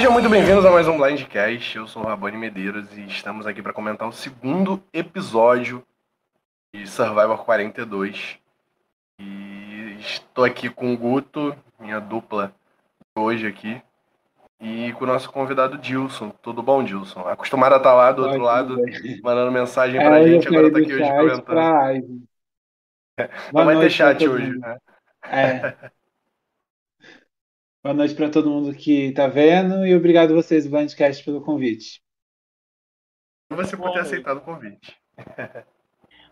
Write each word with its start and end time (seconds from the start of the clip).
Sejam 0.00 0.14
muito 0.14 0.30
bem-vindos 0.30 0.64
a 0.64 0.70
mais 0.70 0.88
um 0.88 0.96
Blindcast. 0.96 1.76
Eu 1.76 1.86
sou 1.86 2.02
o 2.02 2.06
Rabone 2.06 2.38
Medeiros 2.38 2.96
e 2.96 3.02
estamos 3.02 3.46
aqui 3.46 3.60
para 3.60 3.74
comentar 3.74 4.08
o 4.08 4.12
segundo 4.12 4.82
episódio 4.94 5.84
de 6.74 6.86
Survivor 6.86 7.44
42. 7.44 8.38
E 9.20 9.98
estou 10.00 10.46
aqui 10.46 10.70
com 10.70 10.94
o 10.94 10.96
Guto, 10.96 11.54
minha 11.78 12.00
dupla 12.00 12.50
hoje 13.14 13.46
aqui, 13.46 13.82
e 14.58 14.90
com 14.94 15.04
o 15.04 15.06
nosso 15.06 15.30
convidado 15.30 15.76
Dilson. 15.76 16.30
Tudo 16.30 16.62
bom, 16.62 16.82
Dilson? 16.82 17.20
Acostumado 17.28 17.74
a 17.74 17.76
estar 17.76 17.92
lá 17.92 18.10
do 18.10 18.22
outro 18.24 18.40
lado, 18.40 18.78
mandando 19.22 19.52
mensagem 19.52 20.00
pra 20.00 20.18
é, 20.18 20.26
gente, 20.26 20.48
agora 20.48 20.68
está 20.68 20.78
aqui 20.78 20.94
hoje 20.94 21.10
comentando. 21.10 22.22
Não 23.52 23.64
vai 23.66 23.78
ter 23.78 23.90
chat 23.90 24.26
hoje, 24.26 24.58
né? 24.58 24.78
É. 25.24 25.90
Boa 27.82 27.94
noite 27.94 28.14
para 28.14 28.30
todo 28.30 28.50
mundo 28.50 28.74
que 28.74 29.06
está 29.06 29.26
vendo 29.26 29.86
e 29.86 29.96
obrigado 29.96 30.32
a 30.32 30.34
vocês, 30.34 30.66
Blindcast, 30.66 31.24
pelo 31.24 31.40
convite. 31.40 32.02
Você 33.48 33.74
por 33.74 33.90
ter 33.92 34.00
aceitado 34.00 34.36
o 34.36 34.42
convite. 34.42 35.00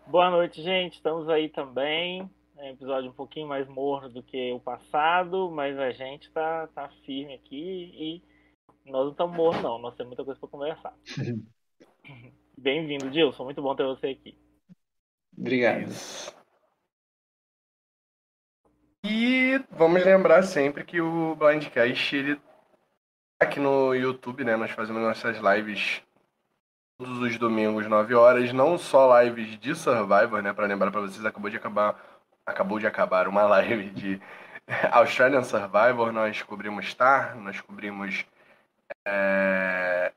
Boa 0.05 0.29
noite, 0.29 0.61
gente. 0.61 0.97
Estamos 0.97 1.27
aí 1.27 1.49
também. 1.49 2.29
É 2.55 2.65
um 2.65 2.73
episódio 2.73 3.09
um 3.09 3.13
pouquinho 3.13 3.47
mais 3.47 3.67
morno 3.67 4.09
do 4.09 4.21
que 4.21 4.51
o 4.51 4.59
passado, 4.59 5.49
mas 5.49 5.75
a 5.79 5.91
gente 5.91 6.31
tá, 6.31 6.67
tá 6.67 6.87
firme 7.03 7.33
aqui 7.33 7.91
e 7.95 8.23
nós 8.85 9.05
não 9.05 9.11
estamos 9.11 9.35
mornos, 9.35 9.63
não. 9.63 9.79
Nós 9.79 9.95
temos 9.95 10.09
muita 10.09 10.23
coisa 10.23 10.39
para 10.39 10.49
conversar. 10.49 10.93
Bem-vindo, 12.55 13.09
Dilson. 13.09 13.45
Muito 13.45 13.61
bom 13.61 13.75
ter 13.75 13.85
você 13.85 14.09
aqui. 14.09 14.37
Obrigado. 15.35 15.89
E 19.03 19.63
vamos 19.71 20.03
lembrar 20.03 20.43
sempre 20.43 20.83
que 20.83 20.99
o 20.99 21.35
Blindcast, 21.35 22.15
ele 22.15 22.35
tá 22.35 23.45
aqui 23.45 23.59
no 23.59 23.93
YouTube, 23.93 24.43
né? 24.43 24.57
Nós 24.57 24.71
fazemos 24.71 25.01
nossas 25.01 25.37
lives 25.37 26.03
todos 26.97 27.19
os 27.19 27.37
domingos, 27.37 27.87
9 27.87 28.13
horas, 28.13 28.51
não 28.51 28.77
só 28.77 29.21
lives 29.21 29.57
de 29.57 29.73
Survivor, 29.73 30.41
né? 30.41 30.51
Para 30.51 30.67
lembrar 30.67 30.91
para 30.91 30.99
vocês, 31.01 31.25
acabou 31.25 31.49
de 31.49 31.55
acabar 31.57 31.97
acabou 32.45 32.79
de 32.79 32.87
acabar 32.87 33.27
uma 33.27 33.43
live 33.43 33.89
de 33.91 34.21
Australian 34.91 35.43
Survivor, 35.43 36.11
nós 36.11 36.41
cobrimos 36.41 36.87
Star, 36.89 37.37
nós 37.37 37.61
cobrimos 37.61 38.25
é, 39.05 40.11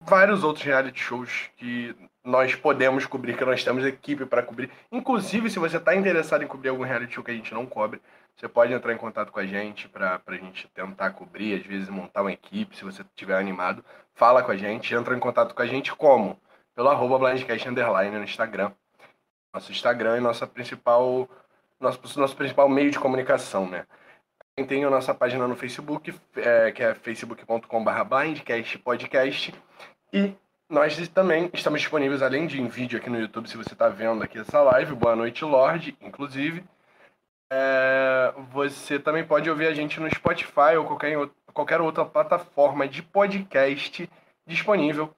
vários 0.00 0.44
outros 0.44 0.64
reality 0.64 1.00
shows 1.00 1.50
que 1.56 1.96
nós 2.24 2.54
podemos 2.54 3.04
cobrir, 3.06 3.36
que 3.36 3.44
nós 3.44 3.64
temos 3.64 3.84
equipe 3.84 4.24
para 4.24 4.42
cobrir. 4.42 4.70
Inclusive, 4.90 5.50
se 5.50 5.58
você 5.58 5.76
está 5.76 5.94
interessado 5.94 6.42
em 6.42 6.46
cobrir 6.46 6.68
algum 6.68 6.84
reality 6.84 7.14
show 7.14 7.24
que 7.24 7.30
a 7.30 7.34
gente 7.34 7.52
não 7.52 7.66
cobre, 7.66 8.00
você 8.36 8.48
pode 8.48 8.72
entrar 8.72 8.92
em 8.92 8.96
contato 8.96 9.32
com 9.32 9.40
a 9.40 9.46
gente 9.46 9.88
para 9.88 10.20
a 10.24 10.34
gente 10.34 10.68
tentar 10.68 11.10
cobrir, 11.10 11.60
às 11.60 11.66
vezes 11.66 11.88
montar 11.88 12.22
uma 12.22 12.32
equipe, 12.32 12.76
se 12.76 12.84
você 12.84 13.02
estiver 13.02 13.36
animado. 13.36 13.84
Fala 14.14 14.42
com 14.42 14.52
a 14.52 14.56
gente, 14.56 14.94
entra 14.94 15.16
em 15.16 15.20
contato 15.20 15.54
com 15.54 15.62
a 15.62 15.66
gente 15.66 15.94
como? 15.94 16.40
Pelo 16.74 16.88
arroba 16.88 17.18
Blindcast 17.18 17.68
Underline 17.68 18.16
no 18.16 18.24
Instagram. 18.24 18.72
Nosso 19.52 19.70
Instagram 19.70 20.16
é 20.16 20.20
nossa 20.20 20.46
principal, 20.46 21.28
nosso, 21.78 22.18
nosso 22.18 22.36
principal 22.36 22.68
meio 22.68 22.90
de 22.90 22.98
comunicação, 22.98 23.68
né? 23.68 23.84
Tem 24.66 24.84
a 24.84 24.90
nossa 24.90 25.14
página 25.14 25.48
no 25.48 25.56
Facebook, 25.56 26.14
é, 26.36 26.72
que 26.72 26.82
é 26.82 26.94
facebook.com.br 26.94 28.04
blindcastpodcast. 28.04 29.54
E 30.12 30.34
nós 30.72 31.06
também 31.08 31.50
estamos 31.52 31.82
disponíveis, 31.82 32.22
além 32.22 32.46
de 32.46 32.58
em 32.58 32.66
vídeo 32.66 32.98
aqui 32.98 33.10
no 33.10 33.20
YouTube, 33.20 33.46
se 33.46 33.58
você 33.58 33.74
está 33.74 33.90
vendo 33.90 34.22
aqui 34.24 34.38
essa 34.38 34.62
live. 34.62 34.94
Boa 34.94 35.14
noite, 35.14 35.44
Lorde, 35.44 35.94
inclusive. 36.00 36.64
É, 37.52 38.32
você 38.50 38.98
também 38.98 39.22
pode 39.22 39.50
ouvir 39.50 39.66
a 39.66 39.74
gente 39.74 40.00
no 40.00 40.08
Spotify 40.08 40.74
ou 40.78 40.86
qualquer, 40.86 41.14
qualquer 41.52 41.80
outra 41.82 42.06
plataforma 42.06 42.88
de 42.88 43.02
podcast 43.02 44.08
disponível, 44.46 45.14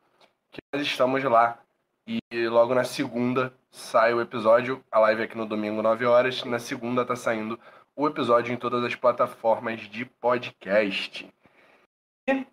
que 0.51 0.61
nós 0.73 0.85
estamos 0.85 1.23
lá. 1.23 1.61
E 2.05 2.49
logo 2.49 2.75
na 2.75 2.83
segunda 2.83 3.55
sai 3.71 4.13
o 4.13 4.21
episódio, 4.21 4.83
a 4.91 4.99
live 4.99 5.23
é 5.23 5.25
aqui 5.27 5.39
no 5.39 5.47
domingo, 5.47 5.81
9 5.81 6.05
horas. 6.05 6.43
Na 6.43 6.59
segunda 6.59 7.05
tá 7.05 7.15
saindo 7.15 7.61
o 7.95 8.09
episódio 8.09 8.53
em 8.53 8.57
todas 8.57 8.83
as 8.83 8.97
plataformas 8.97 9.83
de 9.83 10.05
podcast. 10.05 11.33
E 12.27 12.45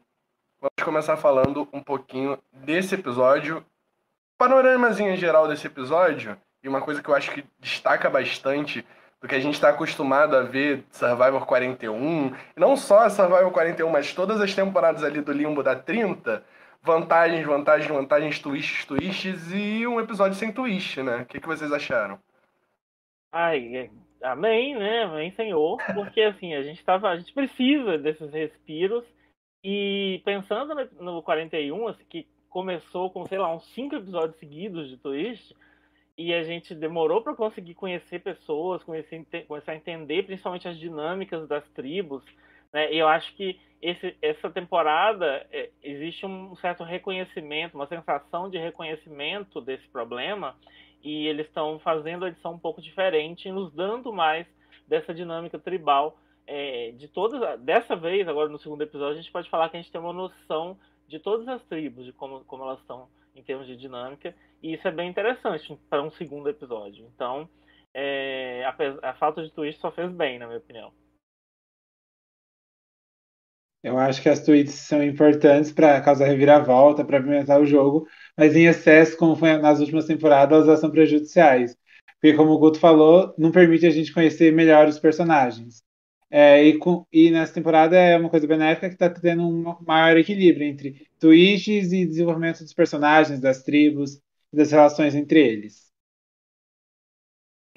vamos 0.61 0.83
começar 0.83 1.17
falando 1.17 1.67
um 1.73 1.81
pouquinho 1.81 2.37
desse 2.53 2.93
episódio. 2.93 3.65
Panoramazinha 4.37 5.17
geral 5.17 5.47
desse 5.47 5.65
episódio, 5.65 6.37
e 6.63 6.69
uma 6.69 6.81
coisa 6.81 7.01
que 7.01 7.09
eu 7.09 7.15
acho 7.15 7.31
que 7.31 7.43
destaca 7.59 8.09
bastante 8.09 8.85
do 9.19 9.27
que 9.27 9.35
a 9.35 9.39
gente 9.39 9.55
está 9.55 9.69
acostumado 9.69 10.35
a 10.35 10.43
ver 10.43 10.83
Survivor 10.91 11.45
41, 11.45 12.35
não 12.55 12.77
só 12.77 13.09
Survivor 13.09 13.51
41, 13.51 13.89
mas 13.89 14.13
todas 14.13 14.39
as 14.39 14.53
temporadas 14.53 15.03
ali 15.03 15.21
do 15.21 15.31
Limbo 15.31 15.61
da 15.61 15.75
30, 15.75 16.43
vantagens, 16.81 17.45
vantagens, 17.45 17.89
vantagens, 17.89 18.39
twists, 18.39 18.85
twists 18.85 19.51
e 19.51 19.85
um 19.85 19.99
episódio 19.99 20.35
sem 20.35 20.51
twist, 20.51 21.01
né? 21.01 21.17
O 21.17 21.25
que, 21.25 21.39
que 21.39 21.47
vocês 21.47 21.71
acharam? 21.71 22.19
Ai, 23.31 23.75
é, 23.75 23.89
amém, 24.23 24.75
né? 24.75 25.03
Amém, 25.03 25.31
Senhor, 25.35 25.77
porque 25.93 26.21
assim, 26.21 26.55
a 26.55 26.63
gente 26.63 26.83
tava, 26.83 27.09
a 27.09 27.17
gente 27.17 27.33
precisa 27.33 27.97
desses 27.99 28.31
respiros 28.31 29.03
e 29.63 30.21
pensando 30.25 30.73
no, 30.73 31.13
no 31.13 31.23
41, 31.23 31.87
assim, 31.87 32.03
que 32.09 32.27
começou 32.49 33.09
com, 33.09 33.25
sei 33.25 33.37
lá, 33.37 33.53
uns 33.53 33.65
cinco 33.73 33.95
episódios 33.95 34.37
seguidos 34.37 34.89
de 34.89 34.97
twist, 34.97 35.55
e 36.17 36.33
a 36.33 36.43
gente 36.43 36.75
demorou 36.75 37.21
para 37.21 37.33
conseguir 37.33 37.73
conhecer 37.73 38.19
pessoas, 38.19 38.83
conhecer, 38.83 39.25
começar 39.47 39.71
a 39.71 39.75
entender 39.75 40.23
principalmente 40.23 40.67
as 40.67 40.77
dinâmicas 40.77 41.47
das 41.47 41.67
tribos. 41.69 42.23
Né? 42.71 42.93
E 42.93 42.97
eu 42.97 43.07
acho 43.07 43.33
que 43.35 43.59
esse, 43.81 44.15
essa 44.21 44.49
temporada 44.49 45.47
é, 45.51 45.69
existe 45.81 46.25
um 46.25 46.55
certo 46.57 46.83
reconhecimento, 46.83 47.75
uma 47.75 47.87
sensação 47.87 48.49
de 48.49 48.57
reconhecimento 48.57 49.59
desse 49.61 49.87
problema, 49.87 50.55
e 51.03 51.25
eles 51.25 51.47
estão 51.47 51.79
fazendo 51.79 52.25
a 52.25 52.27
edição 52.27 52.53
um 52.53 52.59
pouco 52.59 52.81
diferente, 52.81 53.51
nos 53.51 53.73
dando 53.73 54.13
mais 54.13 54.45
dessa 54.87 55.13
dinâmica 55.13 55.57
tribal. 55.57 56.17
É, 56.47 56.91
de 56.91 57.07
todas, 57.07 57.59
dessa 57.61 57.95
vez, 57.95 58.27
agora 58.27 58.49
no 58.49 58.59
segundo 58.59 58.81
episódio, 58.81 59.13
a 59.13 59.21
gente 59.21 59.31
pode 59.31 59.49
falar 59.49 59.69
que 59.69 59.77
a 59.77 59.81
gente 59.81 59.91
tem 59.91 60.01
uma 60.01 60.13
noção 60.13 60.77
de 61.07 61.19
todas 61.19 61.47
as 61.47 61.63
tribos, 61.63 62.05
de 62.05 62.13
como, 62.13 62.43
como 62.45 62.63
elas 62.63 62.79
estão 62.79 63.07
em 63.35 63.43
termos 63.43 63.67
de 63.67 63.75
dinâmica, 63.75 64.35
e 64.61 64.73
isso 64.73 64.87
é 64.87 64.91
bem 64.91 65.09
interessante 65.09 65.77
para 65.89 66.03
um 66.03 66.11
segundo 66.11 66.49
episódio. 66.49 67.09
Então, 67.13 67.49
é, 67.93 68.63
a, 68.65 69.09
a, 69.09 69.13
falta 69.13 69.43
de 69.43 69.51
twist 69.51 69.79
só 69.79 69.91
fez 69.91 70.11
bem, 70.11 70.39
na 70.39 70.47
minha 70.47 70.59
opinião. 70.59 70.91
Eu 73.83 73.97
acho 73.97 74.21
que 74.21 74.29
as 74.29 74.43
tweets 74.45 74.73
são 74.73 75.03
importantes 75.03 75.71
para 75.71 75.99
causar 76.01 76.25
reviravolta, 76.25 77.03
para 77.03 77.17
apimentar 77.17 77.59
o 77.59 77.65
jogo, 77.65 78.07
mas 78.37 78.55
em 78.55 78.67
excesso, 78.67 79.17
como 79.17 79.35
foi 79.35 79.57
nas 79.57 79.79
últimas 79.79 80.05
temporadas, 80.05 80.67
elas 80.67 80.79
são 80.79 80.91
prejudiciais. 80.91 81.75
Porque, 82.21 82.35
como 82.37 82.51
o 82.51 82.59
Guto 82.59 82.79
falou, 82.79 83.33
não 83.37 83.51
permite 83.51 83.87
a 83.87 83.89
gente 83.89 84.13
conhecer 84.13 84.53
melhor 84.53 84.87
os 84.87 84.99
personagens. 84.99 85.83
É, 86.33 86.63
e, 86.63 86.77
com, 86.77 87.05
e, 87.11 87.29
nessa 87.29 87.53
temporada 87.53 87.97
é 87.97 88.17
uma 88.17 88.29
coisa 88.29 88.47
benéfica 88.47 88.87
que 88.87 88.95
está 88.95 89.09
tendo 89.09 89.43
um 89.43 89.77
maior 89.85 90.15
equilíbrio 90.15 90.65
entre 90.65 91.05
twists 91.19 91.91
e 91.91 92.05
desenvolvimento 92.05 92.59
dos 92.59 92.73
personagens, 92.73 93.41
das 93.41 93.63
tribos 93.63 94.21
das 94.51 94.71
relações 94.71 95.13
entre 95.13 95.45
eles. 95.45 95.91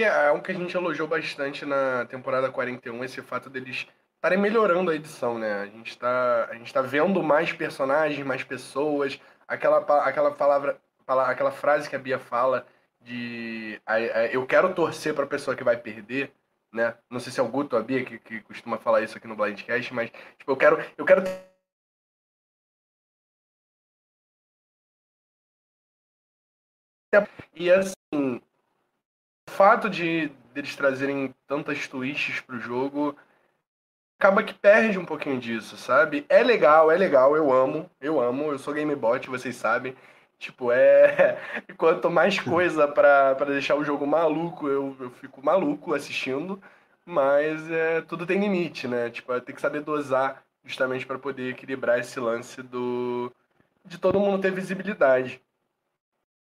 É, 0.01 0.05
é 0.05 0.33
um 0.33 0.41
que 0.41 0.53
a 0.53 0.55
gente 0.55 0.77
elogiou 0.77 1.09
bastante 1.09 1.65
na 1.65 2.05
temporada 2.07 2.51
41, 2.51 3.05
esse 3.05 3.21
fato 3.23 3.51
deles 3.51 3.87
estarem 4.17 4.39
melhorando 4.39 4.91
a 4.91 4.95
edição, 4.95 5.39
né? 5.39 5.53
A 5.55 5.67
gente 5.67 5.91
está 5.91 6.49
tá 6.73 6.83
vendo 6.83 7.23
mais 7.23 7.53
personagens, 7.53 8.25
mais 8.25 8.43
pessoas, 8.43 9.21
aquela, 9.47 9.79
aquela 10.05 10.31
palavra, 10.31 10.81
aquela 11.07 11.51
frase 11.51 11.91
que 11.91 11.97
a 11.97 11.99
Bia 11.99 12.19
fala 12.19 12.67
de 13.01 13.81
eu 14.33 14.47
quero 14.47 14.75
torcer 14.75 15.13
para 15.13 15.25
a 15.25 15.29
pessoa 15.29 15.57
que 15.57 15.63
vai 15.63 15.77
perder 15.77 16.33
né? 16.75 16.95
Não 17.09 17.21
sei 17.21 17.33
se 17.33 17.41
é 17.41 17.43
o 17.43 17.49
Guto 17.49 17.77
ou 17.77 17.81
a 17.81 17.85
Bia 17.85 18.05
que, 18.05 18.19
que 18.19 18.41
costuma 18.41 18.77
falar 18.79 19.03
isso 19.03 19.17
aqui 19.17 19.29
no 19.29 19.37
Blindcast, 19.37 19.95
mas 19.95 20.11
tipo, 20.39 20.51
eu 20.51 20.57
quero, 20.57 20.77
eu 20.99 21.05
quero 21.05 21.23
E 27.55 27.71
assim, 27.71 28.43
o 29.49 29.51
fato 29.51 29.89
de 29.89 30.33
eles 30.55 30.75
trazerem 30.75 31.33
tantas 31.47 31.87
twists 31.87 32.41
pro 32.41 32.59
jogo 32.59 33.17
acaba 34.19 34.43
que 34.43 34.55
perde 34.55 34.99
um 34.99 35.05
pouquinho 35.05 35.39
disso, 35.39 35.77
sabe? 35.77 36.25
É 36.29 36.43
legal, 36.43 36.91
é 36.91 36.97
legal, 36.97 37.37
eu 37.37 37.53
amo, 37.53 37.89
eu 38.01 38.21
amo, 38.21 38.51
eu 38.51 38.59
sou 38.59 38.75
gamebot, 38.75 39.29
vocês 39.29 39.55
sabem. 39.55 39.95
Tipo, 40.39 40.73
é. 40.73 41.39
Quanto 41.77 42.11
mais 42.11 42.39
coisa 42.39 42.87
para 42.89 43.35
deixar 43.47 43.77
o 43.77 43.85
jogo 43.85 44.07
maluco, 44.07 44.69
eu, 44.69 44.97
eu 45.01 45.11
fico 45.11 45.45
maluco 45.45 45.95
assistindo. 45.95 46.61
Mas 47.07 47.71
é, 47.71 48.01
tudo 48.03 48.27
tem 48.27 48.41
limite, 48.41 48.89
né? 48.89 49.11
Tipo, 49.11 49.39
tem 49.41 49.55
que 49.55 49.61
saber 49.61 49.83
dosar 49.83 50.43
justamente 50.65 51.07
para 51.07 51.19
poder 51.19 51.51
equilibrar 51.51 51.99
esse 51.99 52.19
lance 52.19 52.63
do 52.63 53.31
de 53.85 53.99
todo 53.99 54.19
mundo 54.19 54.41
ter 54.41 54.51
visibilidade. 54.51 55.41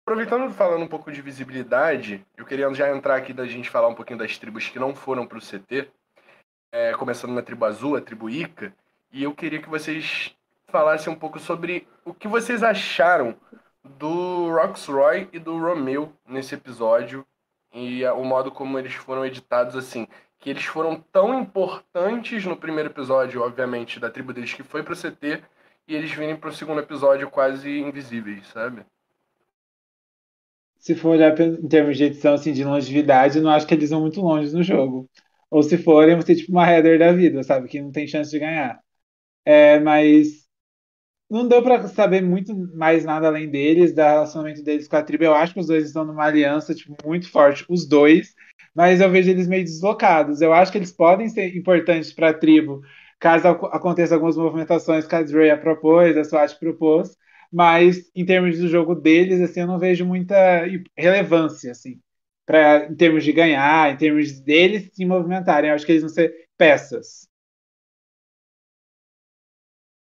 Aproveitando 0.05 0.53
falando 0.53 0.83
um 0.83 0.87
pouco 0.87 1.11
de 1.11 1.21
visibilidade, 1.21 2.25
eu 2.37 2.45
queria 2.45 2.71
já 2.73 2.95
entrar 2.95 3.15
aqui 3.15 3.33
da 3.33 3.45
gente 3.45 3.69
falar 3.69 3.89
um 3.89 3.95
pouquinho 3.95 4.19
das 4.19 4.37
tribos 4.37 4.69
que 4.69 4.79
não 4.79 4.95
foram 4.95 5.27
para 5.27 5.37
o 5.37 5.41
CT, 5.41 5.89
é, 6.71 6.93
começando 6.93 7.33
na 7.33 7.41
tribo 7.41 7.65
azul, 7.65 7.95
a 7.95 8.01
tribo 8.01 8.29
Ica, 8.29 8.73
e 9.11 9.23
eu 9.23 9.33
queria 9.33 9.61
que 9.61 9.67
vocês 9.67 10.33
falassem 10.67 11.11
um 11.11 11.15
pouco 11.15 11.39
sobre 11.39 11.87
o 12.05 12.13
que 12.13 12.27
vocês 12.27 12.63
acharam 12.63 13.35
do 13.97 14.49
Roxroy 14.51 15.29
e 15.31 15.39
do 15.39 15.57
Romeo 15.57 16.11
nesse 16.27 16.55
episódio 16.55 17.25
e 17.73 18.05
o 18.05 18.23
modo 18.23 18.51
como 18.51 18.79
eles 18.79 18.93
foram 18.93 19.25
editados 19.25 19.75
assim, 19.75 20.07
que 20.39 20.49
eles 20.49 20.63
foram 20.63 21.03
tão 21.11 21.37
importantes 21.39 22.45
no 22.45 22.55
primeiro 22.55 22.89
episódio, 22.89 23.41
obviamente, 23.41 23.99
da 23.99 24.09
tribo 24.09 24.31
deles 24.31 24.53
que 24.53 24.63
foi 24.63 24.81
pro 24.81 24.95
CT, 24.95 25.43
e 25.87 25.95
eles 25.95 26.11
virem 26.11 26.37
pro 26.37 26.53
segundo 26.53 26.79
episódio 26.79 27.29
quase 27.29 27.79
invisíveis, 27.79 28.47
sabe? 28.47 28.85
Se 30.77 30.95
for 30.95 31.09
olhar 31.09 31.37
em 31.39 31.67
termos 31.67 31.97
de 31.97 32.05
edição, 32.05 32.35
assim, 32.35 32.53
de 32.53 32.63
longevidade, 32.63 33.41
não 33.41 33.49
acho 33.49 33.67
que 33.67 33.73
eles 33.73 33.89
vão 33.89 34.01
muito 34.01 34.21
longe 34.21 34.53
no 34.53 34.63
jogo. 34.63 35.09
Ou 35.49 35.61
se 35.63 35.77
forem, 35.77 36.19
ser 36.21 36.35
tipo 36.35 36.51
uma 36.51 36.69
header 36.69 36.97
da 36.99 37.11
vida, 37.11 37.43
sabe? 37.43 37.67
Que 37.67 37.81
não 37.81 37.91
tem 37.91 38.07
chance 38.07 38.31
de 38.31 38.39
ganhar. 38.39 38.79
É, 39.43 39.79
mas 39.79 40.44
não 41.29 41.47
deu 41.47 41.61
para 41.63 41.87
saber 41.87 42.21
muito 42.21 42.55
mais 42.75 43.03
nada 43.03 43.27
além 43.27 43.49
deles, 43.49 43.93
do 43.93 44.01
relacionamento 44.01 44.63
deles 44.63 44.87
com 44.87 44.95
a 44.95 45.03
tribo. 45.03 45.23
Eu 45.23 45.33
acho 45.33 45.53
que 45.53 45.59
os 45.59 45.67
dois 45.67 45.85
estão 45.85 46.05
numa 46.05 46.25
aliança 46.25 46.73
tipo, 46.75 46.95
muito 47.05 47.29
forte, 47.31 47.65
os 47.69 47.87
dois, 47.87 48.35
mas 48.75 49.01
eu 49.01 49.09
vejo 49.09 49.29
eles 49.31 49.47
meio 49.47 49.63
deslocados. 49.63 50.41
Eu 50.41 50.53
acho 50.53 50.71
que 50.71 50.77
eles 50.77 50.91
podem 50.91 51.29
ser 51.29 51.55
importantes 51.55 52.13
para 52.13 52.29
a 52.29 52.33
tribo, 52.33 52.81
caso 53.19 53.47
aconteça 53.47 54.13
algumas 54.15 54.37
movimentações 54.37 55.07
que 55.07 55.15
a 55.15 55.23
Drea 55.23 55.57
propôs, 55.57 56.15
a 56.17 56.23
SWAT 56.23 56.59
propôs, 56.59 57.17
mas 57.51 58.11
em 58.15 58.25
termos 58.25 58.59
do 58.59 58.67
jogo 58.67 58.95
deles, 58.95 59.41
assim, 59.41 59.61
eu 59.61 59.67
não 59.67 59.79
vejo 59.79 60.05
muita 60.05 60.35
relevância, 60.97 61.71
assim, 61.71 61.99
pra, 62.45 62.85
em 62.85 62.95
termos 62.95 63.23
de 63.23 63.31
ganhar, 63.31 63.91
em 63.93 63.97
termos 63.97 64.39
deles 64.41 64.89
se 64.93 65.05
movimentarem. 65.05 65.69
Eu 65.69 65.75
acho 65.75 65.85
que 65.85 65.91
eles 65.93 66.03
vão 66.03 66.09
ser 66.09 66.33
peças. 66.57 67.27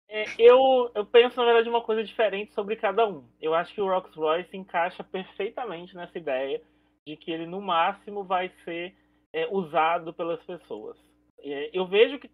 É, 0.10 0.26
eu, 0.40 0.92
eu 0.96 1.06
penso, 1.06 1.38
na 1.38 1.46
verdade, 1.46 1.70
uma 1.70 1.84
coisa 1.84 2.04
diferente 2.04 2.52
sobre 2.54 2.76
cada 2.76 3.08
um. 3.08 3.24
Eu 3.40 3.54
acho 3.54 3.72
que 3.74 3.80
o 3.80 3.88
Rox 3.88 4.14
Royce 4.16 4.58
encaixa 4.58 5.04
perfeitamente 5.04 5.96
nessa 5.96 6.18
ideia 6.18 6.60
de 7.06 7.16
que 7.16 7.32
ele, 7.32 7.46
no 7.46 7.62
máximo, 7.62 8.24
vai 8.24 8.52
ser 8.66 8.96
é, 9.32 9.48
usado 9.52 10.12
pelas 10.12 10.42
pessoas. 10.44 10.98
É, 11.40 11.70
eu 11.72 11.86
vejo 11.86 12.18
que. 12.18 12.30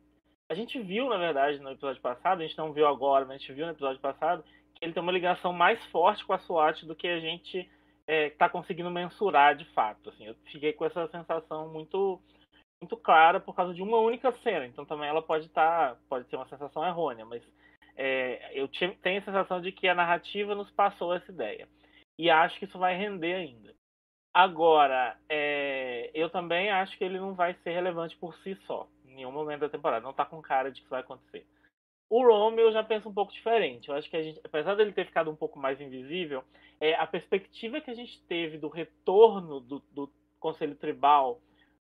A 0.48 0.54
gente 0.54 0.80
viu, 0.80 1.10
na 1.10 1.18
verdade, 1.18 1.60
no 1.60 1.72
episódio 1.72 2.02
passado, 2.02 2.40
a 2.40 2.46
gente 2.46 2.58
não 2.58 2.72
viu 2.72 2.88
agora, 2.88 3.26
mas 3.26 3.36
a 3.36 3.38
gente 3.40 3.52
viu 3.52 3.66
no 3.66 3.72
episódio 3.72 4.00
passado, 4.00 4.44
que 4.76 4.86
ele 4.86 4.94
tem 4.94 5.02
uma 5.02 5.12
ligação 5.12 5.52
mais 5.52 5.84
forte 5.88 6.24
com 6.24 6.34
a 6.34 6.38
SWAT 6.38 6.86
do 6.86 6.96
que 6.96 7.08
a 7.08 7.20
gente 7.20 7.68
está 8.08 8.46
é, 8.46 8.50
conseguindo 8.50 8.92
mensurar 8.92 9.56
de 9.56 9.66
fato. 9.74 10.10
Assim, 10.10 10.28
eu 10.28 10.36
fiquei 10.52 10.72
com 10.72 10.86
essa 10.86 11.08
sensação 11.08 11.68
muito 11.70 12.22
muito 12.80 12.98
clara 12.98 13.40
por 13.40 13.56
causa 13.56 13.74
de 13.74 13.82
uma 13.82 13.98
única 13.98 14.32
cena. 14.44 14.66
Então 14.66 14.86
também 14.86 15.10
ela 15.10 15.22
pode 15.22 15.48
estar, 15.48 15.96
tá, 15.96 15.98
pode 16.08 16.30
ser 16.30 16.36
uma 16.36 16.48
sensação 16.48 16.86
errônea, 16.86 17.26
mas 17.26 17.42
é, 17.96 18.52
eu 18.54 18.68
tenho 18.68 19.20
a 19.20 19.26
sensação 19.26 19.62
de 19.62 19.72
que 19.72 19.88
a 19.88 19.96
narrativa 19.96 20.54
nos 20.54 20.70
passou 20.72 21.14
essa 21.14 21.32
ideia. 21.32 21.68
E 22.18 22.30
acho 22.30 22.58
que 22.60 22.66
isso 22.66 22.78
vai 22.78 22.96
render 22.96 23.34
ainda. 23.34 23.74
Agora, 24.34 25.18
é, 25.30 26.12
eu 26.14 26.30
também 26.30 26.70
acho 26.70 26.98
que 26.98 27.04
ele 27.04 27.20
não 27.20 27.34
vai 27.34 27.54
ser 27.64 27.72
relevante 27.72 28.16
por 28.18 28.36
si 28.38 28.58
só, 28.68 28.88
em 29.06 29.16
nenhum 29.16 29.32
momento 29.32 29.62
da 29.62 29.70
temporada. 29.70 30.06
Não 30.06 30.14
tá 30.14 30.26
com 30.26 30.42
cara 30.42 30.70
de 30.70 30.76
que 30.76 30.82
isso 30.82 30.90
vai 30.90 31.02
acontecer. 31.02 31.46
O 32.10 32.22
Romeo 32.22 32.68
eu 32.68 32.74
já 32.74 32.84
penso 32.84 33.10
um 33.10 33.14
pouco 33.14 33.32
diferente. 33.32 33.90
Eu 33.90 33.96
acho 33.96 34.10
que 34.10 34.18
a 34.18 34.22
gente, 34.22 34.40
apesar 34.44 34.76
dele 34.76 34.92
ter 34.92 35.06
ficado 35.06 35.32
um 35.32 35.36
pouco 35.36 35.58
mais 35.58 35.80
invisível, 35.82 36.44
é, 36.80 36.94
a 36.96 37.08
perspectiva 37.08 37.82
que 37.82 37.90
a 37.90 37.96
gente 37.96 38.22
teve 38.28 38.58
do 38.58 38.68
retorno 38.68 39.60
do, 39.60 39.82
do 39.92 40.12
Conselho 40.40 40.76
Tribal 40.76 41.40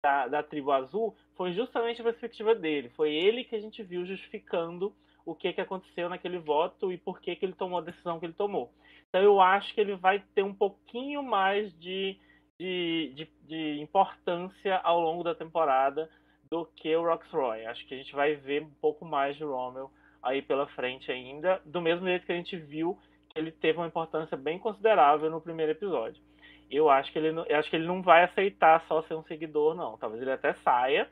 da, 0.01 0.27
da 0.27 0.44
tribo 0.44 0.71
azul 0.71 1.15
foi 1.36 1.53
justamente 1.53 2.01
a 2.01 2.06
perspectiva 2.06 2.56
dele. 2.56 2.89
Foi 2.89 3.13
ele 3.13 3.44
que 3.44 3.56
a 3.56 3.60
gente 3.60 3.83
viu 3.83 4.06
justificando 4.06 4.95
o 5.27 5.35
que, 5.35 5.51
que 5.51 5.59
aconteceu 5.59 6.07
naquele 6.07 6.39
voto 6.39 6.89
e 6.89 6.97
por 6.97 7.19
que, 7.19 7.35
que 7.35 7.45
ele 7.45 7.53
tomou 7.53 7.79
a 7.79 7.83
decisão 7.83 8.18
que 8.18 8.25
ele 8.25 8.33
tomou. 8.33 8.74
Então 9.09 9.21
eu 9.21 9.41
acho 9.41 9.74
que 9.74 9.81
ele 9.81 9.94
vai 9.94 10.24
ter 10.33 10.41
um 10.41 10.53
pouquinho 10.53 11.21
mais 11.21 11.77
de, 11.77 12.18
de, 12.57 13.13
de, 13.13 13.29
de 13.45 13.81
importância 13.81 14.77
ao 14.77 15.01
longo 15.01 15.25
da 15.25 15.35
temporada 15.35 16.09
do 16.50 16.65
que 16.65 16.95
o 16.95 17.03
Roxroy. 17.03 17.65
Acho 17.65 17.85
que 17.85 17.94
a 17.94 17.97
gente 17.97 18.15
vai 18.15 18.35
ver 18.35 18.63
um 18.63 18.69
pouco 18.79 19.03
mais 19.03 19.35
de 19.35 19.44
Rommel 19.44 19.91
aí 20.24 20.41
pela 20.41 20.65
frente 20.68 21.12
ainda, 21.12 21.62
do 21.65 21.81
mesmo 21.81 22.07
jeito 22.07 22.25
que 22.25 22.31
a 22.31 22.35
gente 22.35 22.56
viu 22.56 22.97
que 23.29 23.38
ele 23.38 23.51
teve 23.51 23.79
uma 23.79 23.88
importância 23.88 24.38
bem 24.38 24.57
considerável 24.57 25.29
no 25.29 25.41
primeiro 25.41 25.74
episódio. 25.74 26.24
Eu 26.71 26.89
acho 26.89 27.12
que 27.12 27.19
ele, 27.19 27.38
eu 27.38 27.57
acho 27.57 27.69
que 27.69 27.75
ele 27.75 27.85
não 27.85 28.01
vai 28.01 28.24
aceitar 28.24 28.81
só 28.88 29.01
ser 29.01 29.15
um 29.15 29.24
seguidor, 29.24 29.75
não. 29.75 29.97
Talvez 29.97 30.21
ele 30.21 30.31
até 30.31 30.53
saia 30.53 31.09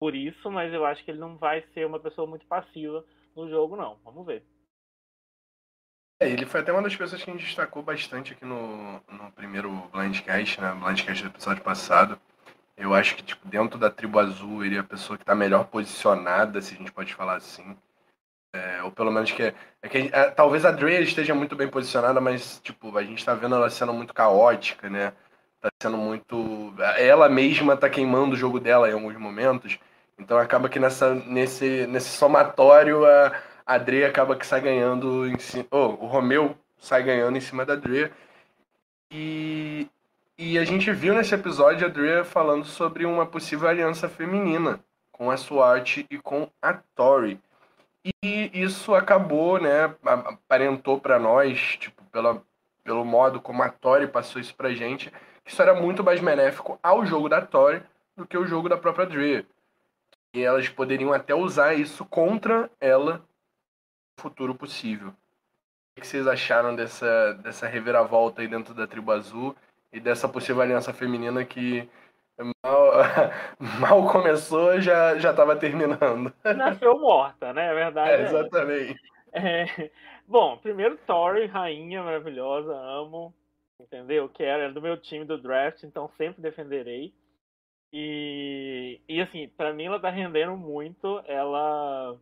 por 0.00 0.16
isso, 0.16 0.50
mas 0.50 0.72
eu 0.74 0.84
acho 0.84 1.04
que 1.04 1.12
ele 1.12 1.20
não 1.20 1.36
vai 1.36 1.62
ser 1.72 1.86
uma 1.86 2.00
pessoa 2.00 2.26
muito 2.26 2.44
passiva 2.46 3.04
no 3.36 3.48
jogo, 3.48 3.76
não. 3.76 3.98
Vamos 4.04 4.26
ver. 4.26 4.44
É, 6.20 6.28
ele 6.28 6.46
foi 6.46 6.60
até 6.60 6.72
uma 6.72 6.82
das 6.82 6.94
pessoas 6.94 7.22
que 7.22 7.28
a 7.28 7.32
gente 7.32 7.44
destacou 7.44 7.82
bastante 7.82 8.32
aqui 8.32 8.44
no, 8.44 9.02
no 9.10 9.32
primeiro 9.34 9.70
Blindcast, 9.92 10.60
né? 10.60 10.72
Blindcast 10.72 11.24
do 11.24 11.30
episódio 11.30 11.64
passado. 11.64 12.18
Eu 12.76 12.94
acho 12.94 13.16
que, 13.16 13.22
tipo, 13.22 13.46
dentro 13.48 13.78
da 13.78 13.90
tribo 13.90 14.18
azul, 14.18 14.64
ele 14.64 14.76
é 14.76 14.78
a 14.78 14.84
pessoa 14.84 15.16
que 15.16 15.24
está 15.24 15.34
melhor 15.34 15.66
posicionada, 15.66 16.62
se 16.62 16.74
a 16.74 16.78
gente 16.78 16.92
pode 16.92 17.14
falar 17.14 17.36
assim. 17.36 17.76
É, 18.54 18.82
ou 18.82 18.92
pelo 18.92 19.10
menos 19.10 19.30
que. 19.32 19.42
É 19.82 19.88
que 19.88 20.10
é, 20.12 20.30
talvez 20.30 20.64
a 20.64 20.70
Drea 20.70 21.00
esteja 21.00 21.34
muito 21.34 21.56
bem 21.56 21.68
posicionada, 21.68 22.20
mas, 22.20 22.60
tipo, 22.62 22.96
a 22.96 23.02
gente 23.02 23.18
está 23.18 23.34
vendo 23.34 23.54
ela 23.56 23.68
sendo 23.70 23.92
muito 23.92 24.14
caótica, 24.14 24.88
né? 24.88 25.12
Tá 25.60 25.70
sendo 25.82 25.96
muito. 25.96 26.72
Ela 26.98 27.28
mesma 27.28 27.76
tá 27.76 27.88
queimando 27.90 28.34
o 28.34 28.38
jogo 28.38 28.60
dela 28.60 28.88
em 28.88 28.92
alguns 28.92 29.16
momentos. 29.16 29.78
Então 30.18 30.38
acaba 30.38 30.68
que 30.68 30.78
nessa, 30.78 31.14
nesse, 31.14 31.86
nesse 31.86 32.10
somatório 32.10 33.04
a, 33.04 33.32
a 33.66 33.78
Dre 33.78 34.04
acaba 34.04 34.36
que 34.36 34.46
sai 34.46 34.60
ganhando 34.60 35.26
em 35.26 35.38
cima. 35.38 35.66
Oh, 35.70 35.88
o 36.00 36.06
Romeu 36.06 36.56
sai 36.78 37.02
ganhando 37.02 37.36
em 37.36 37.40
cima 37.40 37.64
da 37.64 37.74
Dre. 37.74 38.10
E, 39.10 39.88
e 40.38 40.58
a 40.58 40.64
gente 40.64 40.90
viu 40.92 41.14
nesse 41.14 41.34
episódio 41.34 41.86
a 41.86 41.90
Dre 41.90 42.24
falando 42.24 42.64
sobre 42.64 43.04
uma 43.04 43.26
possível 43.26 43.68
aliança 43.68 44.08
feminina 44.08 44.80
com 45.10 45.30
a 45.30 45.36
SWAT 45.36 46.06
e 46.10 46.18
com 46.18 46.48
a 46.60 46.74
Tori. 46.94 47.40
E 48.24 48.50
isso 48.52 48.94
acabou, 48.94 49.60
né, 49.60 49.94
aparentou 50.04 50.98
para 50.98 51.18
nós, 51.18 51.76
tipo, 51.78 52.02
pela, 52.06 52.42
pelo 52.82 53.04
modo 53.04 53.40
como 53.40 53.62
a 53.62 53.68
Tori 53.68 54.08
passou 54.08 54.40
isso 54.40 54.54
pra 54.56 54.72
gente, 54.72 55.12
que 55.44 55.52
isso 55.52 55.62
era 55.62 55.74
muito 55.74 56.02
mais 56.02 56.20
benéfico 56.20 56.78
ao 56.82 57.06
jogo 57.06 57.28
da 57.28 57.40
Tori 57.40 57.82
do 58.16 58.26
que 58.26 58.36
o 58.36 58.46
jogo 58.46 58.68
da 58.68 58.76
própria 58.76 59.06
Dre. 59.06 59.46
E 60.34 60.42
elas 60.42 60.68
poderiam 60.68 61.12
até 61.12 61.34
usar 61.34 61.74
isso 61.74 62.04
contra 62.04 62.70
ela 62.80 63.18
no 63.18 64.22
futuro 64.22 64.54
possível. 64.54 65.08
O 65.08 66.00
que 66.00 66.06
vocês 66.06 66.26
acharam 66.26 66.74
dessa, 66.74 67.34
dessa 67.34 67.66
reviravolta 67.66 68.40
aí 68.40 68.48
dentro 68.48 68.72
da 68.72 68.86
tribo 68.86 69.12
azul 69.12 69.54
e 69.92 70.00
dessa 70.00 70.26
possível 70.26 70.62
aliança 70.62 70.92
feminina 70.92 71.44
que 71.44 71.86
mal, 72.64 72.92
mal 73.78 74.10
começou 74.10 74.80
já 74.80 75.18
já 75.18 75.30
estava 75.32 75.54
terminando? 75.54 76.32
Nasceu 76.56 76.98
morta, 76.98 77.52
né? 77.52 77.70
É 77.70 77.74
verdade. 77.74 78.10
É, 78.10 78.22
exatamente. 78.22 79.00
É. 79.32 79.90
Bom, 80.26 80.56
primeiro 80.56 80.96
Tori, 81.06 81.46
rainha 81.46 82.02
maravilhosa, 82.02 82.74
amo, 82.74 83.34
entendeu? 83.78 84.28
Que 84.28 84.42
era 84.42 84.72
do 84.72 84.80
meu 84.80 84.96
time 84.96 85.24
do 85.24 85.36
draft, 85.36 85.82
então 85.82 86.08
sempre 86.16 86.40
defenderei. 86.40 87.12
E, 87.92 89.00
e 89.06 89.20
assim, 89.20 89.48
para 89.48 89.74
mim 89.74 89.84
ela 89.84 90.00
tá 90.00 90.08
rendendo 90.08 90.56
muito. 90.56 91.22
Ela. 91.26 92.18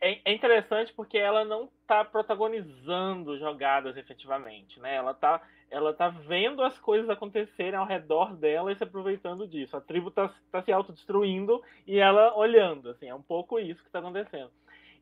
É, 0.00 0.30
é, 0.30 0.34
interessante 0.34 0.92
porque 0.94 1.18
ela 1.18 1.44
não 1.44 1.68
tá 1.86 2.04
protagonizando 2.04 3.38
jogadas 3.38 3.96
efetivamente, 3.96 4.78
né? 4.80 4.94
Ela 4.94 5.12
tá, 5.14 5.42
ela 5.70 5.92
tá 5.92 6.08
vendo 6.08 6.62
as 6.62 6.78
coisas 6.78 7.08
acontecerem 7.10 7.78
ao 7.78 7.86
redor 7.86 8.36
dela 8.36 8.72
e 8.72 8.76
se 8.76 8.84
aproveitando 8.84 9.46
disso. 9.46 9.76
A 9.76 9.80
tribo 9.80 10.10
tá, 10.10 10.32
tá 10.50 10.62
se 10.62 10.72
autodestruindo 10.72 11.62
e 11.86 11.98
ela 11.98 12.36
olhando, 12.36 12.90
assim, 12.90 13.08
é 13.08 13.14
um 13.14 13.22
pouco 13.22 13.58
isso 13.58 13.82
que 13.82 13.90
tá 13.90 13.98
acontecendo. 13.98 14.50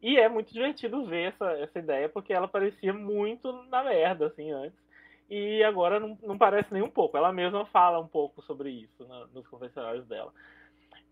E 0.00 0.18
é 0.18 0.28
muito 0.28 0.52
divertido 0.52 1.04
ver 1.04 1.32
essa, 1.32 1.52
essa 1.52 1.78
ideia, 1.78 2.08
porque 2.08 2.32
ela 2.32 2.48
parecia 2.48 2.92
muito 2.92 3.52
na 3.64 3.84
merda, 3.84 4.26
assim, 4.26 4.50
antes 4.50 4.81
e 5.34 5.64
agora 5.64 5.98
não, 5.98 6.18
não 6.22 6.36
parece 6.36 6.70
nem 6.74 6.82
um 6.82 6.90
pouco. 6.90 7.16
Ela 7.16 7.32
mesma 7.32 7.64
fala 7.64 7.98
um 7.98 8.06
pouco 8.06 8.42
sobre 8.42 8.68
isso 8.68 9.02
né, 9.08 9.26
nos 9.32 9.48
confessionários 9.48 10.06
dela. 10.06 10.30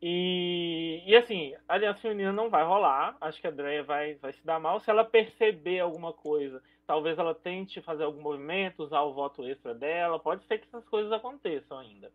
E, 0.03 1.03
e 1.07 1.17
assim, 1.17 1.55
a 1.67 1.73
aliança 1.73 2.03
feminina 2.03 2.31
não 2.31 2.51
vai 2.51 2.63
rolar. 2.63 3.17
Acho 3.19 3.41
que 3.41 3.47
a 3.47 3.51
Drea 3.51 3.83
vai, 3.83 4.17
vai 4.17 4.35
se 4.35 4.45
dar 4.45 4.61
mal. 4.61 4.79
Se 4.81 4.91
ela 4.91 5.07
perceber 5.07 5.81
alguma 5.81 6.13
coisa, 6.13 6.63
talvez 6.87 7.19
ela 7.19 7.35
tente 7.35 7.81
fazer 7.81 8.05
algum 8.05 8.21
movimento, 8.21 8.83
usar 8.83 9.01
o 9.01 9.15
voto 9.15 9.43
extra 9.43 9.75
dela. 9.75 10.19
Pode 10.19 10.45
ser 10.45 10.59
que 10.59 10.67
essas 10.67 10.87
coisas 10.91 11.11
aconteçam 11.13 11.79
ainda. 11.79 12.13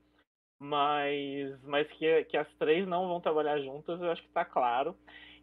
Mas, 0.60 1.60
mas 1.64 1.88
que, 1.94 2.24
que 2.26 2.38
as 2.38 2.48
três 2.60 2.88
não 2.88 3.08
vão 3.08 3.20
trabalhar 3.20 3.60
juntas, 3.62 4.00
eu 4.00 4.12
acho 4.12 4.22
que 4.22 4.28
está 4.28 4.46
claro. 4.46 4.96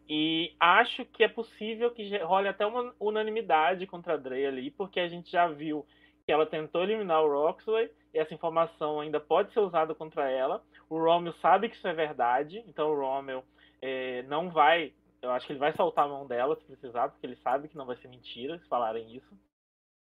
E 0.07 0.55
acho 0.61 1.03
que 1.07 1.25
é 1.25 1.27
possível 1.27 1.91
que 1.91 2.17
role 2.19 2.47
até 2.47 2.65
uma 2.65 2.95
unanimidade 3.01 3.85
contra 3.85 4.13
a 4.13 4.17
Drea 4.17 4.47
ali, 4.47 4.71
porque 4.71 5.01
a 5.01 5.09
gente 5.09 5.29
já 5.29 5.45
viu 5.47 5.85
que 6.25 6.31
ela 6.31 6.45
tentou 6.45 6.83
eliminar 6.83 7.23
o 7.23 7.29
Roxley 7.29 7.91
e 8.13 8.19
essa 8.19 8.33
informação 8.33 8.99
ainda 8.99 9.19
pode 9.19 9.51
ser 9.53 9.59
usada 9.59 9.93
contra 9.93 10.29
ela. 10.29 10.63
O 10.89 10.97
Romeo 10.97 11.33
sabe 11.41 11.69
que 11.69 11.75
isso 11.75 11.87
é 11.87 11.93
verdade, 11.93 12.63
então 12.67 12.91
o 12.91 12.99
Romeo 12.99 13.43
é, 13.81 14.23
não 14.23 14.49
vai 14.49 14.93
Eu 15.21 15.31
acho 15.31 15.45
que 15.45 15.53
ele 15.53 15.59
vai 15.59 15.73
soltar 15.73 16.05
a 16.05 16.09
mão 16.09 16.27
dela 16.27 16.55
se 16.55 16.65
precisar, 16.65 17.09
porque 17.09 17.25
ele 17.25 17.35
sabe 17.37 17.67
que 17.67 17.77
não 17.77 17.85
vai 17.85 17.95
ser 17.97 18.07
mentira 18.07 18.57
se 18.59 18.67
falarem 18.67 19.15
isso. 19.15 19.37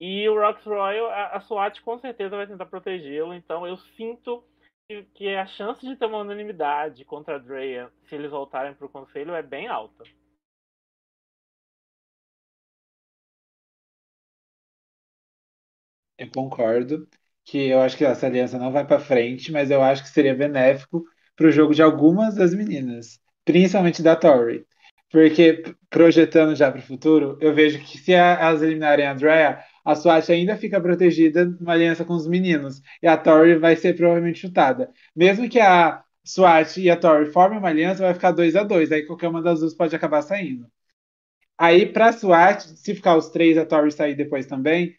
E 0.00 0.28
o 0.28 0.38
Rox 0.38 0.62
Royal, 0.64 1.06
a, 1.06 1.36
a 1.36 1.40
SWAT 1.40 1.80
com 1.82 1.98
certeza 1.98 2.36
vai 2.36 2.46
tentar 2.46 2.66
protegê-lo, 2.66 3.32
então 3.32 3.66
eu 3.66 3.76
sinto 3.96 4.44
que, 5.14 5.34
a 5.34 5.46
chance 5.46 5.80
de 5.86 5.96
ter 5.96 6.06
uma 6.06 6.18
unanimidade 6.18 7.04
contra 7.04 7.36
a 7.36 7.38
Drea 7.38 7.90
se 8.08 8.14
eles 8.14 8.30
voltarem 8.30 8.74
para 8.74 8.86
o 8.86 8.90
conselho 8.90 9.34
é 9.34 9.42
bem 9.42 9.66
alta. 9.66 10.04
Eu 16.18 16.30
concordo 16.30 17.08
que 17.44 17.68
eu 17.68 17.80
acho 17.80 17.96
que 17.96 18.04
essa 18.04 18.26
aliança 18.26 18.58
não 18.58 18.72
vai 18.72 18.86
para 18.86 19.00
frente, 19.00 19.52
mas 19.52 19.70
eu 19.70 19.82
acho 19.82 20.02
que 20.02 20.08
seria 20.08 20.34
benéfico 20.34 21.04
para 21.36 21.48
o 21.48 21.52
jogo 21.52 21.74
de 21.74 21.82
algumas 21.82 22.36
das 22.36 22.54
meninas, 22.54 23.18
principalmente 23.44 24.02
da 24.02 24.16
Tori. 24.16 24.66
Porque, 25.10 25.62
projetando 25.90 26.54
já 26.56 26.70
para 26.70 26.80
o 26.80 26.82
futuro, 26.82 27.38
eu 27.40 27.54
vejo 27.54 27.78
que 27.80 27.98
se 27.98 28.12
elas 28.12 28.62
eliminarem 28.62 29.06
a 29.06 29.12
Andrea, 29.12 29.64
a 29.84 29.94
SWAT 29.94 30.30
ainda 30.32 30.56
fica 30.56 30.80
protegida 30.80 31.44
numa 31.44 31.72
aliança 31.72 32.04
com 32.04 32.14
os 32.14 32.26
meninos, 32.26 32.80
e 33.02 33.06
a 33.06 33.16
Tori 33.16 33.56
vai 33.58 33.76
ser 33.76 33.94
provavelmente 33.94 34.40
chutada. 34.40 34.90
Mesmo 35.14 35.48
que 35.48 35.60
a 35.60 36.02
SWAT 36.24 36.80
e 36.80 36.90
a 36.90 36.96
Tori 36.96 37.26
formem 37.26 37.58
uma 37.58 37.68
aliança, 37.68 38.02
vai 38.02 38.14
ficar 38.14 38.32
2 38.32 38.56
a 38.56 38.62
2 38.64 38.90
aí 38.92 39.06
qualquer 39.06 39.28
uma 39.28 39.42
das 39.42 39.60
duas 39.60 39.74
pode 39.74 39.94
acabar 39.94 40.22
saindo. 40.22 40.66
Aí, 41.58 41.86
para 41.86 42.08
a 42.08 42.12
SWAT, 42.12 42.62
se 42.76 42.94
ficar 42.94 43.16
os 43.16 43.28
três, 43.30 43.56
a 43.58 43.64
Tori 43.66 43.92
sair 43.92 44.14
depois 44.16 44.46
também, 44.46 44.96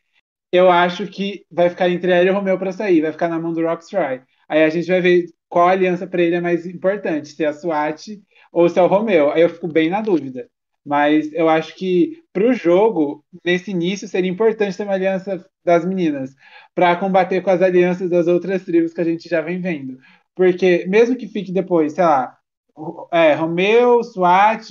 eu 0.56 0.72
acho 0.72 1.08
que 1.08 1.46
vai 1.52 1.70
ficar 1.70 1.90
entre 1.90 2.12
ela 2.12 2.26
e 2.26 2.30
o 2.30 2.34
Romeu 2.34 2.58
para 2.58 2.72
sair, 2.72 3.02
vai 3.02 3.12
ficar 3.12 3.30
na 3.30 3.40
mão 3.40 3.54
do 3.54 3.62
Rockstry. 3.62 4.22
Aí 4.48 4.64
a 4.64 4.70
gente 4.70 4.88
vai 4.88 5.02
ver 5.02 5.26
qual 5.50 5.68
aliança 5.68 6.08
para 6.08 6.22
ele 6.22 6.36
é 6.36 6.42
mais 6.42 6.66
importante, 6.66 7.30
se 7.30 7.44
é 7.44 7.48
a 7.48 7.54
SWAT 7.54 8.22
ou 8.52 8.70
se 8.70 8.80
é 8.80 8.82
o 8.82 8.88
Romeu. 8.88 9.32
Aí 9.32 9.42
eu 9.42 9.50
fico 9.50 9.68
bem 9.68 9.90
na 9.90 10.02
dúvida. 10.02 10.48
Mas 10.86 11.34
eu 11.34 11.50
acho 11.50 11.76
que 11.76 12.24
para 12.32 12.48
o 12.48 12.54
jogo, 12.54 13.26
nesse 13.44 13.72
início, 13.72 14.08
seria 14.08 14.30
importante 14.30 14.78
ter 14.78 14.84
uma 14.84 14.94
aliança 14.94 15.44
das 15.64 15.84
meninas 15.84 16.36
para 16.76 16.96
combater 16.96 17.42
com 17.42 17.50
as 17.50 17.62
alianças 17.62 18.10
das 18.10 18.28
outras 18.28 18.64
tribos 18.64 18.94
que 18.94 19.02
a 19.02 19.04
gente 19.04 19.28
já 19.28 19.42
vem 19.42 19.60
vendo. 19.60 19.98
Porque 20.36 20.86
mesmo 20.88 21.16
que 21.16 21.28
fique 21.28 21.52
depois, 21.52 21.94
sei 21.94 22.04
lá, 22.04 22.38
é, 23.12 23.34
Romeu, 23.34 24.04
SWAT, 24.04 24.70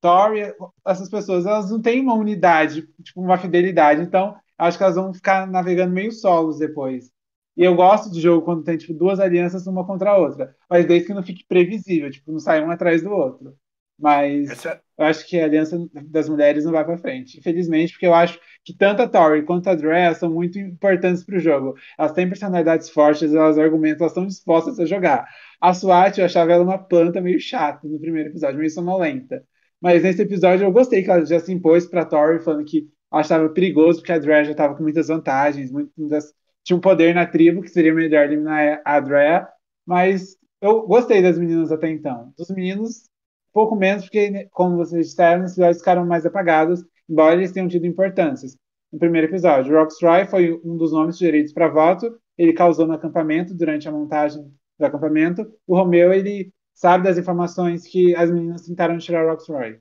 Tori, 0.00 0.52
essas 0.86 1.08
pessoas, 1.08 1.46
elas 1.46 1.70
não 1.70 1.80
têm 1.80 2.00
uma 2.00 2.14
unidade, 2.14 2.86
tipo, 3.02 3.20
uma 3.20 3.38
fidelidade. 3.38 4.02
Então, 4.02 4.34
acho 4.58 4.78
que 4.78 4.84
elas 4.84 4.96
vão 4.96 5.12
ficar 5.12 5.46
navegando 5.46 5.92
meio 5.92 6.12
solos 6.12 6.58
depois. 6.58 7.10
E 7.56 7.64
eu 7.64 7.74
gosto 7.74 8.10
de 8.10 8.20
jogo 8.20 8.44
quando 8.44 8.64
tem, 8.64 8.76
tipo, 8.76 8.92
duas 8.94 9.20
alianças 9.20 9.66
uma 9.66 9.86
contra 9.86 10.10
a 10.10 10.18
outra. 10.18 10.56
Mas 10.68 10.86
desde 10.86 11.06
que 11.06 11.14
não 11.14 11.22
fique 11.22 11.44
previsível, 11.46 12.10
tipo, 12.10 12.32
não 12.32 12.40
sai 12.40 12.64
um 12.64 12.70
atrás 12.70 13.02
do 13.02 13.10
outro. 13.10 13.54
Mas 13.98 14.66
é... 14.66 14.80
eu 14.98 15.04
acho 15.04 15.26
que 15.28 15.38
a 15.38 15.44
aliança 15.44 15.78
das 15.92 16.28
mulheres 16.28 16.64
não 16.64 16.72
vai 16.72 16.84
para 16.84 16.98
frente. 16.98 17.38
Infelizmente, 17.38 17.92
porque 17.92 18.06
eu 18.06 18.14
acho 18.14 18.40
que 18.64 18.76
tanto 18.76 19.02
a 19.02 19.08
Tori 19.08 19.44
quanto 19.44 19.68
a 19.70 19.74
Drea 19.74 20.14
são 20.14 20.32
muito 20.32 20.58
importantes 20.58 21.24
para 21.24 21.36
o 21.36 21.40
jogo. 21.40 21.74
Elas 21.96 22.12
têm 22.12 22.28
personalidades 22.28 22.90
fortes, 22.90 23.32
elas 23.32 23.58
argumentam, 23.58 24.00
elas 24.00 24.12
estão 24.12 24.26
dispostas 24.26 24.80
a 24.80 24.86
jogar. 24.86 25.28
A 25.60 25.72
SWAT, 25.72 26.18
eu 26.18 26.24
achava 26.24 26.52
ela 26.52 26.64
uma 26.64 26.78
planta 26.78 27.20
meio 27.20 27.38
chata 27.38 27.86
no 27.86 28.00
primeiro 28.00 28.30
episódio, 28.30 28.58
meio 28.58 28.70
sonolenta. 28.70 29.44
Mas 29.80 30.02
nesse 30.02 30.22
episódio 30.22 30.64
eu 30.64 30.72
gostei 30.72 31.02
que 31.04 31.10
ela 31.10 31.24
já 31.24 31.38
se 31.38 31.52
impôs 31.52 31.86
para 31.86 32.04
Tori, 32.04 32.40
falando 32.42 32.64
que 32.64 32.88
achava 33.16 33.48
perigoso, 33.48 34.00
porque 34.00 34.12
a 34.12 34.18
Drea 34.18 34.44
já 34.44 34.52
estava 34.52 34.74
com 34.74 34.82
muitas 34.82 35.08
vantagens, 35.08 35.70
muitas, 35.70 36.32
tinha 36.62 36.76
um 36.76 36.80
poder 36.80 37.14
na 37.14 37.26
tribo, 37.26 37.62
que 37.62 37.68
seria 37.68 37.94
melhor 37.94 38.24
eliminar 38.24 38.80
a 38.84 39.00
Drea. 39.00 39.48
Mas 39.86 40.36
eu 40.60 40.86
gostei 40.86 41.22
das 41.22 41.38
meninas 41.38 41.70
até 41.70 41.90
então. 41.90 42.32
Dos 42.36 42.50
meninos, 42.50 43.08
pouco 43.52 43.76
menos, 43.76 44.04
porque, 44.04 44.48
como 44.50 44.76
vocês 44.76 45.08
disseram, 45.08 45.44
os 45.44 45.52
episódios 45.52 45.78
ficaram 45.78 46.06
mais 46.06 46.24
apagados, 46.24 46.84
embora 47.08 47.34
eles 47.34 47.52
tenham 47.52 47.68
tido 47.68 47.86
importâncias. 47.86 48.56
No 48.92 48.98
primeiro 48.98 49.26
episódio, 49.26 49.74
Rockstry 49.74 50.26
foi 50.28 50.60
um 50.64 50.76
dos 50.76 50.92
nomes 50.92 51.16
sugeridos 51.16 51.52
para 51.52 51.68
voto, 51.68 52.16
ele 52.38 52.52
causou 52.52 52.86
no 52.86 52.94
acampamento 52.94 53.54
durante 53.54 53.88
a 53.88 53.92
montagem 53.92 54.42
do 54.78 54.84
acampamento. 54.86 55.46
O 55.66 55.76
Romeu, 55.76 56.12
ele 56.12 56.52
sabe 56.72 57.04
das 57.04 57.18
informações 57.18 57.86
que 57.86 58.14
as 58.16 58.30
meninas 58.30 58.66
tentaram 58.66 58.98
tirar 58.98 59.24
o 59.24 59.30
Rockstry. 59.30 59.80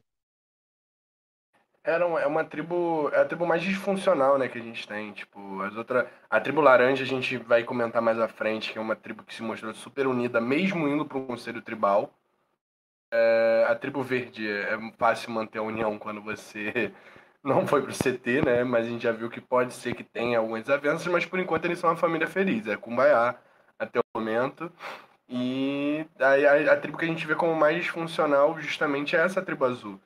Era 1.84 2.08
uma, 2.08 2.22
é 2.22 2.28
uma 2.28 2.46
tribo, 2.46 3.10
é 3.14 3.22
a 3.22 3.26
tribo 3.26 3.46
mais 3.46 3.62
disfuncional, 3.62 4.38
né, 4.38 4.48
que 4.48 4.58
a 4.58 4.62
gente 4.62 4.88
tem, 4.88 5.12
tipo, 5.12 5.62
as 5.62 5.76
outras, 5.76 6.08
a 6.30 6.40
tribo 6.40 6.62
laranja 6.62 7.04
a 7.04 7.08
gente 7.08 7.38
vai 7.38 7.64
comentar 7.64 8.02
mais 8.02 8.20
à 8.20 8.28
frente, 8.28 8.72
que 8.72 8.78
é 8.78 8.82
uma 8.82 8.96
tribo 8.96 9.24
que 9.24 9.36
se 9.36 9.44
mostrou 9.44 9.74
super 9.74 10.08
unida, 10.08 10.40
mesmo 10.40 10.88
indo 10.88 11.06
para 11.06 11.18
um 11.18 11.28
conselho 11.28 11.62
tribal, 11.62 12.10
é, 13.14 13.66
a 13.70 13.76
tribo 13.76 14.02
verde 14.02 14.50
é 14.50 14.76
fácil 14.98 15.30
manter 15.32 15.60
a 15.60 15.62
união 15.62 16.00
quando 16.00 16.20
você 16.20 16.92
não 17.44 17.68
foi 17.68 17.84
pro 17.84 17.94
CT, 17.94 18.42
né? 18.44 18.64
Mas 18.64 18.88
a 18.88 18.90
gente 18.90 19.04
já 19.04 19.12
viu 19.12 19.30
que 19.30 19.40
pode 19.40 19.74
ser 19.74 19.94
que 19.94 20.04
tenha 20.04 20.40
algumas 20.40 20.68
avanças, 20.68 21.06
mas 21.08 21.26
por 21.26 21.40
enquanto 21.40 21.66
eles 21.66 21.78
são 21.78 21.92
uma 21.92 21.96
família 21.96 22.28
feliz. 22.28 22.68
É 22.68 22.76
Kumbaya 22.76 23.36
até 23.78 24.00
o 24.00 24.04
momento. 24.16 24.72
E 25.30 26.06
a, 26.20 26.72
a, 26.72 26.74
a 26.74 26.78
tribo 26.78 26.98
que 26.98 27.06
a 27.06 27.08
gente 27.08 27.28
vê 27.28 27.36
como 27.36 27.56
mais 27.56 27.86
funcional 27.88 28.60
justamente 28.60 29.16
é 29.16 29.20
essa 29.20 29.44
tribo 29.44 29.66
azul. 29.66 30.00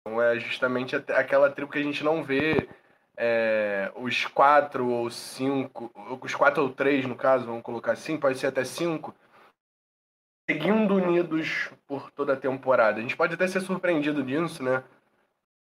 Então 0.00 0.20
é 0.20 0.38
justamente 0.38 0.96
aquela 0.96 1.50
tribo 1.50 1.70
que 1.70 1.78
a 1.78 1.82
gente 1.82 2.02
não 2.02 2.22
vê 2.22 2.68
é, 3.16 3.92
os 3.96 4.24
quatro 4.26 4.88
ou 4.88 5.10
cinco, 5.10 5.90
os 6.20 6.34
quatro 6.34 6.62
ou 6.62 6.70
três 6.70 7.06
no 7.06 7.16
caso, 7.16 7.46
vamos 7.46 7.62
colocar 7.62 7.92
assim, 7.92 8.18
pode 8.18 8.38
ser 8.38 8.48
até 8.48 8.64
cinco, 8.64 9.14
seguindo 10.48 10.94
unidos 10.94 11.70
por 11.86 12.10
toda 12.10 12.32
a 12.32 12.40
temporada. 12.40 12.98
A 12.98 13.02
gente 13.02 13.16
pode 13.16 13.34
até 13.34 13.46
ser 13.46 13.60
surpreendido 13.60 14.22
disso, 14.22 14.62
né? 14.62 14.82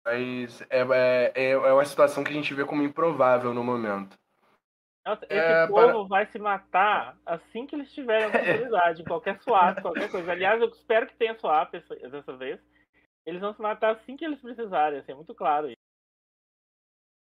Mas 0.05 0.61
é, 0.69 0.81
é, 0.81 1.31
é, 1.35 1.51
é 1.51 1.73
uma 1.73 1.85
situação 1.85 2.23
que 2.23 2.31
a 2.31 2.35
gente 2.35 2.53
vê 2.53 2.63
como 2.63 2.83
improvável 2.83 3.53
no 3.53 3.63
momento. 3.63 4.17
Nossa, 5.05 5.25
esse 5.25 5.35
é, 5.35 5.67
povo 5.67 6.07
para... 6.07 6.07
vai 6.07 6.25
se 6.27 6.37
matar 6.37 7.17
assim 7.25 7.65
que 7.65 7.75
eles 7.75 7.93
tiverem 7.93 8.25
a 8.25 8.27
oportunidade, 8.29 9.03
qualquer 9.05 9.41
swap, 9.41 9.81
qualquer 9.81 10.11
coisa. 10.11 10.31
Aliás, 10.31 10.61
eu 10.61 10.67
espero 10.67 11.07
que 11.07 11.15
tenha 11.15 11.37
swap 11.39 11.71
dessa 11.71 12.35
vez. 12.35 12.59
Eles 13.27 13.41
vão 13.41 13.53
se 13.53 13.61
matar 13.61 13.91
assim 13.91 14.15
que 14.15 14.23
eles 14.23 14.39
precisarem, 14.39 14.99
assim, 14.99 15.11
é 15.11 15.15
muito 15.15 15.35
claro 15.35 15.67
isso. 15.67 15.75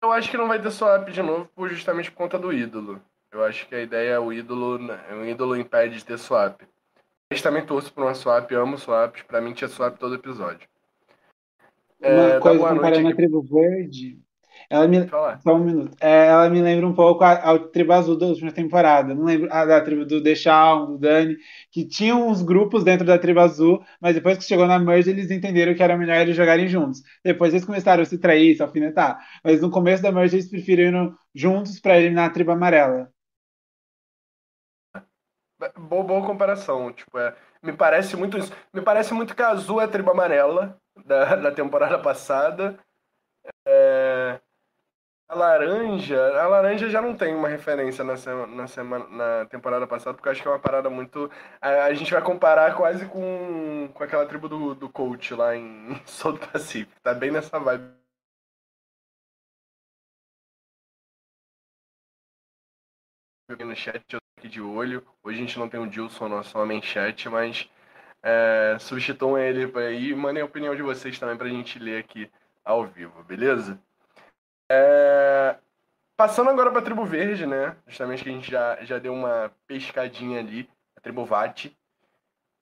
Eu 0.04 0.12
acho 0.12 0.32
que 0.32 0.38
não 0.38 0.48
vai 0.48 0.60
ter 0.60 0.72
swap 0.72 1.08
de 1.08 1.22
novo 1.22 1.46
por, 1.56 1.70
justamente 1.70 2.10
por 2.10 2.18
conta 2.18 2.40
do 2.40 2.52
ídolo. 2.52 3.00
Eu 3.32 3.44
acho 3.44 3.68
que 3.68 3.76
a 3.76 3.82
ideia 3.84 4.14
é 4.14 4.20
o 4.20 4.34
ídolo, 4.34 4.80
o 4.80 5.26
ídolo 5.26 5.56
impede 5.56 6.00
de 6.00 6.06
ter 6.06 6.18
swap. 6.18 6.60
Mas 7.32 7.40
também 7.40 7.64
torço 7.64 7.94
por 7.94 8.04
uma 8.04 8.16
swap, 8.16 8.52
amo 8.52 8.80
swaps. 8.80 9.22
Pra 9.22 9.40
mim 9.40 9.54
tinha 9.54 9.68
swap 9.68 9.96
todo 10.00 10.16
episódio. 10.16 10.68
Uma 12.00 12.30
é, 12.34 12.40
coisa 12.40 12.68
comparando 12.68 13.08
a 13.08 13.16
tribo 13.16 13.44
verde, 13.44 14.20
ela 14.72 14.88
me, 14.88 15.06
só 15.44 15.56
um 15.56 15.66
minuto. 15.66 15.98
É, 16.00 16.28
ela 16.28 16.50
me 16.50 16.62
lembra 16.62 16.88
um 16.88 16.94
pouco 16.94 17.26
a, 17.26 17.34
a, 17.34 17.60
tribo 17.60 17.92
azul 17.92 18.18
da 18.18 18.28
última 18.28 18.54
temporada. 18.54 19.14
Não 19.14 19.26
lembro 19.26 19.50
a, 19.52 19.66
da 19.66 19.82
tribo 19.82 20.06
do 20.06 20.22
Deixal, 20.24 20.88
do 20.88 20.98
Dani, 20.98 21.36
que 21.70 21.86
tinham 21.86 22.26
uns 22.26 22.42
grupos 22.42 22.82
dentro 22.82 23.06
da 23.06 23.20
tribo 23.20 23.42
azul, 23.42 23.84
mas 24.00 24.16
depois 24.16 24.38
que 24.38 24.46
chegou 24.46 24.66
na 24.66 24.80
merge, 24.80 25.10
eles 25.10 25.30
entenderam 25.30 25.76
que 25.76 25.84
era 25.84 25.98
melhor 25.98 26.22
eles 26.22 26.38
jogarem 26.38 26.70
juntos. 26.70 27.04
Depois 27.22 27.54
eles 27.54 27.66
começaram 27.66 28.02
a 28.02 28.06
se 28.06 28.18
trair, 28.18 28.56
se 28.56 28.64
alfinetar. 28.64 29.20
Mas 29.44 29.62
no 29.62 29.70
começo 29.70 30.02
da 30.02 30.10
merge, 30.10 30.38
eles 30.38 30.50
preferiram 30.50 31.14
juntos 31.36 31.78
para 31.78 31.98
eliminar 31.98 32.30
a 32.30 32.34
tribo 32.34 32.52
amarela. 32.52 33.12
Boa, 35.78 36.04
boa 36.04 36.26
comparação. 36.26 36.94
Tipo, 36.94 37.20
é, 37.20 37.36
me 37.62 37.74
parece 37.74 38.16
muito 38.16 38.38
isso. 38.38 38.54
Me 38.74 38.82
parece 38.82 39.14
muito 39.14 39.36
que 39.36 39.42
a 39.42 39.50
azul 39.50 39.82
é 39.82 39.84
a 39.84 39.88
tribo 39.90 40.12
amarela 40.12 40.80
da, 41.06 41.36
da 41.36 41.52
temporada 41.52 42.00
passada. 42.00 42.80
É, 43.68 44.40
a 45.32 45.36
laranja. 45.36 46.42
A 46.42 46.48
laranja 46.48 46.90
já 46.90 47.02
não 47.02 47.16
tem 47.16 47.34
uma 47.34 47.48
referência 47.48 48.04
na, 48.04 48.16
na, 48.48 48.68
semana, 48.68 49.08
na 49.08 49.46
temporada 49.46 49.88
passada, 49.88 50.14
porque 50.14 50.28
eu 50.28 50.32
acho 50.34 50.42
que 50.42 50.48
é 50.48 50.52
uma 50.52 50.60
parada 50.60 50.90
muito. 50.90 51.32
A, 51.62 51.86
a 51.86 51.94
gente 51.94 52.12
vai 52.12 52.22
comparar 52.22 52.76
quase 52.76 53.06
com, 53.08 53.90
com 53.94 54.04
aquela 54.04 54.26
tribo 54.26 54.50
do, 54.50 54.76
do 54.76 54.90
coach 54.90 55.34
lá 55.34 55.56
em 55.56 55.96
Sul 56.06 56.34
do 56.34 56.40
Pacífico. 56.48 57.00
Tá 57.02 57.14
bem 57.14 57.32
nessa 57.32 57.58
vibe 57.60 58.02
no 63.60 63.76
chat, 63.76 64.04
eu 64.14 64.20
tô 64.20 64.26
aqui 64.38 64.50
de 64.50 64.62
olho. 64.62 65.06
Hoje 65.24 65.38
a 65.38 65.42
gente 65.42 65.60
não 65.60 65.70
tem 65.70 65.80
o 65.80 65.88
Dilson, 65.88 66.28
nosso 66.30 66.58
homem 66.58 66.82
chat, 66.82 67.30
mas 67.30 67.70
é, 68.24 68.78
substituam 68.80 69.38
ele 69.38 69.72
aí 69.78 70.14
mandem 70.16 70.42
a 70.42 70.46
opinião 70.46 70.76
de 70.76 70.82
vocês 70.82 71.20
também 71.20 71.38
pra 71.38 71.50
gente 71.50 71.80
ler 71.80 72.00
aqui 72.00 72.30
ao 72.64 72.86
vivo, 72.86 73.24
beleza? 73.24 73.80
É, 74.74 75.58
passando 76.16 76.50
agora 76.50 76.72
pra 76.72 76.82
tribo 76.82 77.04
verde, 77.04 77.46
né? 77.46 77.76
Justamente 77.86 78.24
que 78.24 78.30
a 78.30 78.34
gente 78.34 78.50
já, 78.50 78.84
já 78.84 79.00
deu 79.00 79.14
uma 79.14 79.52
pescadinha 79.68 80.40
ali, 80.40 80.70
a 80.96 81.02
tribo 81.02 81.26
Vati. 81.26 81.76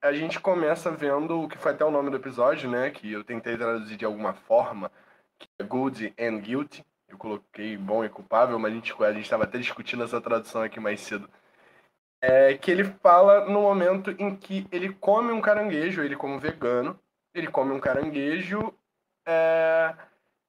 A 0.01 0.13
gente 0.13 0.39
começa 0.39 0.89
vendo 0.89 1.43
o 1.43 1.47
que 1.47 1.57
foi 1.57 1.73
até 1.73 1.85
o 1.85 1.91
nome 1.91 2.09
do 2.09 2.17
episódio, 2.17 2.69
né? 2.69 2.89
Que 2.89 3.11
eu 3.11 3.23
tentei 3.23 3.57
traduzir 3.57 3.97
de 3.97 4.05
alguma 4.05 4.33
forma, 4.33 4.89
que 5.37 5.47
é 5.59 5.63
Good 5.63 6.13
and 6.17 6.39
Guilty 6.39 6.85
eu 7.09 7.17
coloquei 7.17 7.75
bom 7.75 8.05
e 8.05 8.09
culpável, 8.09 8.59
mas 8.59 8.71
a 8.71 8.75
gente 8.75 8.93
a 9.03 9.11
estava 9.11 9.43
até 9.43 9.57
discutindo 9.57 10.03
essa 10.03 10.21
tradução 10.21 10.61
aqui 10.61 10.79
mais 10.79 11.01
cedo. 11.01 11.29
É 12.21 12.53
que 12.55 12.69
ele 12.69 12.83
fala 12.83 13.45
no 13.45 13.61
momento 13.61 14.11
em 14.11 14.35
que 14.35 14.67
ele 14.71 14.93
come 14.93 15.31
um 15.31 15.41
caranguejo, 15.41 16.03
ele 16.03 16.15
como 16.15 16.39
vegano, 16.39 16.99
ele 17.33 17.47
come 17.47 17.71
um 17.71 17.79
caranguejo 17.79 18.73
é, 19.25 19.95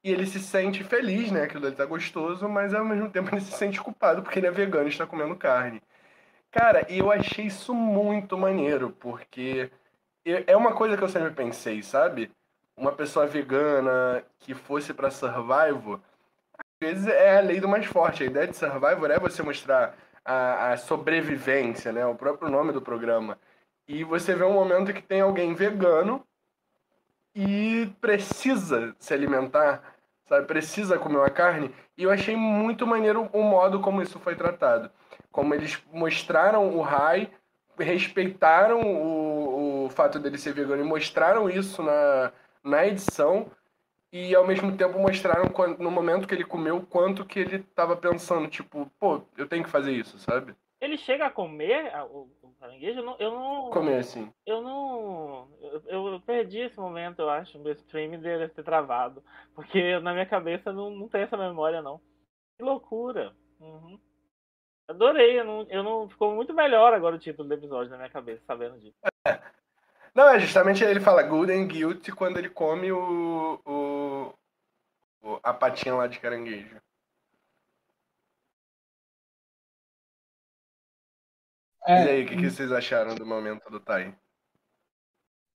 e 0.03 0.11
ele 0.11 0.25
se 0.25 0.39
sente 0.39 0.83
feliz, 0.83 1.31
né? 1.31 1.43
Aquilo 1.43 1.67
ali 1.67 1.75
tá 1.75 1.85
gostoso, 1.85 2.47
mas 2.49 2.73
ao 2.73 2.83
mesmo 2.85 3.09
tempo 3.09 3.33
ele 3.33 3.41
se 3.41 3.51
sente 3.51 3.81
culpado 3.81 4.21
porque 4.23 4.39
ele 4.39 4.47
é 4.47 4.51
vegano 4.51 4.87
e 4.87 4.89
está 4.89 5.05
comendo 5.05 5.35
carne. 5.35 5.81
Cara, 6.51 6.85
e 6.89 6.99
eu 6.99 7.11
achei 7.11 7.45
isso 7.45 7.73
muito 7.73 8.37
maneiro, 8.37 8.91
porque 8.99 9.71
é 10.25 10.55
uma 10.57 10.73
coisa 10.73 10.97
que 10.97 11.03
eu 11.03 11.09
sempre 11.09 11.31
pensei, 11.31 11.81
sabe? 11.81 12.31
Uma 12.75 12.91
pessoa 12.91 13.27
vegana 13.27 14.23
que 14.39 14.53
fosse 14.53 14.93
para 14.93 15.11
Survival, 15.11 16.01
às 16.57 16.89
vezes 16.89 17.07
é 17.07 17.37
a 17.37 17.41
lei 17.41 17.59
do 17.59 17.67
mais 17.69 17.85
forte. 17.85 18.23
A 18.23 18.25
ideia 18.25 18.47
de 18.47 18.57
Survival 18.57 19.05
é 19.11 19.19
você 19.19 19.43
mostrar 19.43 19.95
a, 20.25 20.71
a 20.71 20.77
sobrevivência, 20.77 21.91
né? 21.91 22.05
O 22.05 22.15
próprio 22.15 22.49
nome 22.49 22.71
do 22.73 22.81
programa. 22.81 23.39
E 23.87 24.03
você 24.03 24.35
vê 24.35 24.43
um 24.43 24.53
momento 24.53 24.93
que 24.93 25.01
tem 25.01 25.21
alguém 25.21 25.53
vegano 25.53 26.25
e 27.35 27.89
precisa 27.99 28.95
se 28.99 29.13
alimentar, 29.13 29.95
sabe? 30.27 30.47
Precisa 30.47 30.97
comer 30.97 31.17
uma 31.17 31.29
carne. 31.29 31.73
E 31.97 32.03
eu 32.03 32.11
achei 32.11 32.35
muito 32.35 32.85
maneiro 32.85 33.29
o 33.33 33.43
modo 33.43 33.79
como 33.79 34.01
isso 34.01 34.19
foi 34.19 34.35
tratado. 34.35 34.91
Como 35.31 35.53
eles 35.53 35.81
mostraram 35.91 36.75
o 36.75 36.81
Rai, 36.81 37.29
respeitaram 37.77 38.81
o, 38.81 39.85
o 39.85 39.89
fato 39.89 40.19
dele 40.19 40.37
ser 40.37 40.53
vegano 40.53 40.83
e 40.83 40.87
mostraram 40.87 41.49
isso 41.49 41.81
na, 41.81 42.31
na 42.63 42.85
edição. 42.85 43.49
E 44.13 44.35
ao 44.35 44.45
mesmo 44.45 44.75
tempo 44.75 44.99
mostraram 44.99 45.49
no 45.79 45.89
momento 45.89 46.27
que 46.27 46.35
ele 46.35 46.43
comeu 46.43 46.81
quanto 46.81 47.25
que 47.25 47.39
ele 47.39 47.55
estava 47.57 47.95
pensando, 47.95 48.49
tipo, 48.49 48.91
pô, 48.99 49.21
eu 49.37 49.47
tenho 49.47 49.63
que 49.63 49.69
fazer 49.69 49.93
isso, 49.93 50.19
sabe? 50.19 50.53
Ele 50.81 50.97
chega 50.97 51.27
a 51.27 51.31
comer 51.31 51.93
caranguejo? 52.61 52.99
Eu 52.99 53.05
não, 53.05 53.15
eu 53.19 53.31
não. 53.31 53.69
Comer, 53.71 54.03
sim. 54.03 54.31
Eu 54.45 54.61
não. 54.61 55.49
Eu, 55.59 56.13
eu, 56.13 56.21
perdi 56.21 56.59
esse 56.59 56.77
momento, 56.79 57.19
eu 57.19 57.29
acho, 57.29 57.57
no 57.57 57.69
stream 57.71 58.19
dele 58.19 58.47
ter 58.47 58.63
travado. 58.63 59.23
Porque 59.55 59.99
na 59.99 60.13
minha 60.13 60.25
cabeça 60.25 60.71
não, 60.71 60.91
não 60.91 61.09
tem 61.09 61.21
essa 61.21 61.35
memória, 61.35 61.81
não. 61.81 61.99
Que 62.57 62.63
loucura. 62.63 63.35
Uhum. 63.59 63.99
Adorei, 64.87 65.39
eu 65.39 65.45
não, 65.45 65.67
eu 65.69 65.83
não. 65.83 66.09
Ficou 66.09 66.35
muito 66.35 66.53
melhor 66.53 66.93
agora 66.93 67.15
o 67.15 67.19
título 67.19 67.47
do 67.47 67.53
episódio 67.53 67.89
na 67.89 67.97
minha 67.97 68.09
cabeça, 68.09 68.43
sabendo 68.45 68.79
disso. 68.79 68.97
É. 69.27 69.41
Não, 70.13 70.29
é 70.29 70.39
justamente 70.39 70.83
ele 70.83 70.99
fala 70.99 71.23
good 71.23 71.51
and 71.51 71.67
guilty 71.67 72.11
quando 72.11 72.37
ele 72.37 72.49
come 72.49 72.91
o, 72.91 73.59
o, 73.65 74.33
o 75.23 75.39
a 75.41 75.53
patinha 75.53 75.95
lá 75.95 76.07
de 76.07 76.19
caranguejo. 76.19 76.81
É, 81.87 82.05
e 82.05 82.09
aí, 82.09 82.23
o 82.23 82.27
que, 82.27 82.35
que, 82.35 82.49
vocês 82.49 82.71
acharam 82.71 83.15
do 83.15 83.25
momento 83.25 83.69
do 83.69 83.79
Tai? 83.79 84.15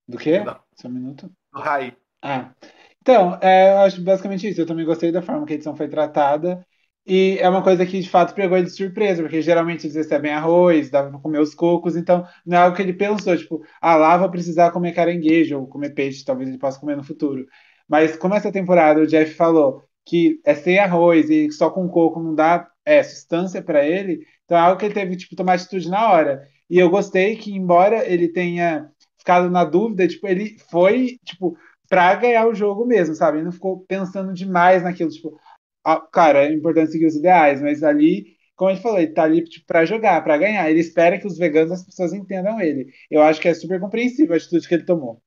Do 0.08 0.18
quê? 0.18 0.40
Não. 0.40 0.58
Só 0.74 0.88
um 0.88 0.92
minuto. 0.92 1.30
Do 1.52 1.60
Rai. 1.60 1.96
Ah. 2.22 2.52
Então, 3.00 3.38
é, 3.40 3.72
eu 3.72 3.78
acho 3.78 4.02
basicamente 4.02 4.48
isso. 4.48 4.60
Eu 4.60 4.66
também 4.66 4.84
gostei 4.84 5.12
da 5.12 5.22
forma 5.22 5.46
que 5.46 5.52
a 5.52 5.56
edição 5.56 5.76
foi 5.76 5.88
tratada. 5.88 6.66
E 7.06 7.38
é 7.38 7.48
uma 7.48 7.62
coisa 7.62 7.86
que 7.86 8.00
de 8.00 8.10
fato 8.10 8.34
pegou 8.34 8.58
ele 8.58 8.66
de 8.66 8.72
surpresa, 8.72 9.22
porque 9.22 9.40
geralmente 9.40 9.86
eles 9.86 9.94
recebem 9.94 10.32
arroz, 10.32 10.90
dava 10.90 11.10
pra 11.10 11.20
comer 11.20 11.38
os 11.38 11.54
cocos, 11.54 11.94
então 11.94 12.26
não 12.44 12.58
é 12.58 12.60
algo 12.62 12.76
que 12.76 12.82
ele 12.82 12.92
pensou, 12.92 13.36
tipo, 13.36 13.62
ah, 13.80 13.94
lá 13.94 14.16
vou 14.16 14.28
precisar 14.28 14.72
comer 14.72 14.92
caranguejo 14.92 15.56
ou 15.60 15.68
comer 15.68 15.90
peixe, 15.94 16.24
talvez 16.24 16.48
ele 16.48 16.58
possa 16.58 16.80
comer 16.80 16.96
no 16.96 17.04
futuro. 17.04 17.46
Mas 17.88 18.16
como 18.16 18.34
essa 18.34 18.50
temporada 18.50 19.00
o 19.00 19.06
Jeff 19.06 19.32
falou 19.34 19.84
que 20.04 20.40
é 20.44 20.54
sem 20.56 20.78
arroz 20.80 21.30
e 21.30 21.50
só 21.52 21.70
com 21.70 21.88
coco 21.88 22.20
não 22.20 22.34
dá 22.34 22.68
é, 22.86 23.02
sustância 23.02 23.60
para 23.62 23.84
ele, 23.84 24.20
então 24.44 24.56
é 24.56 24.60
algo 24.60 24.78
que 24.78 24.86
ele 24.86 24.94
teve, 24.94 25.16
tipo, 25.16 25.36
tomar 25.36 25.54
atitude 25.54 25.90
na 25.90 26.10
hora. 26.10 26.48
E 26.70 26.78
eu 26.78 26.88
gostei 26.88 27.36
que, 27.36 27.52
embora 27.52 28.08
ele 28.10 28.28
tenha 28.28 28.88
ficado 29.18 29.50
na 29.50 29.64
dúvida, 29.64 30.06
tipo, 30.08 30.26
ele 30.28 30.56
foi, 30.70 31.18
tipo, 31.24 31.56
pra 31.88 32.14
ganhar 32.14 32.46
o 32.46 32.54
jogo 32.54 32.86
mesmo, 32.86 33.14
sabe? 33.14 33.38
Ele 33.38 33.44
não 33.46 33.52
ficou 33.52 33.84
pensando 33.86 34.32
demais 34.32 34.82
naquilo, 34.82 35.10
tipo, 35.10 35.38
ah, 35.84 36.00
cara, 36.00 36.44
é 36.46 36.52
importante 36.52 36.92
seguir 36.92 37.06
os 37.06 37.16
ideais, 37.16 37.60
mas 37.62 37.82
ali, 37.82 38.36
como 38.56 38.70
gente 38.70 38.82
falou, 38.82 38.98
ele 38.98 39.12
tá 39.12 39.24
ali, 39.24 39.42
tipo, 39.44 39.66
pra 39.66 39.84
jogar, 39.84 40.22
pra 40.24 40.38
ganhar. 40.38 40.70
Ele 40.70 40.80
espera 40.80 41.18
que 41.18 41.26
os 41.26 41.38
veganos, 41.38 41.72
as 41.72 41.84
pessoas 41.84 42.12
entendam 42.12 42.60
ele. 42.60 42.86
Eu 43.10 43.22
acho 43.22 43.40
que 43.40 43.48
é 43.48 43.54
super 43.54 43.80
compreensível 43.80 44.34
a 44.34 44.36
atitude 44.36 44.66
que 44.68 44.74
ele 44.74 44.84
tomou. 44.84 45.22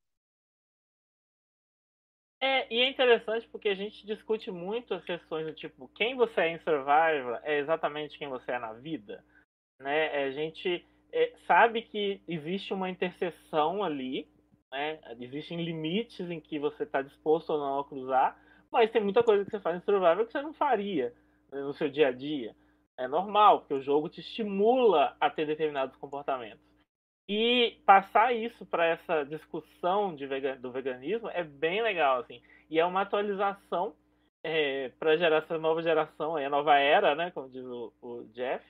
É, 2.69 2.73
e 2.73 2.79
é 2.81 2.89
interessante 2.89 3.47
porque 3.49 3.69
a 3.69 3.75
gente 3.75 4.05
discute 4.05 4.51
muito 4.51 4.93
as 4.93 5.03
questões 5.03 5.45
do 5.45 5.53
tipo, 5.53 5.89
quem 5.95 6.15
você 6.15 6.41
é 6.41 6.49
em 6.49 6.59
Survivor 6.59 7.39
é 7.43 7.59
exatamente 7.59 8.17
quem 8.17 8.29
você 8.29 8.51
é 8.51 8.59
na 8.59 8.73
vida. 8.73 9.23
Né? 9.79 10.25
A 10.25 10.31
gente 10.31 10.85
é, 11.11 11.33
sabe 11.47 11.81
que 11.81 12.21
existe 12.27 12.73
uma 12.73 12.89
interseção 12.89 13.83
ali, 13.83 14.27
né? 14.71 14.99
existem 15.19 15.63
limites 15.63 16.29
em 16.29 16.39
que 16.39 16.59
você 16.59 16.83
está 16.83 17.01
disposto 17.01 17.49
ou 17.51 17.59
não 17.59 17.79
a 17.79 17.85
cruzar, 17.85 18.39
mas 18.71 18.91
tem 18.91 19.01
muita 19.01 19.23
coisa 19.23 19.43
que 19.43 19.51
você 19.51 19.59
faz 19.59 19.77
em 19.77 19.85
Survivor 19.85 20.25
que 20.25 20.31
você 20.31 20.41
não 20.41 20.53
faria 20.53 21.13
né, 21.51 21.61
no 21.61 21.73
seu 21.73 21.89
dia 21.89 22.09
a 22.09 22.11
dia. 22.11 22.55
É 22.97 23.07
normal, 23.07 23.61
porque 23.61 23.73
o 23.73 23.81
jogo 23.81 24.09
te 24.09 24.19
estimula 24.19 25.15
a 25.19 25.29
ter 25.29 25.45
determinados 25.45 25.95
comportamentos. 25.95 26.69
E 27.29 27.77
passar 27.85 28.33
isso 28.33 28.65
para 28.65 28.87
essa 28.87 29.23
discussão 29.23 30.15
de 30.15 30.27
do 30.57 30.71
veganismo 30.71 31.29
é 31.29 31.43
bem 31.43 31.81
legal, 31.81 32.21
assim. 32.21 32.41
E 32.69 32.79
é 32.79 32.85
uma 32.85 33.01
atualização 33.01 33.93
é, 34.43 34.89
para 34.99 35.13
a 35.13 35.57
nova 35.57 35.81
geração, 35.81 36.37
a 36.37 36.49
nova 36.49 36.77
era, 36.77 37.15
né, 37.15 37.31
como 37.31 37.49
diz 37.49 37.63
o, 37.65 37.91
o, 38.01 38.23
Jeff. 38.33 38.63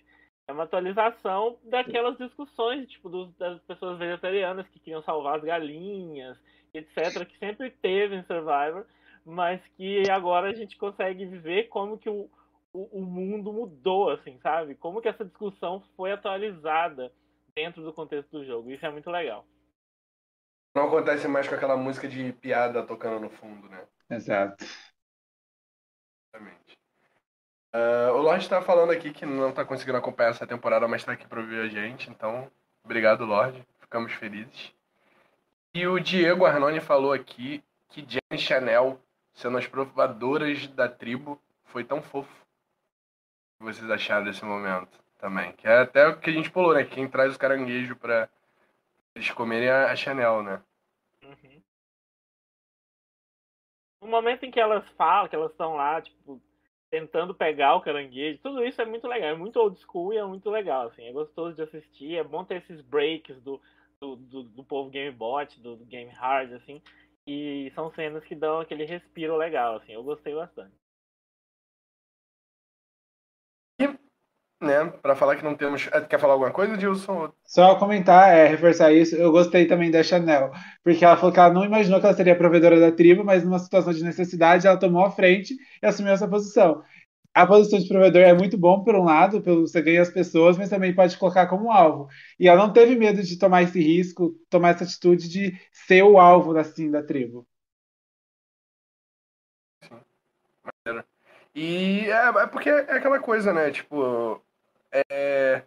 É 0.47 0.51
uma 0.51 0.63
atualização 0.63 1.57
daquelas 1.63 2.17
discussões, 2.17 2.89
tipo, 2.89 3.07
dos, 3.09 3.31
das 3.35 3.62
pessoas 3.63 3.99
vegetarianas 3.99 4.67
que 4.69 4.79
queriam 4.79 5.03
salvar 5.03 5.38
as 5.38 5.43
galinhas, 5.43 6.38
etc., 6.73 7.25
que 7.25 7.38
sempre 7.38 7.69
teve 7.69 8.15
em 8.15 8.23
Survivor, 8.23 8.85
mas 9.23 9.62
que 9.77 10.09
agora 10.09 10.49
a 10.49 10.53
gente 10.53 10.75
consegue 10.77 11.25
ver 11.25 11.67
como 11.67 11.99
que 11.99 12.09
o, 12.09 12.27
o, 12.73 12.99
o 12.99 13.01
mundo 13.01 13.53
mudou, 13.53 14.09
assim, 14.09 14.39
sabe? 14.39 14.73
Como 14.73 15.01
que 15.01 15.07
essa 15.07 15.25
discussão 15.25 15.83
foi 15.95 16.12
atualizada 16.12 17.12
dentro 17.53 17.83
do 17.83 17.93
contexto 17.93 18.31
do 18.31 18.45
jogo. 18.45 18.71
Isso 18.71 18.85
é 18.85 18.89
muito 18.89 19.12
legal. 19.12 19.45
Não 20.79 20.87
acontece 20.87 21.27
mais 21.27 21.45
com 21.45 21.55
aquela 21.55 21.75
música 21.75 22.07
de 22.07 22.31
piada 22.31 22.81
tocando 22.81 23.19
no 23.19 23.29
fundo, 23.29 23.67
né? 23.67 23.83
Exato. 24.09 24.63
Exatamente. 26.33 26.79
Uh, 27.75 28.13
o 28.13 28.21
Lorde 28.21 28.45
está 28.45 28.61
falando 28.61 28.91
aqui 28.91 29.11
que 29.11 29.25
não 29.25 29.49
está 29.49 29.65
conseguindo 29.65 29.97
acompanhar 29.97 30.29
essa 30.29 30.47
temporada, 30.47 30.87
mas 30.87 31.01
está 31.01 31.11
aqui 31.11 31.27
para 31.27 31.41
ouvir 31.41 31.59
a 31.59 31.67
gente. 31.67 32.09
Então, 32.09 32.49
obrigado, 32.81 33.25
Lorde. 33.25 33.61
Ficamos 33.81 34.13
felizes. 34.13 34.73
E 35.73 35.85
o 35.85 35.99
Diego 35.99 36.45
Arnone 36.45 36.79
falou 36.79 37.11
aqui 37.11 37.61
que 37.89 38.07
Jenny 38.07 38.41
Chanel, 38.41 39.01
sendo 39.33 39.57
as 39.57 39.67
provadoras 39.67 40.65
da 40.67 40.87
tribo, 40.87 41.41
foi 41.65 41.83
tão 41.83 42.01
fofo. 42.01 42.31
O 43.59 43.65
que 43.65 43.73
vocês 43.73 43.91
acharam 43.91 44.23
desse 44.23 44.45
momento? 44.45 44.97
também. 45.17 45.51
Que 45.51 45.67
é 45.67 45.79
até 45.79 46.07
o 46.07 46.17
que 46.17 46.29
a 46.29 46.33
gente 46.33 46.49
pulou, 46.49 46.73
né? 46.73 46.85
Quem 46.85 47.05
traz 47.05 47.35
o 47.35 47.37
caranguejo 47.37 47.97
pra 47.97 48.29
eles 49.13 49.29
comerem 49.31 49.67
é 49.67 49.73
a 49.73 49.95
Chanel, 49.97 50.41
né? 50.41 50.61
No 54.01 54.07
momento 54.07 54.45
em 54.45 54.51
que 54.51 54.59
elas 54.59 54.88
falam, 54.97 55.27
que 55.27 55.35
elas 55.35 55.51
estão 55.51 55.75
lá, 55.75 56.01
tipo, 56.01 56.41
tentando 56.89 57.33
pegar 57.35 57.75
o 57.75 57.81
caranguejo, 57.81 58.39
tudo 58.39 58.63
isso 58.65 58.81
é 58.81 58.85
muito 58.85 59.07
legal, 59.07 59.29
é 59.29 59.35
muito 59.35 59.59
old 59.59 59.79
school 59.81 60.13
e 60.13 60.17
é 60.17 60.25
muito 60.25 60.49
legal, 60.49 60.88
assim, 60.88 61.03
é 61.03 61.12
gostoso 61.12 61.55
de 61.55 61.62
assistir, 61.62 62.15
é 62.15 62.23
bom 62.23 62.43
ter 62.43 62.57
esses 62.57 62.81
breaks 62.81 63.39
do, 63.41 63.62
do, 63.99 64.15
do, 64.15 64.43
do 64.43 64.63
povo 64.63 64.89
Game 64.89 65.15
Bot, 65.15 65.59
do, 65.62 65.75
do 65.75 65.85
Game 65.85 66.09
Hard, 66.12 66.53
assim, 66.53 66.81
e 67.27 67.71
são 67.75 67.91
cenas 67.93 68.23
que 68.23 68.35
dão 68.35 68.59
aquele 68.59 68.85
respiro 68.85 69.38
legal, 69.38 69.75
assim, 69.75 69.93
eu 69.93 70.03
gostei 70.03 70.33
bastante. 70.33 70.73
Né, 74.62 74.86
para 75.02 75.15
falar 75.15 75.36
que 75.36 75.43
não 75.43 75.56
temos. 75.56 75.88
Eh, 75.91 76.02
quer 76.02 76.19
falar 76.19 76.34
alguma 76.34 76.52
coisa, 76.52 76.78
Dilson? 76.78 77.32
Só 77.45 77.76
comentar, 77.76 78.30
é, 78.30 78.48
reforçar 78.48 78.91
isso. 78.91 79.15
Eu 79.15 79.32
gostei 79.32 79.65
também 79.65 79.89
da 79.89 80.04
Chanel, 80.04 80.52
porque 80.84 81.06
ela 81.06 81.15
falou 81.15 81.32
que 81.32 81.39
ela 81.39 81.54
não 81.54 81.63
imaginou 81.63 82.00
que 82.00 82.06
ela 82.06 82.15
seria 82.15 82.38
provedora 82.38 82.80
da 82.80 82.91
tribo, 82.91 83.24
mas 83.24 83.43
numa 83.43 83.60
situação 83.60 83.93
de 83.93 84.04
necessidade 84.04 84.67
ela 84.67 84.78
tomou 84.78 85.06
a 85.06 85.12
frente 85.12 85.56
e 85.82 85.86
assumiu 85.86 86.12
essa 86.13 86.28
posição. 86.28 86.84
A 87.34 87.45
posição 87.48 87.80
de 87.80 87.88
provedor 87.88 88.22
é 88.24 88.34
muito 88.34 88.58
bom, 88.58 88.84
por 88.84 88.95
um 88.95 89.04
lado, 89.04 89.41
pelo 89.41 89.62
você 89.62 89.82
ganha 89.82 90.02
as 90.02 90.10
pessoas, 90.10 90.58
mas 90.58 90.69
também 90.69 90.93
pode 90.93 91.17
colocar 91.17 91.48
como 91.48 91.72
alvo. 91.72 92.10
E 92.39 92.48
ela 92.48 92.65
não 92.65 92.74
teve 92.74 92.95
medo 92.95 93.24
de 93.24 93.38
tomar 93.38 93.63
esse 93.63 93.80
risco, 93.82 94.36
tomar 94.50 94.69
essa 94.72 94.84
atitude 94.84 95.30
de 95.30 95.58
ser 95.72 96.04
o 96.04 96.19
alvo 96.19 96.58
assim, 96.58 96.89
da 96.91 97.04
tribo. 97.04 97.48
Sim. 99.84 101.04
E 101.56 102.10
é, 102.10 102.28
é 102.30 102.48
porque 102.48 102.69
é 102.69 102.93
aquela 102.93 103.19
coisa, 103.19 103.54
né? 103.54 103.72
Tipo, 103.72 104.41
é, 104.91 105.63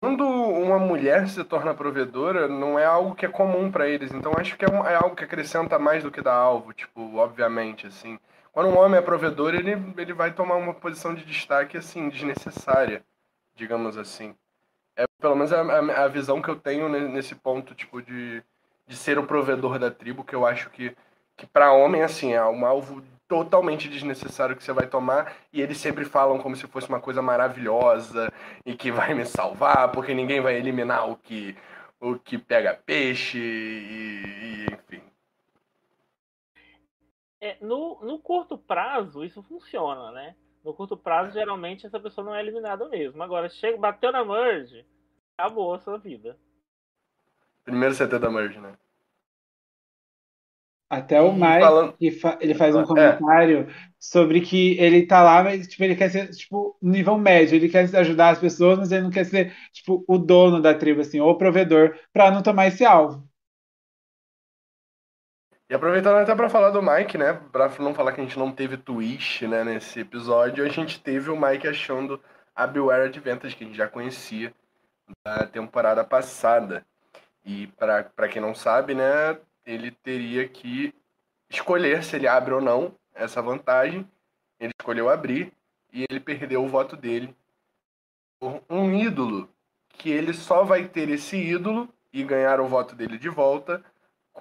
quando 0.00 0.24
uma 0.24 0.78
mulher 0.78 1.28
se 1.28 1.42
torna 1.44 1.74
provedora, 1.74 2.46
não 2.46 2.78
é 2.78 2.84
algo 2.84 3.14
que 3.14 3.26
é 3.26 3.28
comum 3.28 3.70
para 3.70 3.88
eles. 3.88 4.12
Então 4.12 4.32
acho 4.36 4.56
que 4.56 4.64
é, 4.64 4.68
é, 4.68 4.94
algo 4.94 5.16
que 5.16 5.24
acrescenta 5.24 5.78
mais 5.78 6.02
do 6.02 6.10
que 6.10 6.22
dá 6.22 6.32
alvo, 6.32 6.72
tipo, 6.72 7.16
obviamente, 7.16 7.86
assim. 7.86 8.18
Quando 8.52 8.70
um 8.70 8.78
homem 8.78 8.98
é 8.98 9.02
provedor, 9.02 9.54
ele, 9.54 9.72
ele 9.96 10.12
vai 10.12 10.32
tomar 10.32 10.56
uma 10.56 10.74
posição 10.74 11.14
de 11.14 11.24
destaque, 11.24 11.76
assim, 11.76 12.08
desnecessária, 12.08 13.04
digamos 13.54 13.96
assim. 13.98 14.34
É 14.96 15.04
pelo 15.20 15.36
menos 15.36 15.52
a, 15.52 15.62
a, 15.62 16.04
a 16.04 16.08
visão 16.08 16.40
que 16.42 16.48
eu 16.48 16.56
tenho 16.56 16.88
nesse 16.88 17.34
ponto, 17.34 17.74
tipo, 17.74 18.00
de, 18.02 18.42
de 18.86 18.96
ser 18.96 19.18
o 19.18 19.26
provedor 19.26 19.78
da 19.78 19.90
tribo, 19.90 20.24
que 20.24 20.34
eu 20.34 20.46
acho 20.46 20.70
que, 20.70 20.96
que 21.36 21.46
para 21.46 21.72
homem, 21.72 22.02
assim, 22.02 22.34
é 22.34 22.44
um 22.44 22.64
alvo 22.66 23.02
totalmente 23.28 23.88
desnecessário 23.88 24.56
que 24.56 24.64
você 24.64 24.72
vai 24.72 24.86
tomar 24.86 25.36
e 25.52 25.60
eles 25.60 25.76
sempre 25.76 26.04
falam 26.06 26.38
como 26.38 26.56
se 26.56 26.66
fosse 26.66 26.88
uma 26.88 26.98
coisa 26.98 27.20
maravilhosa 27.20 28.32
e 28.64 28.74
que 28.74 28.90
vai 28.90 29.12
me 29.12 29.26
salvar 29.26 29.92
porque 29.92 30.14
ninguém 30.14 30.40
vai 30.40 30.56
eliminar 30.56 31.08
o 31.08 31.16
que 31.16 31.54
o 32.00 32.18
que 32.18 32.38
pega 32.38 32.80
peixe 32.86 33.38
e, 33.38 34.66
e 34.66 34.66
enfim. 34.72 35.02
É, 37.40 37.56
no, 37.60 38.00
no 38.02 38.18
curto 38.18 38.56
prazo 38.56 39.22
isso 39.22 39.42
funciona 39.42 40.10
né? 40.10 40.34
No 40.64 40.72
curto 40.72 40.96
prazo 40.96 41.32
geralmente 41.32 41.86
essa 41.86 42.00
pessoa 42.00 42.24
não 42.24 42.34
é 42.34 42.40
eliminada 42.40 42.88
mesmo. 42.88 43.22
Agora 43.22 43.48
chega 43.48 43.76
bateu 43.76 44.10
na 44.10 44.24
merge 44.24 44.86
acabou 45.36 45.74
a 45.74 45.78
sua 45.78 45.98
vida. 45.98 46.36
Primeiro 47.62 47.94
CT 47.94 48.18
da 48.18 48.30
merge 48.30 48.58
né 48.58 48.74
até 50.90 51.20
o 51.20 51.32
Mike, 51.32 51.60
falando... 51.60 51.94
ele 52.40 52.54
faz 52.54 52.74
um 52.74 52.80
é. 52.80 52.86
comentário 52.86 53.68
é. 53.68 53.74
sobre 53.98 54.40
que 54.40 54.78
ele 54.78 55.06
tá 55.06 55.22
lá, 55.22 55.42
mas 55.42 55.66
tipo, 55.66 55.84
ele 55.84 55.94
quer 55.94 56.10
ser, 56.10 56.30
tipo, 56.30 56.76
nível 56.80 57.18
médio, 57.18 57.56
ele 57.56 57.68
quer 57.68 57.94
ajudar 57.96 58.30
as 58.30 58.38
pessoas, 58.38 58.78
mas 58.78 58.92
ele 58.92 59.02
não 59.02 59.10
quer 59.10 59.24
ser, 59.24 59.54
tipo, 59.72 60.04
o 60.08 60.16
dono 60.16 60.62
da 60.62 60.74
tribo, 60.74 61.02
assim, 61.02 61.20
ou 61.20 61.30
o 61.30 61.38
provedor, 61.38 61.94
para 62.12 62.30
não 62.30 62.42
tomar 62.42 62.68
esse 62.68 62.84
alvo. 62.84 63.28
E 65.70 65.74
aproveitando 65.74 66.16
até 66.16 66.34
para 66.34 66.48
falar 66.48 66.70
do 66.70 66.82
Mike, 66.82 67.18
né, 67.18 67.34
pra 67.52 67.68
não 67.78 67.92
falar 67.92 68.12
que 68.12 68.22
a 68.22 68.24
gente 68.24 68.38
não 68.38 68.50
teve 68.50 68.78
twist, 68.78 69.46
né, 69.46 69.62
nesse 69.62 70.00
episódio, 70.00 70.64
a 70.64 70.68
gente 70.68 70.98
teve 70.98 71.28
o 71.28 71.38
Mike 71.38 71.68
achando 71.68 72.18
a 72.56 72.66
Beware 72.66 73.08
Advantage, 73.08 73.54
que 73.54 73.64
a 73.64 73.66
gente 73.66 73.76
já 73.76 73.86
conhecia 73.86 74.52
da 75.22 75.46
temporada 75.46 76.02
passada. 76.02 76.86
E 77.44 77.66
para 77.78 78.28
quem 78.28 78.40
não 78.40 78.54
sabe, 78.54 78.94
né, 78.94 79.38
ele 79.68 79.90
teria 79.90 80.48
que 80.48 80.94
escolher 81.50 82.02
se 82.02 82.16
ele 82.16 82.26
abre 82.26 82.54
ou 82.54 82.60
não 82.60 82.94
essa 83.14 83.42
vantagem. 83.42 84.08
Ele 84.58 84.72
escolheu 84.80 85.10
abrir 85.10 85.52
e 85.92 86.06
ele 86.08 86.18
perdeu 86.18 86.64
o 86.64 86.68
voto 86.68 86.96
dele 86.96 87.36
por 88.40 88.62
um 88.68 88.94
ídolo 88.94 89.48
que 89.90 90.10
ele 90.10 90.32
só 90.32 90.64
vai 90.64 90.88
ter 90.88 91.10
esse 91.10 91.36
ídolo 91.36 91.88
e 92.12 92.24
ganhar 92.24 92.60
o 92.60 92.66
voto 92.66 92.94
dele 92.94 93.18
de 93.18 93.28
volta 93.28 93.84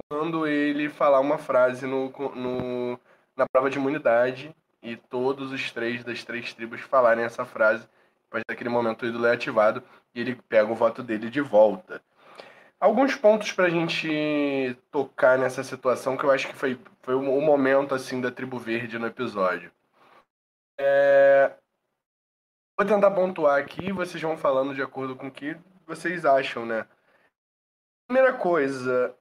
quando 0.09 0.47
ele 0.47 0.87
falar 0.87 1.19
uma 1.19 1.37
frase 1.37 1.85
no, 1.85 2.09
no, 2.35 2.99
na 3.35 3.47
prova 3.47 3.69
de 3.69 3.77
imunidade 3.77 4.55
e 4.81 4.95
todos 4.95 5.51
os 5.51 5.71
três 5.71 6.03
das 6.03 6.23
três 6.23 6.53
tribos 6.53 6.79
falarem 6.81 7.25
essa 7.25 7.43
frase. 7.43 7.85
Partir 8.29 8.45
daquele 8.47 8.69
momento 8.69 9.03
o 9.03 9.07
ídolo 9.07 9.25
é 9.25 9.33
ativado 9.33 9.83
e 10.13 10.21
ele 10.21 10.35
pega 10.47 10.71
o 10.71 10.75
voto 10.75 11.03
dele 11.03 11.29
de 11.29 11.41
volta. 11.41 12.01
Alguns 12.79 13.15
pontos 13.15 13.51
para 13.51 13.65
a 13.65 13.69
gente 13.69 14.77
tocar 14.91 15.37
nessa 15.37 15.63
situação 15.63 16.15
que 16.15 16.23
eu 16.23 16.29
acho 16.29 16.47
que 16.47 16.53
foi, 16.53 16.79
foi 17.01 17.15
o 17.15 17.41
momento 17.41 17.95
assim 17.95 18.21
da 18.21 18.31
tribo 18.31 18.59
verde 18.59 18.99
no 18.99 19.07
episódio. 19.07 19.71
É... 20.77 21.55
Vou 22.77 22.87
tentar 22.87 23.09
pontuar 23.09 23.59
aqui, 23.59 23.91
vocês 23.91 24.21
vão 24.21 24.37
falando 24.37 24.75
de 24.75 24.83
acordo 24.83 25.15
com 25.15 25.27
o 25.27 25.31
que 25.31 25.57
vocês 25.87 26.23
acham, 26.23 26.67
né? 26.67 26.85
Primeira 28.05 28.33
coisa, 28.33 29.17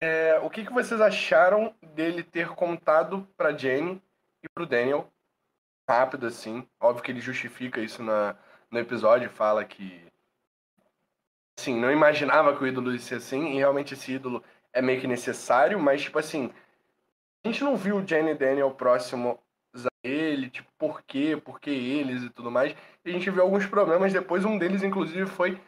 é... 0.00 0.38
o 0.38 0.48
que, 0.48 0.64
que 0.64 0.72
vocês 0.72 1.00
acharam 1.00 1.74
dele 1.82 2.22
ter 2.22 2.50
contado 2.50 3.26
para 3.36 3.56
Jenny 3.56 4.00
e 4.44 4.48
para 4.48 4.62
o 4.62 4.66
Daniel 4.66 5.10
rápido 5.88 6.28
assim? 6.28 6.64
Óbvio 6.78 7.02
que 7.02 7.10
ele 7.10 7.20
justifica 7.20 7.80
isso 7.80 8.00
na, 8.00 8.36
no 8.70 8.78
episódio, 8.78 9.28
fala 9.28 9.64
que 9.64 10.03
assim, 11.58 11.78
não 11.78 11.90
imaginava 11.90 12.56
que 12.56 12.64
o 12.64 12.66
ídolo 12.66 12.92
ia 12.92 12.98
ser 12.98 13.16
assim, 13.16 13.52
e 13.52 13.56
realmente 13.56 13.94
esse 13.94 14.12
ídolo 14.12 14.42
é 14.72 14.82
meio 14.82 15.00
que 15.00 15.06
necessário, 15.06 15.78
mas, 15.78 16.02
tipo 16.02 16.18
assim, 16.18 16.50
a 17.44 17.48
gente 17.48 17.62
não 17.62 17.76
viu 17.76 17.98
o 17.98 18.06
Jenny 18.06 18.34
Daniel 18.34 18.70
próximo 18.72 19.38
a 19.74 19.88
ele, 20.02 20.50
tipo, 20.50 20.68
por 20.78 21.02
quê, 21.02 21.40
por 21.42 21.60
que 21.60 21.70
eles 21.70 22.22
e 22.22 22.30
tudo 22.30 22.50
mais. 22.50 22.74
E 23.04 23.10
a 23.10 23.12
gente 23.12 23.30
viu 23.30 23.42
alguns 23.42 23.66
problemas 23.66 24.12
depois, 24.12 24.44
um 24.44 24.58
deles, 24.58 24.82
inclusive, 24.82 25.26
foi 25.26 25.60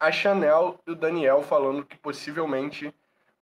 a 0.00 0.10
Chanel 0.10 0.78
e 0.86 0.92
o 0.92 0.94
Daniel 0.94 1.42
falando 1.42 1.84
que 1.84 1.96
possivelmente 1.96 2.94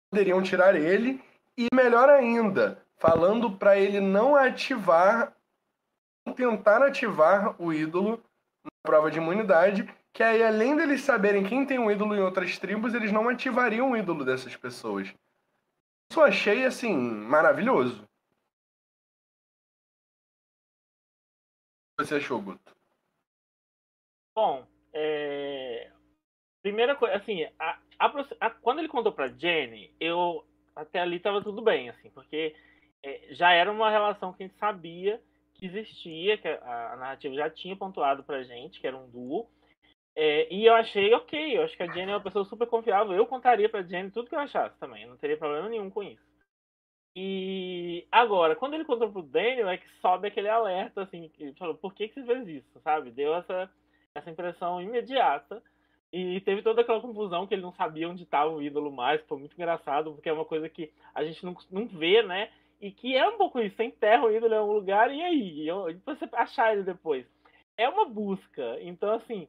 poderiam 0.09 0.41
tirar 0.41 0.75
ele, 0.75 1.21
e 1.57 1.67
melhor 1.73 2.09
ainda, 2.09 2.81
falando 2.97 3.51
para 3.51 3.77
ele 3.77 3.99
não 3.99 4.35
ativar, 4.35 5.33
tentar 6.35 6.81
ativar 6.81 7.55
o 7.59 7.73
ídolo 7.73 8.21
na 8.63 8.71
prova 8.83 9.11
de 9.11 9.17
imunidade, 9.17 9.87
que 10.13 10.23
aí, 10.23 10.43
além 10.43 10.75
deles 10.75 11.01
saberem 11.01 11.47
quem 11.47 11.65
tem 11.65 11.79
um 11.79 11.89
ídolo 11.89 12.15
em 12.15 12.21
outras 12.21 12.57
tribos, 12.57 12.93
eles 12.93 13.11
não 13.11 13.29
ativariam 13.29 13.91
o 13.91 13.97
ídolo 13.97 14.25
dessas 14.25 14.55
pessoas. 14.55 15.07
Isso 16.11 16.19
eu 16.19 16.23
achei, 16.23 16.65
assim, 16.65 16.95
maravilhoso. 16.97 18.03
O 21.93 22.01
que 22.01 22.05
você 22.05 22.15
achou, 22.15 22.41
Guto? 22.41 22.75
Bom, 24.35 24.65
é... 24.93 25.91
primeira 26.61 26.95
coisa, 26.95 27.15
assim, 27.15 27.43
a, 27.59 27.79
a, 27.99 28.25
a, 28.39 28.49
quando 28.49 28.79
ele 28.79 28.87
contou 28.87 29.11
pra 29.11 29.27
Jenny, 29.27 29.93
eu 29.99 30.45
até 30.75 30.99
ali 30.99 31.19
tava 31.19 31.43
tudo 31.43 31.61
bem, 31.61 31.89
assim, 31.89 32.09
porque 32.09 32.55
é, 33.03 33.27
já 33.31 33.51
era 33.51 33.71
uma 33.71 33.89
relação 33.89 34.33
que 34.33 34.43
a 34.43 34.47
gente 34.47 34.57
sabia 34.57 35.21
que 35.53 35.65
existia, 35.65 36.37
que 36.37 36.47
a, 36.47 36.93
a 36.93 36.95
narrativa 36.95 37.35
já 37.35 37.49
tinha 37.49 37.75
pontuado 37.75 38.23
pra 38.23 38.43
gente, 38.43 38.79
que 38.79 38.87
era 38.87 38.95
um 38.95 39.09
duo, 39.09 39.49
é, 40.21 40.53
e 40.53 40.65
eu 40.65 40.73
achei 40.75 41.13
ok, 41.13 41.57
eu 41.57 41.63
acho 41.63 41.77
que 41.77 41.83
a 41.83 41.87
Jenny 41.87 42.11
é 42.11 42.15
uma 42.15 42.21
pessoa 42.21 42.43
super 42.43 42.67
confiável. 42.67 43.15
Eu 43.15 43.25
contaria 43.25 43.69
pra 43.69 43.83
Jenny 43.83 44.11
tudo 44.11 44.27
que 44.27 44.35
eu 44.35 44.39
achasse 44.39 44.77
também, 44.77 45.05
não 45.07 45.15
teria 45.15 45.37
problema 45.37 45.69
nenhum 45.69 45.89
com 45.89 46.03
isso. 46.03 46.21
E 47.15 48.05
agora, 48.11 48.53
quando 48.53 48.73
ele 48.73 48.83
contou 48.83 49.09
pro 49.09 49.21
Daniel, 49.21 49.69
é 49.69 49.77
que 49.77 49.87
sobe 50.01 50.27
aquele 50.27 50.49
alerta, 50.49 51.03
assim, 51.03 51.29
que 51.29 51.53
falou, 51.53 51.75
por 51.75 51.93
que, 51.93 52.09
que 52.09 52.15
você 52.15 52.25
fez 52.25 52.47
isso, 52.49 52.81
sabe? 52.81 53.11
Deu 53.11 53.33
essa, 53.33 53.71
essa 54.13 54.29
impressão 54.29 54.81
imediata. 54.81 55.63
E 56.11 56.41
teve 56.41 56.63
toda 56.63 56.81
aquela 56.81 56.99
confusão 56.99 57.47
que 57.47 57.53
ele 57.53 57.61
não 57.61 57.71
sabia 57.71 58.09
onde 58.09 58.23
estava 58.23 58.51
o 58.51 58.61
ídolo 58.61 58.91
mais, 58.91 59.21
foi 59.21 59.39
muito 59.39 59.53
engraçado, 59.53 60.11
porque 60.11 60.27
é 60.27 60.33
uma 60.33 60.43
coisa 60.43 60.67
que 60.67 60.91
a 61.15 61.23
gente 61.23 61.45
não, 61.45 61.55
não 61.71 61.87
vê, 61.87 62.21
né? 62.23 62.49
E 62.81 62.91
que 62.91 63.15
é 63.15 63.25
um 63.25 63.37
pouco 63.37 63.57
isso, 63.61 63.77
você 63.77 63.85
enterra 63.85 64.25
o 64.25 64.31
ídolo 64.31 64.53
em 64.53 64.59
um 64.59 64.73
lugar 64.73 65.13
e 65.13 65.21
aí? 65.21 65.69
E 65.69 65.93
você 66.05 66.27
achar 66.33 66.73
ele 66.73 66.83
depois. 66.83 67.25
É 67.77 67.87
uma 67.87 68.03
busca. 68.03 68.77
Então, 68.81 69.13
assim, 69.13 69.47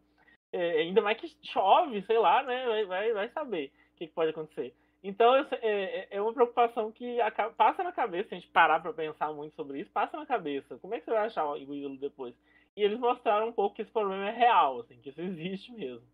é, 0.53 0.81
ainda 0.81 1.01
mais 1.01 1.19
que 1.19 1.35
chove, 1.43 2.03
sei 2.03 2.19
lá, 2.19 2.43
né? 2.43 2.67
Vai, 2.67 2.85
vai, 2.85 3.13
vai 3.13 3.29
saber 3.31 3.73
o 3.95 3.99
que, 3.99 4.07
que, 4.07 4.13
pode 4.13 4.31
acontecer. 4.31 4.75
Então, 5.03 5.35
é, 5.35 5.47
é, 5.63 6.09
é 6.11 6.21
uma 6.21 6.33
preocupação 6.33 6.93
que 6.93 7.19
passa 7.57 7.83
na 7.83 7.93
cabeça, 7.93 8.29
se 8.29 8.35
a 8.35 8.39
gente 8.39 8.51
parar 8.51 8.81
para 8.81 8.93
pensar 8.93 9.33
muito 9.33 9.55
sobre 9.55 9.81
isso, 9.81 9.91
passa 9.91 10.17
na 10.17 10.27
cabeça. 10.27 10.79
Como 10.79 10.95
é 10.95 10.99
que 10.99 11.05
você 11.05 11.11
vai 11.11 11.27
achar 11.27 11.47
o 11.47 11.57
ídolo 11.57 11.97
depois? 11.97 12.35
E 12.77 12.83
eles 12.83 12.99
mostraram 12.99 13.49
um 13.49 13.53
pouco 13.53 13.77
que 13.77 13.83
esse 13.83 13.91
problema 13.91 14.29
é 14.29 14.33
real, 14.33 14.81
assim, 14.81 15.01
que 15.01 15.09
isso 15.09 15.21
existe 15.21 15.73
mesmo. 15.73 16.07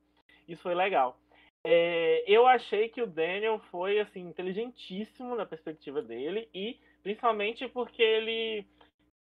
Isso 0.48 0.62
foi 0.62 0.74
legal. 0.74 1.18
É, 1.64 2.22
eu 2.28 2.46
achei 2.46 2.88
que 2.88 3.02
o 3.02 3.08
Daniel 3.08 3.58
foi 3.72 3.98
assim 3.98 4.20
inteligentíssimo 4.20 5.34
na 5.34 5.44
perspectiva 5.44 6.00
dele 6.00 6.48
e 6.54 6.78
principalmente 7.02 7.66
porque 7.66 8.00
ele 8.00 8.64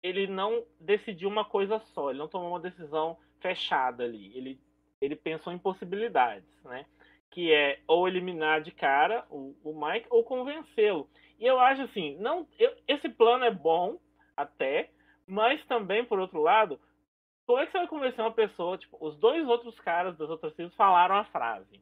ele 0.03 0.27
não 0.27 0.63
decidiu 0.79 1.29
uma 1.29 1.43
coisa 1.43 1.79
só, 1.79 2.11
ele 2.11 2.19
não 2.19 2.27
tomou 2.27 2.49
uma 2.49 2.59
decisão 2.59 3.17
fechada 3.39 4.03
ali. 4.03 4.31
Ele 4.37 4.59
ele 5.01 5.15
pensou 5.15 5.53
em 5.53 5.59
possibilidades, 5.59 6.47
né? 6.63 6.85
Que 7.31 7.53
é 7.53 7.79
ou 7.87 8.07
eliminar 8.07 8.61
de 8.61 8.71
cara 8.71 9.25
o, 9.29 9.55
o 9.63 9.73
Mike 9.73 10.07
ou 10.09 10.23
convencê-lo. 10.23 11.07
E 11.39 11.45
eu 11.45 11.59
acho 11.59 11.83
assim, 11.83 12.17
não, 12.17 12.47
eu, 12.57 12.73
esse 12.87 13.09
plano 13.09 13.45
é 13.45 13.51
bom 13.51 13.99
até, 14.35 14.89
mas 15.25 15.63
também 15.65 16.03
por 16.03 16.19
outro 16.19 16.41
lado, 16.41 16.79
como 17.45 17.59
é 17.59 17.65
que 17.65 17.71
você 17.71 17.77
vai 17.77 17.87
convencer 17.87 18.19
uma 18.19 18.31
pessoa? 18.31 18.77
Tipo, 18.77 18.97
os 18.99 19.17
dois 19.17 19.47
outros 19.47 19.79
caras 19.79 20.17
das 20.17 20.29
outras 20.29 20.53
tribos 20.53 20.75
falaram 20.75 21.15
a 21.15 21.25
frase. 21.25 21.77
O 21.77 21.81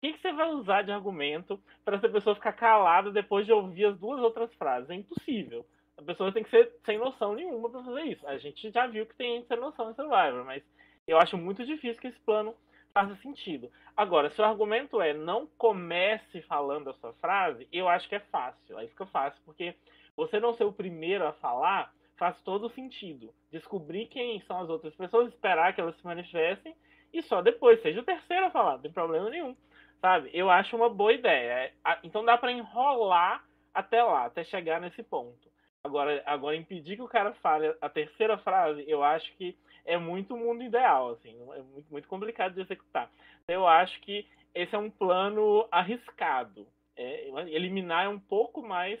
que, 0.00 0.14
que 0.14 0.20
você 0.20 0.32
vai 0.32 0.48
usar 0.50 0.82
de 0.82 0.90
argumento 0.90 1.60
para 1.84 1.96
essa 1.96 2.08
pessoa 2.08 2.34
ficar 2.34 2.54
calada 2.54 3.12
depois 3.12 3.46
de 3.46 3.52
ouvir 3.52 3.84
as 3.84 3.98
duas 3.98 4.20
outras 4.20 4.52
frases? 4.54 4.90
É 4.90 4.94
impossível. 4.94 5.64
A 5.96 6.02
pessoa 6.02 6.32
tem 6.32 6.42
que 6.42 6.50
ser 6.50 6.72
sem 6.84 6.98
noção 6.98 7.34
nenhuma 7.34 7.70
para 7.70 7.84
fazer 7.84 8.02
isso. 8.02 8.26
A 8.26 8.38
gente 8.38 8.70
já 8.70 8.86
viu 8.86 9.06
que 9.06 9.14
tem 9.14 9.44
sem 9.44 9.56
noção 9.56 9.90
em 9.90 9.94
Survivor, 9.94 10.44
mas 10.44 10.62
eu 11.06 11.18
acho 11.18 11.36
muito 11.36 11.64
difícil 11.64 12.00
que 12.00 12.08
esse 12.08 12.20
plano 12.20 12.54
faça 12.92 13.16
sentido. 13.16 13.70
Agora, 13.96 14.30
se 14.30 14.40
o 14.40 14.44
argumento 14.44 15.00
é 15.00 15.12
não 15.12 15.46
comece 15.58 16.42
falando 16.42 16.90
a 16.90 16.94
sua 16.94 17.12
frase, 17.14 17.66
eu 17.72 17.88
acho 17.88 18.08
que 18.08 18.14
é 18.14 18.20
fácil. 18.20 18.76
Aí 18.78 18.88
fica 18.88 19.06
fácil, 19.06 19.40
porque 19.44 19.74
você 20.16 20.38
não 20.38 20.54
ser 20.54 20.64
o 20.64 20.72
primeiro 20.72 21.26
a 21.26 21.32
falar 21.32 21.92
faz 22.16 22.40
todo 22.42 22.70
sentido. 22.70 23.34
Descobrir 23.50 24.06
quem 24.06 24.40
são 24.42 24.60
as 24.60 24.68
outras 24.68 24.94
pessoas, 24.94 25.28
esperar 25.28 25.74
que 25.74 25.80
elas 25.80 25.96
se 25.96 26.04
manifestem 26.04 26.74
e 27.12 27.22
só 27.22 27.42
depois 27.42 27.80
seja 27.82 28.00
o 28.00 28.04
terceiro 28.04 28.46
a 28.46 28.50
falar, 28.50 28.74
não 28.74 28.82
tem 28.82 28.92
problema 28.92 29.28
nenhum. 29.28 29.56
Sabe? 30.00 30.30
Eu 30.32 30.50
acho 30.50 30.76
uma 30.76 30.88
boa 30.88 31.12
ideia. 31.12 31.72
É, 31.84 31.98
então 32.02 32.24
dá 32.24 32.36
para 32.36 32.52
enrolar 32.52 33.44
até 33.74 34.02
lá, 34.02 34.26
até 34.26 34.44
chegar 34.44 34.80
nesse 34.80 35.02
ponto. 35.02 35.50
Agora, 35.84 36.22
agora 36.26 36.56
impedir 36.56 36.96
que 36.96 37.02
o 37.02 37.08
cara 37.08 37.32
fale 37.34 37.74
a 37.80 37.88
terceira 37.88 38.38
frase, 38.38 38.84
eu 38.86 39.02
acho 39.02 39.32
que 39.36 39.56
é 39.84 39.98
muito 39.98 40.36
mundo 40.36 40.62
ideal, 40.62 41.10
assim, 41.10 41.36
é 41.52 41.62
muito, 41.62 41.90
muito 41.90 42.08
complicado 42.08 42.54
de 42.54 42.60
executar. 42.60 43.10
Então, 43.42 43.56
eu 43.56 43.66
acho 43.66 44.00
que 44.00 44.26
esse 44.54 44.74
é 44.74 44.78
um 44.78 44.90
plano 44.90 45.66
arriscado. 45.70 46.66
É, 46.96 47.28
eliminar 47.48 48.04
é 48.04 48.08
um 48.08 48.18
pouco 48.18 48.62
mais. 48.62 49.00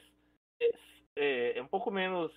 É, 0.60 0.72
é, 1.16 1.58
é, 1.58 1.62
um 1.62 1.68
pouco 1.68 1.90
menos 1.90 2.32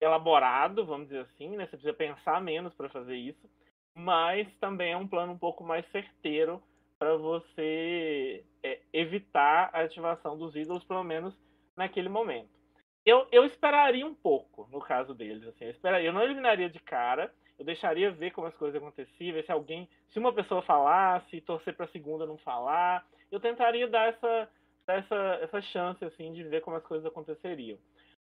elaborado, 0.00 0.86
vamos 0.86 1.08
dizer 1.08 1.22
assim, 1.22 1.56
né? 1.56 1.64
Você 1.64 1.76
precisa 1.76 1.92
pensar 1.92 2.40
menos 2.40 2.72
para 2.74 2.88
fazer 2.88 3.16
isso, 3.16 3.50
mas 3.94 4.48
também 4.58 4.92
é 4.92 4.96
um 4.96 5.08
plano 5.08 5.32
um 5.32 5.38
pouco 5.38 5.64
mais 5.64 5.84
certeiro 5.90 6.62
para 6.98 7.16
você 7.16 8.44
é, 8.62 8.80
evitar 8.92 9.70
a 9.72 9.82
ativação 9.82 10.38
dos 10.38 10.54
ídolos, 10.54 10.84
pelo 10.84 11.02
menos 11.02 11.34
naquele 11.76 12.08
momento. 12.08 12.59
Eu, 13.04 13.26
eu 13.32 13.44
esperaria 13.44 14.06
um 14.06 14.14
pouco 14.14 14.68
no 14.70 14.80
caso 14.80 15.14
deles, 15.14 15.46
assim, 15.46 15.64
eu, 15.64 15.70
esperaria, 15.70 16.08
eu 16.08 16.12
não 16.12 16.22
eliminaria 16.22 16.68
de 16.68 16.78
cara, 16.78 17.32
eu 17.58 17.64
deixaria 17.64 18.10
ver 18.10 18.30
como 18.30 18.46
as 18.46 18.54
coisas 18.54 18.80
aconteciam, 18.80 19.34
ver 19.34 19.44
se 19.44 19.52
alguém, 19.52 19.88
se 20.10 20.18
uma 20.18 20.32
pessoa 20.32 20.62
falasse, 20.62 21.40
torcer 21.40 21.74
para 21.74 21.86
a 21.86 21.90
segunda 21.90 22.26
não 22.26 22.36
falar, 22.38 23.06
eu 23.30 23.40
tentaria 23.40 23.88
dar 23.88 24.08
essa, 24.08 24.48
essa, 24.86 25.38
essa 25.42 25.62
chance 25.62 26.04
assim 26.04 26.32
de 26.32 26.42
ver 26.44 26.60
como 26.60 26.76
as 26.76 26.84
coisas 26.84 27.06
aconteceriam. 27.06 27.78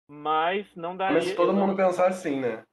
Mas 0.08 0.68
não 0.76 0.96
daria. 0.96 1.16
Mas 1.16 1.26
se 1.26 1.36
todo 1.36 1.54
mundo 1.54 1.70
não... 1.70 1.76
pensar 1.76 2.08
assim, 2.08 2.40
né? 2.40 2.64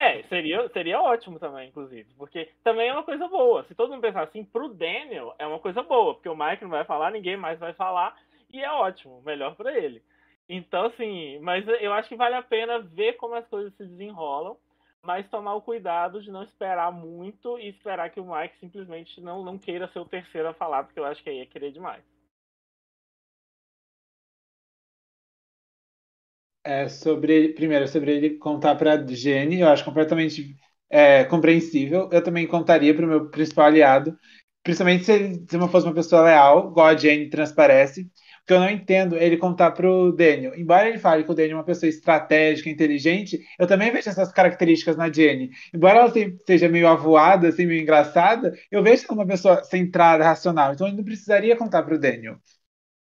É, 0.00 0.22
seria, 0.24 0.68
seria 0.70 1.00
ótimo 1.00 1.38
também, 1.38 1.68
inclusive. 1.68 2.12
Porque 2.18 2.50
também 2.62 2.88
é 2.88 2.92
uma 2.92 3.04
coisa 3.04 3.26
boa. 3.28 3.64
Se 3.64 3.74
todo 3.74 3.90
mundo 3.90 4.02
pensar 4.02 4.24
assim, 4.24 4.44
pro 4.44 4.68
Daniel 4.68 5.34
é 5.38 5.46
uma 5.46 5.58
coisa 5.58 5.82
boa, 5.82 6.14
porque 6.14 6.28
o 6.28 6.36
Mike 6.36 6.62
não 6.62 6.70
vai 6.70 6.84
falar, 6.84 7.10
ninguém 7.10 7.36
mais 7.36 7.58
vai 7.58 7.72
falar, 7.72 8.16
e 8.52 8.62
é 8.62 8.70
ótimo, 8.70 9.22
melhor 9.24 9.54
para 9.54 9.76
ele. 9.76 10.02
Então, 10.48 10.86
assim, 10.86 11.38
mas 11.40 11.66
eu 11.80 11.92
acho 11.92 12.08
que 12.08 12.16
vale 12.16 12.34
a 12.34 12.42
pena 12.42 12.78
ver 12.80 13.14
como 13.14 13.34
as 13.34 13.46
coisas 13.48 13.74
se 13.76 13.84
desenrolam, 13.86 14.56
mas 15.02 15.28
tomar 15.28 15.54
o 15.54 15.62
cuidado 15.62 16.22
de 16.22 16.30
não 16.30 16.42
esperar 16.42 16.92
muito 16.92 17.58
e 17.58 17.68
esperar 17.68 18.10
que 18.10 18.20
o 18.20 18.34
Mike 18.34 18.58
simplesmente 18.60 19.20
não, 19.20 19.42
não 19.42 19.58
queira 19.58 19.88
ser 19.88 19.98
o 20.00 20.06
terceiro 20.08 20.48
a 20.48 20.54
falar, 20.54 20.84
porque 20.84 21.00
eu 21.00 21.04
acho 21.04 21.22
que 21.22 21.30
aí 21.30 21.40
é 21.40 21.46
querer 21.46 21.72
demais. 21.72 22.04
É 26.66 26.88
sobre, 26.88 27.50
primeiro, 27.54 27.86
sobre 27.88 28.16
ele 28.16 28.38
contar 28.38 28.74
para 28.76 29.06
Jenny, 29.06 29.60
eu 29.60 29.68
acho 29.68 29.84
completamente 29.84 30.56
é, 30.90 31.24
compreensível. 31.24 32.08
Eu 32.10 32.22
também 32.22 32.46
contaria 32.46 32.94
para 32.94 33.04
o 33.04 33.08
meu 33.08 33.30
principal 33.30 33.66
aliado, 33.66 34.16
principalmente 34.62 35.04
se 35.04 35.12
ele 35.12 35.34
se 35.48 35.58
fosse 35.70 35.86
uma 35.86 35.94
pessoa 35.94 36.22
leal, 36.22 36.70
igual 36.70 36.86
a 36.86 36.96
Jenny 36.96 37.28
transparece. 37.28 38.10
Que 38.46 38.52
eu 38.52 38.60
não 38.60 38.68
entendo 38.68 39.16
ele 39.16 39.38
contar 39.38 39.70
para 39.70 39.90
o 39.90 40.12
Daniel. 40.12 40.54
Embora 40.54 40.88
ele 40.88 40.98
fale 40.98 41.24
que 41.24 41.30
o 41.30 41.34
Daniel 41.34 41.56
é 41.56 41.60
uma 41.60 41.64
pessoa 41.64 41.88
estratégica, 41.88 42.68
inteligente, 42.68 43.40
eu 43.58 43.66
também 43.66 43.90
vejo 43.90 44.08
essas 44.08 44.30
características 44.32 44.96
na 44.96 45.10
Jenny. 45.10 45.50
Embora 45.72 46.00
ela 46.00 46.12
seja 46.46 46.68
meio 46.68 46.86
avoada, 46.86 47.48
assim, 47.48 47.64
meio 47.66 47.80
engraçada, 47.80 48.52
eu 48.70 48.82
vejo 48.82 49.04
ela 49.04 49.14
uma 49.14 49.26
pessoa 49.26 49.64
centrada, 49.64 50.24
racional. 50.24 50.72
Então 50.74 50.86
ele 50.86 50.96
não 50.96 51.04
precisaria 51.04 51.56
contar 51.56 51.82
para 51.82 51.94
o 51.94 51.98
Daniel. 51.98 52.36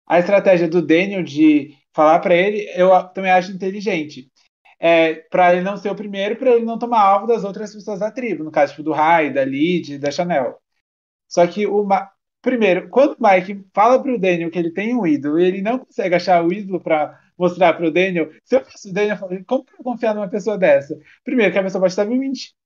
A 0.08 0.20
estratégia 0.20 0.68
do 0.68 0.82
Daniel 0.82 1.24
de 1.24 1.72
falar 1.94 2.20
para 2.20 2.36
ele, 2.36 2.70
eu 2.76 2.90
também 3.10 3.32
acho 3.32 3.52
inteligente. 3.52 4.32
É, 4.80 5.16
para 5.32 5.54
ele 5.54 5.64
não 5.64 5.78
ser 5.78 5.90
o 5.90 5.96
primeiro, 5.96 6.36
para 6.36 6.52
ele 6.52 6.66
não 6.66 6.78
tomar 6.78 7.02
alvo 7.02 7.28
das 7.28 7.44
outras 7.44 7.74
pessoas 7.74 8.00
da 8.00 8.12
tribo, 8.12 8.44
no 8.44 8.52
caso 8.52 8.74
tipo, 8.74 8.84
do 8.84 8.92
Rai, 8.92 9.32
da 9.32 9.46
Lid, 9.46 9.98
da 9.98 10.12
Chanel. 10.12 10.58
Só 11.28 11.48
que 11.48 11.66
o 11.68 11.84
Ma... 11.84 12.10
primeiro, 12.44 12.90
quando 12.90 13.14
o 13.14 13.18
Mike 13.20 13.66
fala 13.74 14.00
pro 14.02 14.20
Daniel 14.20 14.52
que 14.52 14.60
ele 14.60 14.70
tem 14.70 14.94
um 14.96 15.08
ídolo 15.08 15.40
e 15.40 15.46
ele 15.46 15.62
não 15.62 15.80
consegue 15.80 16.14
achar 16.14 16.44
o 16.46 16.54
ídolo 16.54 16.80
para 16.80 17.20
mostrar 17.38 17.74
pro 17.74 17.92
Daniel, 17.92 18.30
se 18.44 18.56
eu 18.56 18.64
fosse 18.64 18.92
o 18.92 18.94
Daniel, 18.94 19.16
eu 19.16 19.20
falaria, 19.20 19.44
como 19.48 19.66
que 19.66 19.74
eu 19.74 19.84
confiar 19.84 20.14
numa 20.14 20.30
pessoa 20.30 20.58
dessa? 20.58 20.96
Primeiro, 21.24 21.52
que 21.52 21.58
a 21.58 21.64
pessoa 21.64 21.82
pode 21.82 21.94
estar 21.94 22.06
me 22.06 22.20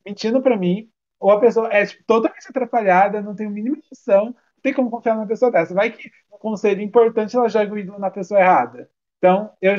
mentindo 0.05 0.41
para 0.41 0.57
mim, 0.57 0.89
ou 1.19 1.31
a 1.31 1.39
pessoa 1.39 1.71
é 1.71 1.85
tipo, 1.85 2.03
totalmente 2.05 2.47
atrapalhada, 2.49 3.21
não 3.21 3.35
tem 3.35 3.47
o 3.47 3.51
mínimo 3.51 3.77
noção, 3.89 4.25
não 4.25 4.35
tem 4.61 4.73
como 4.73 4.89
confiar 4.89 5.15
numa 5.15 5.27
pessoa 5.27 5.51
dessa. 5.51 5.73
Vai 5.73 5.91
que 5.91 6.11
um 6.33 6.37
conselho 6.37 6.81
importante 6.81 7.35
ela 7.35 7.47
joga 7.47 7.73
o 7.73 7.77
ídolo 7.77 7.99
na 7.99 8.11
pessoa 8.11 8.39
errada. 8.39 8.89
Então, 9.19 9.51
eu 9.61 9.75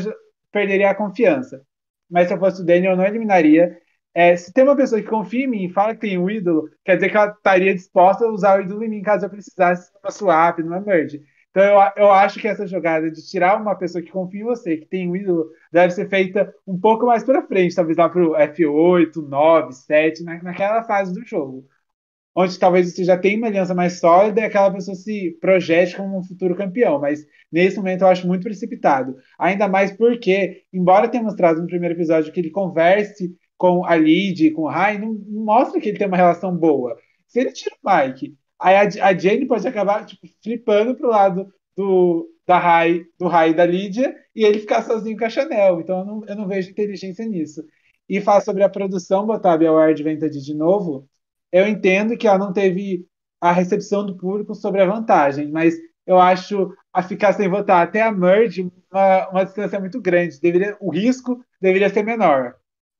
perderia 0.51 0.91
a 0.91 0.95
confiança. 0.95 1.63
Mas 2.11 2.29
se 2.29 2.35
eu 2.35 2.39
fosse 2.39 2.63
o 2.63 2.65
Daniel, 2.65 2.93
eu 2.93 2.97
não 2.97 3.05
eliminaria. 3.05 3.79
É, 4.19 4.35
se 4.37 4.53
tem 4.53 4.65
uma 4.65 4.75
pessoa 4.75 5.01
que 5.01 5.07
confia 5.07 5.45
em 5.45 5.47
mim 5.47 5.65
e 5.67 5.73
fala 5.73 5.95
que 5.95 6.01
tem 6.01 6.19
um 6.19 6.29
ídolo, 6.29 6.69
quer 6.85 6.97
dizer 6.97 7.09
que 7.09 7.17
ela 7.17 7.31
estaria 7.31 7.73
disposta 7.73 8.25
a 8.25 8.29
usar 8.33 8.59
o 8.59 8.63
ídolo 8.63 8.83
em 8.83 8.89
mim 8.89 9.01
caso 9.01 9.25
eu 9.25 9.31
precisasse 9.31 9.93
numa 9.95 10.11
swap, 10.11 10.59
numa 10.59 10.81
merge. 10.81 11.23
Então 11.51 11.63
eu, 11.63 11.93
eu 11.97 12.11
acho 12.11 12.41
que 12.41 12.49
essa 12.49 12.67
jogada 12.67 13.09
de 13.13 13.25
tirar 13.25 13.63
uma 13.63 13.77
pessoa 13.77 14.03
que 14.03 14.11
confia 14.11 14.41
em 14.41 14.45
você, 14.45 14.77
que 14.77 14.87
tem 14.87 15.09
um 15.09 15.15
ídolo, 15.15 15.49
deve 15.73 15.93
ser 15.93 16.09
feita 16.09 16.53
um 16.67 16.77
pouco 16.77 17.07
mais 17.07 17.23
para 17.23 17.47
frente, 17.47 17.77
talvez 17.77 17.97
lá 17.97 18.09
pro 18.09 18.33
F8, 18.33 19.15
9, 19.17 19.73
7, 19.73 20.25
na, 20.25 20.43
naquela 20.43 20.83
fase 20.83 21.15
do 21.15 21.25
jogo 21.25 21.65
onde 22.41 22.57
talvez 22.57 22.95
você 22.95 23.03
já 23.03 23.19
tenha 23.19 23.37
uma 23.37 23.49
aliança 23.49 23.75
mais 23.75 23.99
sólida 23.99 24.41
e 24.41 24.45
aquela 24.45 24.71
pessoa 24.71 24.95
se 24.95 25.37
projete 25.41 25.97
como 25.97 26.17
um 26.17 26.23
futuro 26.23 26.55
campeão. 26.55 27.01
Mas 27.01 27.27
nesse 27.51 27.77
momento 27.77 28.03
eu 28.03 28.07
acho 28.09 28.29
muito 28.29 28.45
precipitado. 28.45 29.17
Ainda 29.37 29.67
mais 29.67 29.91
porque, 29.91 30.63
embora 30.73 31.09
tenha 31.09 31.23
mostrado 31.23 31.61
no 31.61 31.67
primeiro 31.67 31.97
episódio 31.97 32.33
que 32.33 32.39
ele 32.39 32.51
converse 32.51 33.37
com 33.59 33.85
a 33.85 33.97
Lid, 33.97 34.53
com 34.53 34.63
o 34.63 34.69
Rai, 34.69 34.99
não, 34.99 35.15
mostra 35.29 35.81
que 35.81 35.89
ele 35.89 35.99
tem 35.99 36.07
uma 36.07 36.17
relação 36.17 36.57
boa. 36.57 36.97
Se 37.27 37.41
ele 37.41 37.53
tira 37.53 37.75
o 37.83 37.91
Mike, 37.91 38.35
aí 38.59 38.77
a, 38.77 39.09
a 39.09 39.19
Jane 39.19 39.47
pode 39.47 39.67
acabar 39.67 40.07
tipo, 40.07 40.27
flipando 40.43 40.95
pro 40.95 41.09
lado 41.09 41.53
do, 41.77 42.31
da 42.47 42.59
Rai, 42.59 43.05
do 43.19 43.27
Rai 43.27 43.51
e 43.51 43.55
da 43.55 43.67
Lídia 43.67 44.17
e 44.35 44.45
ele 44.45 44.61
ficar 44.61 44.83
sozinho 44.83 45.19
com 45.19 45.25
a 45.25 45.31
Chanel. 45.31 45.81
Então 45.81 45.99
eu 45.99 46.05
não, 46.07 46.25
eu 46.27 46.37
não 46.37 46.49
vejo 46.49 46.71
inteligência 46.71 47.27
nisso. 47.27 47.63
E 48.09 48.21
falar 48.21 48.41
sobre 48.41 48.63
a 48.63 48.69
produção, 48.69 49.27
botar 49.27 49.53
a 49.53 49.59
Bioware 49.59 50.03
Vintage 50.03 50.41
de 50.41 50.55
novo, 50.55 51.07
eu 51.53 51.67
entendo 51.67 52.17
que 52.17 52.27
ela 52.27 52.39
não 52.39 52.53
teve 52.53 53.07
a 53.41 53.53
recepção 53.53 54.07
do 54.07 54.17
público 54.17 54.55
sobre 54.55 54.81
a 54.81 54.87
vantagem, 54.87 55.51
mas 55.51 55.75
eu 56.07 56.19
acho 56.19 56.73
a 56.93 57.03
ficar 57.03 57.33
sem 57.35 57.49
votar 57.49 57.83
até 57.83 58.03
a 58.03 58.11
merge 58.11 58.63
uma, 58.91 59.29
uma 59.29 59.45
distância 59.45 59.79
muito 59.79 60.01
grande. 60.01 60.41
Deveria, 60.41 60.77
o 60.81 60.91
risco 60.91 61.45
deveria 61.61 61.91
ser 61.91 62.03
menor. 62.03 62.55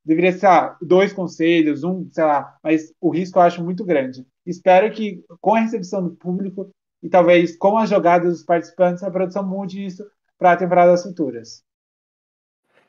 Deveria 0.09 0.33
ser 0.33 0.47
ah, 0.47 0.75
dois 0.81 1.13
conselhos, 1.13 1.85
um, 1.85 2.09
sei 2.11 2.25
lá, 2.25 2.57
mas 2.65 2.95
o 2.99 3.11
risco 3.11 3.39
eu 3.39 3.43
acho 3.43 3.63
muito 3.63 3.85
grande. 3.85 4.27
Espero 4.47 4.91
que 4.91 5.23
com 5.39 5.55
a 5.55 5.61
recepção 5.61 6.03
do 6.03 6.17
público 6.17 6.71
e 7.03 7.11
talvez 7.11 7.55
com 7.55 7.77
as 7.77 7.91
jogadas 7.91 8.33
dos 8.33 8.43
participantes, 8.43 9.03
a 9.03 9.11
produção 9.11 9.47
mude 9.47 9.85
isso 9.85 10.11
para 10.39 10.57
temporadas 10.57 11.03
futuras. 11.03 11.63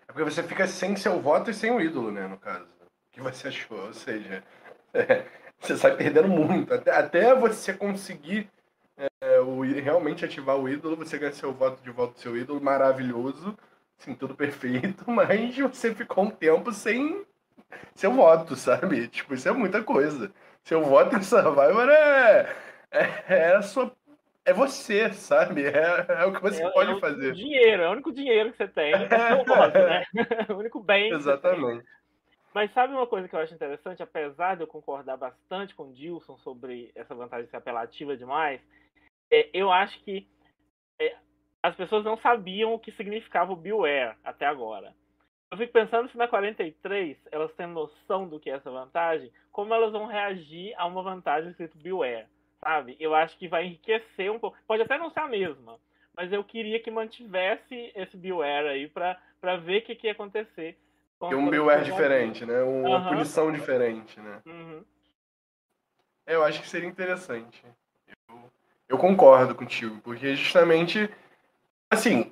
É 0.07 0.13
porque 0.13 0.23
você 0.23 0.41
fica 0.41 0.65
sem 0.65 0.95
seu 0.95 1.19
voto 1.19 1.51
e 1.51 1.53
sem 1.53 1.69
o 1.71 1.81
ídolo, 1.81 2.09
né, 2.09 2.25
no 2.25 2.37
caso. 2.37 2.63
O 2.63 3.11
que 3.11 3.19
você 3.19 3.49
achou? 3.49 3.87
Ou 3.87 3.93
seja, 3.93 4.41
é, 4.95 5.25
você 5.59 5.75
sai 5.75 5.97
perdendo 5.97 6.29
muito. 6.29 6.73
Até, 6.73 6.91
até 6.91 7.35
você 7.35 7.73
conseguir 7.73 8.49
é, 9.19 9.41
o, 9.41 9.59
realmente 9.59 10.23
ativar 10.23 10.55
o 10.55 10.69
ídolo, 10.69 10.95
você 10.95 11.17
ganha 11.17 11.33
seu 11.33 11.51
voto 11.51 11.83
de 11.83 11.91
volta 11.91 12.13
do 12.13 12.19
seu 12.21 12.37
ídolo, 12.37 12.61
maravilhoso, 12.61 13.57
assim, 13.99 14.15
tudo 14.15 14.35
perfeito, 14.35 15.03
mas 15.11 15.57
você 15.57 15.93
ficou 15.93 16.25
um 16.25 16.31
tempo 16.31 16.71
sem 16.71 17.25
seu 17.93 18.13
voto, 18.13 18.55
sabe? 18.55 19.07
Tipo, 19.07 19.33
isso 19.33 19.47
é 19.47 19.51
muita 19.51 19.83
coisa. 19.83 20.31
Seu 20.63 20.83
voto 20.83 21.15
em 21.15 21.21
Survivor 21.21 21.89
é, 21.89 22.55
é, 22.91 23.23
é 23.27 23.55
a 23.55 23.61
sua 23.61 23.93
é 24.45 24.53
você, 24.53 25.13
sabe? 25.13 25.65
É, 25.65 26.05
é 26.21 26.25
o 26.25 26.33
que 26.33 26.41
você 26.41 26.63
é, 26.63 26.69
pode 26.71 26.91
é 26.91 26.99
fazer. 26.99 27.33
Dinheiro, 27.33 27.83
é 27.83 27.89
o 27.89 27.91
único 27.91 28.11
dinheiro 28.11 28.51
que 28.51 28.57
você 28.57 28.67
tem. 28.67 28.93
É 29.09 29.35
o 29.35 29.45
voto, 29.45 29.77
né? 29.77 30.03
o 30.49 30.53
único 30.53 30.79
bem. 30.79 31.11
Exatamente. 31.11 31.85
Mas 32.53 32.73
sabe 32.73 32.93
uma 32.93 33.05
coisa 33.05 33.27
que 33.27 33.35
eu 33.35 33.39
acho 33.39 33.53
interessante, 33.53 34.01
apesar 34.01 34.55
de 34.55 34.63
eu 34.63 34.67
concordar 34.67 35.17
bastante 35.17 35.75
com 35.75 35.83
o 35.83 35.93
Dilson 35.93 36.35
sobre 36.37 36.91
essa 36.95 37.13
vantagem 37.13 37.47
ser 37.47 37.57
apelativa 37.57 38.17
demais, 38.17 38.59
é, 39.31 39.49
eu 39.53 39.71
acho 39.71 39.99
que 40.03 40.17
é, 40.17 40.27
as 41.61 41.75
pessoas 41.75 42.03
não 42.03 42.17
sabiam 42.17 42.73
o 42.73 42.79
que 42.79 42.91
significava 42.93 43.51
o 43.51 43.55
Beware 43.55 44.15
até 44.23 44.45
agora. 44.45 44.93
Eu 45.51 45.57
fico 45.57 45.73
pensando 45.73 46.09
se 46.09 46.17
na 46.17 46.27
43 46.27 47.17
elas 47.31 47.51
têm 47.53 47.67
noção 47.67 48.27
do 48.27 48.39
que 48.39 48.49
é 48.49 48.53
essa 48.53 48.69
vantagem, 48.69 49.31
como 49.51 49.73
elas 49.73 49.91
vão 49.91 50.05
reagir 50.05 50.73
a 50.77 50.85
uma 50.85 51.01
vantagem 51.01 51.49
escrito 51.49 51.77
Beware, 51.77 52.27
sabe? 52.63 52.95
Eu 52.99 53.15
acho 53.15 53.37
que 53.37 53.47
vai 53.47 53.65
enriquecer 53.65 54.31
um 54.31 54.39
pouco. 54.39 54.57
Pode 54.67 54.83
até 54.83 54.97
não 54.97 55.09
ser 55.09 55.21
a 55.21 55.27
mesma, 55.27 55.79
mas 56.15 56.31
eu 56.31 56.43
queria 56.43 56.79
que 56.79 56.91
mantivesse 56.91 57.91
esse 57.95 58.15
Beware 58.15 58.67
aí 58.67 58.87
para 58.87 59.57
ver 59.57 59.79
o 59.79 59.85
que, 59.85 59.95
que 59.95 60.07
ia 60.07 60.13
acontecer 60.13 60.77
tem 61.27 61.37
um 61.37 61.49
Beware 61.49 61.83
diferente, 61.83 62.45
né? 62.45 62.61
Uma 62.61 62.99
uhum. 62.99 63.09
punição 63.09 63.51
diferente, 63.51 64.19
né? 64.21 64.41
Uhum. 64.45 64.85
É, 66.25 66.35
eu 66.35 66.43
acho 66.43 66.61
que 66.61 66.69
seria 66.69 66.87
interessante. 66.87 67.61
Eu, 68.29 68.51
eu 68.87 68.97
concordo 68.97 69.53
contigo, 69.53 69.99
porque 70.01 70.35
justamente, 70.35 71.09
assim, 71.89 72.31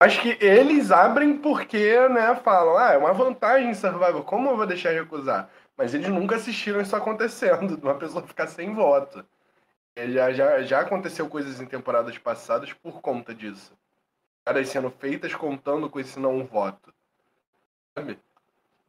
acho 0.00 0.20
que 0.20 0.36
eles 0.40 0.90
abrem 0.90 1.38
porque, 1.38 2.08
né, 2.08 2.34
falam, 2.36 2.76
ah, 2.76 2.92
é 2.92 2.98
uma 2.98 3.12
vantagem 3.12 3.74
survival, 3.74 4.24
como 4.24 4.50
eu 4.50 4.56
vou 4.56 4.66
deixar 4.66 4.90
de 4.90 5.00
recusar? 5.00 5.48
Mas 5.76 5.94
eles 5.94 6.08
nunca 6.08 6.36
assistiram 6.36 6.80
isso 6.80 6.94
acontecendo, 6.96 7.76
de 7.78 7.82
uma 7.82 7.94
pessoa 7.94 8.26
ficar 8.26 8.46
sem 8.46 8.74
voto. 8.74 9.24
Já, 9.96 10.32
já, 10.32 10.62
já 10.62 10.80
aconteceu 10.80 11.28
coisas 11.28 11.60
em 11.60 11.66
temporadas 11.66 12.16
passadas 12.18 12.72
por 12.72 13.00
conta 13.00 13.34
disso. 13.34 13.72
Caras 14.44 14.68
sendo 14.68 14.90
feitas 14.90 15.34
contando 15.34 15.88
com 15.90 16.00
esse 16.00 16.18
não 16.18 16.44
voto 16.44 16.92
sabe? 17.94 18.18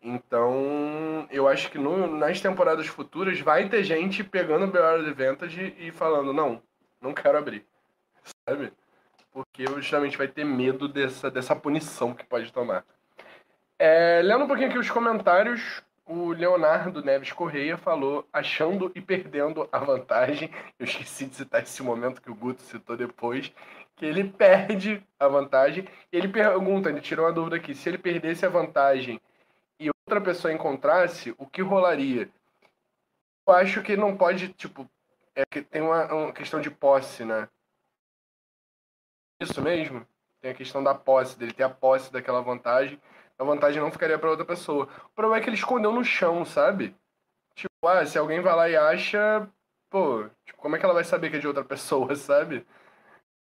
Então, 0.02 1.28
eu 1.32 1.48
acho 1.48 1.72
que 1.72 1.78
no, 1.78 2.08
nas 2.08 2.42
temporadas 2.42 2.88
futuras 2.88 3.39
vai 3.39 3.70
ter 3.70 3.84
gente 3.84 4.24
pegando 4.24 4.66
o 4.66 4.72
BR 4.72 5.08
Advantage 5.08 5.76
e 5.78 5.92
falando, 5.92 6.34
não, 6.34 6.62
não 7.02 7.13
quero 7.13 7.38
abrir, 7.38 7.66
sabe? 8.48 8.74
Porque 9.34 9.65
justamente 9.65 10.17
vai 10.17 10.28
ter 10.28 10.46
medo 10.46 10.88
dessa, 10.88 11.30
dessa 11.32 11.56
punição 11.56 12.13
que 12.13 12.24
pode 12.24 12.54
tomar. 12.54 12.86
É, 13.80 14.22
lendo 14.24 14.43
um 14.43 14.48
pouquinho 14.48 14.69
aqui 14.69 14.78
os 14.78 14.89
comentários, 14.89 15.82
o 16.06 16.32
Leonardo 16.32 17.04
Neves 17.04 17.32
Correia 17.32 17.78
falou 17.78 18.28
achando 18.32 18.91
e 18.93 19.02
perdendo 19.02 19.67
a 19.72 19.80
vantagem. 19.80 20.52
Eu 20.78 20.86
esqueci 20.86 21.26
de 21.26 21.36
citar 21.36 21.63
esse 21.63 21.82
momento 21.82 22.22
que 22.22 22.32
o 22.32 22.36
Guto 22.36 22.62
citou 22.62 22.96
depois, 22.96 23.52
que 23.96 24.06
ele 24.06 24.24
perde 24.24 25.04
a 25.19 25.28
vantagem. 25.28 25.88
Ele 26.12 26.28
pergunta, 26.28 26.89
ele 26.89 27.02
tirou 27.02 27.26
uma 27.26 27.34
dúvida 27.34 27.56
aqui, 27.56 27.74
se 27.74 27.89
ele 27.89 27.98
perdesse 27.98 28.46
a 28.46 28.50
vantagem 28.50 29.19
e 29.80 29.89
outra 29.89 30.22
pessoa 30.22 30.54
encontrasse, 30.54 31.34
o 31.38 31.48
que 31.48 31.62
rolaria? 31.62 32.30
Eu 33.46 33.54
acho 33.54 33.82
que 33.82 33.98
não 33.98 34.15
pode, 34.15 34.50
tipo, 34.50 34.89
é 35.36 35.43
que 35.46 35.62
tem 35.62 35.82
uma, 35.82 36.06
uma 36.13 36.32
questão 36.32 36.62
de 36.62 36.69
posse, 36.69 37.26
né? 37.26 37.50
Isso 39.43 39.62
mesmo? 39.62 40.06
Tem 40.41 40.51
a 40.51 40.56
questão 40.56 40.84
da 40.84 40.93
posse, 40.93 41.38
dele 41.38 41.53
ter 41.53 41.63
a 41.63 41.69
posse 41.69 42.12
daquela 42.12 42.41
vantagem. 42.41 42.99
A 43.38 43.43
vantagem 43.43 43.82
não 43.82 43.91
ficaria 43.91 44.19
para 44.19 44.29
outra 44.29 44.45
pessoa. 44.45 44.88
O 45.06 45.10
problema 45.15 45.38
é 45.38 45.41
que 45.41 45.49
ele 45.49 45.56
escondeu 45.56 45.91
no 45.91 46.03
chão, 46.03 46.45
sabe? 46.45 46.95
Tipo, 47.56 47.88
ah, 47.88 48.06
se 48.06 48.17
alguém 48.17 48.41
vai 48.41 48.56
lá 48.56 48.69
e 48.69 48.75
acha, 48.75 49.47
pô, 49.89 50.25
tipo, 50.45 50.60
como 50.60 50.75
é 50.75 50.79
que 50.79 50.86
ela 50.86 50.93
vai 50.93 51.03
saber 51.03 51.29
que 51.29 51.38
é 51.38 51.39
de 51.39 51.47
outra 51.47 51.63
pessoa, 51.65 52.15
sabe? 52.15 52.65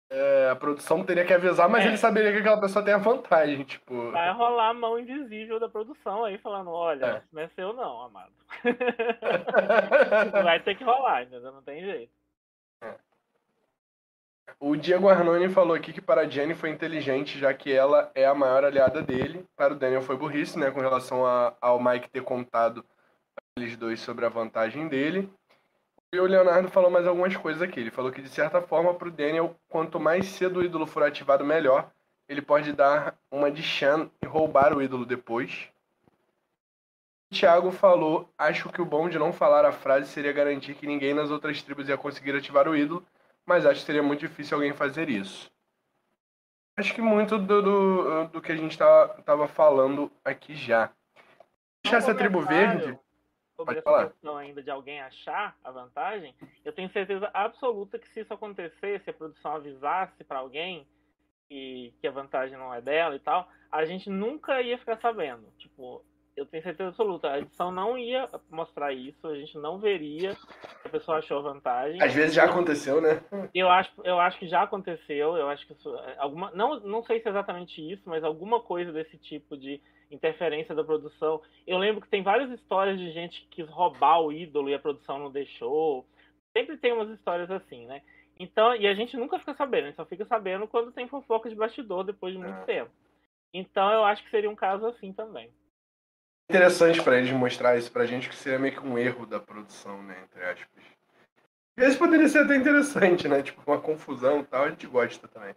É, 0.09 0.49
a 0.49 0.55
produção 0.57 1.05
teria 1.05 1.23
que 1.23 1.33
avisar, 1.33 1.69
mas 1.69 1.85
é. 1.85 1.87
ele 1.87 1.97
saberia 1.97 2.33
que 2.33 2.39
aquela 2.39 2.59
pessoa 2.59 2.83
tem 2.83 2.93
a 2.93 2.97
vantagem, 2.97 3.63
tipo. 3.63 4.11
Vai 4.11 4.33
rolar 4.33 4.69
a 4.69 4.73
mão 4.73 4.99
invisível 4.99 5.57
da 5.57 5.69
produção 5.69 6.25
aí 6.25 6.37
falando, 6.37 6.69
olha, 6.69 7.05
é. 7.05 7.21
não 7.31 7.41
é 7.41 7.47
seu 7.49 7.71
não, 7.71 8.01
amado. 8.01 8.33
vai 10.43 10.59
ter 10.59 10.75
que 10.75 10.83
rolar, 10.83 11.23
entendeu? 11.23 11.53
Não 11.53 11.63
tem 11.63 11.79
jeito. 11.79 12.11
É. 12.81 12.95
O 14.63 14.76
Diego 14.76 15.10
Arnone 15.10 15.50
falou 15.50 15.76
aqui 15.76 15.91
que 15.91 16.00
para 16.00 16.21
a 16.21 16.30
Jenny 16.30 16.54
foi 16.54 16.69
inteligente, 16.69 17.39
já 17.39 17.52
que 17.52 17.71
ela 17.71 18.12
é 18.13 18.28
a 18.28 18.36
maior 18.36 18.63
aliada 18.63 19.02
dele. 19.02 19.43
Para 19.56 19.74
o 19.74 19.76
Daniel 19.76 20.04
foi 20.04 20.15
burrice, 20.15 20.60
né, 20.60 20.69
com 20.69 20.80
relação 20.80 21.26
a, 21.26 21.56
ao 21.60 21.84
Mike 21.84 22.12
ter 22.12 22.21
contado 22.21 22.86
eles 23.58 23.76
dois 23.76 24.00
sobre 24.02 24.24
a 24.24 24.30
vantagem 24.30 24.88
dele. 24.88 25.28
E 26.13 26.19
o 26.19 26.28
Leonardo 26.28 26.69
falou 26.69 26.91
mais 26.91 27.08
algumas 27.08 27.36
coisas 27.36 27.60
aqui. 27.60 27.80
Ele 27.80 27.89
falou 27.89 28.12
que, 28.12 28.21
de 28.21 28.30
certa 28.30 28.62
forma, 28.62 28.93
para 28.93 29.08
o 29.08 29.12
Daniel, 29.12 29.56
quanto 29.67 30.00
mais 30.00 30.28
cedo 30.28 30.60
o 30.60 30.63
ídolo 30.63 30.86
for 30.86 31.02
ativado, 31.02 31.43
melhor. 31.43 31.89
Ele 32.30 32.43
pode 32.43 32.71
dar 32.71 33.17
uma 33.32 33.50
de 33.50 33.63
Shan 33.63 34.12
e 34.21 34.28
roubar 34.28 34.78
o 34.78 34.82
ídolo 34.82 35.08
depois. 35.08 35.69
O 37.32 37.36
Thiago 37.36 37.71
falou: 37.71 38.30
Acho 38.38 38.69
que 38.69 38.80
o 38.80 38.86
bom 38.86 39.10
de 39.10 39.17
não 39.17 39.34
falar 39.34 39.65
a 39.65 39.71
frase 39.71 40.08
seria 40.12 40.32
garantir 40.32 40.76
que 40.76 40.86
ninguém 40.86 41.15
nas 41.15 41.32
outras 41.32 41.63
tribos 41.63 41.89
ia 41.89 41.97
conseguir 41.97 42.36
ativar 42.36 42.67
o 42.67 42.76
ídolo, 42.76 43.04
mas 43.45 43.65
acho 43.65 43.82
que 43.82 43.86
seria 43.86 44.04
muito 44.04 44.21
difícil 44.21 44.56
alguém 44.56 44.73
fazer 44.73 45.10
isso. 45.10 45.51
Acho 46.77 46.93
que 46.93 47.01
muito 47.01 47.38
do, 47.38 47.62
do, 47.62 48.27
do 48.30 48.41
que 48.41 48.51
a 48.51 48.56
gente 48.56 48.71
estava 48.71 49.21
tá, 49.23 49.47
falando 49.47 50.12
aqui 50.23 50.56
já. 50.56 50.91
Deixar 51.84 51.97
essa 51.97 52.15
tribo 52.15 52.41
verde 52.41 52.97
sobre 53.56 53.80
essa 53.80 54.08
questão 54.08 54.38
ainda 54.38 54.63
de 54.63 54.71
alguém 54.71 55.01
achar 55.01 55.56
a 55.63 55.71
vantagem, 55.71 56.34
eu 56.63 56.73
tenho 56.73 56.89
certeza 56.89 57.30
absoluta 57.34 57.99
que 57.99 58.08
se 58.10 58.21
isso 58.21 58.34
acontecesse, 58.34 59.10
a 59.10 59.13
produção 59.13 59.56
avisasse 59.56 60.23
para 60.23 60.39
alguém 60.39 60.88
que, 61.47 61.93
que 61.99 62.08
a 62.08 62.12
vantagem 62.12 62.58
não 62.58 62.73
é 62.73 62.82
dela 62.82 63.15
e 63.15 63.19
tal, 63.19 63.47
a 63.71 63.86
gente 63.86 64.10
nunca 64.10 64.62
ia 64.62 64.77
ficar 64.77 64.97
sabendo. 64.97 65.51
Tipo, 65.58 66.04
eu 66.41 66.45
tenho 66.45 66.63
certeza 66.63 66.89
absoluta, 66.89 67.30
a 67.30 67.39
edição 67.39 67.71
não 67.71 67.97
ia 67.97 68.30
mostrar 68.49 68.91
isso, 68.93 69.27
a 69.27 69.36
gente 69.36 69.58
não 69.58 69.80
veria 69.80 70.36
a 70.84 70.89
pessoa 70.89 71.19
achou 71.19 71.41
vantagem. 71.41 72.01
Às 72.01 72.13
vezes 72.13 72.34
já 72.34 72.45
aconteceu, 72.45 72.99
né? 72.99 73.21
Eu 73.54 73.69
acho, 73.69 73.91
eu 74.04 74.19
acho 74.19 74.39
que 74.39 74.47
já 74.47 74.63
aconteceu, 74.63 75.38
eu 75.38 75.47
acho 75.47 75.65
que 75.67 75.73
isso, 75.73 75.95
alguma, 76.17 76.51
não, 76.51 76.80
não 76.80 77.04
sei 77.04 77.19
se 77.19 77.27
é 77.27 77.32
exatamente 77.32 77.82
isso, 77.82 78.04
mas 78.06 78.23
alguma 78.23 78.60
coisa 78.60 78.91
desse 78.91 79.17
tipo 79.17 79.56
de 79.56 79.80
interferência 80.10 80.75
da 80.75 80.84
produção. 80.84 81.41
Eu 81.65 81.77
lembro 81.77 82.01
que 82.01 82.10
tem 82.10 82.23
várias 82.23 82.49
histórias 82.51 82.97
de 82.97 83.12
gente 83.12 83.41
que 83.41 83.63
quis 83.63 83.69
roubar 83.69 84.21
o 84.21 84.32
ídolo 84.32 84.69
e 84.69 84.73
a 84.73 84.80
produção 84.80 85.19
não 85.19 85.32
deixou. 85.32 86.06
Sempre 86.51 86.77
tem 86.77 86.91
umas 86.91 87.10
histórias 87.10 87.49
assim, 87.49 87.86
né? 87.86 88.01
Então, 88.39 88.75
e 88.75 88.88
a 88.88 88.93
gente 88.93 89.15
nunca 89.15 89.38
fica 89.39 89.54
sabendo, 89.54 89.84
a 89.84 89.88
gente 89.88 89.95
só 89.95 90.06
fica 90.06 90.25
sabendo 90.25 90.67
quando 90.67 90.91
tem 90.91 91.08
fofoca 91.08 91.49
de 91.49 91.56
bastidor 91.56 92.04
depois 92.04 92.34
de 92.34 92.39
muito 92.39 92.60
é. 92.62 92.65
tempo. 92.65 92.91
Então 93.54 93.91
eu 93.91 94.04
acho 94.04 94.23
que 94.23 94.32
seria 94.32 94.49
um 94.49 94.56
caso 94.56 94.86
assim 94.88 95.13
também. 95.13 95.49
Interessante 96.51 97.01
para 97.01 97.17
eles 97.17 97.31
mostrar 97.31 97.77
isso 97.77 97.89
pra 97.89 98.05
gente, 98.05 98.27
que 98.27 98.35
seria 98.35 98.59
meio 98.59 98.73
que 98.73 98.85
um 98.85 98.97
erro 98.97 99.25
da 99.25 99.39
produção, 99.39 100.03
né? 100.03 100.17
Entre 100.25 100.43
aspas. 100.43 100.83
Vezes 101.77 101.97
poderia 101.97 102.27
ser 102.27 102.39
até 102.39 102.57
interessante, 102.57 103.25
né? 103.25 103.41
Tipo, 103.41 103.61
uma 103.65 103.79
confusão 103.79 104.41
e 104.41 104.43
tal, 104.43 104.65
a 104.65 104.69
gente 104.69 104.85
gosta 104.85 105.29
também. 105.29 105.55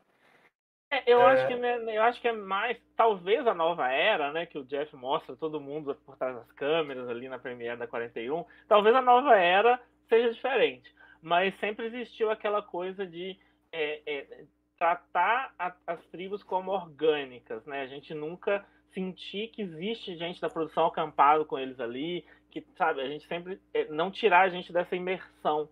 É, 0.92 1.02
eu, 1.12 1.20
é... 1.20 1.32
Acho 1.32 1.48
que, 1.48 1.56
né, 1.56 1.96
eu 1.96 2.02
acho 2.04 2.20
que 2.20 2.28
é 2.28 2.32
mais, 2.32 2.78
talvez 2.96 3.44
a 3.44 3.52
nova 3.52 3.90
era, 3.90 4.30
né, 4.30 4.46
que 4.46 4.56
o 4.56 4.64
Jeff 4.64 4.94
mostra 4.94 5.34
todo 5.34 5.60
mundo 5.60 5.96
por 6.06 6.16
trás 6.16 6.36
das 6.36 6.52
câmeras 6.52 7.08
ali 7.08 7.28
na 7.28 7.40
Premiere 7.40 7.76
da 7.76 7.88
41, 7.88 8.44
talvez 8.68 8.94
a 8.94 9.02
nova 9.02 9.36
era 9.36 9.80
seja 10.08 10.32
diferente, 10.32 10.94
mas 11.20 11.58
sempre 11.58 11.86
existiu 11.86 12.30
aquela 12.30 12.62
coisa 12.62 13.04
de 13.04 13.36
é, 13.72 14.02
é, 14.06 14.44
tratar 14.78 15.52
a, 15.58 15.74
as 15.84 16.00
tribos 16.12 16.44
como 16.44 16.70
orgânicas, 16.70 17.66
né, 17.66 17.82
a 17.82 17.86
gente 17.88 18.14
nunca 18.14 18.64
sentir 18.94 19.48
que 19.48 19.62
existe 19.62 20.16
gente 20.16 20.40
da 20.40 20.48
produção 20.48 20.86
acampado 20.86 21.44
com 21.44 21.58
eles 21.58 21.78
ali, 21.80 22.24
que, 22.50 22.64
sabe, 22.78 23.00
a 23.00 23.08
gente 23.08 23.26
sempre, 23.26 23.60
é, 23.74 23.86
não 23.86 24.10
tirar 24.10 24.42
a 24.42 24.48
gente 24.48 24.72
dessa 24.72 24.94
imersão 24.96 25.68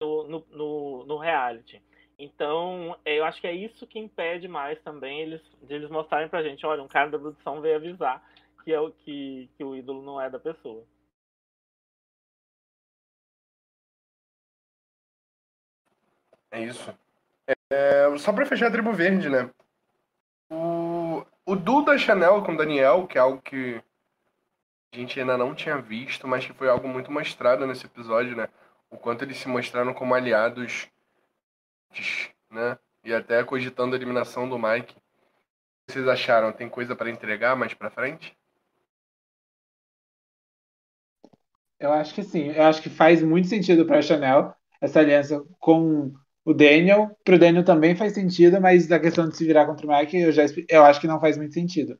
no, 0.00 0.24
no, 0.24 0.46
no, 0.50 1.04
no 1.06 1.16
reality. 1.16 1.80
Então, 2.18 2.96
é, 3.04 3.18
eu 3.18 3.24
acho 3.24 3.40
que 3.40 3.46
é 3.46 3.52
isso 3.52 3.86
que 3.86 3.98
impede 3.98 4.46
mais 4.48 4.80
também 4.82 5.20
eles, 5.20 5.40
de 5.62 5.74
eles 5.74 5.90
mostrarem 5.90 6.28
pra 6.28 6.42
gente, 6.42 6.66
olha, 6.66 6.82
um 6.82 6.88
cara 6.88 7.10
da 7.10 7.18
produção 7.18 7.60
veio 7.60 7.76
avisar 7.76 8.22
que, 8.64 8.72
é 8.72 8.80
o, 8.80 8.90
que, 8.90 9.48
que 9.56 9.64
o 9.64 9.76
ídolo 9.76 10.02
não 10.02 10.20
é 10.20 10.30
da 10.30 10.38
pessoa. 10.38 10.84
É 16.50 16.62
isso. 16.62 16.96
É, 17.70 18.16
só 18.18 18.32
pra 18.32 18.46
fechar 18.46 18.68
a 18.68 18.70
tribo 18.70 18.92
verde, 18.92 19.28
né? 19.28 19.50
O, 20.50 20.93
o 21.46 21.56
duo 21.56 21.84
da 21.84 21.98
Chanel 21.98 22.42
com 22.42 22.52
o 22.52 22.56
Daniel, 22.56 23.06
que 23.06 23.18
é 23.18 23.20
algo 23.20 23.40
que 23.40 23.82
a 24.92 24.96
gente 24.96 25.18
ainda 25.18 25.36
não 25.36 25.54
tinha 25.54 25.76
visto, 25.76 26.26
mas 26.26 26.46
que 26.46 26.52
foi 26.52 26.68
algo 26.68 26.88
muito 26.88 27.10
mostrado 27.10 27.66
nesse 27.66 27.86
episódio, 27.86 28.36
né? 28.36 28.48
O 28.90 28.96
quanto 28.96 29.22
eles 29.22 29.38
se 29.38 29.48
mostraram 29.48 29.92
como 29.92 30.14
aliados 30.14 30.88
né? 32.50 32.78
E 33.04 33.12
até 33.12 33.42
cogitando 33.44 33.94
a 33.94 33.98
eliminação 33.98 34.48
do 34.48 34.58
Mike. 34.58 34.94
O 34.94 35.86
que 35.86 35.92
vocês 35.92 36.08
acharam? 36.08 36.52
Tem 36.52 36.68
coisa 36.68 36.96
para 36.96 37.10
entregar 37.10 37.56
mais 37.56 37.74
para 37.74 37.90
frente? 37.90 38.36
Eu 41.78 41.92
acho 41.92 42.14
que 42.14 42.22
sim. 42.22 42.50
Eu 42.52 42.62
acho 42.64 42.80
que 42.80 42.88
faz 42.88 43.22
muito 43.22 43.48
sentido 43.48 43.84
para 43.84 43.98
a 43.98 44.02
Chanel 44.02 44.54
essa 44.80 45.00
aliança 45.00 45.44
com 45.58 46.14
o 46.44 46.52
Daniel. 46.54 47.10
Para 47.24 47.36
o 47.36 47.38
Daniel 47.38 47.64
também 47.64 47.96
faz 47.96 48.14
sentido, 48.14 48.60
mas 48.60 48.90
a 48.90 49.00
questão 49.00 49.28
de 49.28 49.36
se 49.36 49.44
virar 49.46 49.66
contra 49.66 49.86
o 49.86 49.90
Mike, 49.90 50.16
eu, 50.18 50.32
já, 50.32 50.44
eu 50.68 50.84
acho 50.84 51.00
que 51.00 51.06
não 51.06 51.20
faz 51.20 51.36
muito 51.36 51.54
sentido. 51.54 51.98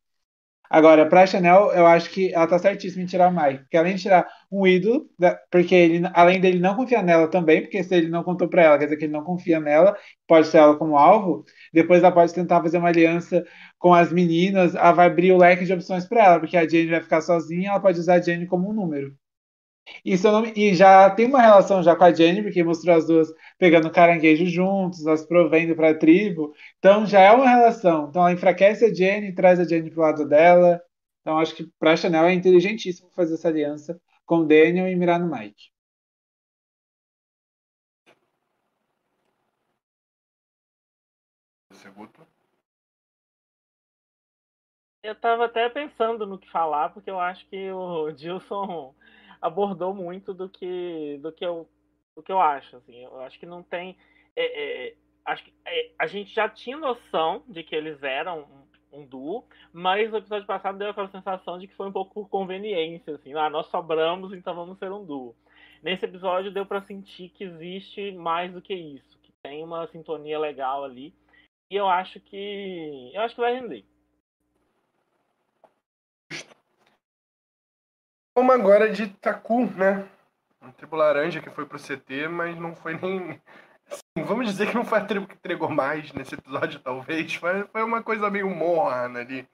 Agora, 0.70 1.06
pra 1.08 1.26
Chanel, 1.26 1.72
eu 1.72 1.86
acho 1.86 2.10
que 2.10 2.32
ela 2.34 2.46
tá 2.48 2.58
certíssima 2.58 3.02
em 3.02 3.06
tirar 3.06 3.28
o 3.28 3.34
Mike. 3.34 3.60
Porque 3.64 3.76
além 3.76 3.94
de 3.94 4.02
tirar 4.02 4.26
um 4.50 4.66
ídolo, 4.66 5.08
porque 5.50 5.74
ele, 5.74 6.02
além 6.14 6.40
dele 6.40 6.58
não 6.58 6.74
confiar 6.74 7.02
nela 7.02 7.28
também, 7.30 7.60
porque 7.62 7.82
se 7.84 7.94
ele 7.94 8.08
não 8.08 8.24
contou 8.24 8.48
pra 8.48 8.62
ela, 8.62 8.78
quer 8.78 8.84
dizer 8.86 8.96
que 8.96 9.04
ele 9.04 9.12
não 9.12 9.22
confia 9.22 9.60
nela, 9.60 9.96
pode 10.26 10.48
ser 10.48 10.58
ela 10.58 10.76
como 10.76 10.96
alvo, 10.98 11.44
depois 11.72 12.02
ela 12.02 12.10
pode 12.12 12.34
tentar 12.34 12.60
fazer 12.62 12.78
uma 12.78 12.88
aliança 12.88 13.44
com 13.78 13.94
as 13.94 14.10
meninas, 14.12 14.74
ela 14.74 14.92
vai 14.92 15.06
abrir 15.06 15.32
o 15.32 15.38
leque 15.38 15.64
de 15.64 15.72
opções 15.72 16.06
para 16.06 16.24
ela, 16.24 16.40
porque 16.40 16.56
a 16.56 16.66
Jane 16.68 16.90
vai 16.90 17.02
ficar 17.02 17.20
sozinha, 17.20 17.70
ela 17.70 17.80
pode 17.80 18.00
usar 18.00 18.14
a 18.14 18.20
Jane 18.20 18.46
como 18.46 18.68
um 18.70 18.72
número. 18.72 19.14
E, 20.04 20.16
não, 20.22 20.44
e 20.46 20.74
já 20.74 21.10
tem 21.10 21.26
uma 21.26 21.40
relação 21.40 21.82
já 21.82 21.94
com 21.94 22.04
a 22.04 22.12
Jenny, 22.12 22.42
porque 22.42 22.64
mostrou 22.64 22.96
as 22.96 23.06
duas 23.06 23.28
pegando 23.58 23.90
caranguejo 23.90 24.46
juntos, 24.46 25.06
as 25.06 25.24
provendo 25.26 25.74
para 25.76 25.90
a 25.90 25.98
tribo. 25.98 26.54
Então 26.78 27.06
já 27.06 27.20
é 27.20 27.30
uma 27.32 27.48
relação. 27.48 28.08
Então 28.08 28.22
ela 28.22 28.32
enfraquece 28.32 28.84
a 28.84 28.94
Jenny, 28.94 29.34
traz 29.34 29.60
a 29.60 29.64
Jenny 29.64 29.90
pro 29.90 30.00
lado 30.02 30.26
dela. 30.28 30.80
Então 31.20 31.38
acho 31.38 31.54
que 31.54 31.66
para 31.78 31.92
a 31.92 31.96
Chanel 31.96 32.24
é 32.26 32.34
inteligentíssimo 32.34 33.10
fazer 33.10 33.34
essa 33.34 33.48
aliança 33.48 34.00
com 34.26 34.38
o 34.38 34.46
Daniel 34.46 34.88
e 34.88 34.96
mirar 34.96 35.18
no 35.20 35.30
Mike. 35.30 35.74
Eu 45.02 45.14
tava 45.14 45.44
até 45.44 45.68
pensando 45.68 46.26
no 46.26 46.38
que 46.38 46.50
falar, 46.50 46.88
porque 46.88 47.10
eu 47.10 47.20
acho 47.20 47.46
que 47.48 47.70
o 47.70 48.10
Gilson 48.16 48.94
abordou 49.44 49.94
muito 49.94 50.32
do 50.32 50.48
que 50.48 51.18
do 51.22 51.30
que 51.30 51.44
eu 51.44 51.68
do 52.16 52.22
que 52.22 52.32
eu 52.32 52.40
acho 52.40 52.76
assim 52.76 53.04
eu 53.04 53.20
acho 53.20 53.38
que 53.38 53.46
não 53.46 53.62
tem 53.62 53.96
é, 54.34 54.88
é, 54.88 54.94
acho 55.26 55.44
que 55.44 55.52
é, 55.66 55.90
a 55.98 56.06
gente 56.06 56.34
já 56.34 56.48
tinha 56.48 56.76
noção 56.76 57.44
de 57.46 57.62
que 57.62 57.74
eles 57.74 58.02
eram 58.02 58.48
um, 58.92 59.00
um, 59.00 59.06
duo 59.06 59.44
mas 59.72 60.12
o 60.12 60.16
episódio 60.16 60.46
passado 60.46 60.78
deu 60.78 60.90
aquela 60.90 61.10
sensação 61.10 61.58
de 61.58 61.66
que 61.66 61.76
foi 61.76 61.88
um 61.88 61.92
pouco 61.92 62.14
por 62.14 62.28
conveniência 62.28 63.14
assim 63.14 63.34
ah 63.34 63.50
nós 63.50 63.66
sobramos 63.66 64.32
então 64.32 64.54
vamos 64.54 64.78
ser 64.78 64.90
um 64.90 65.04
duo 65.04 65.36
nesse 65.82 66.04
episódio 66.04 66.52
deu 66.52 66.64
para 66.64 66.82
sentir 66.82 67.28
que 67.28 67.44
existe 67.44 68.12
mais 68.12 68.52
do 68.52 68.62
que 68.62 68.74
isso 68.74 69.18
que 69.20 69.32
tem 69.42 69.62
uma 69.62 69.86
sintonia 69.88 70.38
legal 70.38 70.84
ali 70.84 71.14
E 71.70 71.76
eu 71.76 71.88
acho 71.88 72.20
que. 72.20 73.10
Eu 73.12 73.22
acho 73.22 73.34
que 73.34 73.40
vai 73.40 73.54
render. 73.54 73.84
Vamos 78.36 78.54
agora 78.54 78.90
de 78.90 79.06
Taku, 79.08 79.66
né? 79.76 80.08
Um 80.60 80.72
tribo 80.72 80.96
laranja 80.96 81.40
que 81.40 81.50
foi 81.50 81.64
pro 81.66 81.78
CT, 81.78 82.26
mas 82.28 82.58
não 82.58 82.74
foi 82.74 82.98
nem. 83.00 83.40
Assim, 83.88 84.24
vamos 84.24 84.46
dizer 84.46 84.68
que 84.68 84.74
não 84.74 84.84
foi 84.84 84.98
a 84.98 85.04
tribo 85.04 85.26
que 85.26 85.34
entregou 85.34 85.68
mais 85.68 86.12
nesse 86.12 86.34
episódio, 86.34 86.80
talvez. 86.80 87.34
Foi, 87.34 87.62
foi 87.64 87.82
uma 87.84 88.02
coisa 88.02 88.28
meio 88.30 88.50
morna 88.50 89.20
ali. 89.20 89.48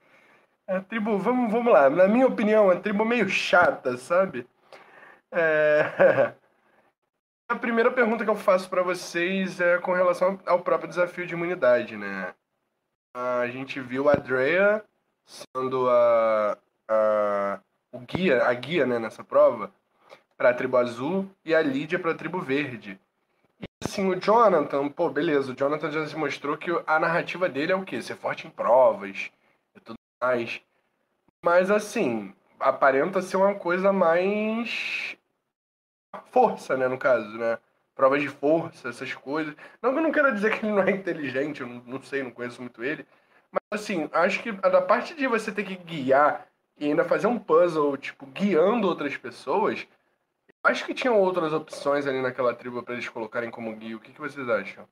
A 0.67 0.81
tribo, 0.81 1.19
vamos, 1.19 1.51
vamos 1.51 1.71
lá. 1.71 1.89
Na 1.89 2.07
minha 2.07 2.25
opinião, 2.25 2.71
a 2.71 2.79
tribo 2.79 3.05
meio 3.05 3.29
chata, 3.29 3.97
sabe? 3.97 4.47
É... 5.31 6.33
A 7.51 7.55
primeira 7.57 7.91
pergunta 7.91 8.23
que 8.23 8.29
eu 8.29 8.35
faço 8.37 8.69
para 8.69 8.81
vocês 8.81 9.59
é 9.59 9.77
com 9.77 9.91
relação 9.91 10.39
ao 10.45 10.61
próprio 10.61 10.87
desafio 10.87 11.27
de 11.27 11.33
imunidade, 11.33 11.97
né? 11.97 12.33
A 13.13 13.45
gente 13.47 13.77
viu 13.81 14.07
a 14.07 14.13
Drea 14.13 14.81
sendo 15.25 15.89
a, 15.89 16.57
a, 16.89 17.59
o 17.91 17.99
guia, 17.99 18.43
a 18.43 18.53
guia 18.53 18.85
né, 18.85 18.97
nessa 18.97 19.23
prova 19.23 19.71
para 20.37 20.49
a 20.49 20.53
tribo 20.53 20.77
azul 20.77 21.29
e 21.45 21.53
a 21.53 21.61
Lídia 21.61 21.99
para 21.99 22.11
a 22.11 22.15
tribo 22.15 22.39
verde. 22.39 22.99
E 23.59 23.65
assim, 23.83 24.07
o 24.07 24.19
Jonathan, 24.19 24.89
pô, 24.89 25.09
beleza, 25.09 25.51
o 25.51 25.55
Jonathan 25.55 25.91
já 25.91 26.07
se 26.07 26.15
mostrou 26.15 26.57
que 26.57 26.71
a 26.87 26.99
narrativa 26.99 27.47
dele 27.47 27.71
é 27.71 27.75
o 27.75 27.83
quê? 27.83 28.01
Ser 28.01 28.15
forte 28.15 28.47
em 28.47 28.49
provas 28.49 29.29
e 29.75 29.79
tudo 29.79 29.97
mais. 30.21 30.61
Mas 31.43 31.69
assim, 31.69 32.33
aparenta 32.59 33.21
ser 33.21 33.37
uma 33.37 33.55
coisa 33.55 33.91
mais 33.91 35.17
força, 36.31 36.77
né, 36.77 36.87
no 36.87 36.97
caso, 36.97 37.37
né? 37.37 37.57
Provas 37.93 38.21
de 38.21 38.29
força, 38.29 38.89
essas 38.89 39.13
coisas. 39.13 39.53
Não 39.81 39.91
que 39.91 39.99
eu 39.99 40.03
não 40.03 40.11
quero 40.11 40.33
dizer 40.33 40.57
que 40.57 40.65
ele 40.65 40.73
não 40.73 40.83
é 40.83 40.91
inteligente, 40.91 41.61
eu 41.61 41.67
não, 41.67 41.83
não 41.85 42.01
sei, 42.01 42.23
não 42.23 42.31
conheço 42.31 42.61
muito 42.61 42.83
ele. 42.83 43.05
Mas 43.51 43.81
assim, 43.81 44.09
acho 44.13 44.41
que 44.41 44.51
da 44.51 44.81
parte 44.81 45.13
de 45.13 45.27
você 45.27 45.51
ter 45.51 45.63
que 45.63 45.75
guiar 45.75 46.47
e 46.81 46.85
ainda 46.85 47.05
fazer 47.05 47.27
um 47.27 47.37
puzzle, 47.37 47.95
tipo, 47.95 48.25
guiando 48.25 48.87
outras 48.87 49.15
pessoas, 49.15 49.87
acho 50.63 50.83
que 50.83 50.95
tinham 50.95 51.21
outras 51.21 51.53
opções 51.53 52.07
ali 52.07 52.19
naquela 52.19 52.55
tribo 52.55 52.81
para 52.81 52.95
eles 52.95 53.07
colocarem 53.07 53.51
como 53.51 53.75
guia. 53.75 53.95
O 53.95 53.99
que, 53.99 54.11
que 54.11 54.19
vocês 54.19 54.49
acham? 54.49 54.87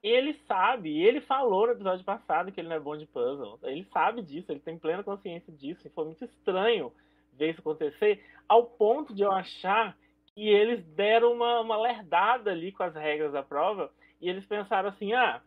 Ele 0.00 0.34
sabe, 0.46 0.96
ele 1.02 1.20
falou 1.20 1.66
no 1.66 1.72
episódio 1.72 2.04
passado 2.04 2.52
que 2.52 2.60
ele 2.60 2.68
não 2.68 2.76
é 2.76 2.80
bom 2.80 2.96
de 2.96 3.06
puzzle. 3.06 3.58
Ele 3.64 3.84
sabe 3.92 4.22
disso, 4.22 4.52
ele 4.52 4.60
tem 4.60 4.78
plena 4.78 5.02
consciência 5.02 5.52
disso. 5.52 5.84
E 5.84 5.90
foi 5.90 6.04
muito 6.04 6.24
estranho 6.24 6.92
ver 7.32 7.50
isso 7.50 7.60
acontecer, 7.60 8.24
ao 8.48 8.64
ponto 8.64 9.12
de 9.12 9.22
eu 9.22 9.32
achar 9.32 9.96
que 10.32 10.48
eles 10.48 10.84
deram 10.94 11.32
uma, 11.32 11.60
uma 11.60 11.76
lerdada 11.76 12.52
ali 12.52 12.70
com 12.70 12.84
as 12.84 12.94
regras 12.94 13.32
da 13.32 13.42
prova 13.42 13.90
e 14.20 14.28
eles 14.28 14.46
pensaram 14.46 14.90
assim: 14.90 15.12
ah, 15.12 15.42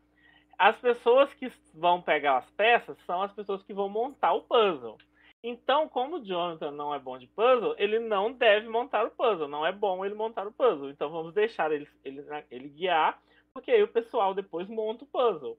as 0.58 0.76
pessoas 0.78 1.34
que 1.36 1.50
vão 1.74 2.02
pegar 2.02 2.40
as 2.40 2.50
peças 2.52 2.98
são 3.06 3.22
as 3.22 3.32
pessoas 3.32 3.64
que 3.64 3.74
vão 3.74 3.88
montar 3.88 4.34
o 4.34 4.42
puzzle. 4.42 4.98
Então, 5.44 5.90
como 5.90 6.18
o 6.18 6.24
Jonathan 6.24 6.72
não 6.72 6.94
é 6.94 7.00
bom 7.00 7.18
de 7.18 7.26
puzzle, 7.28 7.74
ele 7.78 7.98
não 7.98 8.32
deve 8.32 8.70
montar 8.70 9.06
o 9.06 9.12
puzzle. 9.12 9.48
Não 9.48 9.66
é 9.66 9.72
bom 9.72 10.06
ele 10.06 10.14
montar 10.14 10.46
o 10.46 10.52
puzzle. 10.52 10.90
Então, 10.90 11.10
vamos 11.10 11.34
deixar 11.34 11.72
ele, 11.72 11.88
ele, 12.06 12.24
ele 12.52 12.70
guiar, 12.70 13.20
porque 13.54 13.72
aí 13.72 13.82
o 13.82 13.88
pessoal 13.88 14.34
depois 14.34 14.68
monta 14.68 15.04
o 15.04 15.08
puzzle. 15.08 15.58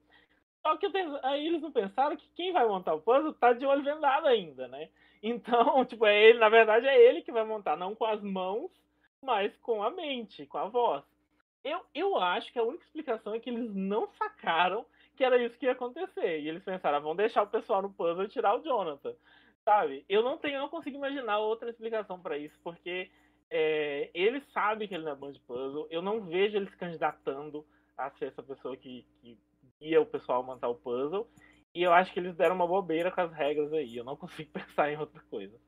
Só 0.62 0.76
que 0.76 0.86
aí 1.24 1.46
eles 1.46 1.60
não 1.60 1.72
pensaram 1.72 2.16
que 2.16 2.28
quem 2.36 2.52
vai 2.52 2.66
montar 2.66 2.94
o 2.94 3.00
puzzle 3.00 3.34
tá 3.34 3.52
de 3.52 3.66
olho 3.66 3.82
vendado 3.82 4.28
ainda, 4.28 4.68
né? 4.68 4.88
Então, 5.20 5.84
tipo, 5.86 6.06
é 6.06 6.22
ele, 6.22 6.38
na 6.38 6.48
verdade, 6.48 6.86
é 6.86 7.02
ele 7.02 7.22
que 7.22 7.32
vai 7.32 7.44
montar, 7.44 7.76
não 7.76 7.94
com 7.94 8.04
as 8.04 8.22
mãos, 8.22 8.70
mas 9.20 9.56
com 9.56 9.82
a 9.82 9.90
mente, 9.90 10.46
com 10.46 10.58
a 10.58 10.68
voz. 10.68 11.02
Eu, 11.64 11.80
eu 11.92 12.16
acho 12.16 12.52
que 12.52 12.58
a 12.58 12.62
única 12.62 12.84
explicação 12.84 13.34
é 13.34 13.40
que 13.40 13.50
eles 13.50 13.74
não 13.74 14.08
sacaram 14.12 14.86
que 15.16 15.24
era 15.24 15.40
isso 15.42 15.56
que 15.58 15.66
ia 15.66 15.72
acontecer. 15.72 16.40
E 16.40 16.48
eles 16.48 16.64
pensaram, 16.64 16.98
ah, 16.98 17.00
vão 17.00 17.14
deixar 17.14 17.42
o 17.42 17.48
pessoal 17.48 17.82
no 17.82 17.92
puzzle 17.92 18.24
e 18.24 18.28
tirar 18.28 18.56
o 18.56 18.62
Jonathan. 18.62 19.14
Sabe? 19.64 20.04
Eu 20.08 20.22
não 20.22 20.38
tenho, 20.38 20.56
eu 20.56 20.60
não 20.60 20.68
consigo 20.68 20.96
imaginar 20.96 21.38
outra 21.38 21.70
explicação 21.70 22.20
para 22.20 22.36
isso, 22.36 22.58
porque 22.64 23.10
é, 23.50 24.10
ele 24.14 24.40
sabe 24.52 24.88
que 24.88 24.94
ele 24.94 25.04
não 25.04 25.12
é 25.12 25.14
bom 25.14 25.30
de 25.30 25.38
puzzle. 25.40 25.86
Eu 25.90 26.02
não 26.02 26.22
vejo 26.22 26.56
ele 26.56 26.70
se 26.70 26.76
candidatando 26.76 27.64
a 27.96 28.10
ser 28.12 28.26
essa 28.26 28.42
pessoa 28.42 28.76
que, 28.76 29.06
que 29.20 29.38
guia 29.80 30.00
o 30.00 30.06
pessoal 30.06 30.42
a 30.42 30.46
montar 30.46 30.68
o 30.68 30.74
puzzle. 30.74 31.28
E 31.74 31.82
eu 31.82 31.92
acho 31.92 32.12
que 32.12 32.20
eles 32.20 32.36
deram 32.36 32.54
uma 32.54 32.66
bobeira 32.66 33.10
com 33.10 33.20
as 33.20 33.32
regras 33.32 33.72
aí. 33.72 33.96
Eu 33.96 34.04
não 34.04 34.16
consigo 34.18 34.50
pensar 34.50 34.90
em 34.90 34.98
outra 34.98 35.20
coisa. 35.30 35.58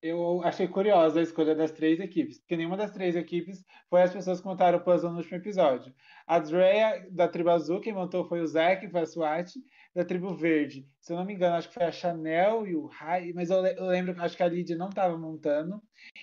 Eu 0.00 0.42
achei 0.44 0.68
curiosa 0.68 1.18
a 1.18 1.22
escolha 1.22 1.56
das 1.56 1.72
três 1.72 1.98
equipes, 1.98 2.38
porque 2.38 2.56
nenhuma 2.56 2.76
das 2.76 2.92
três 2.92 3.16
equipes 3.16 3.64
foi 3.90 4.00
as 4.02 4.12
pessoas 4.12 4.40
que 4.40 4.46
montaram 4.46 4.78
o 4.78 4.84
puzzle 4.84 5.10
no 5.10 5.18
último 5.18 5.36
episódio. 5.36 5.92
A 6.24 6.38
Drea, 6.38 7.04
da 7.10 7.26
tribo 7.26 7.50
azul, 7.50 7.80
quem 7.80 7.92
montou 7.92 8.24
foi 8.24 8.40
o 8.40 8.46
Zack, 8.46 8.88
foi 8.88 9.00
a 9.00 9.06
SWAT, 9.06 9.56
da 9.98 10.04
tribo 10.04 10.32
verde. 10.32 10.88
Se 11.00 11.12
eu 11.12 11.16
não 11.16 11.24
me 11.24 11.34
engano, 11.34 11.56
acho 11.56 11.66
que 11.66 11.74
foi 11.74 11.82
a 11.82 11.90
Chanel 11.90 12.64
e 12.68 12.76
o 12.76 12.86
Rai, 12.86 13.32
mas 13.34 13.50
eu, 13.50 13.66
eu 13.66 13.86
lembro, 13.86 14.14
acho 14.22 14.36
que 14.36 14.44
a 14.44 14.48
Lydia 14.48 14.76
não 14.76 14.90
estava 14.90 15.18
montando. 15.18 15.82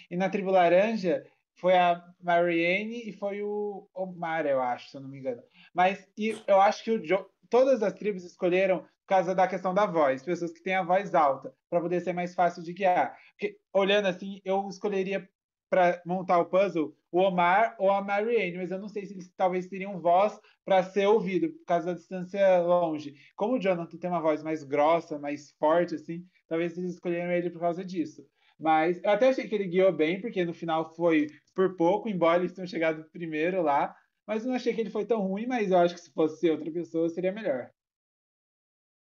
E 0.10 0.16
na 0.16 0.30
tribo 0.30 0.50
laranja, 0.50 1.22
foi 1.60 1.78
a 1.78 2.02
Marianne 2.22 3.10
e 3.10 3.12
foi 3.12 3.42
o 3.42 3.86
Omar, 3.94 4.46
eu 4.46 4.62
acho, 4.62 4.90
se 4.90 4.96
eu 4.96 5.02
não 5.02 5.10
me 5.10 5.20
engano. 5.20 5.44
Mas 5.74 6.10
e 6.18 6.42
eu 6.48 6.62
acho 6.62 6.86
que 6.86 6.92
o 6.92 7.30
todas 7.50 7.84
as 7.84 7.92
tribos 7.92 8.24
escolheram 8.24 8.80
por 8.80 9.08
causa 9.08 9.36
da 9.36 9.46
questão 9.46 9.74
da 9.74 9.86
voz, 9.86 10.24
pessoas 10.24 10.54
que 10.54 10.64
têm 10.64 10.76
a 10.76 10.84
voz 10.84 11.14
alta, 11.14 11.54
para 11.70 11.82
poder 11.82 12.00
ser 12.00 12.14
mais 12.14 12.34
fácil 12.34 12.64
de 12.64 12.72
guiar. 12.72 13.18
Porque, 13.32 13.58
olhando 13.74 14.08
assim, 14.08 14.40
eu 14.46 14.70
escolheria 14.70 15.30
para 15.70 16.02
montar 16.06 16.40
o 16.40 16.46
puzzle 16.46 16.96
o 17.16 17.22
Omar 17.22 17.78
ou 17.80 17.90
a 17.90 18.02
Marianne, 18.04 18.58
mas 18.58 18.72
eu 18.72 18.78
não 18.78 18.90
sei 18.90 19.06
se 19.06 19.14
eles 19.14 19.32
talvez 19.38 19.68
teriam 19.68 20.02
voz 20.02 20.38
para 20.66 20.84
ser 20.84 21.08
ouvido, 21.08 21.48
por 21.50 21.64
causa 21.64 21.86
da 21.86 21.94
distância 21.94 22.60
longe. 22.60 23.14
Como 23.38 23.56
o 23.56 23.60
Jonathan 23.60 23.98
tem 23.98 24.10
uma 24.10 24.20
voz 24.20 24.44
mais 24.44 24.66
grossa, 24.66 25.18
mais 25.18 25.52
forte, 25.52 25.96
assim, 25.96 26.26
talvez 26.46 26.78
eles 26.78 26.92
escolheram 26.92 27.32
ele 27.32 27.50
por 27.50 27.62
causa 27.62 27.86
disso. 27.86 28.22
Mas 28.60 29.02
eu 29.02 29.10
até 29.10 29.30
achei 29.30 29.48
que 29.48 29.56
ele 29.56 29.70
guiou 29.70 29.94
bem, 29.94 30.20
porque 30.20 30.44
no 30.44 30.54
final 30.54 30.94
foi 30.94 31.28
por 31.56 31.78
pouco, 31.78 32.10
embora 32.10 32.42
eles 32.42 32.52
tenham 32.52 32.68
chegado 32.68 33.10
primeiro 33.12 33.62
lá. 33.62 33.96
Mas 34.28 34.44
eu 34.44 34.50
não 34.50 34.56
achei 34.58 34.74
que 34.74 34.82
ele 34.82 34.90
foi 34.90 35.06
tão 35.06 35.22
ruim, 35.22 35.46
mas 35.48 35.72
eu 35.72 35.78
acho 35.78 35.94
que 35.96 36.02
se 36.02 36.12
fosse 36.12 36.50
outra 36.50 36.70
pessoa 36.70 37.08
seria 37.08 37.32
melhor. 37.32 37.70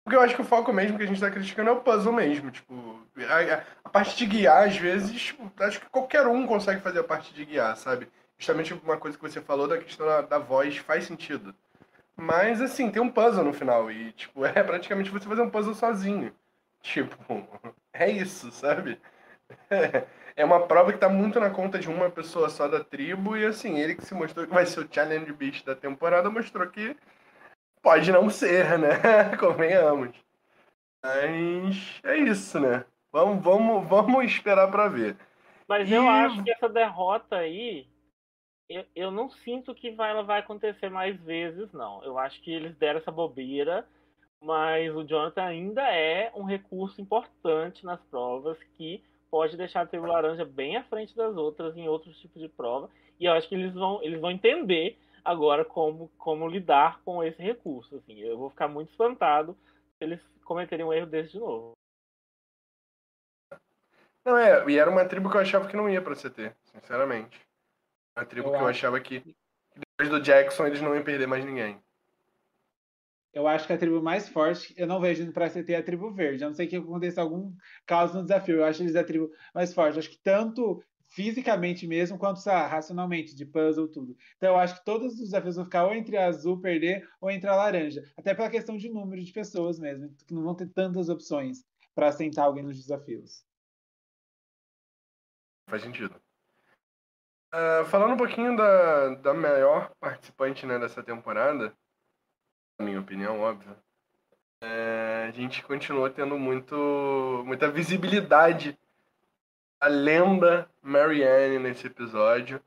Porque 0.03 0.15
eu 0.15 0.21
acho 0.21 0.35
que 0.35 0.41
o 0.41 0.45
foco 0.45 0.73
mesmo 0.73 0.97
que 0.97 1.03
a 1.03 1.07
gente 1.07 1.21
tá 1.21 1.29
criticando 1.29 1.69
é 1.69 1.73
o 1.73 1.81
puzzle 1.81 2.13
mesmo. 2.13 2.49
Tipo, 2.51 2.99
a, 3.27 3.63
a 3.83 3.89
parte 3.89 4.17
de 4.17 4.25
guiar, 4.25 4.67
às 4.67 4.77
vezes, 4.77 5.21
tipo, 5.21 5.51
acho 5.59 5.79
que 5.79 5.89
qualquer 5.89 6.25
um 6.25 6.47
consegue 6.47 6.81
fazer 6.81 6.99
a 6.99 7.03
parte 7.03 7.33
de 7.33 7.45
guiar, 7.45 7.75
sabe? 7.77 8.09
Justamente 8.37 8.73
uma 8.73 8.97
coisa 8.97 9.17
que 9.17 9.23
você 9.23 9.41
falou 9.41 9.67
da 9.67 9.77
questão 9.77 10.05
da, 10.07 10.21
da 10.21 10.39
voz 10.39 10.77
faz 10.77 11.05
sentido. 11.05 11.53
Mas, 12.15 12.61
assim, 12.61 12.89
tem 12.91 13.01
um 13.01 13.09
puzzle 13.09 13.43
no 13.43 13.53
final. 13.53 13.91
E, 13.91 14.11
tipo, 14.13 14.45
é 14.45 14.63
praticamente 14.63 15.11
você 15.11 15.27
fazer 15.27 15.41
um 15.41 15.49
puzzle 15.49 15.73
sozinho. 15.75 16.33
Tipo, 16.81 17.47
é 17.93 18.09
isso, 18.09 18.51
sabe? 18.51 18.99
É 20.35 20.45
uma 20.45 20.65
prova 20.65 20.93
que 20.93 20.97
tá 20.99 21.09
muito 21.09 21.37
na 21.37 21.49
conta 21.49 21.77
de 21.77 21.89
uma 21.89 22.09
pessoa 22.09 22.47
só 22.49 22.65
da 22.65 22.81
tribo. 22.81 23.35
E 23.35 23.45
assim, 23.45 23.77
ele 23.77 23.95
que 23.95 24.05
se 24.05 24.13
mostrou 24.13 24.47
que 24.47 24.53
vai 24.53 24.65
ser 24.65 24.79
o 24.79 24.87
Challenge 24.89 25.33
Beast 25.33 25.65
da 25.65 25.75
temporada, 25.75 26.29
mostrou 26.29 26.65
que 26.65 26.95
pode 27.81 28.11
não 28.11 28.29
ser, 28.29 28.77
né? 28.77 28.89
Convenhamos. 29.39 30.15
Mas 31.03 32.01
é 32.03 32.17
isso, 32.17 32.59
né? 32.59 32.85
Vamos, 33.11 33.43
vamos, 33.43 33.87
vamos 33.87 34.25
esperar 34.25 34.69
para 34.69 34.87
ver. 34.87 35.17
Mas 35.67 35.89
e... 35.89 35.93
eu 35.93 36.07
acho 36.07 36.43
que 36.43 36.51
essa 36.51 36.67
derrota 36.67 37.37
aí, 37.37 37.87
eu, 38.67 38.85
eu 38.95 39.11
não 39.11 39.29
sinto 39.29 39.73
que 39.73 39.91
vai, 39.91 40.11
ela 40.11 40.23
vai 40.23 40.39
acontecer 40.39 40.89
mais 40.89 41.19
vezes, 41.21 41.71
não. 41.71 42.03
Eu 42.03 42.17
acho 42.17 42.41
que 42.41 42.51
eles 42.51 42.75
deram 42.75 42.99
essa 42.99 43.11
bobeira, 43.11 43.87
mas 44.41 44.93
o 44.95 45.03
Jonathan 45.03 45.43
ainda 45.43 45.81
é 45.81 46.31
um 46.35 46.43
recurso 46.43 47.01
importante 47.01 47.85
nas 47.85 48.01
provas 48.05 48.57
que 48.77 49.03
pode 49.31 49.55
deixar 49.55 49.81
a 49.81 49.85
tribo 49.85 50.05
laranja 50.05 50.43
bem 50.43 50.75
à 50.75 50.83
frente 50.83 51.15
das 51.15 51.35
outras 51.35 51.77
em 51.77 51.87
outros 51.87 52.19
tipos 52.19 52.41
de 52.41 52.49
prova. 52.49 52.89
E 53.19 53.25
eu 53.25 53.33
acho 53.33 53.47
que 53.47 53.55
eles 53.55 53.73
vão, 53.73 54.01
eles 54.01 54.19
vão 54.19 54.31
entender 54.31 54.97
agora 55.23 55.63
como, 55.65 56.09
como 56.17 56.47
lidar 56.47 57.01
com 57.03 57.23
esse 57.23 57.41
recurso. 57.41 57.95
Assim. 57.97 58.19
Eu 58.19 58.37
vou 58.37 58.49
ficar 58.49 58.67
muito 58.67 58.89
espantado 58.89 59.57
se 59.97 60.03
eles 60.03 60.21
cometerem 60.43 60.85
um 60.85 60.93
erro 60.93 61.07
desse 61.07 61.33
de 61.33 61.39
novo. 61.39 61.73
Não, 64.25 64.37
é, 64.37 64.69
e 64.69 64.77
era 64.77 64.89
uma 64.89 65.05
tribo 65.05 65.29
que 65.29 65.37
eu 65.37 65.41
achava 65.41 65.67
que 65.67 65.75
não 65.75 65.89
ia 65.89 66.01
pra 66.01 66.15
CT, 66.15 66.53
sinceramente. 66.63 67.39
Uma 68.15 68.25
tribo 68.25 68.49
eu 68.49 68.53
que 68.53 68.59
eu 68.59 68.67
achava 68.67 68.99
que 68.99 69.35
depois 69.75 70.09
do 70.09 70.21
Jackson 70.21 70.67
eles 70.67 70.81
não 70.81 70.93
iam 70.93 71.03
perder 71.03 71.27
mais 71.27 71.45
ninguém. 71.45 71.81
Eu 73.31 73.47
acho 73.47 73.67
que 73.67 73.73
a 73.73 73.77
tribo 73.77 74.01
mais 74.01 74.27
forte, 74.27 74.73
eu 74.75 74.87
não 74.87 74.99
vejo 74.99 75.21
indo 75.21 75.31
pra 75.31 75.49
CT 75.49 75.75
a 75.75 75.83
tribo 75.83 76.11
verde. 76.11 76.43
A 76.43 76.47
não 76.47 76.53
sei 76.53 76.67
que 76.67 76.75
aconteça 76.75 77.21
algum 77.21 77.53
caso 77.85 78.15
no 78.15 78.23
desafio. 78.23 78.57
Eu 78.57 78.65
acho 78.65 78.81
eles 78.81 78.95
a 78.95 79.03
tribo 79.03 79.31
mais 79.53 79.73
forte. 79.73 79.93
Eu 79.95 79.99
acho 79.99 80.09
que 80.09 80.19
tanto 80.19 80.83
fisicamente 81.09 81.87
mesmo, 81.87 82.17
quanto 82.17 82.39
racionalmente, 82.45 83.35
de 83.35 83.45
puzzle, 83.45 83.87
tudo. 83.87 84.15
Então 84.37 84.49
eu 84.49 84.57
acho 84.57 84.75
que 84.75 84.85
todos 84.85 85.13
os 85.13 85.19
desafios 85.19 85.55
vão 85.55 85.65
ficar 85.65 85.85
ou 85.85 85.93
entre 85.93 86.15
a 86.17 86.27
azul 86.27 86.61
perder 86.61 87.07
ou 87.19 87.29
entre 87.29 87.49
a 87.49 87.55
laranja. 87.55 88.03
Até 88.17 88.33
pela 88.33 88.49
questão 88.49 88.77
de 88.77 88.89
número 88.89 89.23
de 89.23 89.31
pessoas 89.31 89.79
mesmo, 89.79 90.09
que 90.25 90.33
não 90.33 90.43
vão 90.43 90.55
ter 90.55 90.67
tantas 90.67 91.09
opções 91.09 91.63
para 91.95 92.07
assentar 92.07 92.45
alguém 92.45 92.63
nos 92.63 92.77
desafios. 92.77 93.43
Faz 95.67 95.81
sentido. 95.81 96.15
Uh, 97.53 97.83
falando 97.85 98.13
um 98.13 98.17
pouquinho 98.17 98.55
da, 98.55 99.15
da 99.15 99.33
maior 99.33 99.91
participante 99.99 100.65
né, 100.65 100.77
dessa 100.77 101.01
temporada, 101.01 101.73
na 102.79 102.85
minha 102.85 102.99
opinião, 102.99 103.39
óbvio, 103.39 103.75
é, 104.61 105.25
a 105.27 105.31
gente 105.31 105.63
continuou 105.63 106.09
tendo 106.09 106.37
muito, 106.37 106.75
muita 107.45 107.71
visibilidade 107.71 108.77
a 109.79 109.87
lenda 109.87 110.69
Marianne 110.81 111.59
nesse 111.59 111.87
episódio. 111.87 112.61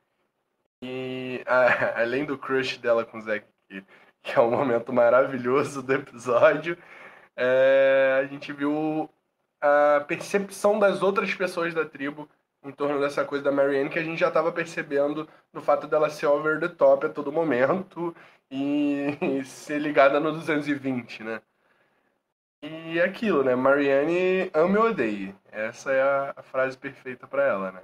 E 0.82 1.42
a, 1.46 2.00
além 2.02 2.24
do 2.24 2.38
crush 2.38 2.78
dela 2.78 3.04
com 3.04 3.18
o 3.18 3.20
Zack, 3.20 3.46
que, 3.68 3.84
que 4.22 4.38
é 4.38 4.40
um 4.40 4.50
momento 4.50 4.92
maravilhoso 4.92 5.82
do 5.82 5.92
episódio, 5.92 6.76
é, 7.36 8.20
a 8.20 8.26
gente 8.26 8.52
viu 8.52 9.08
a 9.60 10.04
percepção 10.06 10.78
das 10.78 11.02
outras 11.02 11.32
pessoas 11.34 11.72
da 11.72 11.84
tribo 11.84 12.28
em 12.64 12.72
torno 12.72 13.00
dessa 13.00 13.24
coisa 13.24 13.44
da 13.44 13.52
Marianne 13.52 13.90
que 13.90 13.98
a 13.98 14.04
gente 14.04 14.18
já 14.18 14.28
estava 14.28 14.52
percebendo 14.52 15.28
no 15.52 15.60
fato 15.60 15.86
dela 15.86 16.10
ser 16.10 16.26
over 16.26 16.60
the 16.60 16.68
top 16.68 17.06
a 17.06 17.08
todo 17.08 17.32
momento 17.32 18.14
e, 18.50 19.18
e 19.20 19.44
ser 19.46 19.80
ligada 19.80 20.20
no 20.20 20.32
220, 20.32 21.24
né? 21.24 21.42
E 22.62 22.98
é 22.98 23.04
aquilo, 23.04 23.42
né? 23.42 23.54
Marianne 23.54 24.50
ama 24.54 24.78
ou 24.78 24.90
odeie. 24.90 25.34
Essa 25.50 25.92
é 25.92 26.02
a, 26.02 26.34
a 26.36 26.42
frase 26.42 26.78
perfeita 26.78 27.26
para 27.26 27.44
ela, 27.44 27.72
né? 27.72 27.82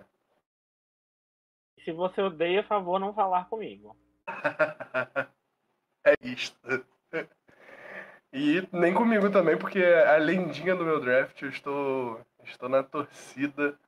Se 1.84 1.92
você 1.92 2.22
odeia, 2.22 2.62
favor 2.62 3.00
não 3.00 3.12
falar 3.12 3.48
comigo. 3.48 3.96
é 6.04 6.14
isto. 6.22 6.56
E 8.32 8.68
nem 8.72 8.94
comigo 8.94 9.30
também, 9.30 9.56
porque 9.56 9.82
a 9.82 10.16
lendinha 10.16 10.76
do 10.76 10.84
meu 10.84 11.00
draft, 11.00 11.40
eu 11.42 11.48
estou, 11.48 12.20
estou 12.44 12.68
na 12.68 12.82
torcida 12.82 13.78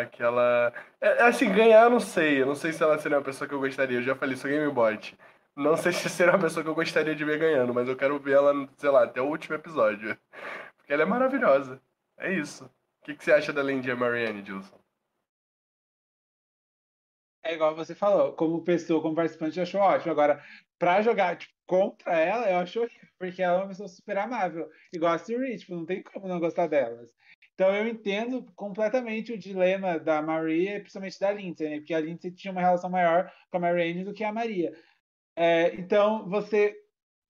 Aquela. 0.00 0.72
É, 1.00 1.22
assim, 1.24 1.52
ganhar 1.52 1.90
não 1.90 2.00
sei. 2.00 2.40
Eu 2.40 2.46
não 2.46 2.54
sei 2.54 2.72
se 2.72 2.82
ela 2.82 2.98
seria 2.98 3.18
uma 3.18 3.24
pessoa 3.24 3.46
que 3.46 3.54
eu 3.54 3.60
gostaria. 3.60 3.98
Eu 3.98 4.02
já 4.02 4.14
falei 4.14 4.34
isso 4.34 4.48
Game 4.48 4.72
Bot. 4.72 5.16
Não 5.56 5.74
sei 5.74 5.90
se 5.90 6.08
seria 6.10 6.34
uma 6.34 6.42
pessoa 6.42 6.62
que 6.62 6.68
eu 6.68 6.74
gostaria 6.74 7.14
de 7.14 7.24
ver 7.24 7.38
ganhando, 7.38 7.72
mas 7.72 7.88
eu 7.88 7.96
quero 7.96 8.18
ver 8.18 8.34
ela, 8.34 8.52
sei 8.76 8.90
lá, 8.90 9.04
até 9.04 9.22
o 9.22 9.28
último 9.28 9.54
episódio. 9.54 10.16
Porque 10.76 10.92
ela 10.92 11.02
é 11.02 11.06
maravilhosa. 11.06 11.80
É 12.18 12.30
isso. 12.30 12.66
O 12.66 13.04
que, 13.04 13.14
que 13.14 13.24
você 13.24 13.32
acha 13.32 13.52
da 13.52 13.62
lendinha 13.62 13.96
Marianne, 13.96 14.44
Gilson? 14.44 14.78
É 17.42 17.54
igual 17.54 17.74
você 17.74 17.94
falou, 17.94 18.32
como 18.34 18.64
pessoa, 18.64 19.00
como 19.00 19.14
participante, 19.14 19.56
eu 19.56 19.62
acho 19.62 19.78
ótimo. 19.78 20.12
Agora, 20.12 20.44
pra 20.78 21.00
jogar 21.00 21.36
tipo, 21.36 21.54
contra 21.66 22.18
ela, 22.18 22.50
eu 22.50 22.58
acho 22.58 22.86
porque 23.18 23.42
ela 23.42 23.54
é 23.54 23.62
uma 23.62 23.68
pessoa 23.68 23.88
super 23.88 24.18
amável. 24.18 24.68
Igual 24.92 25.14
a 25.14 25.18
Siri, 25.18 25.56
tipo, 25.56 25.74
não 25.74 25.86
tem 25.86 26.02
como 26.02 26.28
não 26.28 26.38
gostar 26.38 26.66
delas. 26.66 27.08
Então 27.54 27.74
eu 27.74 27.88
entendo 27.88 28.44
completamente 28.54 29.32
o 29.32 29.38
dilema 29.38 29.98
da 29.98 30.20
Maria, 30.20 30.80
principalmente 30.80 31.18
da 31.18 31.32
Lindsay, 31.32 31.70
né? 31.70 31.76
Porque 31.78 31.94
a 31.94 32.00
Lindsay 32.00 32.30
tinha 32.30 32.52
uma 32.52 32.60
relação 32.60 32.90
maior 32.90 33.32
com 33.50 33.56
a 33.56 33.60
Marianne 33.60 34.04
do 34.04 34.12
que 34.12 34.22
a 34.22 34.32
Maria. 34.32 34.72
É, 35.36 35.74
então 35.76 36.28
você 36.28 36.74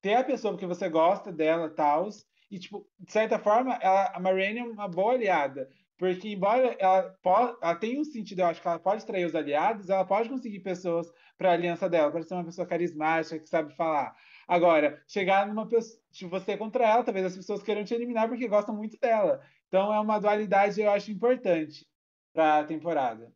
ter 0.01 0.15
a 0.15 0.23
pessoa 0.23 0.53
porque 0.53 0.65
você 0.65 0.89
gosta 0.89 1.31
dela, 1.31 1.69
tal, 1.69 2.09
e 2.49 2.59
tipo, 2.59 2.87
de 2.99 3.11
certa 3.11 3.37
forma, 3.39 3.75
ela, 3.81 4.11
a 4.15 4.19
Marianne 4.19 4.59
é 4.59 4.63
uma 4.63 4.87
boa 4.87 5.13
aliada. 5.13 5.69
Porque, 5.97 6.29
embora 6.29 6.75
ela, 6.79 7.17
ela 7.61 7.75
tenha 7.75 7.99
um 7.99 8.03
sentido, 8.03 8.39
eu 8.41 8.45
acho 8.45 8.61
que 8.61 8.67
ela 8.67 8.79
pode 8.79 9.05
trair 9.05 9.25
os 9.25 9.33
aliados, 9.35 9.89
ela 9.89 10.05
pode 10.05 10.29
conseguir 10.29 10.59
pessoas 10.59 11.11
para 11.37 11.49
a 11.49 11.53
aliança 11.53 11.89
dela, 11.89 12.11
pode 12.11 12.27
ser 12.27 12.35
uma 12.35 12.45
pessoa 12.45 12.67
carismática 12.67 13.39
que 13.39 13.49
sabe 13.49 13.75
falar. 13.75 14.15
Agora, 14.47 15.03
chegar 15.07 15.47
numa 15.47 15.67
pessoa, 15.67 15.99
tipo, 16.11 16.29
você 16.29 16.55
contra 16.55 16.85
ela, 16.87 17.03
talvez 17.03 17.25
as 17.25 17.35
pessoas 17.35 17.63
queiram 17.63 17.83
te 17.83 17.93
eliminar 17.95 18.29
porque 18.29 18.47
gostam 18.47 18.75
muito 18.75 18.97
dela. 18.99 19.41
Então 19.67 19.93
é 19.93 19.99
uma 19.99 20.19
dualidade 20.19 20.79
eu 20.79 20.91
acho 20.91 21.11
importante 21.11 21.85
para 22.33 22.59
a 22.59 22.63
temporada. 22.63 23.33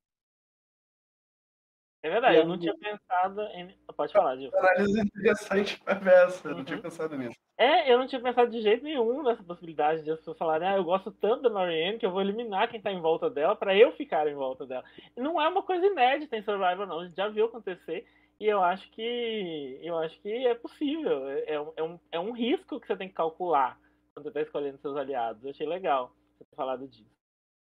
É 2.04 2.10
verdade, 2.10 2.38
eu 2.38 2.48
não 2.48 2.58
tinha 2.58 2.76
pensado 2.76 3.42
em. 3.54 3.76
Pode 3.96 4.12
falar, 4.12 4.36
Gil. 4.36 4.50
Análise 4.56 5.02
interessante 5.02 5.80
para 5.80 6.12
essa, 6.12 6.48
eu 6.48 6.56
não 6.56 6.64
tinha 6.64 6.78
uhum. 6.78 6.82
pensado 6.82 7.16
nisso. 7.16 7.36
É, 7.58 7.94
eu 7.94 8.00
não 8.00 8.08
tinha 8.08 8.20
pensado 8.20 8.50
de 8.50 8.60
jeito 8.60 8.84
nenhum 8.84 9.22
nessa 9.22 9.44
possibilidade 9.44 10.02
de 10.02 10.10
as 10.10 10.18
pessoas 10.18 10.38
falarem, 10.38 10.68
ah, 10.68 10.78
eu 10.78 10.84
gosto 10.84 11.12
tanto 11.12 11.44
da 11.44 11.50
Marianne 11.52 12.00
que 12.00 12.06
eu 12.06 12.12
vou 12.12 12.22
eliminar 12.22 12.68
quem 12.70 12.82
tá 12.82 12.92
em 12.92 13.00
volta 13.00 13.30
dela 13.30 13.56
para 13.56 13.76
eu 13.76 13.92
ficar 13.92 14.28
em 14.28 14.34
volta 14.34 14.66
dela. 14.66 14.84
Não 15.16 15.40
é 15.40 15.48
uma 15.48 15.62
coisa 15.62 15.86
inédita 15.86 16.36
em 16.36 16.42
Survivor, 16.42 16.88
não. 16.88 17.02
A 17.02 17.06
gente 17.06 17.16
já 17.16 17.28
viu 17.28 17.46
acontecer 17.46 18.08
e 18.40 18.48
eu 18.48 18.64
acho 18.64 18.90
que 18.90 19.80
eu 19.84 19.96
acho 20.00 20.20
que 20.22 20.48
é 20.48 20.56
possível. 20.56 21.30
É, 21.30 21.54
é, 21.54 21.62
um, 21.62 21.74
é 21.76 21.84
um, 21.84 22.00
é 22.14 22.20
um 22.20 22.32
risco 22.32 22.80
que 22.80 22.88
você 22.88 22.96
tem 22.96 23.10
que 23.10 23.14
calcular 23.14 23.78
quando 24.16 24.24
você 24.24 24.32
tá 24.32 24.42
escolhendo 24.42 24.80
seus 24.80 24.98
aliados. 24.98 25.44
Eu 25.44 25.52
achei 25.52 25.68
legal 25.68 26.12
você 26.40 26.46
ter 26.46 26.56
falado 26.56 26.88
disso. 26.88 27.21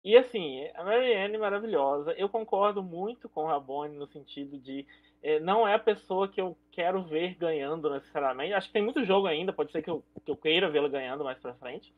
E 0.04 0.16
assim, 0.16 0.68
a 0.76 0.84
Marianne 0.84 1.36
é 1.36 1.40
maravilhosa. 1.40 2.14
Eu 2.14 2.30
concordo 2.30 2.82
muito 2.82 3.28
com 3.28 3.44
o 3.44 3.48
Rabone 3.48 3.98
no 3.98 4.08
sentido 4.08 4.58
de 4.58 4.86
é, 5.22 5.40
não 5.40 5.68
é 5.68 5.74
a 5.74 5.80
pessoa 5.80 6.28
que 6.28 6.40
eu 6.40 6.58
quero 6.72 7.04
ver 7.04 7.36
ganhando 7.36 7.90
necessariamente. 7.90 8.54
Acho 8.54 8.68
que 8.68 8.74
tem 8.74 8.84
muito 8.84 9.04
jogo 9.04 9.28
ainda, 9.28 9.52
pode 9.52 9.72
ser 9.72 9.82
que 9.82 9.90
eu, 9.90 10.04
que 10.24 10.32
eu 10.32 10.38
queira 10.38 10.70
vê-la 10.70 10.88
ganhando 10.88 11.24
mais 11.24 11.40
pra 11.40 11.56
frente. 11.56 11.94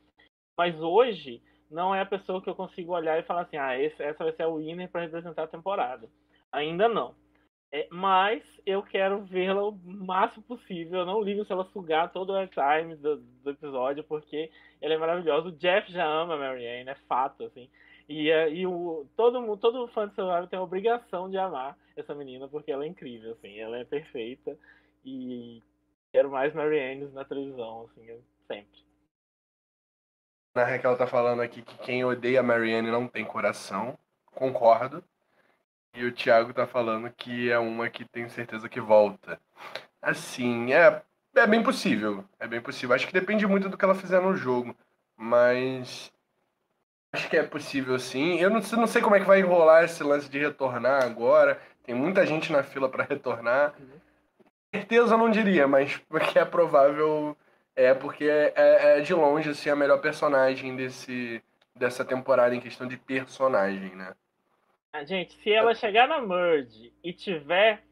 Mas 0.57 0.79
hoje 0.81 1.41
não 1.69 1.93
é 1.93 2.01
a 2.01 2.05
pessoa 2.05 2.41
que 2.41 2.49
eu 2.49 2.55
consigo 2.55 2.93
olhar 2.93 3.19
e 3.19 3.23
falar 3.23 3.41
assim, 3.41 3.57
ah, 3.57 3.77
esse, 3.77 4.01
essa 4.01 4.23
vai 4.23 4.33
ser 4.33 4.43
a 4.43 4.49
winner 4.49 4.89
para 4.89 5.01
representar 5.01 5.43
a 5.43 5.47
temporada. 5.47 6.09
Ainda 6.51 6.87
não. 6.87 7.13
É, 7.71 7.87
mas 7.91 8.41
eu 8.65 8.81
quero 8.81 9.23
vê-la 9.25 9.63
o 9.63 9.77
máximo 9.85 10.43
possível. 10.43 11.01
Eu 11.01 11.05
não 11.05 11.21
ligo 11.21 11.45
se 11.45 11.51
ela 11.51 11.65
sugar 11.65 12.11
todo 12.11 12.31
o 12.31 12.35
airtime 12.35 12.95
do, 12.95 13.17
do 13.17 13.51
episódio, 13.51 14.03
porque 14.03 14.49
ela 14.81 14.95
é 14.95 14.97
maravilhosa. 14.97 15.49
O 15.49 15.51
Jeff 15.51 15.91
já 15.91 16.05
ama 16.05 16.33
a 16.33 16.37
Marianne, 16.37 16.89
é 16.89 16.95
fato, 17.07 17.43
assim. 17.43 17.69
E, 18.09 18.31
é, 18.31 18.51
e 18.51 18.65
o, 18.65 19.05
todo, 19.15 19.55
todo 19.57 19.87
fã 19.89 20.07
de 20.07 20.15
Survivor 20.15 20.47
tem 20.47 20.57
a 20.57 20.63
obrigação 20.63 21.29
de 21.29 21.37
amar 21.37 21.77
essa 21.95 22.15
menina, 22.15 22.47
porque 22.47 22.71
ela 22.71 22.83
é 22.83 22.87
incrível, 22.87 23.33
assim. 23.33 23.59
Ela 23.59 23.77
é 23.77 23.85
perfeita. 23.85 24.57
E 25.05 25.61
quero 26.11 26.31
mais 26.31 26.51
Marianne 26.55 27.05
na 27.13 27.23
televisão, 27.23 27.87
assim, 27.87 28.19
sempre. 28.47 28.83
Na 30.55 30.65
Raquel 30.65 30.97
tá 30.97 31.05
falando 31.05 31.43
aqui 31.43 31.61
que 31.61 31.77
quem 31.77 32.03
odeia 32.03 32.41
Marianne 32.41 32.89
não 32.89 33.07
tem 33.07 33.23
coração. 33.23 33.95
Concordo. 34.25 35.03
E 35.93 36.03
o 36.03 36.11
Thiago 36.11 36.51
tá 36.51 36.65
falando 36.65 37.11
que 37.11 37.51
é 37.51 37.59
uma 37.59 37.89
que 37.91 38.05
tem 38.05 38.27
certeza 38.27 38.67
que 38.67 38.79
volta. 38.79 39.39
Assim, 40.01 40.73
é, 40.73 41.03
é 41.35 41.45
bem 41.45 41.61
possível. 41.61 42.25
É 42.39 42.47
bem 42.47 42.59
possível. 42.59 42.95
Acho 42.95 43.05
que 43.05 43.13
depende 43.13 43.45
muito 43.45 43.69
do 43.69 43.77
que 43.77 43.85
ela 43.85 43.93
fizer 43.93 44.19
no 44.19 44.35
jogo. 44.35 44.75
Mas. 45.15 46.11
Acho 47.11 47.29
que 47.29 47.37
é 47.37 47.43
possível 47.43 47.97
sim. 47.97 48.39
Eu 48.39 48.49
não, 48.49 48.59
não 48.59 48.87
sei 48.87 49.01
como 49.01 49.15
é 49.15 49.19
que 49.19 49.25
vai 49.25 49.39
enrolar 49.39 49.83
esse 49.83 50.03
lance 50.03 50.29
de 50.29 50.39
retornar 50.39 51.03
agora. 51.03 51.59
Tem 51.83 51.95
muita 51.95 52.25
gente 52.25 52.51
na 52.51 52.61
fila 52.61 52.87
para 52.87 53.03
retornar. 53.03 53.73
Certeza 54.73 55.15
eu 55.15 55.17
não 55.17 55.31
diria, 55.31 55.67
mas 55.67 55.97
porque 56.07 56.37
é 56.37 56.45
provável. 56.45 57.35
É 57.75 57.93
porque 57.93 58.25
é, 58.25 58.53
é, 58.55 58.97
é 58.97 59.01
de 59.01 59.13
longe 59.13 59.49
assim, 59.49 59.69
a 59.69 59.75
melhor 59.75 60.01
personagem 60.01 60.75
desse, 60.75 61.41
dessa 61.75 62.03
temporada 62.03 62.53
em 62.53 62.59
questão 62.59 62.87
de 62.87 62.97
personagem, 62.97 63.95
né? 63.95 64.13
Ah, 64.91 65.05
gente, 65.05 65.33
se 65.41 65.51
ela 65.51 65.73
chegar 65.73 66.07
na 66.07 66.19
Merge 66.19 66.93
e 67.03 67.13
tiver 67.13 67.83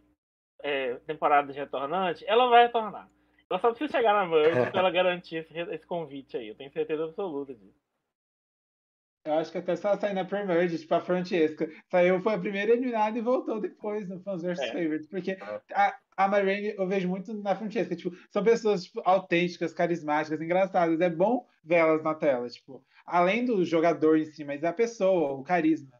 é, 0.61 0.95
temporada 1.05 1.51
de 1.51 1.57
retornante, 1.57 2.25
ela 2.27 2.49
vai 2.49 2.65
retornar. 2.65 3.09
Ela 3.49 3.59
só 3.59 3.69
precisa 3.69 3.97
chegar 3.97 4.13
na 4.13 4.25
Merge 4.25 4.69
pra 4.71 4.81
ela 4.81 4.91
garantir 4.91 5.37
esse, 5.37 5.57
esse, 5.57 5.85
convite 5.85 6.35
aí. 6.35 6.49
Eu 6.49 6.55
tenho 6.55 6.71
certeza 6.71 7.05
absoluta 7.05 7.53
disso. 7.53 7.86
Eu 9.27 9.33
acho 9.33 9.51
que 9.51 9.57
até 9.57 9.75
só 9.75 9.97
sair 9.97 10.13
na 10.13 10.23
Pre-Merge, 10.23 10.79
tipo 10.79 10.95
a 10.95 11.01
Francesca. 11.01 11.69
Saiu, 11.91 12.21
foi 12.21 12.33
a 12.33 12.39
primeira 12.39 12.71
eliminada 12.71 13.17
e 13.17 13.21
voltou 13.21 13.59
depois 13.59 14.07
no 14.07 14.21
Fans 14.21 14.41
vs 14.41 14.59
é. 14.59 14.67
Favorites. 14.67 15.07
Porque 15.07 15.31
é. 15.31 15.61
a, 15.73 15.97
a 16.15 16.27
Marine 16.29 16.73
eu 16.77 16.87
vejo 16.87 17.09
muito 17.09 17.33
na 17.33 17.53
Francesca. 17.53 17.93
Tipo, 17.93 18.15
são 18.29 18.41
pessoas 18.41 18.85
tipo, 18.85 19.01
autênticas, 19.03 19.73
carismáticas, 19.73 20.41
engraçadas. 20.41 21.01
É 21.01 21.09
bom 21.09 21.45
vê-las 21.61 22.01
na 22.01 22.15
tela. 22.15 22.47
Tipo, 22.47 22.81
além 23.05 23.43
do 23.43 23.65
jogador 23.65 24.17
em 24.17 24.23
si, 24.25 24.45
mas 24.45 24.63
a 24.63 24.71
pessoa, 24.71 25.33
o 25.33 25.43
carisma 25.43 25.99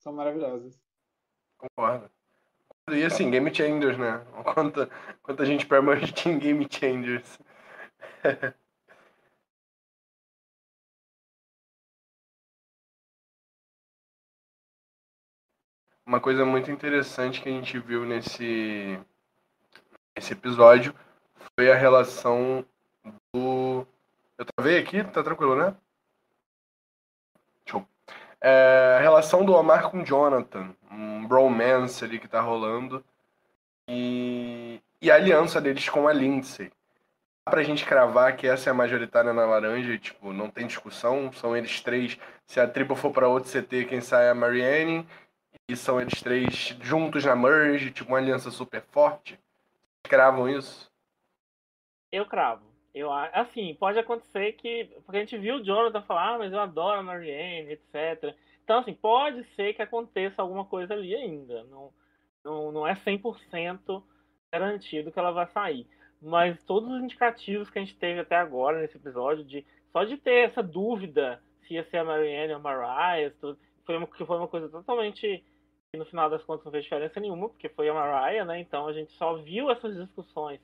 são 0.00 0.12
maravilhosas. 0.12 0.76
Concordo. 1.56 2.10
E 2.90 3.04
assim, 3.04 3.30
Game 3.30 3.54
Changers, 3.54 3.96
né? 3.96 4.24
Quanta, 4.54 4.90
quanta 5.22 5.44
gente 5.44 5.66
permanente 5.66 6.28
em 6.28 6.38
Game 6.38 6.66
Changers. 6.68 7.38
Uma 16.06 16.20
coisa 16.20 16.44
muito 16.44 16.70
interessante 16.70 17.42
que 17.42 17.48
a 17.48 17.52
gente 17.52 17.78
viu 17.78 18.04
nesse, 18.04 18.98
nesse 20.16 20.32
episódio 20.32 20.94
foi 21.54 21.70
a 21.70 21.76
relação 21.76 22.64
do. 23.34 23.86
Eu 24.38 24.44
travei 24.44 24.78
aqui? 24.78 25.02
Tá 25.02 25.22
tranquilo, 25.22 25.56
né? 25.56 25.74
Show 27.68 27.86
é, 28.40 28.96
a 28.98 29.00
relação 29.00 29.44
do 29.44 29.52
Omar 29.54 29.90
com 29.90 30.04
Jonathan, 30.04 30.74
um 30.90 31.26
bromance 31.26 32.04
ali 32.04 32.18
que 32.18 32.28
tá 32.28 32.40
rolando, 32.40 33.04
e, 33.88 34.80
e 35.00 35.10
a 35.10 35.16
aliança 35.16 35.60
deles 35.60 35.88
com 35.88 36.06
a 36.06 36.12
Lindsay. 36.12 36.70
Dá 37.44 37.52
pra 37.52 37.62
gente 37.62 37.84
cravar 37.84 38.36
que 38.36 38.46
essa 38.46 38.70
é 38.70 38.72
a 38.72 38.74
majoritária 38.74 39.32
na 39.32 39.44
laranja, 39.44 39.98
tipo, 39.98 40.32
não 40.32 40.50
tem 40.50 40.66
discussão, 40.66 41.32
são 41.32 41.56
eles 41.56 41.80
três. 41.80 42.18
Se 42.46 42.60
a 42.60 42.68
tribo 42.68 42.94
for 42.94 43.12
para 43.12 43.28
outro 43.28 43.50
CT, 43.50 43.86
quem 43.86 44.00
sai 44.00 44.26
é 44.26 44.30
a 44.30 44.34
Marianne, 44.34 45.06
E 45.68 45.74
são 45.74 46.00
eles 46.00 46.22
três 46.22 46.76
juntos 46.80 47.24
na 47.24 47.34
merge, 47.34 47.90
tipo 47.90 48.10
uma 48.10 48.18
aliança 48.18 48.50
super 48.50 48.82
forte? 48.82 49.38
Cravam 50.04 50.48
isso? 50.48 50.88
Eu 52.12 52.24
cravo. 52.24 52.64
Eu, 52.94 53.12
assim, 53.12 53.74
pode 53.74 53.98
acontecer 53.98 54.52
que. 54.52 54.84
Porque 55.04 55.16
a 55.16 55.20
gente 55.20 55.36
viu 55.36 55.56
o 55.56 55.64
Jonathan 55.64 56.02
falar, 56.02 56.34
ah, 56.34 56.38
mas 56.38 56.52
eu 56.52 56.60
adoro 56.60 57.00
a 57.00 57.02
Marianne, 57.02 57.72
etc. 57.72 58.34
Então, 58.64 58.78
assim, 58.78 58.94
pode 58.94 59.44
ser 59.54 59.74
que 59.74 59.82
aconteça 59.82 60.40
alguma 60.40 60.64
coisa 60.64 60.94
ali 60.94 61.14
ainda. 61.14 61.64
Não, 61.64 61.92
não, 62.44 62.72
não 62.72 62.86
é 62.86 62.94
100% 62.94 64.02
garantido 64.52 65.10
que 65.10 65.18
ela 65.18 65.32
vai 65.32 65.46
sair. 65.48 65.86
Mas 66.22 66.62
todos 66.62 66.90
os 66.90 67.02
indicativos 67.02 67.68
que 67.68 67.78
a 67.78 67.82
gente 67.82 67.96
teve 67.96 68.20
até 68.20 68.36
agora 68.36 68.80
nesse 68.80 68.96
episódio, 68.96 69.44
de 69.44 69.66
só 69.92 70.04
de 70.04 70.16
ter 70.16 70.48
essa 70.48 70.62
dúvida 70.62 71.42
se 71.62 71.74
ia 71.74 71.84
ser 71.84 71.98
a 71.98 72.04
Marianne 72.04 72.52
ou 72.52 72.58
a 72.58 72.62
Mariah, 72.62 73.34
foi 73.84 73.96
uma, 73.96 74.06
foi 74.06 74.36
uma 74.36 74.48
coisa 74.48 74.68
totalmente 74.68 75.44
que 75.96 75.98
no 75.98 76.04
final 76.04 76.28
das 76.28 76.42
contas 76.44 76.64
não 76.64 76.72
fez 76.72 76.84
diferença 76.84 77.18
nenhuma, 77.18 77.48
porque 77.48 77.68
foi 77.70 77.88
a 77.88 77.94
Mariah, 77.94 78.44
né? 78.44 78.60
Então 78.60 78.86
a 78.86 78.92
gente 78.92 79.12
só 79.12 79.34
viu 79.34 79.70
essas 79.70 79.96
discussões 79.96 80.60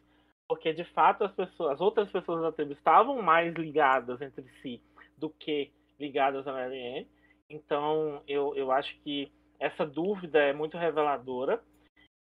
porque 0.53 0.71
de 0.73 0.85
fato 0.85 1.25
as 1.25 1.33
pessoas, 1.33 1.73
as 1.73 1.81
outras 1.81 2.11
pessoas 2.11 2.43
da 2.43 2.53
tribo 2.53 2.73
estavam 2.73 3.23
mais 3.23 3.55
ligadas 3.55 4.21
entre 4.21 4.45
si 4.61 4.83
do 5.17 5.31
que 5.31 5.73
ligadas 5.99 6.47
a 6.47 6.53
Marianne. 6.53 7.09
Então 7.49 8.23
eu, 8.29 8.55
eu 8.55 8.71
acho 8.71 8.95
que 9.01 9.33
essa 9.59 9.87
dúvida 9.87 10.39
é 10.39 10.53
muito 10.53 10.77
reveladora. 10.77 11.59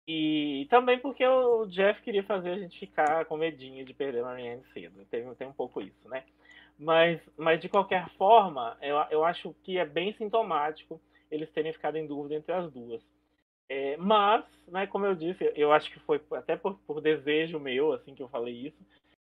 E 0.07 0.67
também 0.69 0.99
porque 0.99 1.25
o 1.25 1.65
Jeff 1.65 2.01
queria 2.01 2.23
fazer 2.23 2.51
a 2.51 2.59
gente 2.59 2.79
ficar 2.79 3.25
com 3.25 3.35
medinho 3.35 3.85
de 3.85 3.93
perder 3.93 4.21
a 4.21 4.25
Marianne 4.25 4.63
cedo. 4.73 5.05
Tem, 5.11 5.33
tem 5.35 5.47
um 5.47 5.53
pouco 5.53 5.81
isso, 5.81 6.07
né? 6.07 6.23
Mas, 6.79 7.21
mas 7.37 7.59
de 7.59 7.67
qualquer 7.67 8.09
forma, 8.11 8.77
eu, 8.81 8.95
eu 9.11 9.25
acho 9.25 9.53
que 9.63 9.77
é 9.77 9.85
bem 9.85 10.13
sintomático 10.13 10.99
eles 11.33 11.51
terem 11.51 11.73
ficado 11.73 11.97
em 11.97 12.05
dúvida 12.05 12.35
entre 12.35 12.51
as 12.51 12.71
duas. 12.71 13.01
É, 13.67 13.97
mas, 13.97 14.45
né, 14.67 14.85
como 14.85 15.05
eu 15.05 15.15
disse, 15.15 15.51
eu 15.55 15.71
acho 15.71 15.91
que 15.91 15.99
foi 16.01 16.21
até 16.33 16.55
por, 16.55 16.77
por, 16.85 17.01
desejo 17.01 17.59
meu, 17.59 17.93
assim 17.93 18.13
que 18.13 18.21
eu 18.21 18.29
falei 18.29 18.53
isso, 18.67 18.77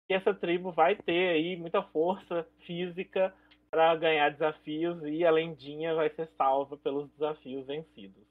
que 0.08 0.14
essa 0.14 0.34
tribo 0.34 0.72
vai 0.72 0.95
ter 0.95 1.30
aí 1.30 1.58
muita 1.58 1.84
força 1.84 2.47
física 2.66 3.34
para 3.70 3.95
ganhar 3.95 4.30
desafios 4.30 5.04
e 5.04 5.26
a 5.26 5.32
Lendinha 5.32 5.93
vai 5.93 6.10
ser 6.12 6.28
salva 6.38 6.78
pelos 6.78 7.10
desafios 7.12 7.68
vencidos. 7.68 8.24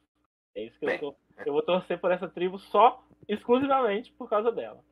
É 0.54 0.62
isso 0.62 0.78
que 0.78 0.86
eu, 0.86 0.98
tô, 0.98 1.14
eu 1.44 1.52
vou 1.52 1.62
torcer 1.62 2.00
por 2.00 2.10
essa 2.10 2.26
tribo 2.26 2.58
só, 2.58 3.04
exclusivamente 3.28 4.10
por 4.12 4.28
causa 4.28 4.50
dela. 4.50 4.82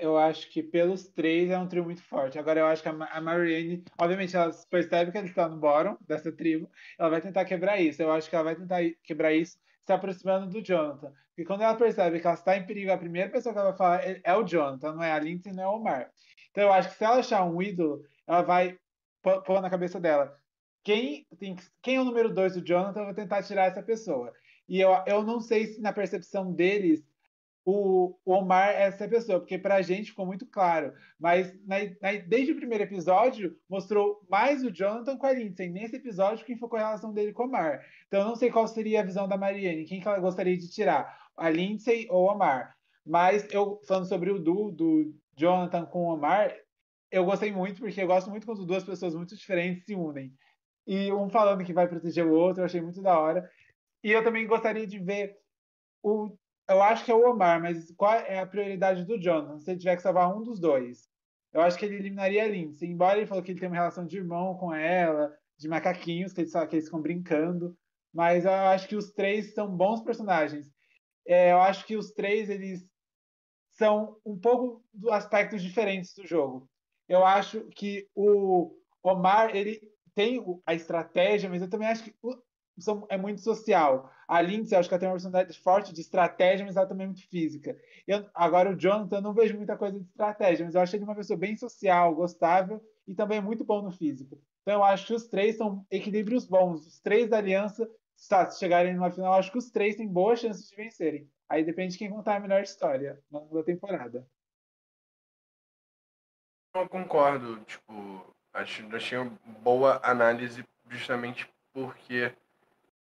Eu 0.00 0.16
acho 0.16 0.48
que 0.50 0.62
pelos 0.62 1.08
três 1.08 1.50
é 1.50 1.58
um 1.58 1.68
trio 1.68 1.84
muito 1.84 2.02
forte. 2.02 2.38
Agora 2.38 2.60
eu 2.60 2.66
acho 2.66 2.82
que 2.82 2.88
a 2.88 3.20
Marianne, 3.20 3.84
obviamente, 3.98 4.34
ela 4.34 4.50
percebe 4.70 5.12
que 5.12 5.18
ela 5.18 5.26
está 5.26 5.48
no 5.48 5.58
bottom 5.58 5.96
dessa 6.06 6.32
tribo, 6.32 6.70
ela 6.98 7.10
vai 7.10 7.20
tentar 7.20 7.44
quebrar 7.44 7.80
isso. 7.80 8.02
Eu 8.02 8.10
acho 8.10 8.28
que 8.28 8.34
ela 8.34 8.44
vai 8.44 8.56
tentar 8.56 8.80
quebrar 9.04 9.32
isso 9.32 9.58
se 9.84 9.92
aproximando 9.92 10.48
do 10.48 10.62
Jonathan. 10.62 11.12
Porque 11.28 11.44
quando 11.44 11.62
ela 11.62 11.74
percebe 11.74 12.20
que 12.20 12.26
ela 12.26 12.34
está 12.34 12.56
em 12.56 12.66
perigo, 12.66 12.92
a 12.92 12.98
primeira 12.98 13.30
pessoa 13.30 13.52
que 13.52 13.58
ela 13.58 13.70
vai 13.70 13.78
falar 13.78 14.04
é, 14.04 14.20
é 14.24 14.36
o 14.36 14.44
Jonathan, 14.44 14.92
não 14.92 15.02
é 15.02 15.12
a 15.12 15.18
Lindsay, 15.18 15.52
não 15.52 15.62
é 15.62 15.68
o 15.68 15.76
Omar. 15.76 16.10
Então 16.50 16.64
eu 16.64 16.72
acho 16.72 16.90
que 16.90 16.96
se 16.96 17.04
ela 17.04 17.18
achar 17.18 17.44
um 17.44 17.60
ídolo, 17.62 18.02
ela 18.26 18.42
vai 18.42 18.78
pôr 19.22 19.60
na 19.60 19.70
cabeça 19.70 20.00
dela. 20.00 20.36
Quem, 20.82 21.26
tem, 21.38 21.56
quem 21.82 21.96
é 21.96 22.00
o 22.00 22.04
número 22.04 22.32
dois 22.32 22.54
do 22.54 22.64
Jonathan, 22.64 23.00
eu 23.00 23.04
vou 23.06 23.14
tentar 23.14 23.42
tirar 23.42 23.66
essa 23.66 23.82
pessoa. 23.82 24.32
E 24.68 24.80
eu, 24.80 24.90
eu 25.06 25.22
não 25.22 25.40
sei 25.40 25.66
se 25.66 25.80
na 25.80 25.92
percepção 25.92 26.52
deles 26.52 27.04
o, 27.70 28.18
Omar 28.24 28.70
é 28.70 28.82
essa 28.82 29.08
pessoa, 29.08 29.40
porque 29.40 29.58
para 29.58 29.76
a 29.76 29.82
gente 29.82 30.10
ficou 30.10 30.26
muito 30.26 30.46
claro. 30.46 30.92
Mas 31.18 31.52
na, 31.66 31.78
na, 32.00 32.18
desde 32.26 32.52
o 32.52 32.56
primeiro 32.56 32.84
episódio, 32.84 33.56
mostrou 33.68 34.20
mais 34.28 34.64
o 34.64 34.70
Jonathan 34.70 35.16
com 35.16 35.26
a 35.26 35.32
Lindsay. 35.32 35.68
Nesse 35.68 35.96
episódio, 35.96 36.44
quem 36.44 36.58
focou 36.58 36.78
a 36.78 36.82
relação 36.82 37.12
dele 37.12 37.32
com 37.32 37.44
o 37.44 37.46
Omar. 37.46 37.80
Então, 38.06 38.20
eu 38.20 38.26
não 38.26 38.36
sei 38.36 38.50
qual 38.50 38.66
seria 38.66 39.00
a 39.00 39.04
visão 39.04 39.28
da 39.28 39.36
Mariane, 39.36 39.84
quem 39.84 40.00
que 40.00 40.08
ela 40.08 40.18
gostaria 40.18 40.56
de 40.56 40.70
tirar, 40.70 41.16
a 41.36 41.48
Lindsay 41.50 42.06
ou 42.10 42.26
o 42.26 42.32
Omar. 42.32 42.74
Mas 43.04 43.46
eu, 43.52 43.80
falando 43.86 44.08
sobre 44.08 44.30
o 44.30 44.38
Du, 44.38 44.70
do 44.70 45.14
Jonathan 45.36 45.86
com 45.86 46.06
o 46.06 46.14
Omar, 46.14 46.54
eu 47.10 47.24
gostei 47.24 47.50
muito, 47.50 47.80
porque 47.80 48.00
eu 48.00 48.06
gosto 48.06 48.30
muito 48.30 48.46
quando 48.46 48.64
duas 48.64 48.84
pessoas 48.84 49.14
muito 49.14 49.36
diferentes 49.36 49.84
se 49.84 49.94
unem. 49.94 50.32
E 50.86 51.12
um 51.12 51.28
falando 51.28 51.64
que 51.64 51.72
vai 51.72 51.88
proteger 51.88 52.26
o 52.26 52.32
outro, 52.32 52.62
eu 52.62 52.66
achei 52.66 52.80
muito 52.80 53.02
da 53.02 53.18
hora. 53.18 53.48
E 54.02 54.12
eu 54.12 54.24
também 54.24 54.46
gostaria 54.46 54.86
de 54.86 54.98
ver 54.98 55.36
o 56.02 56.36
eu 56.70 56.82
acho 56.82 57.04
que 57.04 57.10
é 57.10 57.14
o 57.14 57.28
Omar, 57.28 57.60
mas 57.60 57.90
qual 57.96 58.14
é 58.14 58.38
a 58.38 58.46
prioridade 58.46 59.04
do 59.04 59.20
Jonathan? 59.20 59.58
Se 59.60 59.70
ele 59.70 59.80
tiver 59.80 59.96
que 59.96 60.02
salvar 60.02 60.34
um 60.34 60.42
dos 60.42 60.60
dois. 60.60 61.08
Eu 61.52 61.60
acho 61.62 61.76
que 61.76 61.84
ele 61.84 61.96
eliminaria 61.96 62.44
a 62.44 62.48
Lindsay. 62.48 62.88
Embora 62.88 63.18
ele 63.18 63.26
falou 63.26 63.42
que 63.42 63.50
ele 63.50 63.58
tem 63.58 63.68
uma 63.68 63.76
relação 63.76 64.06
de 64.06 64.16
irmão 64.16 64.54
com 64.54 64.72
ela, 64.72 65.36
de 65.58 65.68
macaquinhos, 65.68 66.32
que 66.32 66.42
eles, 66.42 66.52
que 66.52 66.76
eles 66.76 66.84
ficam 66.84 67.02
brincando. 67.02 67.76
Mas 68.14 68.44
eu 68.44 68.52
acho 68.52 68.88
que 68.88 68.94
os 68.94 69.12
três 69.12 69.52
são 69.52 69.68
bons 69.68 70.00
personagens. 70.02 70.70
É, 71.26 71.52
eu 71.52 71.60
acho 71.60 71.84
que 71.84 71.96
os 71.96 72.12
três, 72.12 72.48
eles 72.48 72.86
são 73.70 74.16
um 74.24 74.38
pouco 74.38 74.84
do 74.92 75.10
aspectos 75.12 75.62
diferentes 75.62 76.14
do 76.14 76.26
jogo. 76.26 76.68
Eu 77.08 77.24
acho 77.24 77.64
que 77.74 78.06
o 78.14 78.72
Omar, 79.02 79.56
ele 79.56 79.80
tem 80.14 80.40
a 80.64 80.74
estratégia, 80.74 81.48
mas 81.48 81.62
eu 81.62 81.70
também 81.70 81.88
acho 81.88 82.04
que 82.04 82.14
são, 82.82 83.06
é 83.08 83.16
muito 83.16 83.40
social. 83.40 84.10
A 84.26 84.40
Lindsay, 84.40 84.78
acho 84.78 84.88
que 84.88 84.94
ela 84.94 85.00
tem 85.00 85.08
uma 85.08 85.14
personalidade 85.14 85.58
forte 85.58 85.92
de 85.92 86.00
estratégia, 86.00 86.64
mas 86.64 86.76
ela 86.76 86.86
também 86.86 87.04
é 87.04 87.08
muito 87.08 87.28
física. 87.28 87.76
Eu, 88.06 88.28
agora, 88.34 88.70
o 88.70 88.76
Jonathan, 88.76 89.16
eu 89.16 89.22
não 89.22 89.34
vejo 89.34 89.56
muita 89.56 89.76
coisa 89.76 89.98
de 89.98 90.04
estratégia, 90.04 90.64
mas 90.64 90.74
eu 90.74 90.80
acho 90.80 90.96
ele 90.96 91.04
uma 91.04 91.14
pessoa 91.14 91.38
bem 91.38 91.56
social, 91.56 92.14
gostável 92.14 92.80
e 93.06 93.14
também 93.14 93.40
muito 93.40 93.64
bom 93.64 93.82
no 93.82 93.90
físico. 93.90 94.40
Então, 94.62 94.74
eu 94.74 94.84
acho 94.84 95.06
que 95.06 95.14
os 95.14 95.26
três 95.26 95.56
são 95.56 95.84
equilíbrios 95.90 96.46
bons. 96.46 96.86
Os 96.86 97.00
três 97.00 97.28
da 97.28 97.38
aliança, 97.38 97.90
se 98.14 98.58
chegarem 98.58 98.94
numa 98.94 99.10
final, 99.10 99.32
eu 99.32 99.38
acho 99.38 99.50
que 99.50 99.58
os 99.58 99.70
três 99.70 99.96
têm 99.96 100.06
boas 100.06 100.40
chances 100.40 100.68
de 100.68 100.76
vencerem. 100.76 101.28
Aí 101.48 101.64
depende 101.64 101.92
de 101.92 101.98
quem 101.98 102.10
contar 102.10 102.36
a 102.36 102.40
melhor 102.40 102.62
história 102.62 103.20
na 103.30 103.40
temporada. 103.64 104.26
Eu 106.74 106.88
concordo. 106.88 107.58
Tipo, 107.64 108.34
acho, 108.52 108.86
achei 108.94 109.18
uma 109.18 109.36
boa 109.60 110.00
análise 110.04 110.64
justamente 110.88 111.50
porque 111.72 112.32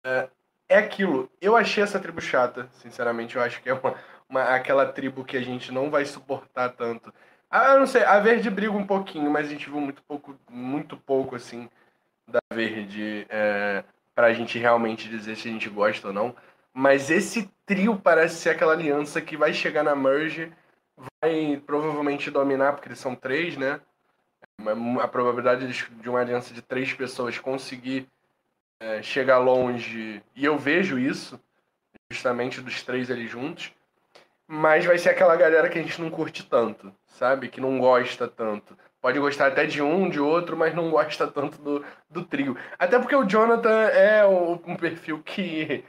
é, 0.05 0.29
é 0.69 0.77
aquilo. 0.77 1.29
Eu 1.41 1.57
achei 1.57 1.83
essa 1.83 1.99
tribo 1.99 2.21
chata, 2.21 2.69
sinceramente. 2.73 3.35
Eu 3.35 3.41
acho 3.41 3.61
que 3.61 3.69
é 3.69 3.73
uma, 3.73 3.95
uma, 4.29 4.43
aquela 4.43 4.85
tribo 4.85 5.25
que 5.25 5.35
a 5.35 5.41
gente 5.41 5.71
não 5.71 5.89
vai 5.89 6.05
suportar 6.05 6.69
tanto. 6.69 7.13
Ah, 7.49 7.77
não 7.77 7.87
sei, 7.87 8.03
a 8.03 8.19
Verde 8.19 8.49
briga 8.49 8.73
um 8.73 8.85
pouquinho, 8.85 9.29
mas 9.31 9.47
a 9.47 9.49
gente 9.49 9.69
viu 9.69 9.79
muito 9.79 10.01
pouco, 10.03 10.37
muito 10.49 10.97
pouco, 10.97 11.35
assim, 11.35 11.69
da 12.27 12.39
Verde 12.53 13.25
é, 13.29 13.83
pra 14.13 14.33
gente 14.33 14.57
realmente 14.59 15.09
dizer 15.09 15.35
se 15.35 15.47
a 15.47 15.51
gente 15.51 15.69
gosta 15.69 16.07
ou 16.07 16.13
não. 16.13 16.35
Mas 16.73 17.09
esse 17.09 17.49
trio 17.65 17.97
parece 17.97 18.35
ser 18.35 18.49
aquela 18.49 18.73
aliança 18.73 19.21
que 19.21 19.37
vai 19.37 19.53
chegar 19.53 19.83
na 19.83 19.95
Merge, 19.95 20.51
vai 21.21 21.61
provavelmente 21.65 22.29
dominar, 22.29 22.73
porque 22.73 22.89
eles 22.89 22.99
são 22.99 23.15
três, 23.15 23.55
né? 23.57 23.79
A 25.01 25.07
probabilidade 25.07 25.67
de 25.67 26.09
uma 26.09 26.19
aliança 26.19 26.53
de 26.53 26.61
três 26.61 26.93
pessoas 26.93 27.37
conseguir 27.39 28.09
é, 28.79 29.01
chegar 29.01 29.37
longe, 29.37 30.21
e 30.35 30.45
eu 30.45 30.57
vejo 30.57 30.99
isso, 30.99 31.39
justamente 32.11 32.61
dos 32.61 32.83
três 32.83 33.09
ali 33.09 33.27
juntos, 33.27 33.71
mas 34.47 34.85
vai 34.85 34.97
ser 34.97 35.09
aquela 35.09 35.35
galera 35.35 35.69
que 35.69 35.79
a 35.79 35.81
gente 35.81 35.99
não 36.01 36.09
curte 36.09 36.45
tanto, 36.45 36.93
sabe? 37.07 37.49
Que 37.49 37.59
não 37.59 37.79
gosta 37.79 38.27
tanto. 38.27 38.77
Pode 39.01 39.19
gostar 39.19 39.47
até 39.47 39.65
de 39.65 39.81
um, 39.81 40.09
de 40.09 40.19
outro, 40.19 40.57
mas 40.57 40.73
não 40.73 40.89
gosta 40.89 41.27
tanto 41.27 41.61
do, 41.61 41.85
do 42.09 42.23
trio. 42.23 42.57
Até 42.77 42.99
porque 42.99 43.15
o 43.15 43.25
Jonathan 43.25 43.87
é 43.89 44.25
um 44.25 44.75
perfil 44.75 45.21
que, 45.23 45.65
que, 45.65 45.83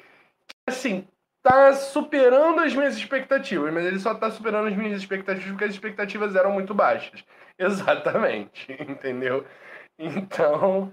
assim, 0.67 1.07
tá 1.43 1.73
superando 1.75 2.61
as 2.61 2.75
minhas 2.75 2.97
expectativas, 2.97 3.73
mas 3.73 3.87
ele 3.87 3.99
só 4.01 4.15
tá 4.15 4.31
superando 4.31 4.69
as 4.69 4.77
minhas 4.77 4.99
expectativas 4.99 5.51
porque 5.51 5.65
as 5.65 5.73
expectativas 5.73 6.35
eram 6.35 6.51
muito 6.53 6.75
baixas. 6.75 7.25
Exatamente, 7.59 8.73
entendeu? 8.73 9.47
Então, 9.99 10.93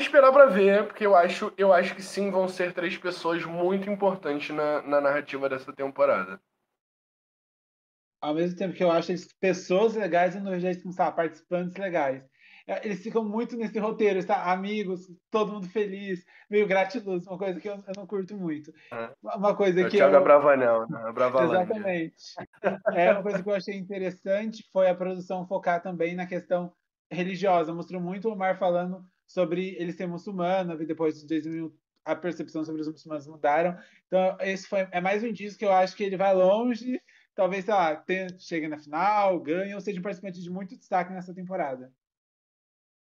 esperar 0.00 0.32
para 0.32 0.46
ver, 0.46 0.86
porque 0.86 1.06
eu 1.06 1.14
acho, 1.14 1.52
eu 1.56 1.72
acho 1.72 1.94
que 1.94 2.02
sim 2.02 2.30
vão 2.30 2.48
ser 2.48 2.72
três 2.72 2.96
pessoas 2.96 3.44
muito 3.44 3.88
importantes 3.90 4.54
na, 4.54 4.82
na 4.82 5.00
narrativa 5.00 5.48
dessa 5.48 5.72
temporada. 5.72 6.40
Ao 8.20 8.34
mesmo 8.34 8.56
tempo 8.56 8.74
que 8.74 8.82
eu 8.82 8.90
acho 8.90 9.12
eles 9.12 9.28
pessoas 9.38 9.94
legais 9.94 10.34
e 10.34 10.82
como 10.82 10.92
sabe, 10.92 11.16
participantes 11.16 11.76
legais. 11.76 12.24
É, 12.66 12.86
eles 12.86 13.02
ficam 13.02 13.22
muito 13.22 13.56
nesse 13.56 13.78
roteiro, 13.78 14.18
está 14.18 14.50
amigos, 14.50 15.02
todo 15.30 15.52
mundo 15.52 15.68
feliz, 15.68 16.24
meio 16.48 16.66
gratiluz, 16.66 17.26
uma 17.26 17.36
coisa 17.36 17.60
que 17.60 17.68
eu, 17.68 17.74
eu 17.74 17.92
não 17.94 18.06
curto 18.06 18.34
muito. 18.38 18.72
É. 18.90 19.10
Uma 19.22 19.54
coisa 19.54 19.82
eu 19.82 19.88
que 19.90 19.98
eu... 19.98 20.24
Bravanel, 20.24 20.88
né? 20.88 21.12
Exatamente. 21.60 22.14
é 22.94 23.12
uma 23.12 23.22
coisa 23.22 23.42
que 23.42 23.50
eu 23.50 23.54
achei 23.54 23.76
interessante 23.76 24.66
foi 24.72 24.88
a 24.88 24.94
produção 24.94 25.46
focar 25.46 25.82
também 25.82 26.14
na 26.14 26.26
questão 26.26 26.72
religiosa. 27.10 27.74
Mostrou 27.74 28.00
muito 28.00 28.30
o 28.30 28.32
Omar 28.32 28.58
falando 28.58 29.04
sobre 29.26 29.74
ele 29.78 29.92
ser 29.92 30.06
muçulmano, 30.06 30.80
e 30.80 30.86
depois 30.86 31.20
de 31.20 31.26
2000 31.26 31.74
a 32.04 32.14
percepção 32.14 32.64
sobre 32.64 32.82
os 32.82 32.88
muçulmanos 32.88 33.26
mudaram. 33.26 33.76
Então, 34.06 34.36
esse 34.40 34.68
foi, 34.68 34.86
é 34.90 35.00
mais 35.00 35.22
um 35.22 35.26
indício 35.26 35.58
que 35.58 35.64
eu 35.64 35.72
acho 35.72 35.96
que 35.96 36.04
ele 36.04 36.16
vai 36.16 36.34
longe, 36.34 37.00
talvez, 37.34 37.64
sei 37.64 37.74
lá, 37.74 37.96
tenha, 37.96 38.28
chegue 38.38 38.68
na 38.68 38.78
final, 38.78 39.40
ganhe, 39.40 39.74
ou 39.74 39.80
seja 39.80 39.98
um 39.98 40.02
participante 40.02 40.40
de 40.40 40.50
muito 40.50 40.76
destaque 40.76 41.12
nessa 41.12 41.34
temporada. 41.34 41.90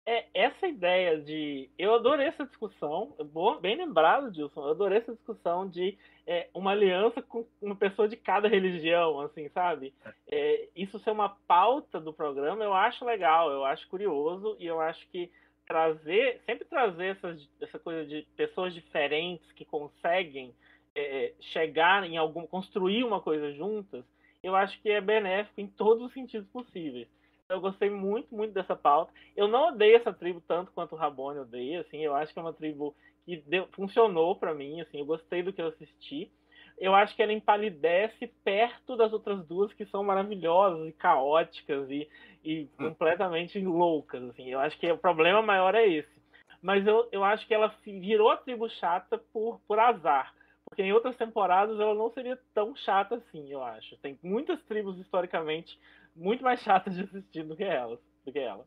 é 0.06 0.28
essa 0.36 0.68
ideia 0.68 1.20
de. 1.20 1.70
Eu 1.80 1.96
adorei 1.96 2.28
essa 2.28 2.46
discussão, 2.46 3.16
bem 3.60 3.76
lembrado, 3.76 4.32
Dilson, 4.32 4.66
eu 4.66 4.72
adorei 4.72 5.00
essa 5.00 5.16
discussão 5.16 5.68
de 5.68 5.98
é, 6.28 6.48
uma 6.54 6.72
aliança 6.72 7.24
com 7.24 7.48
uma 7.60 7.76
pessoa 7.76 8.08
de 8.08 8.16
cada 8.16 8.48
religião, 8.48 9.20
assim, 9.20 9.50
sabe? 9.50 9.96
É, 10.28 10.70
isso 10.76 11.00
ser 11.00 11.10
uma 11.10 11.30
pauta 11.30 12.00
do 12.00 12.14
programa, 12.14 12.64
eu 12.64 12.74
acho 12.74 13.04
legal, 13.04 13.50
eu 13.50 13.66
acho 13.66 13.88
curioso 13.88 14.56
e 14.60 14.68
eu 14.68 14.80
acho 14.80 15.08
que 15.10 15.32
trazer, 15.66 16.42
sempre 16.46 16.66
trazer 16.66 17.18
essas, 17.18 17.50
essa 17.62 17.80
coisa 17.80 18.06
de 18.06 18.22
pessoas 18.36 18.74
diferentes 18.74 19.52
que 19.54 19.66
conseguem 19.66 20.54
é, 20.96 21.34
chegar 21.40 22.04
em 22.04 22.18
algum, 22.18 22.46
construir 22.48 23.04
uma 23.04 23.20
coisa 23.20 23.52
juntas, 23.54 24.04
eu 24.42 24.56
acho 24.56 24.80
que 24.82 24.90
é 24.90 25.02
benéfico 25.02 25.60
em 25.60 25.68
todos 25.68 26.06
os 26.06 26.14
sentidos 26.14 26.48
possíveis. 26.50 27.08
Eu 27.50 27.60
gostei 27.60 27.90
muito, 27.90 28.34
muito 28.34 28.54
dessa 28.54 28.76
pauta. 28.76 29.12
Eu 29.36 29.48
não 29.48 29.70
odeio 29.70 29.98
essa 29.98 30.14
tribo 30.14 30.42
tanto 30.48 30.72
quanto 30.72 30.94
o 30.94 30.98
Rabone 30.98 31.40
odeia, 31.40 31.82
assim, 31.82 32.00
eu 32.04 32.16
acho 32.16 32.34
que 32.34 32.40
é 32.40 32.42
uma 32.42 32.54
tribo 32.54 32.96
que 33.26 33.38
deu, 33.38 33.68
funcionou 33.72 34.36
para 34.36 34.54
mim, 34.54 34.82
assim, 34.82 35.00
eu 35.00 35.06
gostei 35.06 35.44
do 35.44 35.52
que 35.52 35.62
eu 35.62 35.68
assisti. 35.68 36.32
Eu 36.78 36.94
acho 36.94 37.16
que 37.16 37.24
ela 37.24 37.32
empalidece 37.32 38.28
perto 38.44 38.98
das 38.98 39.14
outras 39.14 39.46
duas 39.46 39.74
que 39.74 39.86
são 39.86 40.04
maravilhosas 40.04 40.88
e 40.88 40.92
caóticas 40.92 41.90
e, 41.90 42.10
e 42.44 42.70
hum. 42.80 42.90
completamente 42.90 43.60
loucas, 43.60 44.22
assim. 44.24 44.50
Eu 44.50 44.60
acho 44.60 44.78
que 44.78 44.92
o 44.92 44.98
problema 44.98 45.42
maior 45.42 45.74
é 45.74 45.88
esse. 45.88 46.16
Mas 46.62 46.86
eu, 46.86 47.08
eu 47.12 47.24
acho 47.24 47.48
que 47.48 47.54
ela 47.54 47.74
virou 47.86 48.30
a 48.30 48.38
tribo 48.38 48.70
chata 48.70 49.18
por, 49.32 49.60
por 49.68 49.80
azar. 49.80 50.34
Porque 50.68 50.82
em 50.82 50.92
outras 50.92 51.16
temporadas 51.16 51.80
ela 51.80 51.94
não 51.94 52.12
seria 52.12 52.40
tão 52.54 52.76
chata 52.76 53.16
assim, 53.16 53.52
eu 53.52 53.64
acho. 53.64 53.96
Tem 53.98 54.20
muitas 54.24 54.62
tribos 54.64 54.98
historicamente 54.98 55.80
muito 56.16 56.44
mais 56.44 56.60
chatas 56.62 56.96
de 56.96 57.04
assistir 57.04 57.44
do 57.44 57.56
que 57.56 57.64
elas, 57.64 58.00
do 58.26 58.32
que 58.32 58.40
ela. 58.40 58.66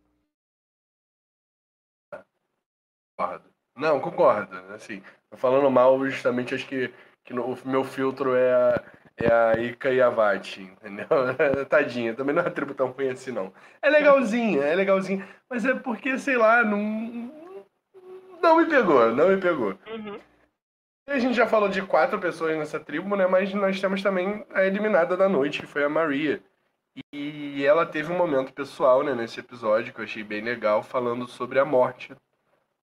Concordo. 3.16 3.50
Não, 3.74 4.00
concordo. 4.00 4.56
Assim, 4.72 5.02
falando 5.36 5.70
mal, 5.70 5.98
justamente 6.06 6.54
acho 6.54 6.68
que, 6.68 6.94
que 7.28 7.34
no, 7.34 7.44
o 7.44 7.58
meu 7.68 7.84
filtro 7.84 8.34
é 8.34 8.54
a, 8.54 8.82
é 9.18 9.30
a 9.30 9.52
Ika 9.60 9.90
e 9.92 10.00
a 10.00 10.08
Vati, 10.08 10.62
entendeu? 10.62 11.06
Tadinha, 11.68 12.14
também 12.14 12.34
não 12.34 12.40
é 12.40 12.46
uma 12.46 12.50
tribo 12.50 12.72
tão 12.72 12.88
ruim 12.88 13.10
assim, 13.10 13.30
não. 13.30 13.52
É 13.82 13.90
legalzinha, 13.90 14.62
é 14.62 14.74
legalzinha, 14.74 15.28
mas 15.48 15.62
é 15.66 15.74
porque, 15.74 16.18
sei 16.18 16.38
lá, 16.38 16.64
não. 16.64 17.30
Não 18.40 18.56
me 18.56 18.64
pegou, 18.64 19.14
não 19.14 19.28
me 19.28 19.36
pegou. 19.36 19.78
Uhum. 19.92 20.18
A 21.06 21.18
gente 21.18 21.34
já 21.34 21.46
falou 21.46 21.68
de 21.68 21.82
quatro 21.82 22.18
pessoas 22.18 22.56
nessa 22.56 22.80
tribo, 22.80 23.14
né? 23.14 23.26
Mas 23.26 23.52
nós 23.52 23.78
temos 23.78 24.02
também 24.02 24.46
a 24.50 24.64
eliminada 24.64 25.14
da 25.14 25.28
noite, 25.28 25.60
que 25.60 25.66
foi 25.66 25.84
a 25.84 25.88
Maria. 25.88 26.42
E 27.12 27.62
ela 27.62 27.84
teve 27.84 28.10
um 28.10 28.16
momento 28.16 28.54
pessoal, 28.54 29.02
né, 29.02 29.14
nesse 29.14 29.38
episódio, 29.38 29.92
que 29.92 30.00
eu 30.00 30.04
achei 30.04 30.24
bem 30.24 30.40
legal, 30.40 30.82
falando 30.82 31.26
sobre 31.28 31.58
a 31.58 31.64
morte 31.64 32.14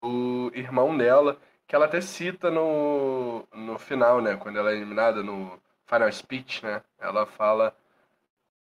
do 0.03 0.53
irmão 0.55 0.97
dela, 0.97 1.41
que 1.69 1.75
ela 1.77 1.85
até 1.85 2.01
cita 2.01 2.51
no, 2.51 3.47
no 3.53 3.79
final, 3.79 4.23
né, 4.23 4.37
quando 4.37 4.59
ela 4.59 4.73
é 4.73 4.75
eliminada 4.75 5.23
no 5.23 5.61
final 5.87 6.11
speech, 6.11 6.64
né? 6.64 6.83
Ela 6.99 7.27
fala 7.27 7.77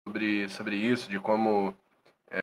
sobre, 0.03 0.49
sobre 0.49 0.77
isso, 0.77 1.11
de 1.11 1.21
como 1.21 1.75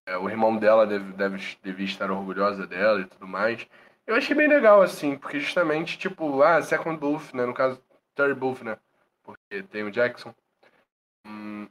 é, 0.08 0.18
o 0.18 0.30
irmão 0.30 0.56
dela 0.56 0.86
deve, 0.86 1.12
deve, 1.14 1.58
devia 1.64 1.86
estar 1.86 2.12
orgulhosa 2.12 2.68
dela 2.68 3.02
e 3.02 3.06
tudo 3.06 3.28
mais. 3.28 3.68
Eu 4.06 4.16
achei 4.16 4.36
bem 4.36 4.48
legal, 4.48 4.82
assim, 4.82 5.18
porque 5.18 5.40
justamente, 5.40 5.98
tipo, 5.98 6.44
ah, 6.44 6.62
Second 6.62 7.00
Booth, 7.00 7.34
né? 7.34 7.46
No 7.46 7.54
caso, 7.54 7.82
Third 8.16 8.36
Booth, 8.36 8.64
né? 8.64 8.78
Porque 9.24 9.64
tem 9.64 9.84
o 9.84 9.92
Jackson. 9.92 10.36
Hum, 11.26 11.68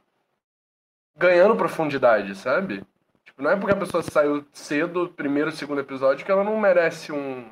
ganhando 1.15 1.55
profundidade, 1.55 2.35
sabe? 2.35 2.83
Tipo, 3.23 3.41
não 3.43 3.51
é 3.51 3.55
porque 3.55 3.73
a 3.73 3.77
pessoa 3.77 4.03
saiu 4.03 4.45
cedo, 4.51 5.09
primeiro, 5.15 5.51
segundo 5.51 5.79
episódio, 5.81 6.25
que 6.25 6.31
ela 6.31 6.43
não 6.43 6.59
merece 6.59 7.11
um, 7.11 7.45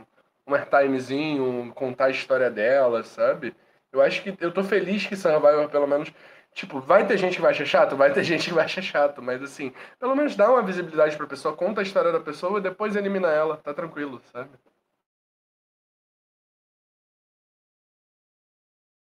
um 0.51 0.55
airtimezinho, 0.55 1.73
contar 1.73 2.05
a 2.05 2.09
história 2.11 2.49
dela, 2.49 3.03
sabe? 3.03 3.55
Eu 3.91 4.01
acho 4.01 4.23
que 4.23 4.35
eu 4.39 4.53
tô 4.53 4.63
feliz 4.63 5.05
que 5.05 5.15
Survivor, 5.15 5.69
pelo 5.69 5.87
menos, 5.87 6.13
Tipo, 6.53 6.81
vai 6.81 7.07
ter 7.07 7.17
gente 7.17 7.35
que 7.35 7.41
vai 7.41 7.51
achar 7.51 7.65
chato? 7.65 7.95
Vai 7.95 8.13
ter 8.13 8.23
gente 8.25 8.49
que 8.49 8.53
vai 8.53 8.65
achar 8.65 8.81
chato, 8.81 9.21
mas 9.21 9.41
assim, 9.41 9.73
pelo 9.99 10.15
menos 10.15 10.35
dá 10.35 10.49
uma 10.51 10.61
visibilidade 10.63 11.15
pra 11.17 11.27
pessoa, 11.27 11.55
conta 11.55 11.81
a 11.81 11.83
história 11.83 12.11
da 12.11 12.19
pessoa 12.19 12.59
e 12.59 12.61
depois 12.61 12.95
elimina 12.95 13.29
ela, 13.29 13.57
tá 13.57 13.73
tranquilo, 13.73 14.21
sabe? 14.31 14.51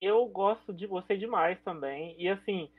Eu 0.01 0.27
gosto 0.27 0.73
de 0.73 0.87
você 0.87 1.17
demais 1.17 1.61
também. 1.63 2.15
E 2.21 2.29
assim, 2.29 2.71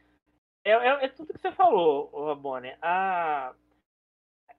é, 0.63 0.71
é, 0.71 1.05
é 1.05 1.07
tudo 1.09 1.33
que 1.33 1.39
você 1.39 1.51
falou, 1.51 2.27
Rabone. 2.27 2.77
A, 2.81 3.53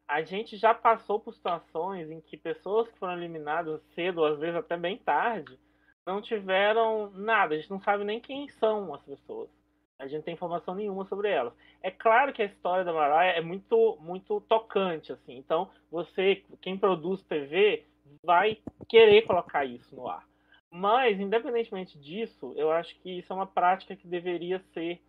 a 0.08 0.22
gente 0.22 0.56
já 0.56 0.72
passou 0.72 1.18
por 1.18 1.34
situações 1.34 2.10
em 2.10 2.20
que 2.20 2.36
pessoas 2.36 2.88
que 2.88 2.98
foram 2.98 3.14
eliminadas 3.14 3.80
cedo, 3.94 4.24
às 4.24 4.38
vezes 4.38 4.56
até 4.56 4.76
bem 4.76 4.98
tarde, 4.98 5.58
não 6.06 6.22
tiveram 6.22 7.10
nada. 7.10 7.54
A 7.54 7.58
gente 7.58 7.70
não 7.70 7.80
sabe 7.80 8.04
nem 8.04 8.20
quem 8.20 8.48
são 8.48 8.94
as 8.94 9.02
pessoas. 9.02 9.50
A 9.98 10.04
gente 10.06 10.18
não 10.18 10.22
tem 10.22 10.34
informação 10.34 10.74
nenhuma 10.74 11.04
sobre 11.06 11.30
elas. 11.30 11.52
É 11.82 11.90
claro 11.90 12.32
que 12.32 12.42
a 12.42 12.46
história 12.46 12.84
da 12.84 12.92
Mariah 12.92 13.38
é 13.38 13.40
muito, 13.40 13.96
muito 14.00 14.40
tocante, 14.42 15.12
assim. 15.12 15.36
Então, 15.36 15.70
você, 15.90 16.44
quem 16.60 16.78
produz 16.78 17.22
TV, 17.22 17.84
vai 18.22 18.58
querer 18.88 19.22
colocar 19.22 19.64
isso 19.64 19.94
no 19.96 20.06
ar. 20.08 20.24
Mas, 20.70 21.18
independentemente 21.18 21.98
disso, 21.98 22.52
eu 22.56 22.70
acho 22.70 22.94
que 23.00 23.18
isso 23.18 23.32
é 23.32 23.36
uma 23.36 23.46
prática 23.46 23.96
que 23.96 24.06
deveria 24.06 24.60
ser 24.74 25.00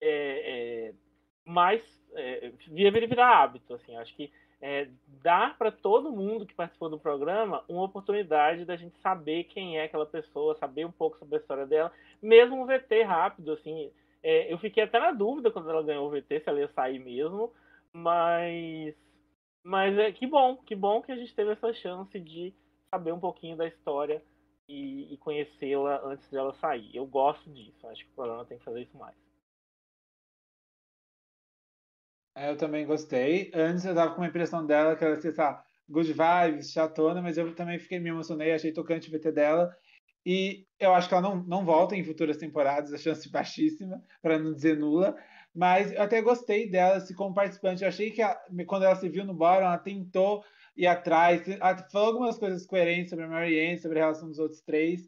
é, 0.00 0.88
é, 0.88 0.94
mais. 1.44 1.82
É, 2.14 2.52
deveria 2.68 3.08
virar 3.08 3.42
hábito. 3.42 3.74
Assim. 3.74 3.96
Acho 3.96 4.14
que 4.14 4.32
é, 4.62 4.88
dar 5.22 5.58
para 5.58 5.72
todo 5.72 6.12
mundo 6.12 6.46
que 6.46 6.54
participou 6.54 6.88
do 6.88 6.98
programa 6.98 7.64
uma 7.68 7.82
oportunidade 7.82 8.64
da 8.64 8.76
gente 8.76 8.96
saber 8.98 9.44
quem 9.44 9.76
é 9.76 9.84
aquela 9.84 10.06
pessoa, 10.06 10.54
saber 10.54 10.86
um 10.86 10.92
pouco 10.92 11.18
sobre 11.18 11.36
a 11.36 11.40
história 11.40 11.66
dela, 11.66 11.92
mesmo 12.22 12.62
um 12.62 12.64
VT 12.64 13.02
rápido, 13.02 13.52
assim. 13.52 13.90
É, 14.22 14.52
eu 14.52 14.56
fiquei 14.58 14.84
até 14.84 15.00
na 15.00 15.10
dúvida 15.10 15.50
quando 15.50 15.68
ela 15.68 15.82
ganhou 15.82 16.06
o 16.06 16.10
VT 16.10 16.40
se 16.40 16.48
ela 16.48 16.60
ia 16.60 16.68
sair 16.68 17.00
mesmo, 17.00 17.52
mas 17.92 18.94
mas 19.64 19.96
é 19.98 20.10
que 20.12 20.26
bom, 20.26 20.56
que 20.56 20.74
bom 20.74 21.02
que 21.02 21.12
a 21.12 21.16
gente 21.16 21.34
teve 21.34 21.52
essa 21.52 21.72
chance 21.72 22.18
de 22.18 22.54
saber 22.90 23.12
um 23.12 23.20
pouquinho 23.20 23.56
da 23.56 23.66
história 23.66 24.22
e, 24.68 25.12
e 25.12 25.16
conhecê-la 25.18 26.00
antes 26.04 26.28
dela 26.30 26.54
sair. 26.54 26.94
Eu 26.94 27.06
gosto 27.06 27.50
disso, 27.50 27.86
acho 27.88 28.04
que 28.04 28.10
o 28.10 28.14
programa 28.14 28.44
tem 28.44 28.58
que 28.58 28.64
fazer 28.64 28.82
isso 28.82 28.96
mais. 28.96 29.16
Eu 32.36 32.56
também 32.56 32.86
gostei. 32.86 33.50
Antes 33.54 33.84
eu 33.84 33.94
tava 33.94 34.14
com 34.14 34.20
uma 34.20 34.28
impressão 34.28 34.66
dela 34.66 34.96
que 34.96 35.04
ela 35.04 35.14
ia 35.14 35.20
ser, 35.20 35.34
good 35.88 36.12
vibes, 36.12 36.72
chatona, 36.72 37.20
mas 37.20 37.36
eu 37.36 37.54
também 37.54 37.78
fiquei 37.78 37.98
me 37.98 38.10
emocionei, 38.10 38.52
achei 38.52 38.72
tocante 38.72 39.08
o 39.08 39.18
VT 39.18 39.32
dela. 39.32 39.74
E 40.24 40.66
eu 40.78 40.94
acho 40.94 41.08
que 41.08 41.14
ela 41.14 41.22
não, 41.22 41.42
não 41.44 41.64
volta 41.64 41.96
em 41.96 42.04
futuras 42.04 42.36
temporadas, 42.36 42.92
a 42.92 42.98
chance 42.98 43.28
baixíssima, 43.30 44.02
para 44.20 44.38
não 44.38 44.52
dizer 44.54 44.76
nula. 44.78 45.14
Mas 45.54 45.92
eu 45.92 46.00
até 46.00 46.22
gostei 46.22 46.70
dela 46.70 47.00
se 47.00 47.14
como 47.14 47.34
participante. 47.34 47.82
Eu 47.82 47.88
achei 47.88 48.10
que 48.10 48.22
ela, 48.22 48.40
quando 48.66 48.84
ela 48.84 48.96
se 48.96 49.08
viu 49.08 49.24
no 49.24 49.34
bottom, 49.34 49.64
ela 49.64 49.78
tentou 49.78 50.42
ir 50.76 50.86
atrás, 50.86 51.46
ela 51.46 51.76
falou 51.90 52.08
algumas 52.08 52.38
coisas 52.38 52.66
coerentes 52.66 53.10
sobre 53.10 53.26
a 53.26 53.28
Marianne, 53.28 53.78
sobre 53.78 53.98
a 53.98 54.04
relação 54.04 54.28
dos 54.28 54.38
outros 54.38 54.62
três, 54.62 55.02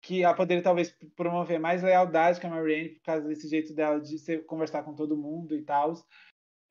que 0.00 0.22
ela 0.22 0.34
poderia 0.34 0.62
talvez 0.62 0.96
promover 1.16 1.58
mais 1.58 1.82
lealdade 1.82 2.40
com 2.40 2.46
a 2.46 2.50
Marianne 2.50 2.90
por 2.90 3.02
causa 3.02 3.26
desse 3.26 3.48
jeito 3.48 3.74
dela 3.74 4.00
de 4.00 4.16
ser, 4.18 4.46
conversar 4.46 4.84
com 4.84 4.94
todo 4.94 5.16
mundo 5.16 5.56
e 5.56 5.62
tal. 5.62 5.94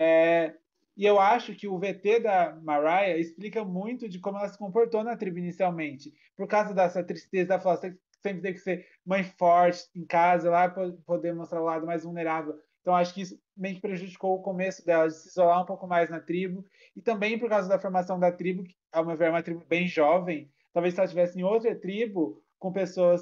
É, 0.04 0.56
e 0.98 1.06
eu 1.06 1.20
acho 1.20 1.54
que 1.54 1.68
o 1.68 1.78
VT 1.78 2.22
da 2.22 2.60
Mariah 2.64 3.20
explica 3.20 3.64
muito 3.64 4.10
de 4.10 4.18
como 4.18 4.40
ela 4.40 4.50
se 4.50 4.58
comportou 4.58 5.04
na 5.04 5.16
tribo 5.16 5.38
inicialmente. 5.38 6.12
Por 6.36 6.48
causa 6.48 6.74
dessa 6.74 7.04
tristeza 7.04 7.50
da 7.50 7.60
fala, 7.60 7.78
sempre 7.78 8.42
tem 8.42 8.52
que 8.52 8.60
ser 8.60 8.88
mãe 9.06 9.24
forte 9.24 9.88
em 9.96 10.04
casa, 10.04 10.50
lá 10.50 10.68
poder 11.06 11.36
mostrar 11.36 11.62
o 11.62 11.66
lado 11.66 11.86
mais 11.86 12.04
vulnerável. 12.04 12.56
Então 12.82 12.96
acho 12.96 13.14
que 13.14 13.22
isso 13.22 13.40
meio 13.56 13.76
que 13.76 13.82
prejudicou 13.82 14.36
o 14.36 14.42
começo 14.42 14.84
dela, 14.84 15.08
de 15.08 15.14
se 15.14 15.30
isolar 15.30 15.62
um 15.62 15.68
pouco 15.68 15.86
mais 15.86 16.10
na 16.10 16.20
tribo. 16.20 16.66
E 16.96 17.02
também 17.02 17.38
por 17.38 17.48
causa 17.48 17.70
da 17.70 17.78
formação 17.78 18.20
da 18.20 18.32
tribo, 18.32 18.64
que 18.64 18.76
ao 18.92 19.06
meu 19.06 19.16
ver 19.16 19.26
é 19.26 19.30
uma 19.30 19.44
tribo 19.44 19.64
bem 19.68 19.86
jovem. 19.86 20.52
Talvez 20.74 20.96
se 20.96 21.00
ela 21.00 21.06
estivesse 21.06 21.40
em 21.40 21.44
outra 21.44 21.80
tribo, 21.80 22.42
com 22.58 22.72
pessoas 22.72 23.22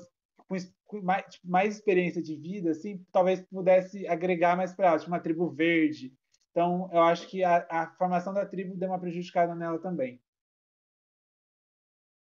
com 0.88 1.02
mais, 1.02 1.26
tipo, 1.26 1.48
mais 1.48 1.76
experiência 1.76 2.22
de 2.22 2.36
vida, 2.36 2.72
assim, 2.72 3.06
talvez 3.12 3.42
pudesse 3.42 4.08
agregar 4.08 4.58
mais 4.58 4.74
para 4.74 4.88
ela, 4.88 4.98
tipo 4.98 5.12
uma 5.12 5.20
tribo 5.20 5.48
verde, 5.48 6.12
então, 6.52 6.90
eu 6.92 7.02
acho 7.04 7.28
que 7.28 7.44
a, 7.44 7.66
a 7.70 7.88
formação 7.92 8.34
da 8.34 8.46
tribo 8.46 8.76
deu 8.76 8.90
uma 8.90 9.00
prejudicada 9.00 9.54
nela 9.56 9.80
também. 9.80 10.20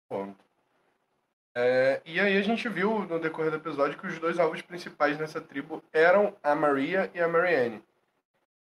Bom. 0.10 0.36
É, 1.56 2.02
e 2.06 2.20
aí 2.20 2.38
a 2.38 2.42
gente 2.42 2.68
viu 2.70 3.00
no 3.06 3.20
decorrer 3.20 3.52
do 3.52 3.58
episódio 3.58 3.98
que 3.98 4.08
os 4.08 4.20
dois 4.20 4.40
alvos 4.40 4.62
principais 4.62 5.18
nessa 5.18 5.42
tribo 5.42 5.84
eram 5.92 6.36
a 6.42 6.56
Maria 6.56 7.12
e 7.14 7.20
a 7.20 7.28
Marianne. 7.28 7.84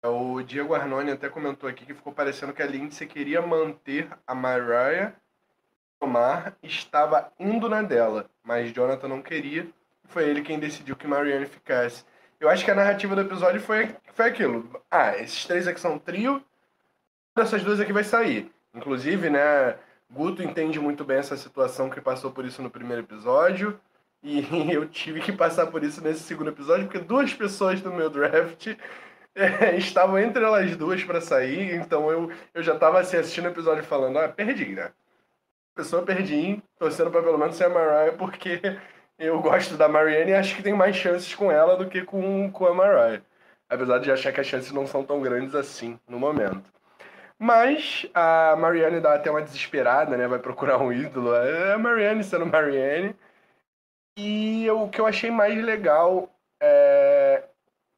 O 0.03 0.43
Diego 0.43 0.74
Arnone 0.74 1.11
até 1.11 1.28
comentou 1.28 1.68
aqui 1.68 1.84
que 1.84 1.95
ficou 1.95 2.12
parecendo 2.12 2.55
que 2.55 2.62
a 2.62 2.66
Lindsay 2.66 3.07
queria 3.07 3.43
manter 3.43 4.09
a 4.26 4.34
Mariah 4.34 5.14
Omar 6.01 6.57
estava 6.62 7.30
indo 7.38 7.68
na 7.68 7.82
dela, 7.82 8.30
mas 8.43 8.72
Jonathan 8.72 9.09
não 9.09 9.20
queria. 9.20 9.68
Foi 10.05 10.24
ele 10.24 10.41
quem 10.41 10.59
decidiu 10.59 10.97
que 10.97 11.07
Marianne 11.07 11.45
ficasse. 11.45 12.05
Eu 12.41 12.49
acho 12.49 12.64
que 12.64 12.70
a 12.70 12.74
narrativa 12.74 13.14
do 13.14 13.20
episódio 13.20 13.61
foi, 13.61 13.95
foi 14.14 14.26
aquilo. 14.26 14.82
Ah, 14.91 15.14
esses 15.18 15.45
três 15.45 15.68
aqui 15.68 15.78
são 15.78 15.99
trio, 15.99 16.43
dessas 17.36 17.62
duas 17.62 17.78
aqui 17.78 17.93
vai 17.93 18.03
sair. 18.03 18.51
Inclusive, 18.74 19.28
né, 19.28 19.76
Guto 20.11 20.43
entende 20.43 20.80
muito 20.80 21.05
bem 21.05 21.18
essa 21.18 21.36
situação 21.36 21.91
que 21.91 22.01
passou 22.01 22.32
por 22.32 22.47
isso 22.47 22.62
no 22.62 22.70
primeiro 22.70 23.03
episódio. 23.03 23.78
E 24.22 24.41
eu 24.72 24.88
tive 24.88 25.20
que 25.20 25.32
passar 25.32 25.66
por 25.66 25.84
isso 25.84 26.03
nesse 26.03 26.20
segundo 26.20 26.51
episódio, 26.51 26.86
porque 26.86 26.99
duas 26.99 27.32
pessoas 27.34 27.82
do 27.82 27.93
meu 27.93 28.09
draft 28.09 28.68
é, 29.34 29.76
estavam 29.78 30.18
entre 30.18 30.43
elas 30.43 30.74
duas 30.76 31.05
para 31.05 31.20
sair, 31.20 31.74
então 31.74 32.11
eu, 32.11 32.32
eu 32.55 32.62
já 32.62 32.74
estava 32.74 33.01
assim, 33.01 33.16
assistindo 33.16 33.47
o 33.47 33.49
episódio 33.49 33.84
falando, 33.84 34.18
ah, 34.18 34.28
perdi, 34.28 34.74
né? 34.74 34.93
Pessoa 35.74 36.03
perdi, 36.03 36.62
torcendo 36.78 37.11
para 37.11 37.22
pelo 37.22 37.38
menos 37.38 37.57
ser 37.57 37.64
a 37.64 37.68
Mariah, 37.68 38.16
porque 38.16 38.61
eu 39.20 39.40
gosto 39.40 39.76
da 39.76 39.88
Marianne 39.88 40.32
e 40.32 40.34
acho 40.34 40.56
que 40.56 40.62
tem 40.62 40.72
mais 40.74 40.96
chances 40.96 41.34
com 41.34 41.52
ela 41.52 41.76
do 41.76 41.88
que 41.88 42.02
com, 42.02 42.50
com 42.50 42.66
a 42.66 42.74
Mariah. 42.74 43.22
Apesar 43.68 43.98
de 43.98 44.10
achar 44.10 44.32
que 44.32 44.40
as 44.40 44.46
chances 44.46 44.72
não 44.72 44.86
são 44.86 45.04
tão 45.04 45.20
grandes 45.20 45.54
assim 45.54 46.00
no 46.08 46.18
momento. 46.18 46.64
Mas 47.38 48.06
a 48.14 48.56
Marianne 48.56 49.00
dá 49.00 49.14
até 49.14 49.30
uma 49.30 49.42
desesperada, 49.42 50.16
né? 50.16 50.26
Vai 50.26 50.38
procurar 50.38 50.78
um 50.78 50.92
ídolo. 50.92 51.34
É 51.34 51.74
a 51.74 51.78
Marianne 51.78 52.24
sendo 52.24 52.46
Marianne. 52.46 53.14
E 54.16 54.66
eu, 54.66 54.82
o 54.82 54.88
que 54.88 55.00
eu 55.00 55.06
achei 55.06 55.30
mais 55.30 55.62
legal 55.62 56.28
é, 56.60 57.44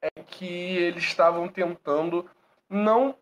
é 0.02 0.22
que 0.22 0.76
eles 0.76 1.04
estavam 1.04 1.48
tentando 1.48 2.28
não 2.68 3.16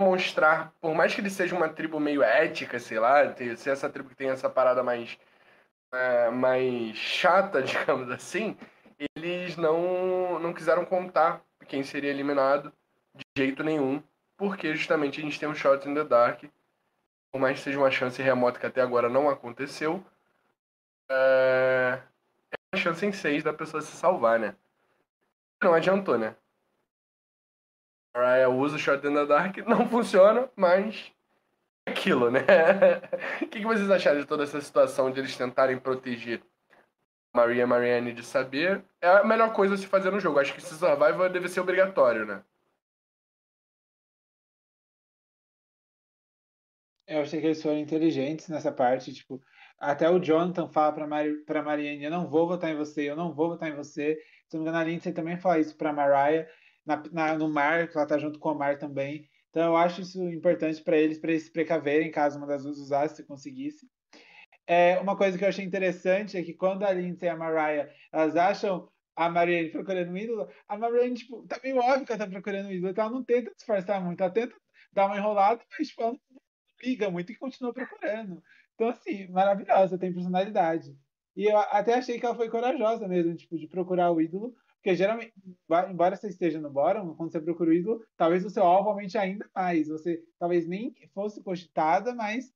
mostrar, 0.00 0.72
por 0.80 0.94
mais 0.94 1.14
que 1.14 1.20
ele 1.20 1.30
seja 1.30 1.54
uma 1.54 1.68
tribo 1.68 2.00
meio 2.00 2.22
ética, 2.22 2.78
sei 2.78 2.98
lá, 2.98 3.34
ser 3.56 3.70
essa 3.70 3.88
tribo 3.88 4.08
que 4.08 4.16
tem 4.16 4.30
essa 4.30 4.50
parada 4.50 4.82
mais, 4.82 5.16
é, 5.92 6.30
mais 6.30 6.96
chata, 6.96 7.62
digamos 7.62 8.10
assim, 8.10 8.56
eles 9.14 9.56
não, 9.56 10.38
não 10.38 10.52
quiseram 10.52 10.84
contar 10.84 11.42
quem 11.68 11.82
seria 11.82 12.10
eliminado 12.10 12.72
de 13.14 13.24
jeito 13.36 13.62
nenhum, 13.62 14.02
porque 14.36 14.74
justamente 14.74 15.20
a 15.20 15.24
gente 15.24 15.38
tem 15.38 15.48
um 15.48 15.54
Shot 15.54 15.88
in 15.88 15.94
the 15.94 16.04
Dark, 16.04 16.44
por 17.30 17.40
mais 17.40 17.58
que 17.58 17.64
seja 17.64 17.78
uma 17.78 17.90
chance 17.90 18.20
remota 18.20 18.58
que 18.58 18.66
até 18.66 18.80
agora 18.80 19.08
não 19.08 19.28
aconteceu, 19.28 20.04
é, 21.08 22.00
é 22.50 22.56
uma 22.74 22.82
chance 22.82 23.04
em 23.04 23.12
seis 23.12 23.42
da 23.42 23.52
pessoa 23.52 23.82
se 23.82 23.92
salvar, 23.96 24.38
né? 24.38 24.54
Não 25.62 25.74
adiantou, 25.74 26.18
né? 26.18 26.34
Mariah 28.14 28.50
usa 28.50 28.76
o 28.76 28.78
Shot 28.78 29.06
in 29.06 29.14
the 29.14 29.26
Dark, 29.26 29.56
não 29.66 29.88
funciona, 29.88 30.50
mas 30.56 31.12
aquilo, 31.86 32.30
né? 32.30 32.40
o 33.42 33.48
que, 33.48 33.62
vocês 33.62 33.90
acharam 33.90 34.20
de 34.20 34.26
toda 34.26 34.44
essa 34.44 34.60
situação 34.60 35.10
de 35.10 35.20
eles 35.20 35.36
tentarem 35.36 35.78
proteger 35.78 36.42
Maria 37.34 37.66
Marianne 37.66 38.12
de 38.12 38.24
saber? 38.24 38.84
É 39.00 39.08
a 39.08 39.24
melhor 39.24 39.52
coisa 39.52 39.74
a 39.74 39.78
se 39.78 39.86
fazer 39.86 40.10
no 40.10 40.20
jogo. 40.20 40.38
Acho 40.38 40.52
que 40.52 40.60
esse 40.60 40.74
survival 40.74 41.28
deve 41.28 41.48
ser 41.48 41.60
obrigatório, 41.60 42.26
né? 42.26 42.42
Eu 47.06 47.20
achei 47.20 47.40
que 47.40 47.46
eles 47.46 47.62
foram 47.62 47.78
inteligentes 47.78 48.48
nessa 48.48 48.72
parte, 48.72 49.12
tipo, 49.12 49.42
até 49.78 50.08
o 50.08 50.20
Jonathan 50.20 50.68
fala 50.68 50.92
pra, 50.92 51.06
Mari, 51.06 51.44
pra 51.44 51.62
Marianne, 51.62 52.04
eu 52.04 52.10
não 52.10 52.28
vou 52.28 52.46
votar 52.46 52.70
em 52.70 52.76
você, 52.76 53.10
eu 53.10 53.16
não 53.16 53.34
vou 53.34 53.48
votar 53.48 53.68
em 53.68 53.74
você. 53.74 54.16
Se 54.48 54.56
não 54.56 54.62
me 54.62 54.68
engano, 54.68 54.82
a 54.82 54.84
Lindsay 54.84 55.12
também 55.12 55.36
fala 55.36 55.58
isso 55.58 55.76
pra 55.76 55.92
Mariah 55.92 56.48
na, 56.86 57.02
na, 57.12 57.34
no 57.36 57.48
mar, 57.48 57.88
que 57.88 57.96
ela 57.96 58.06
tá 58.06 58.16
junto 58.16 58.38
com 58.38 58.52
o 58.52 58.54
mar 58.54 58.78
também. 58.78 59.28
Então 59.52 59.66
eu 59.66 59.76
acho 59.76 60.00
isso 60.00 60.18
importante 60.30 60.82
para 60.82 60.96
eles, 60.96 61.18
para 61.18 61.30
eles 61.30 61.42
se 61.42 61.52
precaverem 61.52 62.10
caso 62.10 62.38
uma 62.38 62.46
das 62.46 62.62
duas 62.62 62.78
usasse, 62.78 63.16
se 63.16 63.26
conseguisse. 63.26 63.86
É, 64.66 64.98
uma 64.98 65.14
coisa 65.14 65.36
que 65.36 65.44
eu 65.44 65.48
achei 65.48 65.62
interessante 65.62 66.38
é 66.38 66.42
que 66.42 66.54
quando 66.54 66.84
a 66.84 66.90
Lindsay 66.90 67.28
e 67.28 67.30
a 67.30 67.36
Mariah, 67.36 67.92
elas 68.10 68.34
acham 68.34 68.88
a 69.14 69.28
Marianne 69.28 69.68
procurando 69.68 70.10
um 70.10 70.16
ídolo, 70.16 70.48
a 70.66 70.78
Marianne, 70.78 71.16
tipo, 71.16 71.46
tá 71.46 71.60
meio 71.62 71.76
óbvio 71.76 72.06
que 72.06 72.12
ela 72.12 72.24
tá 72.24 72.30
procurando 72.30 72.68
um 72.68 72.72
ídolo, 72.72 72.90
então 72.90 73.04
ela 73.04 73.12
não 73.12 73.22
tenta 73.22 73.52
disfarçar 73.54 74.02
muito, 74.02 74.22
ela 74.22 74.32
tenta 74.32 74.56
dar 74.90 75.04
uma 75.04 75.18
enrolada, 75.18 75.62
mas 75.78 75.88
tipo, 75.88 76.00
ela 76.02 76.12
não 76.12 76.20
liga 76.82 77.10
muito 77.10 77.30
e 77.30 77.36
continua 77.36 77.74
procurando. 77.74 78.42
Então, 78.74 78.88
assim, 78.88 79.28
maravilhosa, 79.28 79.98
tem 79.98 80.14
personalidade. 80.14 80.96
E 81.36 81.44
eu 81.44 81.58
até 81.58 81.94
achei 81.94 82.18
que 82.18 82.24
ela 82.24 82.34
foi 82.34 82.48
corajosa 82.48 83.06
mesmo, 83.06 83.34
tipo, 83.34 83.58
de 83.58 83.68
procurar 83.68 84.10
o 84.12 84.20
ídolo, 84.20 84.54
porque 84.82 84.96
geralmente, 84.96 85.32
embora 85.88 86.16
você 86.16 86.26
esteja 86.26 86.60
no 86.60 86.68
bottom, 86.68 87.14
quando 87.14 87.30
você 87.30 87.40
procura 87.40 87.70
o 87.70 87.72
ídolo, 87.72 88.04
talvez 88.16 88.44
o 88.44 88.50
seu 88.50 88.64
alvo 88.64 88.88
aumente 88.88 89.16
ainda 89.16 89.48
mais. 89.54 89.86
Você 89.86 90.20
talvez 90.40 90.66
nem 90.66 90.92
fosse 91.14 91.40
cogitada, 91.40 92.12
mas 92.16 92.52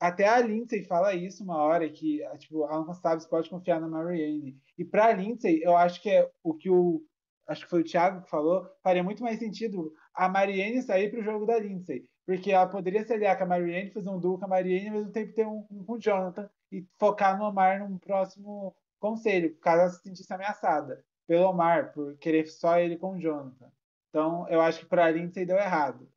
até 0.00 0.26
a 0.26 0.40
Lindsay 0.40 0.84
fala 0.84 1.14
isso 1.14 1.44
uma 1.44 1.58
hora, 1.58 1.86
que 1.90 2.22
tipo, 2.38 2.64
a 2.64 2.82
não 2.82 2.94
sabe 2.94 3.22
se 3.22 3.28
pode 3.28 3.50
confiar 3.50 3.78
na 3.78 3.86
Marianne. 3.86 4.58
E 4.78 4.86
pra 4.86 5.12
Lindsay, 5.12 5.62
eu 5.62 5.76
acho 5.76 6.00
que 6.00 6.08
é 6.08 6.30
o 6.42 6.54
que 6.54 6.70
o. 6.70 7.04
Acho 7.46 7.64
que 7.64 7.70
foi 7.70 7.82
o 7.82 7.84
Thiago 7.84 8.22
que 8.22 8.30
falou, 8.30 8.66
faria 8.82 9.02
muito 9.02 9.22
mais 9.22 9.38
sentido 9.38 9.92
a 10.14 10.28
Marianne 10.28 10.82
sair 10.82 11.10
pro 11.10 11.22
jogo 11.22 11.44
da 11.44 11.58
Lindsay. 11.58 12.08
Porque 12.24 12.52
ela 12.52 12.68
poderia 12.68 13.04
se 13.04 13.12
aliar 13.12 13.36
com 13.36 13.44
a 13.44 13.48
Marianne, 13.48 13.90
fazer 13.90 14.08
um 14.08 14.20
duo 14.20 14.38
com 14.38 14.46
a 14.46 14.48
Marianne 14.48 14.88
ao 14.88 14.94
mesmo 14.94 15.12
tempo 15.12 15.34
ter 15.34 15.46
um, 15.46 15.66
um 15.70 15.84
com 15.84 15.94
o 15.94 15.98
Jonathan 15.98 16.48
e 16.72 16.86
focar 16.98 17.36
no 17.36 17.44
Omar 17.44 17.80
num 17.80 17.98
próximo 17.98 18.74
conselho, 18.98 19.54
caso 19.58 19.80
ela 19.80 19.90
se 19.90 20.02
sentisse 20.02 20.32
ameaçada 20.32 21.04
pelo 21.30 21.48
Omar, 21.48 21.92
por 21.92 22.16
querer 22.16 22.44
só 22.48 22.80
ele 22.80 22.96
com 22.96 23.14
o 23.14 23.20
Jonathan. 23.20 23.70
Então, 24.08 24.48
eu 24.48 24.60
acho 24.60 24.80
que 24.80 24.86
para 24.86 25.04
a 25.04 25.10
Lindsay 25.12 25.46
deu 25.46 25.56
errado. 25.56 26.10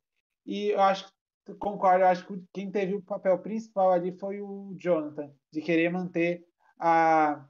E 0.44 0.70
eu 0.70 0.80
acho 0.80 1.06
que, 1.46 1.54
concordo, 1.54 2.02
eu 2.02 2.08
acho 2.08 2.26
que 2.26 2.44
quem 2.52 2.68
teve 2.68 2.94
o 2.94 3.02
papel 3.02 3.38
principal 3.38 3.92
ali 3.92 4.10
foi 4.18 4.40
o 4.40 4.74
Jonathan, 4.76 5.32
de 5.52 5.62
querer 5.62 5.88
manter 5.88 6.44
a 6.80 7.48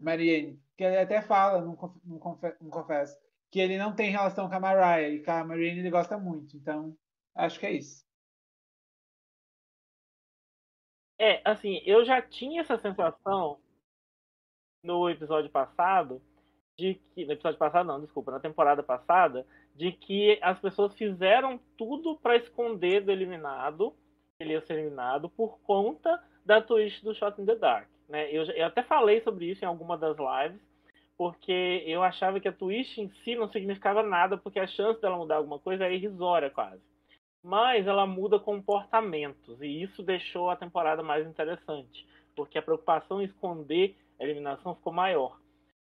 Marianne. 0.00 0.62
Que 0.76 0.84
ele 0.84 0.98
até 0.98 1.20
fala, 1.20 1.60
não, 1.62 1.76
não, 2.04 2.18
não 2.60 2.70
confesso, 2.70 3.18
que 3.50 3.58
ele 3.58 3.76
não 3.76 3.92
tem 3.92 4.12
relação 4.12 4.48
com 4.48 4.54
a 4.54 4.60
Mariah 4.60 5.08
e 5.08 5.24
com 5.24 5.32
a 5.32 5.42
Marianne 5.42 5.80
ele 5.80 5.90
gosta 5.90 6.16
muito. 6.16 6.56
Então, 6.56 6.96
acho 7.34 7.58
que 7.58 7.66
é 7.66 7.72
isso. 7.72 8.06
É, 11.18 11.42
assim, 11.44 11.82
eu 11.84 12.04
já 12.04 12.22
tinha 12.22 12.60
essa 12.60 12.78
sensação 12.78 13.60
no 14.80 15.10
episódio 15.10 15.50
passado 15.50 16.22
de 16.76 17.00
que. 17.14 17.24
No 17.24 17.32
episódio 17.32 17.58
passado, 17.58 17.86
não, 17.86 18.00
desculpa, 18.00 18.32
na 18.32 18.40
temporada 18.40 18.82
passada, 18.82 19.46
de 19.74 19.92
que 19.92 20.38
as 20.42 20.58
pessoas 20.58 20.94
fizeram 20.94 21.58
tudo 21.76 22.16
para 22.16 22.36
esconder 22.36 23.02
do 23.02 23.10
eliminado, 23.10 23.94
ele 24.38 24.52
ia 24.52 24.60
ser 24.62 24.74
eliminado, 24.74 25.28
por 25.28 25.58
conta 25.60 26.22
da 26.44 26.60
twist 26.60 27.02
do 27.04 27.14
Shot 27.14 27.40
in 27.40 27.46
the 27.46 27.56
Dark. 27.56 27.88
Né? 28.08 28.30
Eu, 28.30 28.44
eu 28.44 28.66
até 28.66 28.82
falei 28.82 29.20
sobre 29.22 29.46
isso 29.46 29.64
em 29.64 29.68
alguma 29.68 29.96
das 29.96 30.16
lives, 30.16 30.60
porque 31.16 31.82
eu 31.86 32.02
achava 32.02 32.40
que 32.40 32.48
a 32.48 32.52
twist 32.52 33.00
em 33.00 33.08
si 33.22 33.36
não 33.36 33.48
significava 33.48 34.02
nada, 34.02 34.36
porque 34.36 34.58
a 34.58 34.66
chance 34.66 35.00
dela 35.00 35.16
mudar 35.16 35.36
alguma 35.36 35.58
coisa 35.58 35.84
é 35.84 35.94
irrisória 35.94 36.50
quase. 36.50 36.82
Mas 37.42 37.86
ela 37.86 38.06
muda 38.06 38.38
comportamentos, 38.38 39.60
e 39.60 39.82
isso 39.82 40.02
deixou 40.02 40.50
a 40.50 40.56
temporada 40.56 41.02
mais 41.02 41.26
interessante, 41.26 42.06
porque 42.34 42.58
a 42.58 42.62
preocupação 42.62 43.20
em 43.20 43.26
esconder 43.26 43.96
a 44.18 44.24
eliminação 44.24 44.74
ficou 44.74 44.92
maior. 44.92 45.38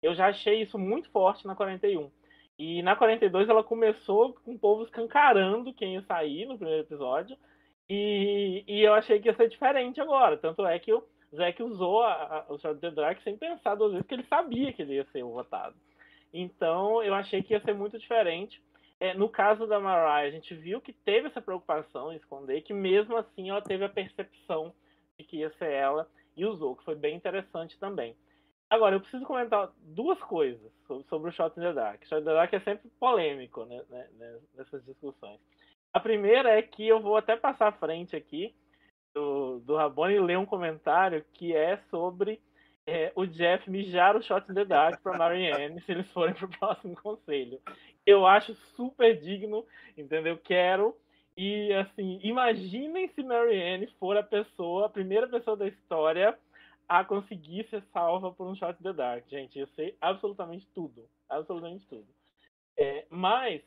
Eu 0.02 0.14
já 0.14 0.28
achei 0.28 0.62
isso 0.62 0.78
muito 0.78 1.10
forte 1.10 1.46
na 1.46 1.54
41. 1.54 2.10
E 2.58 2.82
na 2.82 2.96
42 2.96 3.48
ela 3.48 3.62
começou 3.62 4.32
com 4.44 4.54
o 4.54 4.58
povo 4.58 4.82
escancarando 4.82 5.72
quem 5.72 5.94
ia 5.94 6.02
sair 6.02 6.46
no 6.46 6.56
primeiro 6.56 6.82
episódio. 6.82 7.36
E, 7.88 8.64
e 8.66 8.82
eu 8.82 8.94
achei 8.94 9.20
que 9.20 9.28
ia 9.28 9.34
ser 9.34 9.48
diferente 9.48 10.00
agora. 10.00 10.36
Tanto 10.36 10.66
é 10.66 10.78
que 10.78 10.92
o 10.92 11.02
Zack 11.34 11.62
usou 11.62 12.02
a, 12.02 12.46
a, 12.48 12.52
o 12.52 12.58
Shot 12.58 12.80
the 12.80 12.90
Dark 12.90 13.20
sem 13.22 13.36
pensar 13.36 13.74
duas 13.74 13.92
vezes, 13.92 14.04
porque 14.04 14.14
ele 14.14 14.26
sabia 14.28 14.72
que 14.72 14.82
ele 14.82 14.94
ia 14.94 15.04
ser 15.06 15.22
votado. 15.22 15.76
Então 16.32 17.02
eu 17.02 17.14
achei 17.14 17.42
que 17.42 17.54
ia 17.54 17.60
ser 17.60 17.74
muito 17.74 17.98
diferente. 17.98 18.62
É, 19.00 19.14
no 19.14 19.28
caso 19.28 19.66
da 19.66 19.78
Mariah, 19.78 20.26
a 20.26 20.30
gente 20.30 20.54
viu 20.54 20.80
que 20.80 20.92
teve 20.92 21.28
essa 21.28 21.40
preocupação 21.40 22.12
em 22.12 22.16
esconder, 22.16 22.62
que 22.62 22.74
mesmo 22.74 23.16
assim 23.16 23.50
ela 23.50 23.62
teve 23.62 23.84
a 23.84 23.88
percepção 23.88 24.74
de 25.16 25.24
que 25.24 25.38
ia 25.38 25.50
ser 25.50 25.70
ela 25.70 26.08
e 26.36 26.44
usou, 26.44 26.74
que 26.74 26.84
foi 26.84 26.96
bem 26.96 27.14
interessante 27.14 27.78
também. 27.78 28.16
Agora, 28.70 28.96
eu 28.96 29.00
preciso 29.00 29.24
comentar 29.24 29.70
duas 29.80 30.18
coisas 30.20 30.70
sobre, 31.08 31.30
o 31.30 31.32
Shot 31.32 31.58
in 31.58 31.62
the 31.62 31.72
Dark. 31.72 32.04
Shot 32.04 32.20
in 32.20 32.24
the 32.24 32.34
Dark 32.34 32.52
é 32.52 32.60
sempre 32.60 32.90
polêmico 33.00 33.64
né, 33.64 33.82
né, 33.88 34.06
né, 34.18 34.38
nessas 34.54 34.84
discussões. 34.84 35.40
A 35.92 36.00
primeira 36.00 36.50
é 36.50 36.62
que 36.62 36.86
eu 36.86 37.00
vou 37.00 37.16
até 37.16 37.34
passar 37.36 37.68
à 37.68 37.72
frente 37.72 38.14
aqui 38.14 38.54
do, 39.14 39.60
do 39.60 39.74
Rabone 39.74 40.14
e 40.14 40.20
ler 40.20 40.36
um 40.36 40.44
comentário 40.44 41.24
que 41.32 41.56
é 41.56 41.78
sobre 41.90 42.40
é, 42.86 43.10
o 43.14 43.26
Jeff 43.26 43.70
mijar 43.70 44.16
o 44.16 44.22
Shot 44.22 44.50
in 44.50 44.54
the 44.54 44.64
Dark 44.66 45.02
para 45.02 45.16
Marianne 45.16 45.80
se 45.84 45.92
eles 45.92 46.10
forem 46.12 46.34
para 46.34 46.46
o 46.46 46.58
próximo 46.58 46.94
conselho. 46.96 47.60
Eu 48.04 48.26
acho 48.26 48.54
super 48.76 49.18
digno, 49.18 49.64
entendeu? 49.96 50.36
Quero. 50.38 50.94
E 51.36 51.72
assim, 51.72 52.18
imaginem 52.22 53.08
se 53.08 53.22
Marianne 53.22 53.86
for 53.98 54.16
a 54.16 54.22
pessoa, 54.22 54.86
a 54.86 54.90
primeira 54.90 55.26
pessoa 55.26 55.56
da 55.56 55.68
história 55.68 56.36
a 56.88 57.04
conseguir 57.04 57.68
ser 57.68 57.82
salva 57.92 58.32
por 58.32 58.46
um 58.46 58.54
shot 58.56 58.82
the 58.82 58.92
dark. 58.92 59.28
Gente, 59.28 59.58
eu 59.58 59.66
sei 59.68 59.96
absolutamente 60.00 60.66
tudo. 60.74 61.08
Absolutamente 61.28 61.86
tudo. 61.86 62.06
É, 62.76 63.06
mas, 63.10 63.62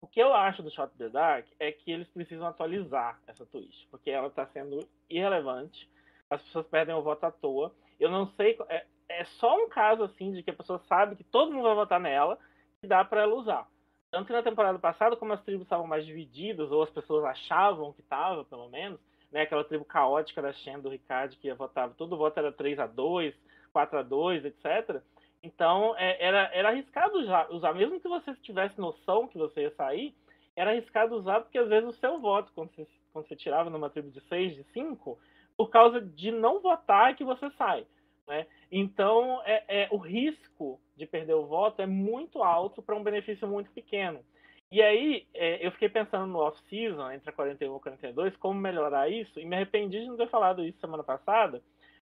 o 0.00 0.08
que 0.08 0.20
eu 0.20 0.34
acho 0.34 0.62
do 0.62 0.70
shot 0.70 0.92
the 0.98 1.08
dark 1.08 1.46
é 1.60 1.70
que 1.70 1.90
eles 1.90 2.08
precisam 2.08 2.46
atualizar 2.46 3.20
essa 3.26 3.46
twist. 3.46 3.86
Porque 3.90 4.10
ela 4.10 4.26
está 4.26 4.46
sendo 4.48 4.86
irrelevante. 5.08 5.88
As 6.28 6.42
pessoas 6.42 6.66
perdem 6.66 6.94
o 6.94 7.02
voto 7.02 7.24
à 7.24 7.30
toa. 7.30 7.72
Eu 8.00 8.10
não 8.10 8.26
sei. 8.32 8.58
É, 8.68 8.84
é 9.08 9.24
só 9.38 9.56
um 9.56 9.68
caso 9.68 10.02
assim 10.02 10.32
de 10.32 10.42
que 10.42 10.50
a 10.50 10.56
pessoa 10.56 10.82
sabe 10.88 11.14
que 11.14 11.24
todo 11.24 11.52
mundo 11.52 11.64
vai 11.64 11.74
votar 11.76 12.00
nela 12.00 12.38
e 12.82 12.88
dá 12.88 13.04
para 13.04 13.22
ela 13.22 13.34
usar. 13.34 13.68
Tanto 14.10 14.26
que 14.26 14.32
na 14.32 14.42
temporada 14.42 14.78
passada, 14.78 15.16
como 15.16 15.32
as 15.32 15.42
tribos 15.44 15.64
estavam 15.64 15.86
mais 15.86 16.04
divididas, 16.04 16.72
ou 16.72 16.82
as 16.82 16.90
pessoas 16.90 17.24
achavam 17.24 17.92
que 17.92 18.00
estava, 18.00 18.44
pelo 18.44 18.68
menos, 18.68 19.00
né, 19.30 19.42
aquela 19.42 19.64
tribo 19.64 19.84
caótica 19.84 20.40
da 20.40 20.52
Shen, 20.52 20.80
do 20.80 20.88
Ricardo, 20.88 21.36
que 21.36 21.52
votava, 21.54 21.94
todo 21.94 22.16
voto 22.16 22.38
era 22.38 22.52
3 22.52 22.78
a 22.78 22.86
2 22.86 23.34
4 23.72 23.98
a 23.98 24.02
2 24.02 24.44
etc. 24.46 25.02
Então, 25.42 25.94
é, 25.98 26.16
era, 26.24 26.50
era 26.54 26.68
arriscado 26.70 27.18
usar, 27.18 27.50
usar, 27.52 27.74
mesmo 27.74 28.00
que 28.00 28.08
você 28.08 28.34
tivesse 28.36 28.80
noção 28.80 29.28
que 29.28 29.36
você 29.36 29.62
ia 29.62 29.74
sair, 29.74 30.14
era 30.56 30.70
arriscado 30.70 31.14
usar, 31.14 31.40
porque 31.40 31.58
às 31.58 31.68
vezes 31.68 31.88
o 31.88 31.98
seu 31.98 32.18
voto, 32.18 32.50
quando 32.54 32.70
você, 32.70 32.86
quando 33.12 33.28
você 33.28 33.36
tirava 33.36 33.68
numa 33.68 33.90
tribo 33.90 34.10
de 34.10 34.20
6, 34.22 34.54
de 34.54 34.64
5, 34.72 35.18
por 35.56 35.68
causa 35.68 36.00
de 36.00 36.32
não 36.32 36.60
votar 36.60 37.10
é 37.10 37.14
que 37.14 37.24
você 37.24 37.50
sai. 37.50 37.86
Né? 38.26 38.46
Então, 38.72 39.42
é, 39.44 39.64
é, 39.68 39.88
o 39.90 39.98
risco 39.98 40.80
de 40.96 41.06
perder 41.06 41.34
o 41.34 41.46
voto 41.46 41.82
é 41.82 41.86
muito 41.86 42.42
alto 42.42 42.82
para 42.82 42.96
um 42.96 43.02
benefício 43.02 43.46
muito 43.46 43.70
pequeno. 43.70 44.24
E 44.70 44.82
aí, 44.82 45.26
é, 45.32 45.64
eu 45.64 45.70
fiquei 45.72 45.88
pensando 45.88 46.26
no 46.26 46.40
off-season, 46.40 47.10
entre 47.12 47.30
a 47.30 47.32
41 47.32 47.76
e 47.76 47.80
42, 47.80 48.36
como 48.36 48.60
melhorar 48.60 49.08
isso, 49.08 49.38
e 49.38 49.44
me 49.44 49.54
arrependi 49.54 50.00
de 50.00 50.06
não 50.06 50.16
ter 50.16 50.28
falado 50.28 50.64
isso 50.64 50.80
semana 50.80 51.04
passada, 51.04 51.62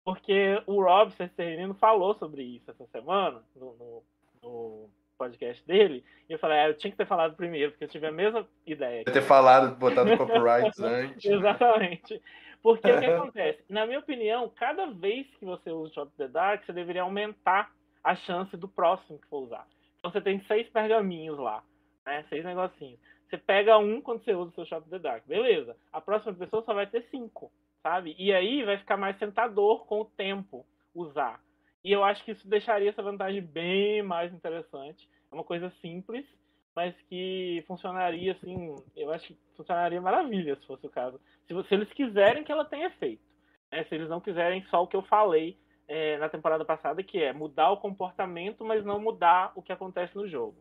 porque 0.05 0.61
o 0.67 0.83
Rob 0.83 1.13
Cesarino 1.13 1.75
falou 1.75 2.15
sobre 2.15 2.43
isso 2.43 2.71
essa 2.71 2.87
semana, 2.87 3.43
no, 3.55 3.75
no, 3.77 4.03
no 4.43 4.91
podcast 5.17 5.65
dele, 5.65 6.03
e 6.29 6.33
eu 6.33 6.39
falei, 6.39 6.59
ah, 6.59 6.69
eu 6.69 6.77
tinha 6.77 6.91
que 6.91 6.97
ter 6.97 7.07
falado 7.07 7.37
primeiro, 7.37 7.71
porque 7.71 7.85
eu 7.85 7.89
tive 7.89 8.07
a 8.07 8.13
mesma 8.13 8.47
ideia. 8.67 9.05
Ter 9.05 9.23
falado, 9.23 9.77
botado 9.77 10.17
copyright 10.17 10.73
antes. 10.83 11.25
Exatamente. 11.25 12.21
Porque 12.63 12.91
o 12.91 12.99
que 12.99 13.07
acontece? 13.07 13.65
Na 13.69 13.87
minha 13.87 13.99
opinião, 13.99 14.51
cada 14.57 14.87
vez 14.87 15.27
que 15.39 15.45
você 15.45 15.71
usa 15.71 15.91
o 15.91 15.95
Shot 15.95 16.13
the 16.17 16.29
Dark, 16.29 16.65
você 16.65 16.73
deveria 16.73 17.03
aumentar 17.03 17.71
a 18.03 18.15
chance 18.17 18.57
do 18.57 18.69
próximo 18.69 19.19
que 19.19 19.29
for 19.29 19.45
usar. 19.45 19.67
Então 19.99 20.11
você 20.11 20.21
tem 20.21 20.43
seis 20.47 20.69
pergaminhos 20.71 21.39
lá, 21.39 21.63
né? 22.11 22.25
Seis 22.29 22.45
negocinhos. 22.45 22.99
Você 23.29 23.39
pega 23.39 23.79
um 23.79 24.01
quando 24.01 24.25
você 24.25 24.35
usa 24.35 24.51
o 24.51 24.55
seu 24.55 24.67
Shot 24.67 24.89
the 24.91 24.99
Dark. 24.99 25.25
Beleza. 25.27 25.77
A 25.93 26.01
próxima 26.01 26.35
pessoa 26.35 26.65
só 26.65 26.75
vai 26.75 26.87
ter 26.87 27.07
cinco, 27.11 27.51
sabe? 27.81 28.17
E 28.19 28.33
aí 28.33 28.65
vai 28.65 28.77
ficar 28.77 28.97
mais 28.97 29.17
tentador 29.17 29.87
com 29.87 30.01
o 30.01 30.05
tempo 30.05 30.67
usar. 30.93 31.41
E 31.85 31.93
eu 31.93 32.03
acho 32.03 32.25
que 32.25 32.33
isso 32.33 32.49
deixaria 32.49 32.91
essa 32.91 33.03
vantagem 33.03 33.41
bem 33.41 34.03
mais 34.03 34.33
interessante. 34.35 35.09
É 35.31 35.35
uma 35.35 35.45
coisa 35.45 35.73
simples, 35.81 36.27
mas 36.75 36.95
que 37.09 37.63
funcionaria 37.69 38.33
assim, 38.33 38.75
eu 38.97 39.13
acho 39.13 39.29
que 39.29 39.39
funcionaria 39.57 40.01
maravilha 40.01 40.57
se 40.57 40.67
fosse 40.67 40.85
o 40.85 40.91
caso. 40.91 41.21
Se, 41.47 41.55
se 41.69 41.75
eles 41.75 41.91
quiserem 41.93 42.43
que 42.43 42.51
ela 42.51 42.65
tenha 42.65 42.91
feito. 42.91 43.23
Né? 43.71 43.85
Se 43.85 43.95
eles 43.95 44.09
não 44.09 44.21
quiserem 44.21 44.65
só 44.65 44.83
o 44.83 44.89
que 44.89 44.97
eu 44.97 45.03
falei 45.03 45.57
é, 45.87 46.19
na 46.19 46.29
temporada 46.29 46.65
passada, 46.65 47.03
que 47.03 47.23
é 47.23 47.33
mudar 47.33 47.71
o 47.71 47.77
comportamento, 47.77 48.65
mas 48.65 48.85
não 48.85 49.01
mudar 49.01 49.53
o 49.55 49.63
que 49.63 49.73
acontece 49.73 50.17
no 50.17 50.29
jogo. 50.29 50.57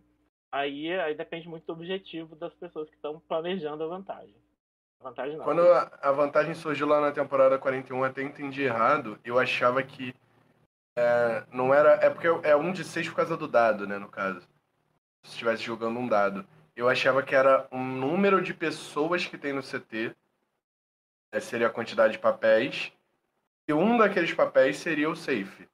Aí, 0.52 0.91
aí 1.00 1.16
depende 1.16 1.47
muito 1.47 1.66
do 1.66 1.74
objetivo 1.74 2.36
das 2.36 2.54
pessoas 2.56 2.89
que 2.89 2.95
estão 2.95 3.20
planejando 3.28 3.84
a 3.84 3.88
vantagem. 3.88 4.36
A 5.00 5.04
vantagem 5.04 5.38
não. 5.38 5.43
Quando 5.43 5.62
a, 5.62 6.12
vantagem 6.12 6.54
surgiu 6.56 6.88
lá 6.88 7.00
na 7.00 7.12
temporada 7.12 7.58
41, 7.58 8.04
até 8.04 8.24
entendi 8.24 8.64
errado, 8.64 9.20
eu 9.24 9.38
achava 9.38 9.84
que 9.84 10.14
é, 10.95 11.43
não 11.52 11.74
era. 11.74 11.93
É 12.04 12.10
porque 12.10 12.28
é 12.28 12.56
um 12.56 12.72
de 12.72 12.84
seis 12.84 13.08
por 13.08 13.16
causa 13.16 13.38
do 13.38 13.47
dado, 13.47 13.88
né, 13.88 13.97
no 13.97 14.10
caso 14.10 14.41
se 15.24 15.32
estivesse 15.32 15.64
jogando 15.64 16.00
um 16.00 16.08
dado. 16.08 16.45
Eu 16.76 16.88
achava 16.88 17.22
que 17.22 17.36
era 17.36 17.68
um 17.72 17.84
número 17.84 18.41
de 18.41 18.54
pessoas 18.54 19.26
que 19.26 19.38
tem 19.38 19.54
no 19.54 19.62
CT, 19.62 20.16
né, 21.32 21.39
seria 21.39 21.68
a 21.68 21.72
quantidade 21.72 22.14
de 22.14 22.20
papéis, 22.20 22.91
e 23.68 23.74
um 23.74 23.97
daqueles 23.97 24.34
papéis 24.34 24.78
seria 24.78 25.10
o 25.10 25.16
safe. 25.16 25.68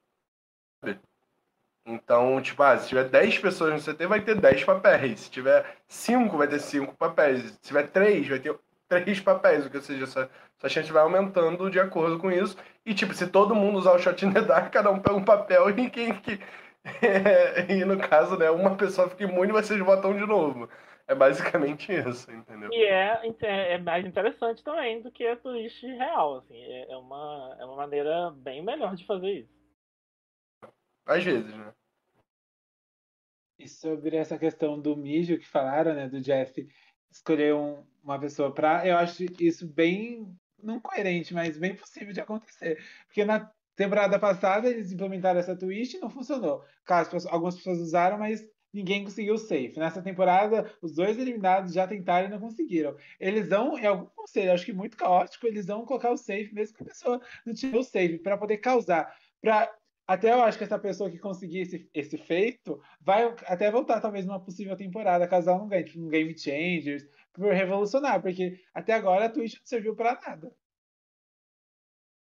Então, 1.86 2.41
tipo, 2.41 2.63
ah, 2.63 2.77
se 2.77 2.89
tiver 2.89 3.03
10 3.09 3.39
pessoas 3.39 3.73
no 3.73 3.93
CT, 3.93 4.07
vai 4.07 4.21
ter 4.21 4.36
10 4.36 4.63
papéis. 4.63 5.19
Se 5.21 5.31
tiver 5.31 5.65
5, 5.88 6.36
vai 6.36 6.47
ter 6.47 6.59
5 6.59 6.95
papéis. 6.95 7.43
Se 7.43 7.61
tiver 7.61 7.88
3, 7.89 8.27
vai 8.27 8.39
ter 8.39 8.57
3 8.89 9.19
papéis. 9.19 9.69
Ou 9.73 9.81
seja, 9.81 10.03
essa, 10.03 10.29
essa 10.57 10.69
chance 10.69 10.91
vai 10.91 11.03
aumentando 11.03 11.69
de 11.69 11.79
acordo 11.79 12.17
com 12.17 12.31
isso. 12.31 12.57
E, 12.86 12.93
tipo, 12.93 13.13
se 13.13 13.27
todo 13.27 13.53
mundo 13.53 13.77
usar 13.77 13.93
o 13.93 13.99
shot 13.99 14.25
in 14.25 14.33
the 14.33 14.41
dark, 14.41 14.71
cada 14.73 14.89
um 14.89 14.99
pega 14.99 15.15
um 15.15 15.23
papel 15.23 15.69
e 15.69 15.89
quem, 15.91 16.13
que, 16.15 16.39
e 17.69 17.86
no 17.86 17.97
caso, 17.99 18.38
né, 18.38 18.49
uma 18.49 18.75
pessoa 18.75 19.09
fica 19.09 19.23
imune 19.23 19.49
e 19.49 19.53
vocês 19.53 19.79
votam 19.79 20.13
de 20.15 20.25
novo. 20.25 20.67
É 21.07 21.13
basicamente 21.13 21.91
isso, 21.93 22.31
entendeu? 22.31 22.69
E 22.71 22.83
é, 22.83 23.21
é 23.73 23.77
mais 23.77 24.05
interessante 24.05 24.63
também 24.63 25.03
do 25.03 25.11
que 25.11 25.25
a 25.27 25.36
twist 25.36 25.86
real, 25.86 26.38
assim. 26.38 26.57
É, 26.57 26.91
é 26.91 26.97
uma, 26.97 27.55
é 27.59 27.65
uma 27.65 27.75
maneira 27.75 28.31
bem 28.31 28.63
melhor 28.63 28.95
de 28.95 29.05
fazer 29.05 29.31
isso. 29.31 29.64
Às 31.05 31.23
vezes, 31.23 31.53
né? 31.55 31.73
E 33.57 33.67
sobre 33.69 34.17
essa 34.17 34.37
questão 34.37 34.79
do 34.79 34.97
mijo 34.97 35.37
que 35.37 35.47
falaram, 35.47 35.93
né, 35.93 36.09
do 36.09 36.19
Jeff 36.19 36.67
escolher 37.09 37.55
um, 37.55 37.85
uma 38.03 38.19
pessoa 38.19 38.53
pra. 38.53 38.85
Eu 38.85 38.97
acho 38.97 39.23
isso 39.39 39.67
bem. 39.67 40.35
não 40.61 40.79
coerente, 40.79 41.33
mas 41.33 41.57
bem 41.57 41.75
possível 41.75 42.11
de 42.13 42.19
acontecer. 42.19 42.83
Porque 43.07 43.23
na 43.23 43.49
Temporada 43.75 44.17
passada 44.17 44.69
eles 44.69 44.91
implementaram 44.91 45.39
essa 45.39 45.55
twist 45.55 45.97
e 45.97 45.99
não 45.99 46.09
funcionou. 46.09 46.63
Caso 46.85 47.27
algumas 47.29 47.57
pessoas 47.57 47.79
usaram, 47.79 48.17
mas 48.17 48.41
ninguém 48.73 49.03
conseguiu 49.03 49.33
o 49.33 49.37
safe. 49.37 49.77
Nessa 49.77 50.01
temporada, 50.01 50.71
os 50.81 50.95
dois 50.95 51.17
eliminados 51.17 51.73
já 51.73 51.85
tentaram 51.85 52.27
e 52.27 52.31
não 52.31 52.39
conseguiram. 52.39 52.95
Eles 53.19 53.49
vão, 53.49 53.77
em 53.77 53.85
algum 53.85 54.05
conselho, 54.15 54.53
acho 54.53 54.65
que 54.65 54.71
muito 54.71 54.95
caótico, 54.95 55.45
eles 55.45 55.65
vão 55.65 55.85
colocar 55.85 56.11
o 56.11 56.17
safe, 56.17 56.53
mesmo 56.53 56.77
que 56.77 56.83
a 56.83 56.87
pessoa 56.87 57.21
não 57.45 57.53
tirou 57.53 57.81
o 57.81 57.83
safe, 57.83 58.17
para 58.19 58.37
poder 58.37 58.57
causar. 58.57 59.13
Pra, 59.41 59.69
até 60.07 60.31
eu 60.31 60.43
acho 60.43 60.57
que 60.57 60.63
essa 60.63 60.77
pessoa 60.77 61.09
que 61.09 61.17
conseguir 61.17 61.61
esse, 61.61 61.89
esse 61.93 62.17
feito 62.17 62.81
vai 63.01 63.25
até 63.45 63.71
voltar, 63.71 63.99
talvez, 63.99 64.25
numa 64.25 64.39
possível 64.39 64.75
temporada, 64.75 65.27
caso 65.27 65.49
ela 65.49 65.59
não 65.59 65.67
ganhe, 65.67 65.83
tipo, 65.83 65.99
um 65.99 66.09
Game 66.09 66.37
Changers, 66.37 67.03
por 67.33 67.51
revolucionar, 67.51 68.21
porque 68.21 68.59
até 68.73 68.93
agora 68.93 69.25
a 69.25 69.29
Twitch 69.29 69.57
não 69.57 69.65
serviu 69.65 69.95
para 69.95 70.19
nada. 70.21 70.51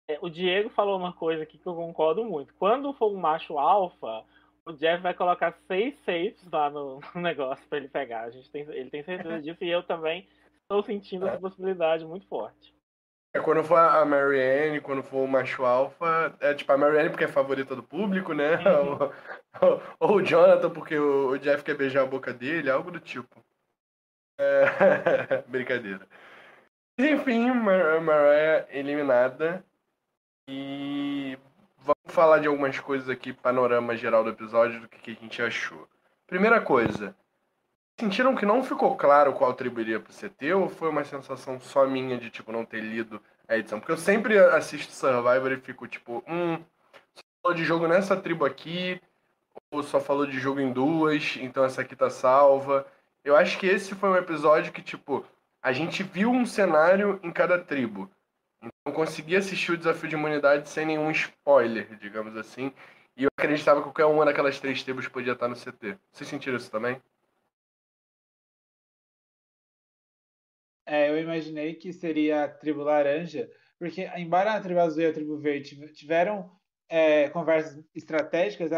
É, 0.08 0.18
o 0.20 0.28
Diego 0.28 0.68
falou 0.70 0.98
uma 0.98 1.12
coisa 1.12 1.42
aqui 1.42 1.58
que 1.58 1.66
eu 1.66 1.74
concordo 1.74 2.24
muito. 2.24 2.54
Quando 2.54 2.92
for 2.94 3.12
um 3.12 3.18
macho 3.18 3.58
alfa, 3.58 4.24
o 4.66 4.72
Jeff 4.72 5.02
vai 5.02 5.14
colocar 5.14 5.52
seis 5.66 5.94
safes 6.04 6.50
lá 6.50 6.70
no, 6.70 7.00
no 7.14 7.20
negócio 7.20 7.66
para 7.68 7.78
ele 7.78 7.88
pegar. 7.88 8.22
A 8.22 8.30
gente 8.30 8.50
tem, 8.50 8.62
ele 8.62 8.90
tem 8.90 9.02
certeza 9.02 9.40
disso 9.42 9.62
e 9.64 9.68
eu 9.68 9.82
também 9.82 10.26
estou 10.62 10.82
sentindo 10.82 11.26
essa 11.26 11.38
possibilidade 11.38 12.04
muito 12.04 12.26
forte. 12.26 12.74
É 13.34 13.40
quando 13.40 13.64
for 13.64 13.76
a 13.76 14.04
Marianne, 14.04 14.80
quando 14.80 15.02
for 15.02 15.24
o 15.24 15.28
macho 15.28 15.64
alfa, 15.64 16.32
é 16.38 16.54
tipo 16.54 16.72
a 16.72 16.78
Marianne 16.78 17.10
porque 17.10 17.24
é 17.24 17.28
favorita 17.28 17.74
do 17.74 17.82
público, 17.82 18.32
né? 18.32 18.56
Uhum. 18.58 19.10
Ou, 19.60 19.82
ou, 19.98 20.16
o 20.18 20.22
Jonathan 20.22 20.70
porque 20.70 20.96
o, 20.96 21.30
o, 21.30 21.38
Jeff 21.38 21.64
quer 21.64 21.76
beijar 21.76 22.04
a 22.04 22.06
boca 22.06 22.32
dele, 22.32 22.70
algo 22.70 22.92
do 22.92 23.00
tipo. 23.00 23.44
É... 24.38 25.42
Brincadeira. 25.48 26.06
Enfim, 26.96 27.50
Mar 27.50 28.00
Mariah 28.00 28.68
eliminada. 28.70 29.64
E 30.48 31.36
vamos 31.78 32.14
falar 32.14 32.38
de 32.38 32.46
algumas 32.46 32.78
coisas 32.78 33.08
aqui, 33.08 33.32
panorama 33.32 33.96
geral 33.96 34.22
do 34.22 34.30
episódio, 34.30 34.80
do 34.80 34.88
que, 34.88 34.98
que 34.98 35.10
a 35.10 35.14
gente 35.14 35.42
achou. 35.42 35.88
Primeira 36.28 36.60
coisa, 36.60 37.16
sentiram 37.98 38.34
que 38.34 38.46
não 38.46 38.62
ficou 38.62 38.96
claro 38.96 39.32
qual 39.32 39.54
tribo 39.54 39.80
iria 39.80 40.00
pro 40.00 40.12
CT 40.12 40.54
ou 40.54 40.68
foi 40.68 40.88
uma 40.88 41.04
sensação 41.04 41.60
só 41.60 41.86
minha 41.86 42.18
de, 42.18 42.30
tipo, 42.30 42.52
não 42.52 42.64
ter 42.64 42.80
lido 42.80 43.20
a 43.48 43.56
edição? 43.56 43.78
Porque 43.78 43.92
eu 43.92 43.96
sempre 43.96 44.38
assisto 44.38 44.92
Survivor 44.92 45.52
e 45.52 45.60
fico, 45.60 45.86
tipo, 45.86 46.24
hum, 46.28 46.56
só 47.14 47.22
falou 47.42 47.56
de 47.56 47.64
jogo 47.64 47.88
nessa 47.88 48.16
tribo 48.16 48.44
aqui, 48.44 49.00
ou 49.70 49.82
só 49.82 50.00
falou 50.00 50.26
de 50.26 50.38
jogo 50.38 50.60
em 50.60 50.72
duas, 50.72 51.36
então 51.40 51.64
essa 51.64 51.82
aqui 51.82 51.94
tá 51.94 52.10
salva. 52.10 52.86
Eu 53.24 53.36
acho 53.36 53.58
que 53.58 53.66
esse 53.66 53.94
foi 53.94 54.08
um 54.08 54.16
episódio 54.16 54.72
que, 54.72 54.82
tipo, 54.82 55.24
a 55.62 55.72
gente 55.72 56.02
viu 56.02 56.30
um 56.30 56.44
cenário 56.44 57.18
em 57.22 57.32
cada 57.32 57.58
tribo. 57.58 58.10
Então 58.62 58.94
consegui 58.94 59.36
assistir 59.36 59.72
o 59.72 59.76
desafio 59.78 60.08
de 60.08 60.14
imunidade 60.14 60.68
sem 60.68 60.86
nenhum 60.86 61.10
spoiler, 61.10 61.96
digamos 61.98 62.36
assim. 62.36 62.72
E 63.16 63.24
eu 63.24 63.30
acreditava 63.38 63.80
que 63.80 63.84
qualquer 63.84 64.06
uma 64.06 64.24
daquelas 64.24 64.58
três 64.58 64.82
tribos 64.82 65.08
podia 65.08 65.32
estar 65.32 65.48
no 65.48 65.54
CT. 65.54 65.96
Vocês 66.12 66.28
sentiram 66.28 66.56
isso 66.56 66.70
também? 66.70 67.00
É, 70.86 71.08
eu 71.08 71.18
imaginei 71.18 71.74
que 71.74 71.92
seria 71.92 72.44
a 72.44 72.48
tribo 72.48 72.82
laranja, 72.82 73.48
porque 73.78 74.06
embora 74.16 74.52
a 74.52 74.60
tribo 74.60 74.80
azul 74.80 75.02
e 75.02 75.06
a 75.06 75.12
tribo 75.12 75.38
verde 75.38 75.76
tiveram 75.94 76.50
é, 76.88 77.30
conversas 77.30 77.82
estratégicas, 77.94 78.70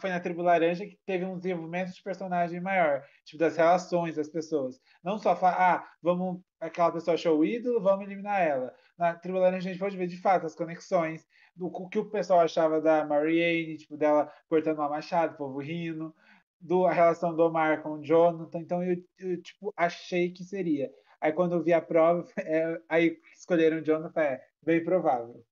foi 0.00 0.10
na 0.10 0.20
tribo 0.20 0.42
laranja 0.42 0.86
que 0.86 0.98
teve 1.06 1.24
um 1.24 1.38
desenvolvimento 1.38 1.92
de 1.92 2.02
personagem 2.02 2.60
maior, 2.60 3.02
tipo 3.24 3.38
das 3.38 3.56
relações 3.56 4.16
das 4.16 4.28
pessoas. 4.28 4.78
Não 5.02 5.18
só 5.18 5.34
falar, 5.34 5.76
ah, 5.76 5.88
vamos, 6.02 6.42
aquela 6.60 6.92
pessoa 6.92 7.14
achou 7.14 7.38
o 7.38 7.44
ídolo, 7.44 7.80
vamos 7.82 8.04
eliminar 8.06 8.42
ela 8.42 8.74
na 8.96 9.14
Tribo 9.14 9.38
Laranja 9.38 9.68
a 9.68 9.72
gente 9.72 9.80
pode 9.80 9.96
ver 9.96 10.06
de 10.06 10.20
fato 10.20 10.46
as 10.46 10.54
conexões 10.54 11.26
do 11.54 11.70
que 11.88 11.98
o 11.98 12.10
pessoal 12.10 12.40
achava 12.40 12.80
da 12.80 13.04
Marianne, 13.04 13.76
tipo, 13.76 13.96
dela 13.96 14.32
cortando 14.48 14.78
uma 14.78 14.88
machado, 14.88 15.34
o 15.34 15.36
povo 15.36 15.58
rindo, 15.60 16.14
do, 16.60 16.86
a 16.86 16.92
relação 16.92 17.34
do 17.34 17.42
Omar 17.42 17.82
com 17.82 17.92
o 17.92 18.02
Jonathan. 18.02 18.60
Então 18.60 18.82
eu, 18.82 18.96
eu 19.18 19.40
tipo, 19.42 19.72
achei 19.76 20.30
que 20.32 20.42
seria. 20.44 20.90
Aí 21.24 21.32
quando 21.32 21.54
eu 21.54 21.62
vi 21.62 21.72
a 21.72 21.80
prova, 21.80 22.28
é, 22.36 22.78
aí 22.86 23.18
escolheram 23.32 23.78
o 23.78 23.82
Jonathan, 23.82 24.20
é 24.20 24.46
bem 24.62 24.84
provável. 24.84 25.42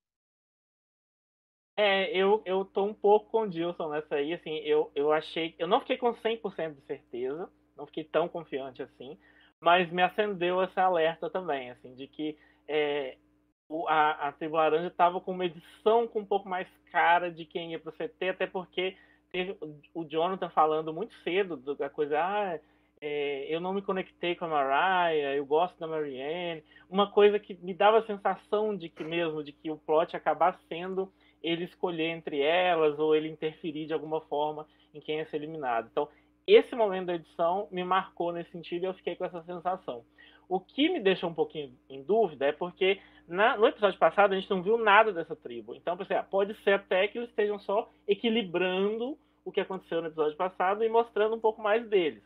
É, 1.75 2.15
eu, 2.15 2.43
eu 2.45 2.63
tô 2.67 2.85
um 2.85 2.93
pouco 2.93 3.31
com 3.31 3.41
o 3.45 3.49
Dilson 3.49 3.89
nessa 3.89 4.17
aí, 4.17 4.35
assim, 4.35 4.59
eu, 4.59 4.93
eu 4.95 5.11
achei, 5.11 5.55
eu 5.59 5.67
não 5.67 5.81
fiquei 5.81 5.97
com 5.97 6.13
100% 6.13 6.75
de 6.75 6.83
certeza, 6.83 7.49
não 7.75 7.87
fiquei 7.87 8.05
tão 8.05 8.29
confiante 8.29 8.83
assim, 8.83 9.19
mas 9.59 9.91
me 9.91 10.03
acendeu 10.03 10.63
esse 10.63 10.79
alerta 10.79 11.31
também, 11.31 11.71
assim, 11.71 11.95
de 11.95 12.07
que 12.07 12.37
é, 12.69 13.17
o, 13.67 13.89
a, 13.89 14.29
a 14.29 14.33
Tribo 14.33 14.57
Laranja 14.57 14.89
estava 14.89 15.23
com 15.23 15.33
uma 15.33 15.47
edição 15.47 16.07
com 16.07 16.19
um 16.19 16.27
pouco 16.27 16.47
mais 16.47 16.69
cara 16.91 17.33
de 17.33 17.47
quem 17.47 17.73
ia 17.73 17.79
para 17.79 17.89
o 17.89 17.97
CT, 17.97 18.29
até 18.29 18.47
porque 18.47 18.95
teve 19.31 19.57
o 19.95 20.05
Jonathan 20.05 20.51
falando 20.51 20.93
muito 20.93 21.15
cedo 21.25 21.57
da 21.75 21.89
coisa, 21.89 22.21
ah, 22.21 22.61
é, 23.05 23.47
eu 23.49 23.61
não 23.61 23.75
me 23.75 23.83
conectei 23.83 24.37
com 24.37 24.45
a 24.45 24.49
Mariah, 24.49 25.35
eu 25.35 25.45
gosto 25.45 25.77
da 25.77 25.89
Marianne, 25.89 26.63
uma 26.89 27.11
coisa 27.11 27.37
que 27.37 27.55
me 27.55 27.75
dava 27.75 27.99
a 27.99 28.07
sensação 28.07 28.77
de 28.77 28.89
que 28.89 29.03
mesmo, 29.03 29.43
de 29.43 29.51
que 29.51 29.69
o 29.73 29.77
plot 29.77 30.17
acabar 30.17 30.57
sendo 30.69 31.13
ele 31.43 31.65
escolher 31.65 32.11
entre 32.11 32.41
elas 32.41 32.97
ou 33.01 33.17
ele 33.17 33.29
interferir 33.29 33.87
de 33.87 33.93
alguma 33.93 34.21
forma 34.21 34.69
em 34.95 35.01
quem 35.01 35.19
ia 35.19 35.27
ser 35.27 35.39
eliminado. 35.39 35.89
Então, 35.91 36.09
esse 36.47 36.77
momento 36.77 37.07
da 37.07 37.17
edição 37.17 37.67
me 37.73 37.83
marcou 37.83 38.33
nesse 38.33 38.53
sentido 38.53 38.85
e 38.85 38.87
eu 38.87 38.95
fiquei 38.95 39.17
com 39.17 39.25
essa 39.25 39.43
sensação. 39.43 40.05
O 40.49 40.61
que 40.61 40.89
me 40.89 41.01
deixa 41.01 41.27
um 41.27 41.35
pouquinho 41.35 41.77
em 41.91 42.05
dúvida 42.05 42.47
é 42.47 42.53
porque 42.53 43.01
na, 43.27 43.57
no 43.57 43.67
episódio 43.67 43.99
passado 43.99 44.33
a 44.33 44.37
gente 44.37 44.51
não 44.51 44.63
viu 44.63 44.79
nada 44.79 45.13
dessa 45.13 45.35
tribo. 45.35 45.75
Então, 45.75 45.97
pensei, 45.97 46.17
ah, 46.17 46.23
pode 46.23 46.55
ser 46.63 46.75
até 46.75 47.09
que 47.09 47.19
eles 47.19 47.31
estejam 47.31 47.59
só 47.59 47.91
equilibrando 48.07 49.19
o 49.45 49.51
que 49.51 49.61
aconteceu 49.61 50.01
no 50.01 50.07
episódio 50.07 50.37
passado 50.37 50.85
e 50.85 50.89
mostrando 50.89 51.35
um 51.35 51.41
pouco 51.41 51.61
mais 51.61 51.89
deles. 51.89 52.23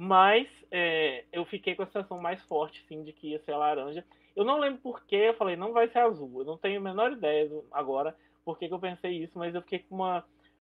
Mas 0.00 0.46
é, 0.70 1.24
eu 1.32 1.44
fiquei 1.44 1.74
com 1.74 1.82
a 1.82 1.86
sensação 1.86 2.20
mais 2.20 2.40
forte, 2.44 2.84
sim, 2.86 3.02
de 3.02 3.12
que 3.12 3.30
ia 3.30 3.40
ser 3.40 3.50
a 3.50 3.58
laranja. 3.58 4.04
Eu 4.36 4.44
não 4.44 4.60
lembro 4.60 4.80
por 4.80 5.04
que 5.04 5.16
eu 5.16 5.34
falei, 5.34 5.56
não 5.56 5.72
vai 5.72 5.88
ser 5.88 5.98
azul. 5.98 6.38
Eu 6.38 6.44
não 6.44 6.56
tenho 6.56 6.78
a 6.78 6.84
menor 6.84 7.10
ideia 7.10 7.50
agora 7.72 8.16
por 8.44 8.56
que, 8.56 8.66
eu 8.66 8.78
pensei 8.78 9.24
isso, 9.24 9.36
mas 9.36 9.52
eu 9.54 9.60
fiquei 9.60 9.80
com 9.80 9.96
uma, 9.96 10.24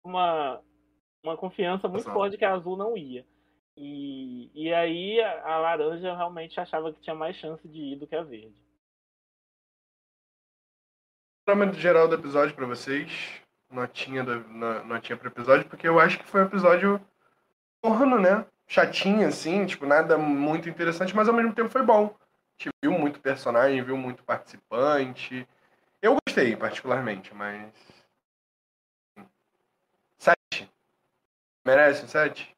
uma, 0.05 0.61
uma 1.23 1.37
confiança 1.37 1.87
muito 1.87 2.05
Nossa. 2.05 2.13
forte 2.13 2.37
que 2.37 2.45
a 2.45 2.53
azul 2.53 2.77
não 2.77 2.97
ia. 2.97 3.25
E, 3.77 4.51
e 4.55 4.75
aí 4.75 5.21
a, 5.21 5.55
a 5.55 5.59
laranja 5.59 6.17
realmente 6.17 6.59
achava 6.59 6.93
que 6.93 7.01
tinha 7.01 7.15
mais 7.15 7.37
chance 7.37 7.67
de 7.69 7.81
ir 7.81 7.97
do 7.97 8.09
que 8.09 8.17
a 8.17 8.25
verde. 8.25 8.53
Panorama 11.47 11.73
geral 11.75 12.09
do 12.09 12.17
episódio 12.17 12.57
para 12.57 12.67
vocês. 12.67 13.41
Notinha, 13.71 14.23
do, 14.23 14.41
notinha 14.85 15.17
pro 15.17 15.29
episódio, 15.29 15.67
porque 15.67 15.89
eu 15.89 15.99
acho 15.99 16.19
que 16.19 16.29
foi 16.29 16.43
um 16.43 16.47
episódio 16.47 17.01
morno, 17.83 18.21
né? 18.21 18.47
Chatinho, 18.73 19.29
assim, 19.29 19.67
tipo, 19.67 19.85
nada 19.85 20.17
muito 20.17 20.67
interessante, 20.67 21.15
mas 21.15 21.29
ao 21.29 21.35
mesmo 21.35 21.55
tempo 21.55 21.69
foi 21.69 21.83
bom. 21.83 22.07
A 22.07 22.63
gente 22.65 22.75
viu 22.83 22.93
muito 22.93 23.21
personagem, 23.21 23.83
viu 23.83 23.99
muito 23.99 24.25
participante. 24.25 25.47
Eu 26.01 26.17
gostei, 26.27 26.57
particularmente, 26.57 27.35
mas. 27.35 27.71
Sete. 30.17 30.71
Merece 31.67 32.07
um 32.07 32.09
sete? 32.09 32.57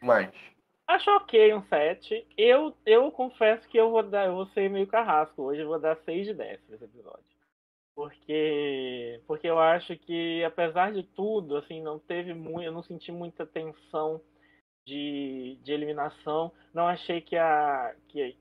Mais. 0.00 0.32
Acho 0.86 1.10
ok 1.16 1.52
um 1.52 1.64
7. 1.64 2.28
Eu, 2.38 2.72
eu 2.86 3.10
confesso 3.10 3.68
que 3.68 3.76
eu 3.76 3.90
vou 3.90 4.04
dar, 4.04 4.26
eu 4.26 4.36
vou 4.36 4.46
ser 4.50 4.70
meio 4.70 4.86
carrasco. 4.86 5.42
Hoje 5.42 5.62
eu 5.62 5.66
vou 5.66 5.80
dar 5.80 5.96
6 6.04 6.28
de 6.28 6.34
10 6.34 6.60
nesse 6.68 6.84
episódio. 6.84 7.24
Porque, 7.96 9.20
porque 9.26 9.48
eu 9.48 9.58
acho 9.58 9.98
que, 9.98 10.44
apesar 10.44 10.92
de 10.92 11.02
tudo, 11.02 11.56
assim, 11.56 11.82
não 11.82 11.98
teve 11.98 12.34
muito. 12.34 12.62
Eu 12.62 12.72
não 12.72 12.84
senti 12.84 13.10
muita 13.10 13.44
tensão 13.44 14.20
de, 14.84 15.58
de 15.62 15.72
eliminação. 15.72 16.52
Não 16.72 16.86
achei 16.86 17.20
que 17.20 17.36
a, 17.36 17.94
que 18.08 18.36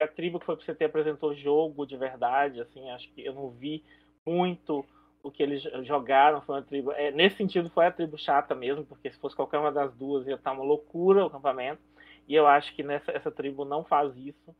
a 0.00 0.08
tribo 0.08 0.40
que 0.40 0.46
foi 0.46 0.56
pro 0.56 0.64
CT 0.64 0.84
apresentou 0.84 1.34
jogo 1.34 1.86
de 1.86 1.96
verdade. 1.96 2.60
Assim, 2.60 2.90
acho 2.90 3.10
que 3.12 3.24
eu 3.24 3.34
não 3.34 3.50
vi 3.50 3.84
muito 4.24 4.84
o 5.22 5.30
que 5.30 5.42
eles 5.42 5.62
jogaram 5.82 6.40
foi 6.40 6.56
uma 6.56 6.62
tribo. 6.62 6.92
É, 6.92 7.10
nesse 7.10 7.36
sentido, 7.36 7.70
foi 7.70 7.86
a 7.86 7.90
tribo 7.90 8.16
chata 8.16 8.54
mesmo, 8.54 8.84
porque 8.84 9.10
se 9.10 9.18
fosse 9.18 9.36
qualquer 9.36 9.58
uma 9.58 9.72
das 9.72 9.92
duas 9.94 10.26
ia 10.26 10.34
estar 10.34 10.52
uma 10.52 10.64
loucura 10.64 11.24
o 11.24 11.26
acampamento. 11.26 11.82
E 12.26 12.34
eu 12.34 12.46
acho 12.46 12.74
que 12.74 12.82
nessa 12.82 13.10
essa 13.12 13.30
tribo 13.30 13.64
não 13.64 13.84
faz 13.84 14.16
isso. 14.16 14.54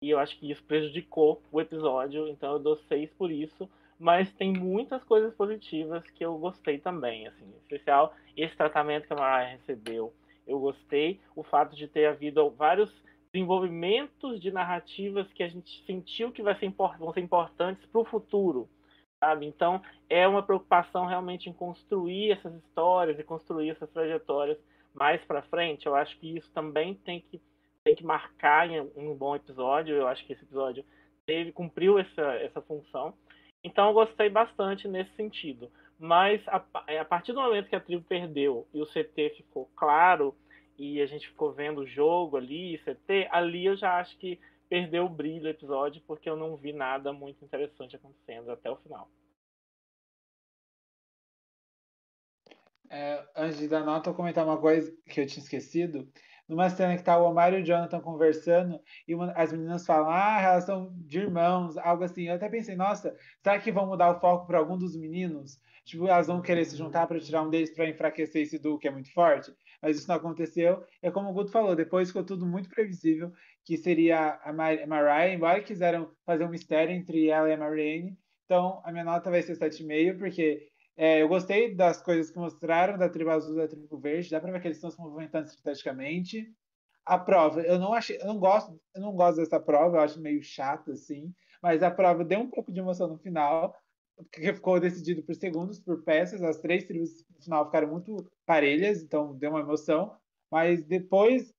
E 0.00 0.10
eu 0.10 0.18
acho 0.18 0.38
que 0.38 0.50
isso 0.50 0.62
prejudicou 0.64 1.42
o 1.50 1.60
episódio. 1.60 2.28
Então 2.28 2.52
eu 2.52 2.58
dou 2.58 2.76
seis 2.88 3.10
por 3.14 3.30
isso. 3.30 3.68
Mas 3.98 4.32
tem 4.34 4.52
muitas 4.52 5.02
coisas 5.04 5.32
positivas 5.34 6.04
que 6.10 6.24
eu 6.24 6.36
gostei 6.38 6.78
também. 6.78 7.26
Assim, 7.26 7.44
em 7.44 7.58
especial 7.58 8.14
esse 8.36 8.56
tratamento 8.56 9.06
que 9.06 9.12
a 9.12 9.16
Mariah 9.16 9.56
recebeu. 9.56 10.12
Eu 10.46 10.58
gostei. 10.58 11.20
O 11.34 11.42
fato 11.42 11.74
de 11.74 11.88
ter 11.88 12.06
havido 12.06 12.50
vários 12.50 12.90
desenvolvimentos 13.32 14.40
de 14.40 14.52
narrativas 14.52 15.32
que 15.32 15.42
a 15.42 15.48
gente 15.48 15.84
sentiu 15.84 16.30
que 16.30 16.42
vai 16.42 16.58
ser 16.58 16.70
vão 16.70 17.12
ser 17.12 17.20
importantes 17.20 17.84
para 17.86 18.00
o 18.00 18.04
futuro 18.04 18.68
sabe? 19.24 19.46
Então, 19.46 19.80
é 20.08 20.28
uma 20.28 20.42
preocupação 20.42 21.06
realmente 21.06 21.48
em 21.48 21.52
construir 21.52 22.32
essas 22.32 22.54
histórias 22.56 23.18
e 23.18 23.24
construir 23.24 23.70
essas 23.70 23.88
trajetórias 23.90 24.58
mais 24.92 25.22
para 25.24 25.42
frente. 25.42 25.86
Eu 25.86 25.94
acho 25.94 26.18
que 26.18 26.36
isso 26.36 26.50
também 26.52 26.94
tem 26.94 27.20
que, 27.20 27.40
tem 27.82 27.94
que 27.94 28.04
marcar 28.04 28.68
um 28.94 29.14
bom 29.14 29.34
episódio. 29.34 29.96
Eu 29.96 30.06
acho 30.06 30.26
que 30.26 30.34
esse 30.34 30.44
episódio 30.44 30.84
teve, 31.24 31.52
cumpriu 31.52 31.98
essa, 31.98 32.22
essa 32.34 32.60
função. 32.60 33.14
Então, 33.62 33.88
eu 33.88 33.94
gostei 33.94 34.28
bastante 34.28 34.86
nesse 34.86 35.14
sentido. 35.16 35.70
Mas, 35.98 36.42
a, 36.48 36.56
a 37.00 37.04
partir 37.04 37.32
do 37.32 37.40
momento 37.40 37.68
que 37.68 37.76
a 37.76 37.80
tribo 37.80 38.04
perdeu 38.04 38.68
e 38.74 38.80
o 38.80 38.86
CT 38.86 39.34
ficou 39.36 39.70
claro 39.76 40.36
e 40.76 41.00
a 41.00 41.06
gente 41.06 41.28
ficou 41.28 41.52
vendo 41.52 41.82
o 41.82 41.86
jogo 41.86 42.36
ali, 42.36 42.78
CT, 42.78 43.28
ali 43.30 43.66
eu 43.66 43.76
já 43.76 43.98
acho 43.98 44.18
que 44.18 44.40
perdeu 44.68 45.04
o 45.04 45.08
brilho 45.08 45.42
do 45.42 45.48
episódio 45.48 46.02
porque 46.06 46.28
eu 46.28 46.36
não 46.36 46.56
vi 46.56 46.72
nada 46.72 47.12
muito 47.12 47.44
interessante 47.44 47.96
acontecendo 47.96 48.50
até 48.50 48.70
o 48.70 48.76
final. 48.76 49.08
É, 52.90 53.24
antes 53.36 53.58
de 53.58 53.68
dar 53.68 53.84
nota, 53.84 54.10
eu 54.10 54.14
comentar 54.14 54.44
uma 54.44 54.60
coisa 54.60 54.94
que 55.08 55.20
eu 55.20 55.26
tinha 55.26 55.42
esquecido. 55.42 56.08
Numa 56.46 56.68
cena 56.68 56.96
que 56.96 57.02
tá 57.02 57.18
o 57.18 57.24
Omar 57.24 57.54
e 57.54 57.62
o 57.62 57.64
Jonathan 57.64 58.00
conversando, 58.00 58.78
e 59.08 59.14
uma, 59.14 59.32
as 59.32 59.50
meninas 59.50 59.86
falam, 59.86 60.10
ah, 60.10 60.38
relação 60.38 60.92
de 60.94 61.18
irmãos, 61.18 61.78
algo 61.78 62.04
assim. 62.04 62.24
Eu 62.24 62.34
até 62.34 62.48
pensei, 62.48 62.76
nossa, 62.76 63.16
será 63.42 63.58
que 63.58 63.72
vão 63.72 63.86
mudar 63.86 64.10
o 64.10 64.20
foco 64.20 64.46
para 64.46 64.58
algum 64.58 64.76
dos 64.76 64.94
meninos? 64.94 65.58
Tipo, 65.84 66.08
elas 66.08 66.26
vão 66.26 66.40
querer 66.40 66.64
se 66.64 66.76
juntar 66.76 67.06
para 67.06 67.20
tirar 67.20 67.42
um 67.42 67.50
deles 67.50 67.70
para 67.74 67.88
enfraquecer 67.88 68.42
esse 68.42 68.58
duo 68.58 68.78
que 68.78 68.88
é 68.88 68.90
muito 68.90 69.12
forte? 69.12 69.52
Mas 69.82 69.98
isso 69.98 70.08
não 70.08 70.16
aconteceu. 70.16 70.82
É 71.02 71.10
como 71.10 71.28
o 71.28 71.32
Guto 71.32 71.50
falou, 71.50 71.76
depois 71.76 72.08
ficou 72.08 72.24
tudo 72.24 72.46
muito 72.46 72.70
previsível 72.70 73.32
que 73.64 73.76
seria 73.76 74.40
a 74.42 74.52
Mariah, 74.52 75.32
embora 75.32 75.62
quiseram 75.62 76.10
fazer 76.24 76.44
um 76.44 76.50
mistério 76.50 76.94
entre 76.94 77.28
ela 77.28 77.48
e 77.48 77.52
a 77.52 77.56
Marianne. 77.56 78.18
Então, 78.44 78.80
a 78.84 78.92
minha 78.92 79.04
nota 79.04 79.30
vai 79.30 79.42
ser 79.42 79.56
7,5, 79.56 80.18
porque 80.18 80.68
é, 80.96 81.22
eu 81.22 81.28
gostei 81.28 81.74
das 81.74 82.02
coisas 82.02 82.30
que 82.30 82.38
mostraram 82.38 82.98
da 82.98 83.08
tribo 83.08 83.30
azul 83.30 83.56
da 83.56 83.66
tribo 83.66 83.98
verde. 83.98 84.30
Dá 84.30 84.40
para 84.40 84.52
ver 84.52 84.60
que 84.60 84.68
eles 84.68 84.76
estão 84.76 84.90
se 84.90 84.98
movimentando 84.98 85.46
estrategicamente. 85.46 86.46
A 87.04 87.18
prova, 87.18 87.60
eu 87.62 87.78
não 87.78 87.92
achei, 87.92 88.18
eu 88.20 88.26
não 88.26 88.38
gosto, 88.38 88.80
eu 88.94 89.02
não 89.02 89.12
gosto 89.14 89.36
dessa 89.36 89.60
prova, 89.60 89.96
eu 89.96 90.00
acho 90.00 90.20
meio 90.20 90.42
chata 90.42 90.92
assim, 90.92 91.34
mas 91.62 91.82
a 91.82 91.90
prova 91.90 92.24
deu 92.24 92.40
um 92.40 92.48
pouco 92.48 92.72
de 92.72 92.80
emoção 92.80 93.08
no 93.08 93.18
final, 93.18 93.74
porque 94.16 94.52
ficou 94.54 94.78
decidido 94.78 95.22
por 95.22 95.34
segundos, 95.34 95.78
por 95.78 96.02
peças. 96.02 96.42
As 96.42 96.58
três 96.58 96.84
tribos 96.84 97.24
no 97.30 97.42
final 97.42 97.66
ficaram 97.66 97.88
muito 97.88 98.30
parelhas, 98.46 99.02
então 99.02 99.36
deu 99.36 99.50
uma 99.50 99.60
emoção. 99.60 100.16
Mas 100.50 100.84
depois 100.84 101.52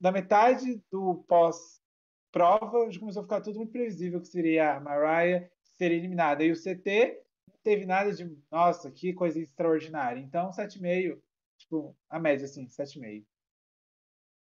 da 0.00 0.12
metade 0.12 0.82
do 0.90 1.24
pós-prova, 1.26 2.90
já 2.90 3.00
começou 3.00 3.20
a 3.20 3.24
ficar 3.24 3.40
tudo 3.40 3.56
muito 3.56 3.72
previsível 3.72 4.20
que 4.20 4.28
seria 4.28 4.76
a 4.76 4.80
Mariah 4.80 5.48
ser 5.64 5.92
eliminada. 5.92 6.44
E 6.44 6.52
o 6.52 6.56
CT 6.56 7.22
não 7.48 7.58
teve 7.62 7.86
nada 7.86 8.12
de, 8.12 8.30
nossa, 8.50 8.90
que 8.90 9.12
coisa 9.12 9.40
extraordinária. 9.40 10.20
Então, 10.20 10.50
7,5, 10.50 11.20
tipo, 11.58 11.96
a 12.08 12.18
média, 12.18 12.44
assim, 12.44 12.66
7,5. 12.66 13.24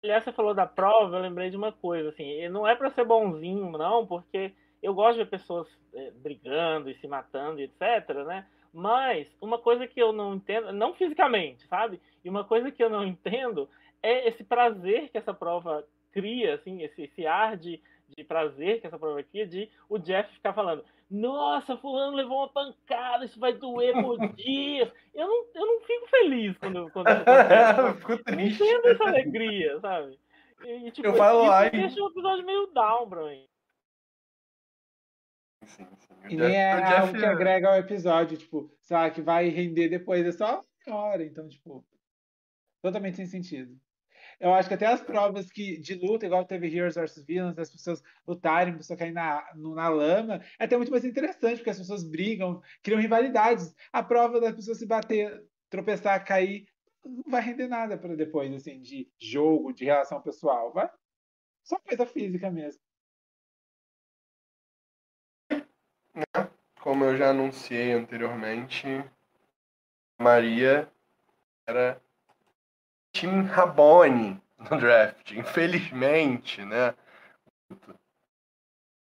Aliás, 0.04 0.24
você 0.24 0.32
falou 0.32 0.54
da 0.54 0.68
prova, 0.68 1.16
eu 1.16 1.22
lembrei 1.22 1.50
de 1.50 1.58
uma 1.58 1.72
coisa, 1.72 2.10
assim, 2.10 2.48
não 2.50 2.68
é 2.68 2.76
para 2.76 2.92
ser 2.92 3.06
bonzinho, 3.06 3.72
não, 3.72 4.06
porque 4.06 4.54
eu 4.86 4.94
gosto 4.94 5.18
de 5.18 5.24
ver 5.24 5.30
pessoas 5.30 5.68
é, 5.94 6.12
brigando 6.12 6.90
e 6.90 6.95
se 6.95 7.07
matando, 7.07 7.60
etc, 7.60 8.24
né? 8.26 8.45
Mas 8.72 9.28
uma 9.41 9.57
coisa 9.57 9.88
que 9.88 10.02
eu 10.02 10.12
não 10.12 10.36
entendo, 10.36 10.72
não 10.72 10.94
fisicamente, 10.94 11.66
sabe? 11.68 11.99
E 12.24 12.30
uma 12.30 12.44
coisa 12.44 12.72
que 12.72 12.84
eu 12.84 12.90
não 12.90 13.06
entendo 13.06 13.70
é 14.03 14.28
esse 14.28 14.44
prazer 14.44 15.10
que 15.10 15.18
essa 15.18 15.34
prova 15.34 15.86
cria, 16.12 16.56
assim, 16.56 16.84
esse, 16.84 17.03
esse 17.03 17.26
ar 17.26 17.57
de, 17.57 17.82
de 18.16 18.24
prazer 18.24 18.80
que 18.80 18.88
essa 18.88 18.99
prova 18.99 19.24
cria, 19.24 19.48
de 19.48 19.70
o 19.90 19.98
Jeff 19.98 20.32
ficar 20.34 20.53
falando, 20.53 20.84
nossa, 21.10 21.78
fulano 21.78 22.16
levou 22.16 22.40
uma 22.40 22.49
pancada, 22.49 23.26
isso 23.26 23.40
vai 23.40 23.53
doer 23.53 23.94
por 23.94 24.18
dias. 24.36 24.91
Eu 25.14 25.28
não, 25.28 25.45
eu 25.56 25.66
não 25.66 25.82
fico 25.82 26.07
feliz 26.07 26.57
quando, 26.57 26.91
quando 26.91 27.07
eu 27.88 27.95
fico 27.95 28.24
triste. 28.24 28.60
Não 28.60 28.68
entendo 28.68 28.88
essa 28.90 29.03
alegria, 29.06 29.80
sabe? 29.80 30.20
E, 30.64 30.91
tipo, 30.91 31.07
eu 31.07 31.16
falo 31.16 31.48
lá 31.48 31.68
e... 31.68 31.72
deixa 31.72 32.02
o 32.02 32.10
episódio 32.10 32.45
meio 32.45 32.68
down 32.68 33.10
pra 33.10 33.24
mim. 33.24 33.45
Sim, 35.68 35.88
sim. 35.98 36.08
E 36.30 36.36
nem 36.36 36.56
é 36.56 36.72
algo 36.98 37.14
que 37.14 37.26
agrega 37.26 37.70
ao 37.70 37.78
episódio, 37.78 38.38
tipo, 38.38 38.72
sei 38.82 38.98
lá, 38.98 39.10
que 39.10 39.22
vai 39.22 39.50
render 39.50 39.90
depois, 39.90 40.26
é 40.26 40.32
só 40.32 40.62
uma 40.88 40.98
hora, 40.98 41.24
então, 41.24 41.48
tipo, 41.48 41.86
totalmente 42.82 43.18
sem 43.18 43.26
sentido. 43.26 43.80
Eu 44.40 44.54
acho 44.54 44.68
que 44.68 44.76
até 44.76 44.88
as 44.88 45.02
provas 45.02 45.50
que, 45.50 45.78
de 45.78 45.96
luta, 45.96 46.26
igual 46.26 46.46
teve 46.46 46.68
Heroes 46.68 46.96
vs 46.96 47.24
Villains, 47.26 47.58
as 47.58 47.72
pessoas 47.72 48.02
lutarem, 48.28 48.74
a 48.74 48.78
pessoa 48.78 48.98
cair 48.98 49.12
na, 49.14 49.46
na 49.56 49.88
lama, 49.88 50.42
é 50.60 50.66
até 50.66 50.76
muito 50.76 50.92
mais 50.92 51.06
interessante, 51.06 51.58
porque 51.58 51.70
as 51.70 51.78
pessoas 51.78 52.04
brigam, 52.04 52.62
criam 52.84 53.00
rivalidades. 53.00 53.74
A 53.94 54.04
prova 54.04 54.42
das 54.42 54.54
pessoas 54.54 54.78
se 54.80 54.86
bater, 54.86 55.46
tropeçar, 55.70 56.24
cair, 56.26 56.68
não 57.04 57.24
vai 57.28 57.42
render 57.42 57.68
nada 57.68 57.98
para 57.98 58.16
depois, 58.16 58.52
assim, 58.54 58.82
de 58.82 59.10
jogo, 59.18 59.72
de 59.72 59.86
relação 59.86 60.22
pessoal. 60.22 60.74
Vai 60.74 60.90
só 61.64 61.80
coisa 61.80 62.06
física 62.06 62.52
mesmo. 62.52 62.82
Como 66.86 67.03
eu 67.03 67.18
já 67.18 67.32
anunciei 67.32 67.94
anteriormente, 67.94 69.03
Maria 70.22 70.88
era 71.68 71.99
Tim 73.12 73.41
Rabone 73.41 74.40
no 74.60 74.78
draft. 74.80 75.32
Infelizmente, 75.32 76.64
né? 76.64 76.94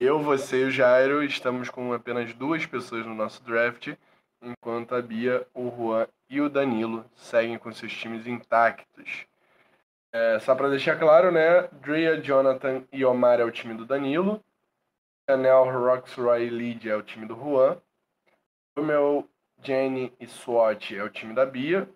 Eu, 0.01 0.19
você 0.19 0.63
e 0.63 0.65
o 0.65 0.71
Jairo 0.73 1.23
estamos 1.23 1.71
com 1.71 1.93
apenas 1.93 2.35
duas 2.35 2.67
pessoas 2.67 3.07
no 3.07 3.15
nosso 3.15 3.45
draft, 3.45 3.95
enquanto 4.43 4.97
a 4.97 5.01
Bia, 5.01 5.47
o 5.55 5.71
Juan 5.71 6.09
e 6.29 6.41
o 6.41 6.51
Danilo 6.51 7.09
seguem 7.15 7.59
com 7.59 7.71
seus 7.71 7.93
times 7.93 8.27
intactos. 8.27 9.25
É, 10.13 10.41
só 10.41 10.53
para 10.57 10.69
deixar 10.69 10.99
claro, 10.99 11.31
né? 11.31 11.69
Drea, 11.75 12.21
Jonathan 12.21 12.83
e 12.93 13.05
Omar 13.05 13.39
é 13.39 13.45
o 13.45 13.53
time 13.53 13.75
do 13.75 13.87
Danilo. 13.87 14.43
Chanel, 15.31 15.65
Roxroy 15.65 16.47
e 16.47 16.49
Lydia 16.49 16.93
é 16.93 16.97
o 16.97 17.03
time 17.03 17.27
do 17.27 17.35
Juan. 17.35 17.79
O 18.75 18.83
meu 18.83 19.29
Jenny 19.63 20.11
e 20.19 20.27
SWAT 20.27 20.97
é 20.97 21.03
o 21.03 21.11
time 21.11 21.35
da 21.35 21.45
Bia. 21.45 21.87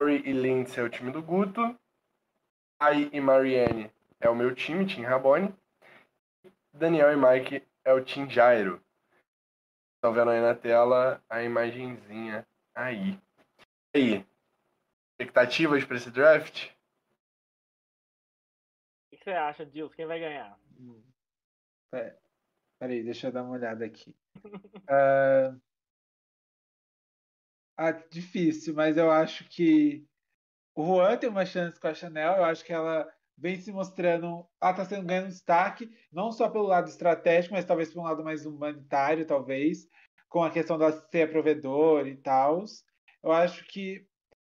Rory 0.00 0.22
e 0.24 0.32
Lindsay 0.32 0.78
é 0.78 0.86
o 0.86 0.88
time 0.88 1.10
do 1.10 1.20
Guto. 1.20 1.60
Ai 2.78 3.10
e 3.12 3.20
Marianne 3.20 3.90
é 4.20 4.30
o 4.30 4.36
meu 4.36 4.54
time, 4.54 4.86
Tim 4.86 5.02
Rabone. 5.02 5.52
Daniel 6.72 7.12
e 7.12 7.16
Mike 7.16 7.66
é 7.84 7.92
o 7.92 8.04
Team 8.04 8.30
Jairo. 8.30 8.80
Estão 9.96 10.12
vendo 10.12 10.30
aí 10.30 10.40
na 10.40 10.54
tela 10.54 11.20
a 11.28 11.42
imagenzinha 11.42 12.46
aí. 12.72 13.18
E 13.92 13.98
aí? 13.98 14.26
Expectativas 15.18 15.84
para 15.84 15.96
esse 15.96 16.12
draft? 16.12 16.70
O 19.06 19.16
que 19.16 19.24
você 19.24 19.30
acha, 19.30 19.66
Dilson? 19.66 19.96
Quem 19.96 20.06
vai 20.06 20.20
ganhar? 20.20 20.56
Pera, 21.90 22.19
peraí, 22.80 23.04
deixa 23.04 23.28
eu 23.28 23.32
dar 23.32 23.44
uma 23.44 23.52
olhada 23.52 23.84
aqui. 23.84 24.16
uh... 24.90 25.60
Ah, 27.82 27.92
difícil, 27.92 28.74
mas 28.74 28.98
eu 28.98 29.10
acho 29.10 29.48
que 29.48 30.06
o 30.74 30.84
Juan 30.84 31.16
tem 31.18 31.30
uma 31.30 31.46
chance 31.46 31.80
com 31.80 31.88
a 31.88 31.94
Chanel. 31.94 32.36
Eu 32.38 32.44
acho 32.44 32.64
que 32.64 32.72
ela 32.72 33.08
vem 33.38 33.56
se 33.60 33.72
mostrando, 33.72 34.46
ela 34.60 34.72
está 34.72 34.84
sendo 34.84 35.06
ganhando 35.06 35.28
destaque, 35.28 35.90
não 36.12 36.30
só 36.32 36.50
pelo 36.50 36.66
lado 36.66 36.88
estratégico, 36.88 37.54
mas 37.54 37.64
talvez 37.64 37.92
por 37.92 38.00
um 38.00 38.04
lado 38.04 38.22
mais 38.24 38.46
humanitário, 38.46 39.26
talvez, 39.26 39.86
com 40.28 40.42
a 40.42 40.50
questão 40.50 40.78
de 40.78 40.92
ser 41.10 41.30
provedor 41.30 42.06
e 42.06 42.16
tal. 42.16 42.64
Eu 43.22 43.32
acho 43.32 43.64
que, 43.66 44.06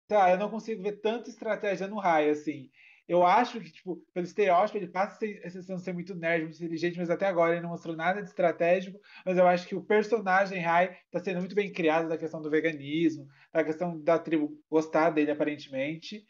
tá, 0.07 0.31
eu 0.31 0.38
não 0.38 0.49
consigo 0.49 0.84
ver 0.84 1.02
tanta 1.02 1.30
estratégia 1.30 1.88
no 1.88 1.99
Rai, 1.99 2.30
assim. 2.30 2.72
Eu 3.12 3.26
acho 3.26 3.60
que, 3.60 3.70
tipo, 3.70 3.98
pelo 4.14 4.26
estereótipo, 4.26 4.78
ele 4.78 4.88
passa 4.88 5.18
a 5.44 5.50
sensação 5.50 5.76
de 5.76 5.82
ser 5.82 5.92
muito 5.92 6.16
nerd, 6.16 6.44
muito 6.44 6.56
inteligente, 6.56 6.98
mas 6.98 7.10
até 7.10 7.26
agora 7.26 7.52
ele 7.52 7.62
não 7.62 7.72
mostrou 7.72 7.94
nada 7.94 8.22
de 8.22 8.30
estratégico. 8.30 8.98
Mas 9.26 9.38
eu 9.38 9.46
acho 9.46 9.68
que 9.68 9.76
o 9.76 9.84
personagem 9.84 10.62
Rai 10.62 10.98
está 11.08 11.20
sendo 11.20 11.40
muito 11.40 11.54
bem 11.54 11.74
criado 11.74 12.08
da 12.08 12.18
questão 12.18 12.42
do 12.42 12.50
veganismo, 12.50 13.28
da 13.52 13.66
questão 13.66 14.02
da 14.02 14.18
tribo 14.18 14.58
gostar 14.70 15.10
dele, 15.10 15.30
aparentemente. 15.30 16.26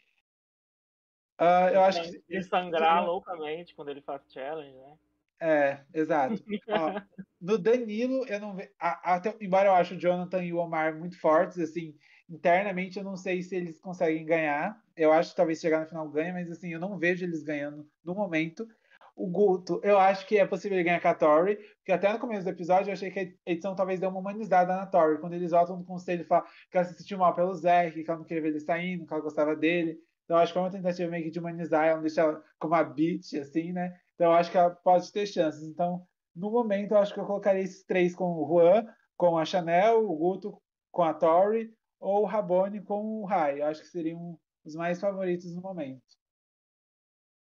Uh, 1.40 1.70
eu 1.72 1.82
acho 1.84 2.02
que. 2.02 2.20
Ele 2.28 2.42
sangrar 2.42 3.06
loucamente 3.06 3.76
quando 3.76 3.92
ele 3.92 4.02
faz 4.02 4.20
challenge, 4.32 4.76
né? 4.76 4.98
É, 5.40 5.84
exato. 5.94 6.42
Ó, 6.68 7.00
no 7.40 7.58
Danilo, 7.58 8.26
eu 8.26 8.40
não 8.40 8.56
vejo. 8.56 8.70
Até, 8.80 9.36
embora 9.40 9.68
eu 9.68 9.74
ache 9.74 9.94
o 9.94 10.00
Jonathan 10.00 10.42
e 10.42 10.52
o 10.52 10.58
Omar 10.58 10.98
muito 10.98 11.16
fortes, 11.20 11.60
assim, 11.60 11.96
internamente 12.28 12.98
eu 12.98 13.04
não 13.04 13.16
sei 13.16 13.40
se 13.40 13.54
eles 13.54 13.78
conseguem 13.78 14.26
ganhar. 14.26 14.81
Eu 14.96 15.12
acho 15.12 15.30
que 15.30 15.36
talvez 15.36 15.60
chegar 15.60 15.80
no 15.80 15.86
final 15.86 16.08
ganhe, 16.08 16.32
mas 16.32 16.50
assim, 16.50 16.72
eu 16.72 16.80
não 16.80 16.98
vejo 16.98 17.24
eles 17.24 17.42
ganhando 17.42 17.86
no 18.04 18.14
momento. 18.14 18.66
O 19.14 19.28
Guto, 19.28 19.80
eu 19.82 19.98
acho 19.98 20.26
que 20.26 20.38
é 20.38 20.46
possível 20.46 20.76
ele 20.76 20.84
ganhar 20.84 21.00
com 21.00 21.08
a 21.08 21.14
Tori, 21.14 21.56
porque 21.76 21.92
até 21.92 22.10
no 22.12 22.18
começo 22.18 22.44
do 22.44 22.50
episódio 22.50 22.88
eu 22.88 22.94
achei 22.94 23.10
que 23.10 23.20
a 23.46 23.50
edição 23.50 23.74
talvez 23.74 24.00
deu 24.00 24.08
uma 24.08 24.20
humanizada 24.20 24.74
na 24.74 24.86
Tori. 24.86 25.20
Quando 25.20 25.34
eles 25.34 25.50
voltam 25.50 25.76
no 25.76 25.84
conselho 25.84 26.22
e 26.22 26.24
falam 26.24 26.44
que 26.70 26.78
ela 26.78 26.86
se 26.86 26.94
sentiu 26.94 27.18
mal 27.18 27.34
pelo 27.34 27.54
Zé, 27.54 27.90
que 27.90 28.08
ela 28.08 28.18
não 28.18 28.24
queria 28.24 28.42
ver 28.42 28.48
ele 28.48 28.60
saindo, 28.60 29.06
que 29.06 29.12
ela 29.12 29.22
gostava 29.22 29.54
dele. 29.54 29.98
Então 30.24 30.38
acho 30.38 30.52
que 30.52 30.58
é 30.58 30.62
uma 30.62 30.70
tentativa 30.70 31.10
meio 31.10 31.24
que 31.24 31.30
de 31.30 31.38
humanizar, 31.38 31.84
ela 31.84 31.96
não 31.96 32.02
deixar 32.02 32.22
ela 32.22 32.42
como 32.58 32.74
a 32.74 32.82
bitch, 32.82 33.34
assim, 33.34 33.72
né? 33.72 33.94
Então 34.14 34.32
acho 34.32 34.50
que 34.50 34.56
ela 34.56 34.70
pode 34.70 35.12
ter 35.12 35.26
chances. 35.26 35.62
Então, 35.62 36.06
no 36.34 36.50
momento, 36.50 36.92
eu 36.92 36.98
acho 36.98 37.12
que 37.12 37.20
eu 37.20 37.26
colocaria 37.26 37.62
esses 37.62 37.84
três 37.84 38.14
com 38.14 38.24
o 38.24 38.46
Juan, 38.46 38.86
com 39.16 39.36
a 39.36 39.44
Chanel, 39.44 40.08
o 40.08 40.16
Guto 40.16 40.56
com 40.90 41.02
a 41.02 41.12
Tori, 41.12 41.70
ou 42.00 42.22
o 42.22 42.26
Rabone 42.26 42.82
com 42.82 43.20
o 43.20 43.24
Rai. 43.24 43.60
Eu 43.60 43.66
acho 43.66 43.82
que 43.82 43.88
seriam 43.88 44.38
os 44.64 44.74
mais 44.74 45.00
favoritos 45.00 45.54
no 45.54 45.62
momento. 45.62 46.02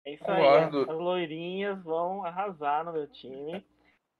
É 0.04 0.14
isso 0.14 0.30
aí. 0.30 0.64
As 0.64 0.98
loirinhas 0.98 1.82
vão 1.82 2.24
arrasar 2.24 2.84
no 2.84 2.92
meu 2.92 3.06
time. 3.06 3.64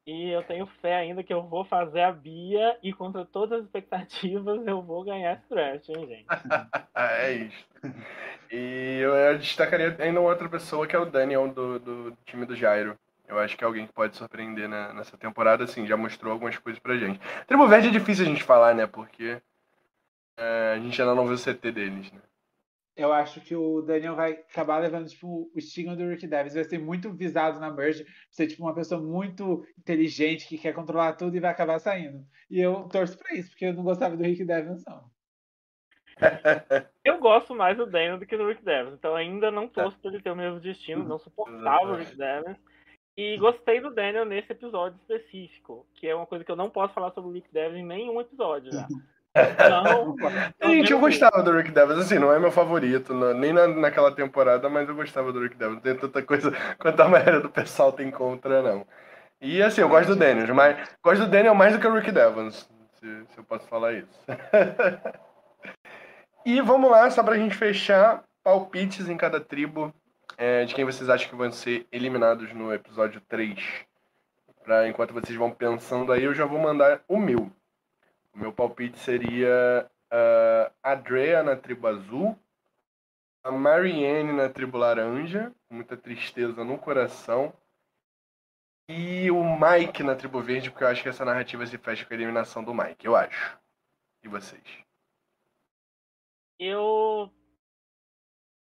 E 0.07 0.31
eu 0.31 0.43
tenho 0.43 0.67
fé 0.81 0.97
ainda 0.97 1.23
que 1.23 1.33
eu 1.33 1.43
vou 1.43 1.65
fazer 1.65 2.01
a 2.01 2.11
Bia 2.11 2.77
e 2.83 2.93
contra 2.93 3.25
todas 3.25 3.61
as 3.61 3.67
expectativas 3.67 4.67
eu 4.67 4.83
vou 4.83 5.05
ganhar 5.05 5.35
esse 5.35 5.49
draft, 5.49 5.89
hein, 5.89 6.07
gente? 6.07 6.27
é 6.97 7.33
isso. 7.33 7.67
E 8.51 8.99
eu 9.01 9.39
destacaria 9.39 9.95
ainda 10.01 10.21
outra 10.21 10.49
pessoa 10.49 10.87
que 10.87 10.97
é 10.97 10.99
o 10.99 11.05
Daniel 11.05 11.49
do, 11.53 11.79
do 11.79 12.17
time 12.25 12.47
do 12.47 12.57
Jairo. 12.57 12.99
Eu 13.29 13.39
acho 13.39 13.57
que 13.57 13.63
é 13.63 13.67
alguém 13.67 13.87
que 13.87 13.93
pode 13.93 14.17
surpreender 14.17 14.69
né, 14.69 14.93
nessa 14.93 15.17
temporada, 15.17 15.63
assim, 15.63 15.87
já 15.87 15.97
mostrou 15.97 16.33
algumas 16.33 16.59
coisas 16.59 16.83
pra 16.83 16.97
gente. 16.97 17.21
Tribo 17.47 17.69
Verde 17.69 17.89
é 17.89 17.93
difícil 17.93 18.25
a 18.25 18.29
gente 18.29 18.43
falar, 18.43 18.75
né? 18.75 18.89
Porque 18.89 19.41
é, 20.37 20.73
a 20.75 20.79
gente 20.81 21.01
ainda 21.01 21.15
não 21.15 21.27
viu 21.27 21.37
o 21.37 21.39
CT 21.39 21.71
deles, 21.71 22.11
né? 22.11 22.21
Eu 23.01 23.13
acho 23.13 23.41
que 23.41 23.55
o 23.55 23.83
Daniel 23.83 24.15
vai 24.15 24.33
acabar 24.33 24.79
levando 24.79 25.09
tipo, 25.09 25.51
o 25.55 25.59
estigma 25.59 25.97
do 25.97 26.09
Rick 26.09 26.27
Davis. 26.27 26.55
Vai 26.55 26.65
ser 26.65 26.79
muito 26.79 27.13
visado 27.13 27.59
na 27.59 27.71
merge, 27.71 28.07
ser 28.31 28.47
tipo, 28.47 28.63
uma 28.63 28.75
pessoa 28.75 29.01
muito 29.01 29.65
inteligente 29.79 30.47
que 30.47 30.59
quer 30.59 30.75
controlar 30.75 31.15
tudo 31.15 31.37
e 31.37 31.41
vai 31.41 31.51
acabar 31.51 31.79
saindo. 31.79 32.25
E 32.51 32.61
eu 32.61 32.89
torço 32.89 33.19
pra 33.19 33.35
isso, 33.35 33.51
porque 33.51 33.67
eu 33.67 33.75
não 33.75 33.83
gostava 33.83 34.17
do 34.17 34.23
Rick 34.23 34.45
Davis, 34.45 34.85
não. 34.87 35.11
Eu 37.03 37.19
gosto 37.19 37.55
mais 37.55 37.79
do 37.79 37.87
Daniel 37.87 38.19
do 38.19 38.27
que 38.27 38.37
do 38.37 38.47
Rick 38.47 38.63
Davis, 38.63 38.93
então 38.93 39.17
ainda 39.17 39.51
não 39.51 39.67
torço 39.67 39.99
pra 39.99 40.11
ele 40.11 40.21
ter 40.21 40.31
o 40.31 40.37
mesmo 40.37 40.61
destino, 40.61 41.03
não 41.03 41.19
suportava 41.19 41.93
o 41.93 41.95
Rick 41.95 42.15
Davis. 42.15 42.59
E 43.17 43.39
gostei 43.39 43.81
do 43.81 43.91
Daniel 43.91 44.27
nesse 44.27 44.53
episódio 44.53 44.99
específico, 44.99 45.87
que 45.95 46.07
é 46.07 46.15
uma 46.15 46.27
coisa 46.27 46.45
que 46.45 46.51
eu 46.51 46.57
não 46.57 46.69
posso 46.69 46.93
falar 46.93 47.11
sobre 47.13 47.31
o 47.31 47.33
Rick 47.33 47.53
Davis 47.53 47.79
em 47.79 47.85
nenhum 47.85 48.21
episódio 48.21 48.71
já. 48.71 48.87
Não, 49.33 50.71
Gente, 50.71 50.93
eu 50.93 50.99
gostava 50.99 51.43
do 51.43 51.57
Rick 51.57 51.71
Devils, 51.71 52.01
assim, 52.01 52.19
não 52.19 52.33
é 52.33 52.39
meu 52.39 52.51
favorito, 52.51 53.15
não, 53.15 53.33
nem 53.33 53.53
na, 53.53 53.69
naquela 53.69 54.11
temporada, 54.11 54.69
mas 54.69 54.89
eu 54.89 54.95
gostava 54.95 55.33
do 55.33 55.41
Rick 55.41 55.57
Devils. 55.57 55.77
Não 55.77 55.83
tem 55.83 55.97
tanta 55.97 56.23
coisa 56.23 56.53
quanto 56.79 57.01
a 57.01 57.09
maioria 57.09 57.41
do 57.41 57.49
pessoal 57.49 57.93
tem 57.93 58.11
contra, 58.11 58.63
não. 58.63 58.87
E 59.41 59.63
assim, 59.63 59.81
eu 59.81 59.89
gosto 59.89 60.09
do 60.09 60.17
Daniel, 60.17 60.55
mas 60.55 60.77
gosto 61.03 61.25
do 61.25 61.31
Daniel 61.31 61.55
mais 61.55 61.73
do 61.73 61.81
que 61.81 61.87
o 61.87 61.95
Rick 61.95 62.11
Devils, 62.11 62.69
se, 62.99 63.27
se 63.27 63.39
eu 63.39 63.45
posso 63.45 63.67
falar 63.69 63.93
isso. 63.93 64.21
e 66.45 66.61
vamos 66.61 66.91
lá, 66.91 67.09
só 67.11 67.23
pra 67.23 67.39
gente 67.39 67.55
fechar, 67.55 68.25
palpites 68.43 69.09
em 69.09 69.17
cada 69.17 69.41
tribo 69.41 69.95
é, 70.37 70.65
de 70.65 70.75
quem 70.75 70.85
vocês 70.85 71.09
acham 71.09 71.29
que 71.29 71.37
vão 71.37 71.53
ser 71.53 71.87
eliminados 71.93 72.53
no 72.53 72.73
episódio 72.73 73.21
3. 73.29 73.59
Pra, 74.65 74.89
enquanto 74.89 75.15
vocês 75.15 75.39
vão 75.39 75.51
pensando 75.51 76.13
aí, 76.13 76.25
eu 76.25 76.35
já 76.35 76.45
vou 76.45 76.59
mandar 76.59 77.01
o 77.09 77.19
meu. 77.19 77.51
O 78.35 78.39
meu 78.39 78.53
palpite 78.53 78.99
seria 78.99 79.91
uh, 80.13 80.73
a 80.83 80.95
Drea 80.95 81.43
na 81.43 81.57
tribo 81.57 81.87
azul, 81.87 82.39
a 83.43 83.51
Marianne 83.51 84.33
na 84.33 84.49
tribo 84.49 84.79
laranja, 84.79 85.53
com 85.69 85.75
muita 85.75 85.97
tristeza 85.97 86.65
no 86.65 86.79
coração, 86.79 87.53
e 88.89 89.31
o 89.31 89.43
Mike 89.45 90.03
na 90.03 90.17
tribo 90.17 90.43
verde, 90.43 90.71
porque 90.71 90.85
eu 90.85 90.89
acho 90.89 91.03
que 91.03 91.09
essa 91.09 91.25
narrativa 91.25 91.65
se 91.65 91.79
fecha 91.79 92.05
com 92.05 92.13
a 92.13 92.17
eliminação 92.17 92.63
do 92.63 92.75
Mike, 92.75 93.07
eu 93.07 93.15
acho. 93.15 93.59
E 94.23 94.29
vocês? 94.29 94.63
Eu 96.59 97.33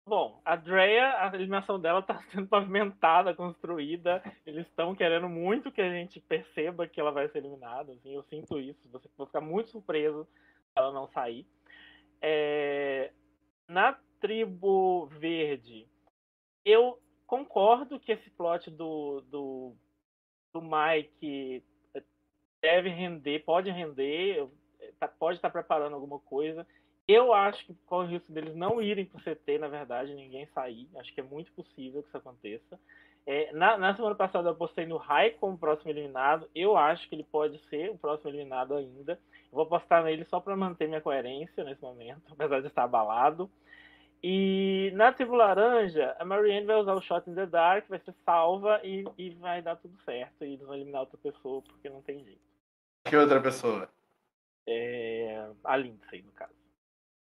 Bom, 0.04 0.40
a 0.44 0.56
Drea, 0.56 1.22
a 1.22 1.34
eliminação 1.34 1.78
dela 1.80 2.00
está 2.00 2.18
sendo 2.30 2.48
pavimentada, 2.48 3.34
construída. 3.34 4.22
Eles 4.44 4.66
estão 4.66 4.94
querendo 4.94 5.28
muito 5.28 5.70
que 5.70 5.80
a 5.80 5.90
gente 5.90 6.20
perceba 6.20 6.88
que 6.88 7.00
ela 7.00 7.12
vai 7.12 7.28
ser 7.28 7.38
eliminada. 7.38 7.92
Assim, 7.92 8.14
eu 8.14 8.22
sinto 8.24 8.58
isso. 8.58 8.80
Você 8.90 9.08
vai 9.16 9.26
ficar 9.26 9.40
muito 9.40 9.70
surpreso 9.70 10.24
se 10.24 10.72
ela 10.76 10.92
não 10.92 11.06
sair. 11.08 11.46
É... 12.20 13.12
Na 13.68 13.96
tribo 14.20 15.06
verde, 15.06 15.88
eu 16.64 16.98
concordo 17.26 17.98
que 17.98 18.12
esse 18.12 18.28
plot 18.30 18.70
do, 18.70 19.20
do, 19.22 19.74
do 20.52 20.60
Mike 20.60 21.64
deve 22.60 22.88
render, 22.90 23.40
pode 23.44 23.70
render, 23.70 24.48
tá, 24.98 25.08
pode 25.08 25.38
estar 25.38 25.50
preparando 25.50 25.94
alguma 25.94 26.20
coisa. 26.20 26.66
Eu 27.06 27.32
acho 27.32 27.64
que 27.66 27.74
corre 27.86 28.06
o 28.06 28.10
risco 28.10 28.32
deles 28.32 28.54
não 28.54 28.80
irem 28.80 29.04
pro 29.04 29.20
CT, 29.20 29.58
na 29.58 29.68
verdade, 29.68 30.14
ninguém 30.14 30.46
sair. 30.54 30.88
Acho 30.96 31.12
que 31.12 31.20
é 31.20 31.24
muito 31.24 31.50
possível 31.52 32.02
que 32.02 32.08
isso 32.08 32.16
aconteça. 32.16 32.78
É, 33.24 33.52
na, 33.52 33.78
na, 33.78 33.94
semana 33.94 34.14
passada 34.14 34.48
eu 34.48 34.52
apostei 34.52 34.84
no 34.84 34.96
Rai 34.96 35.30
como 35.30 35.58
próximo 35.58 35.90
eliminado. 35.90 36.48
Eu 36.54 36.76
acho 36.76 37.08
que 37.08 37.14
ele 37.14 37.24
pode 37.24 37.58
ser 37.68 37.90
o 37.90 37.98
próximo 37.98 38.30
eliminado 38.30 38.74
ainda. 38.74 39.12
Eu 39.12 39.52
vou 39.52 39.62
apostar 39.62 40.02
nele 40.04 40.24
só 40.24 40.40
para 40.40 40.56
manter 40.56 40.88
minha 40.88 41.00
coerência 41.00 41.64
nesse 41.64 41.82
momento, 41.82 42.22
apesar 42.30 42.60
de 42.60 42.68
estar 42.68 42.84
abalado. 42.84 43.50
E 44.22 44.92
na 44.94 45.12
tribo 45.12 45.34
laranja, 45.34 46.14
a 46.18 46.24
Marianne 46.24 46.66
vai 46.66 46.76
usar 46.76 46.94
o 46.94 47.02
Shot 47.02 47.28
in 47.28 47.34
the 47.34 47.46
Dark, 47.46 47.88
vai 47.88 47.98
ser 47.98 48.14
salva 48.24 48.80
e, 48.84 49.04
e 49.18 49.30
vai 49.30 49.60
dar 49.60 49.74
tudo 49.76 49.98
certo. 50.04 50.44
E 50.44 50.52
eles 50.52 50.64
vão 50.64 50.74
eliminar 50.74 51.00
outra 51.00 51.18
pessoa, 51.18 51.60
porque 51.62 51.90
não 51.90 52.00
tem 52.02 52.22
jeito. 52.22 52.40
Que 53.04 53.16
outra 53.16 53.40
pessoa? 53.40 53.88
É... 54.68 55.50
A 55.64 55.76
Lindsay, 55.76 56.22
no 56.22 56.30
caso. 56.32 56.61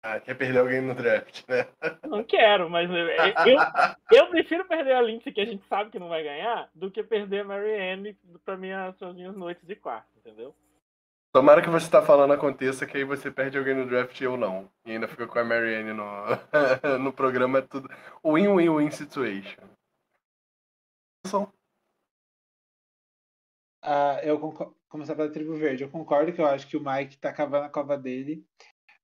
Ah, 0.02 0.18
quer 0.18 0.34
perder 0.34 0.60
alguém 0.60 0.80
no 0.80 0.94
draft, 0.94 1.46
né? 1.46 1.66
Não 2.08 2.24
quero, 2.24 2.70
mas 2.70 2.88
eu, 2.90 3.58
eu 4.10 4.30
prefiro 4.30 4.64
perder 4.66 4.94
a 4.94 5.02
Lindsay, 5.02 5.32
que 5.32 5.40
a 5.40 5.44
gente 5.44 5.62
sabe 5.68 5.90
que 5.90 5.98
não 5.98 6.08
vai 6.08 6.22
ganhar, 6.22 6.70
do 6.74 6.90
que 6.90 7.02
perder 7.02 7.40
a 7.40 7.44
Marianne 7.44 8.16
para 8.42 8.56
minhas, 8.56 8.98
minhas 9.14 9.36
noites 9.36 9.66
de 9.66 9.76
quarto, 9.76 10.08
entendeu? 10.16 10.54
Tomara 11.32 11.62
que 11.62 11.68
você 11.68 11.88
tá 11.88 12.02
falando 12.02 12.32
aconteça, 12.32 12.86
que 12.86 12.96
aí 12.96 13.04
você 13.04 13.30
perde 13.30 13.58
alguém 13.58 13.74
no 13.74 13.86
draft 13.86 14.18
e 14.18 14.24
eu 14.24 14.36
não. 14.36 14.68
E 14.86 14.92
ainda 14.92 15.06
fica 15.06 15.26
com 15.26 15.38
a 15.38 15.44
Marianne 15.44 15.92
no, 15.92 16.04
no 16.98 17.12
programa, 17.12 17.58
é 17.58 17.62
tudo 17.62 17.88
win-win-win 18.24 18.90
situation. 18.90 19.62
Ah, 23.82 24.18
eu 24.24 24.38
começar 24.88 25.14
pela 25.14 25.30
tribo 25.30 25.54
verde. 25.54 25.84
Eu 25.84 25.90
concordo 25.90 26.32
que 26.32 26.40
eu 26.40 26.46
acho 26.46 26.66
que 26.66 26.76
o 26.76 26.84
Mike 26.84 27.16
tá 27.18 27.32
cavando 27.32 27.66
a 27.66 27.70
cova 27.70 27.96
dele. 27.96 28.44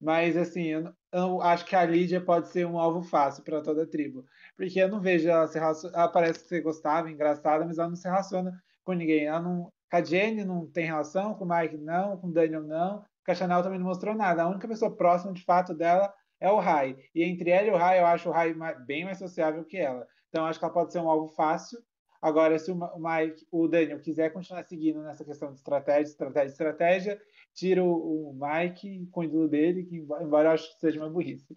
Mas, 0.01 0.36
assim, 0.36 0.64
eu, 0.64 0.93
eu 1.12 1.40
acho 1.43 1.64
que 1.64 1.74
a 1.74 1.85
Lídia 1.85 2.20
pode 2.20 2.48
ser 2.48 2.66
um 2.66 2.78
alvo 2.78 3.02
fácil 3.02 3.43
para 3.43 3.62
toda 3.62 3.85
a 3.85 3.86
tribo. 3.86 4.24
Porque 4.56 4.78
eu 4.78 4.89
não 4.89 5.01
vejo 5.01 5.28
ela 5.28 5.47
se 5.47 5.59
relacionar. 5.59 5.98
Ela 5.98 6.09
parece 6.09 6.40
que 6.40 6.48
você 6.48 6.60
gostava, 6.60 7.10
engraçada, 7.10 7.64
mas 7.64 7.78
ela 7.78 7.89
não 7.89 7.97
se 7.97 8.06
relaciona 8.06 8.52
com 8.85 8.93
ninguém. 8.93 9.24
Ela 9.24 9.40
não, 9.40 9.73
com 9.90 9.97
a 9.97 10.02
Jenny 10.05 10.44
não 10.44 10.66
tem 10.66 10.86
relação, 10.86 11.35
com 11.35 11.44
o 11.44 11.48
Mike 11.48 11.77
não, 11.78 12.16
com 12.18 12.28
o 12.28 12.32
Daniel 12.32 12.62
não, 12.62 13.05
com 13.24 13.32
a 13.32 13.35
Chanel 13.35 13.62
também 13.62 13.78
não 13.78 13.86
mostrou 13.86 14.14
nada. 14.14 14.43
A 14.43 14.48
única 14.48 14.68
pessoa 14.68 14.94
próxima 14.94 15.32
de 15.32 15.44
fato 15.44 15.74
dela 15.74 16.12
é 16.40 16.51
o 16.51 16.59
Rai. 16.59 16.97
E 17.14 17.23
entre 17.24 17.51
ela 17.51 17.66
e 17.66 17.70
o 17.70 17.77
Rai, 17.77 18.01
eu 18.01 18.06
acho 18.06 18.28
o 18.28 18.32
Rai 18.32 18.55
bem 18.86 19.05
mais 19.05 19.18
sociável 19.18 19.64
que 19.64 19.77
ela. 19.77 20.06
Então 20.28 20.47
acho 20.47 20.59
que 20.59 20.64
ela 20.64 20.74
pode 20.74 20.93
ser 20.93 21.01
um 21.01 21.09
alvo 21.09 21.28
fácil. 21.28 21.78
Agora, 22.20 22.59
se 22.59 22.70
o 22.70 22.76
Mike, 22.98 23.47
o 23.51 23.68
Daniel 23.68 24.01
quiser 24.01 24.32
continuar 24.32 24.64
seguindo 24.64 25.02
nessa 25.02 25.24
questão 25.24 25.51
de 25.51 25.59
estratégia, 25.59 26.10
estratégia, 26.10 26.52
estratégia, 26.52 27.22
tira 27.55 27.82
o, 27.82 28.30
o 28.30 28.38
Mike 28.38 29.06
com 29.10 29.20
o 29.20 29.24
ídolo 29.24 29.48
dele, 29.48 29.84
que 29.84 29.97
embora 29.97 30.48
eu 30.48 30.52
acho 30.52 30.72
que 30.72 30.80
seja 30.80 31.01
uma 31.01 31.10
burrice. 31.10 31.56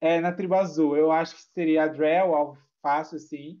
É, 0.00 0.20
na 0.20 0.32
tribo 0.32 0.54
azul, 0.54 0.96
eu 0.96 1.10
acho 1.10 1.36
que 1.36 1.42
seria 1.42 1.84
a 1.84 1.88
Drell, 1.88 2.34
algo 2.34 2.58
fácil, 2.80 3.18
sim. 3.18 3.60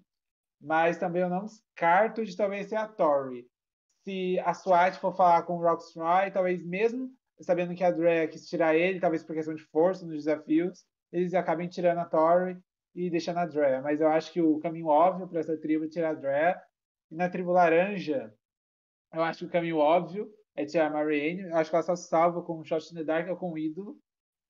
Mas 0.60 0.98
também 0.98 1.22
eu 1.22 1.28
não 1.28 1.44
descarto 1.44 2.24
de 2.24 2.36
talvez 2.36 2.68
ser 2.68 2.76
a 2.76 2.86
Tori 2.86 3.48
se 4.08 4.38
a 4.40 4.54
SWAT 4.54 4.98
for 4.98 5.14
falar 5.14 5.42
com 5.42 5.58
o 5.58 5.62
Rocksroy, 5.62 6.30
talvez 6.30 6.64
mesmo 6.64 7.10
sabendo 7.42 7.74
que 7.74 7.84
a 7.84 7.90
Drea 7.90 8.26
quis 8.26 8.48
tirar 8.48 8.74
ele, 8.74 9.00
talvez 9.00 9.22
por 9.22 9.34
questão 9.34 9.54
de 9.54 9.62
força 9.64 10.06
nos 10.06 10.24
desafios, 10.24 10.84
eles 11.12 11.34
acabem 11.34 11.68
tirando 11.68 11.98
a 11.98 12.06
Tori 12.06 12.58
e 12.94 13.10
deixando 13.10 13.38
a 13.38 13.46
Drea. 13.46 13.80
Mas 13.82 14.00
eu 14.00 14.08
acho 14.08 14.32
que 14.32 14.40
o 14.40 14.58
caminho 14.58 14.86
óbvio 14.86 15.28
para 15.28 15.40
essa 15.40 15.56
tribo 15.56 15.84
é 15.84 15.88
tirar 15.88 16.10
a 16.10 16.14
Drea. 16.14 16.62
E 17.10 17.14
na 17.14 17.28
tribo 17.28 17.52
laranja, 17.52 18.34
eu 19.12 19.22
acho 19.22 19.40
que 19.40 19.44
o 19.46 19.50
caminho 19.50 19.78
óbvio 19.78 20.30
é 20.56 20.64
tirar 20.64 20.86
a 20.86 20.90
Marianne. 20.90 21.42
Eu 21.42 21.56
acho 21.56 21.70
que 21.70 21.76
ela 21.76 21.82
só 21.82 21.96
salva 21.96 22.42
com 22.42 22.58
o 22.58 22.64
Shot 22.64 22.92
in 22.92 22.96
the 22.96 23.04
Dark 23.04 23.28
ou 23.28 23.36
com 23.36 23.52
o 23.52 23.58
ídolo. 23.58 23.96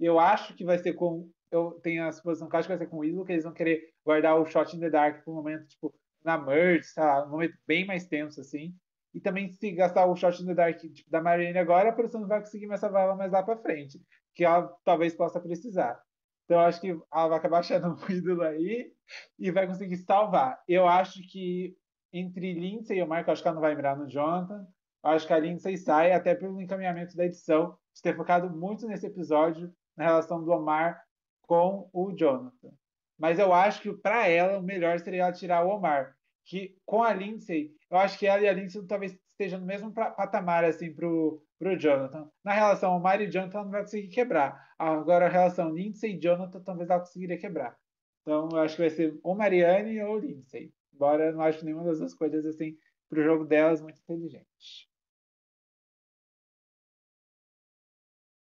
Eu 0.00 0.18
acho 0.18 0.54
que 0.54 0.64
vai 0.64 0.78
ser 0.78 0.94
com. 0.94 1.30
Eu 1.50 1.72
tenho 1.82 2.06
a 2.06 2.12
suposição 2.12 2.48
que 2.48 2.56
acho 2.56 2.68
que 2.68 2.76
vai 2.76 2.78
ser 2.78 2.90
com 2.90 2.98
o 2.98 3.04
ídolo, 3.04 3.24
que 3.24 3.32
eles 3.32 3.44
vão 3.44 3.52
querer 3.52 3.92
guardar 4.04 4.38
o 4.38 4.44
Shot 4.44 4.76
in 4.76 4.80
the 4.80 4.90
Dark 4.90 5.24
para 5.24 5.32
um 5.32 5.36
momento, 5.36 5.66
tipo, 5.66 5.94
na 6.24 6.38
merge, 6.38 6.94
tá? 6.94 7.24
Um 7.24 7.30
momento 7.30 7.56
bem 7.66 7.86
mais 7.86 8.06
tenso, 8.06 8.40
assim. 8.40 8.74
E 9.14 9.20
também, 9.20 9.50
se 9.50 9.72
gastar 9.72 10.06
o 10.06 10.16
shot 10.16 10.42
in 10.42 10.46
the 10.46 10.54
dark 10.54 10.78
tipo, 10.78 11.10
da 11.10 11.20
Marine 11.20 11.58
agora, 11.58 11.88
a 11.88 11.92
produção 11.92 12.20
não 12.20 12.28
vai 12.28 12.40
conseguir 12.40 12.66
mais 12.66 12.80
salvar 12.80 13.04
ela 13.04 13.16
mais 13.16 13.32
lá 13.32 13.42
pra 13.42 13.56
frente. 13.56 14.00
Que 14.34 14.44
ela 14.44 14.68
talvez 14.84 15.14
possa 15.14 15.40
precisar. 15.40 16.00
Então, 16.48 16.60
acho 16.60 16.80
que 16.80 16.88
ela 16.88 17.28
vai 17.28 17.38
acabar 17.38 17.58
achando 17.58 17.88
um 18.08 18.10
ídolo 18.10 18.40
aí 18.40 18.90
e 19.38 19.50
vai 19.50 19.66
conseguir 19.66 19.98
salvar. 19.98 20.58
Eu 20.66 20.88
acho 20.88 21.20
que 21.30 21.76
entre 22.10 22.54
Lindsay 22.54 22.98
e 22.98 23.02
o 23.02 23.06
Marco, 23.06 23.30
acho 23.30 23.42
que 23.42 23.48
ela 23.48 23.56
não 23.56 23.60
vai 23.60 23.74
mirar 23.74 23.98
no 23.98 24.08
Jonathan. 24.08 24.66
Acho 25.02 25.26
que 25.26 25.32
a 25.34 25.38
Lindsay 25.38 25.76
sai, 25.76 26.12
até 26.12 26.34
pelo 26.34 26.60
encaminhamento 26.60 27.14
da 27.14 27.26
edição, 27.26 27.76
de 27.94 28.00
ter 28.00 28.16
focado 28.16 28.48
muito 28.48 28.86
nesse 28.86 29.06
episódio, 29.06 29.70
na 29.94 30.04
relação 30.04 30.42
do 30.42 30.50
Omar 30.50 31.04
com 31.42 31.90
o 31.92 32.12
Jonathan. 32.16 32.70
Mas 33.18 33.38
eu 33.38 33.52
acho 33.52 33.82
que 33.82 33.92
para 33.92 34.26
ela 34.26 34.58
o 34.58 34.62
melhor 34.62 34.98
seria 35.00 35.24
ela 35.24 35.32
tirar 35.32 35.66
o 35.66 35.68
Omar 35.68 36.16
que 36.48 36.74
com 36.86 37.02
a 37.02 37.12
Lindsay, 37.12 37.70
eu 37.90 37.98
acho 37.98 38.18
que 38.18 38.26
ela 38.26 38.40
e 38.40 38.48
a 38.48 38.52
Lindsay 38.54 38.82
talvez 38.86 39.14
estejam 39.38 39.60
no 39.60 39.66
mesmo 39.66 39.92
patamar 39.92 40.64
assim 40.64 40.92
pro, 40.92 41.40
pro 41.58 41.78
Jonathan. 41.78 42.28
Na 42.44 42.52
relação 42.52 42.92
ao 42.92 43.00
Mari 43.00 43.24
e 43.24 43.30
Jonathan 43.30 43.62
não 43.62 43.70
vai 43.70 43.82
conseguir 43.82 44.08
quebrar. 44.08 44.74
Agora 44.76 45.26
a 45.26 45.28
relação 45.28 45.72
Lindsay 45.72 46.16
e 46.16 46.18
Jonathan 46.18 46.60
talvez 46.60 46.90
ela 46.90 46.98
conseguiria 46.98 47.38
quebrar. 47.38 47.78
Então 48.22 48.48
eu 48.50 48.58
acho 48.58 48.74
que 48.74 48.82
vai 48.82 48.90
ser 48.90 49.18
ou 49.22 49.36
Marianne 49.36 50.02
ou 50.02 50.18
Lindsay. 50.18 50.72
Embora 50.92 51.26
eu 51.26 51.32
não 51.34 51.42
acho 51.42 51.64
nenhuma 51.64 51.84
das 51.84 52.00
duas 52.00 52.12
coisas 52.12 52.44
assim 52.44 52.76
pro 53.08 53.22
jogo 53.22 53.44
delas 53.44 53.80
muito 53.80 54.00
inteligente. 54.00 54.88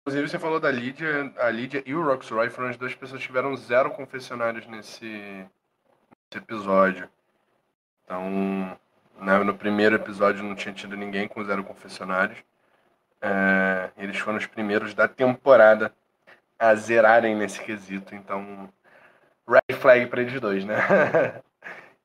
Inclusive, 0.02 0.28
você 0.28 0.38
falou 0.38 0.60
da 0.60 0.70
Lídia. 0.70 1.34
A 1.36 1.50
Lídia 1.50 1.82
e 1.84 1.92
o 1.92 2.00
Roxroy 2.00 2.48
foram 2.48 2.68
as 2.68 2.76
duas 2.76 2.94
pessoas 2.94 3.20
que 3.20 3.26
tiveram 3.26 3.56
zero 3.56 3.90
confessionários 3.90 4.64
nesse, 4.68 5.04
nesse 5.04 6.36
episódio. 6.36 7.10
Então, 8.04 8.78
né, 9.20 9.38
no 9.38 9.54
primeiro 9.54 9.96
episódio 9.96 10.44
não 10.44 10.54
tinha 10.54 10.74
tido 10.74 10.96
ninguém 10.96 11.28
com 11.28 11.44
zero 11.44 11.64
confessionários. 11.64 12.38
É, 13.20 13.90
eles 13.96 14.18
foram 14.18 14.38
os 14.38 14.46
primeiros 14.46 14.94
da 14.94 15.08
temporada 15.08 15.92
a 16.58 16.74
zerarem 16.74 17.34
nesse 17.34 17.60
quesito. 17.60 18.14
Então, 18.14 18.68
red 19.48 19.74
flag 19.76 20.06
para 20.06 20.22
eles 20.22 20.40
dois, 20.40 20.64
né? 20.64 20.76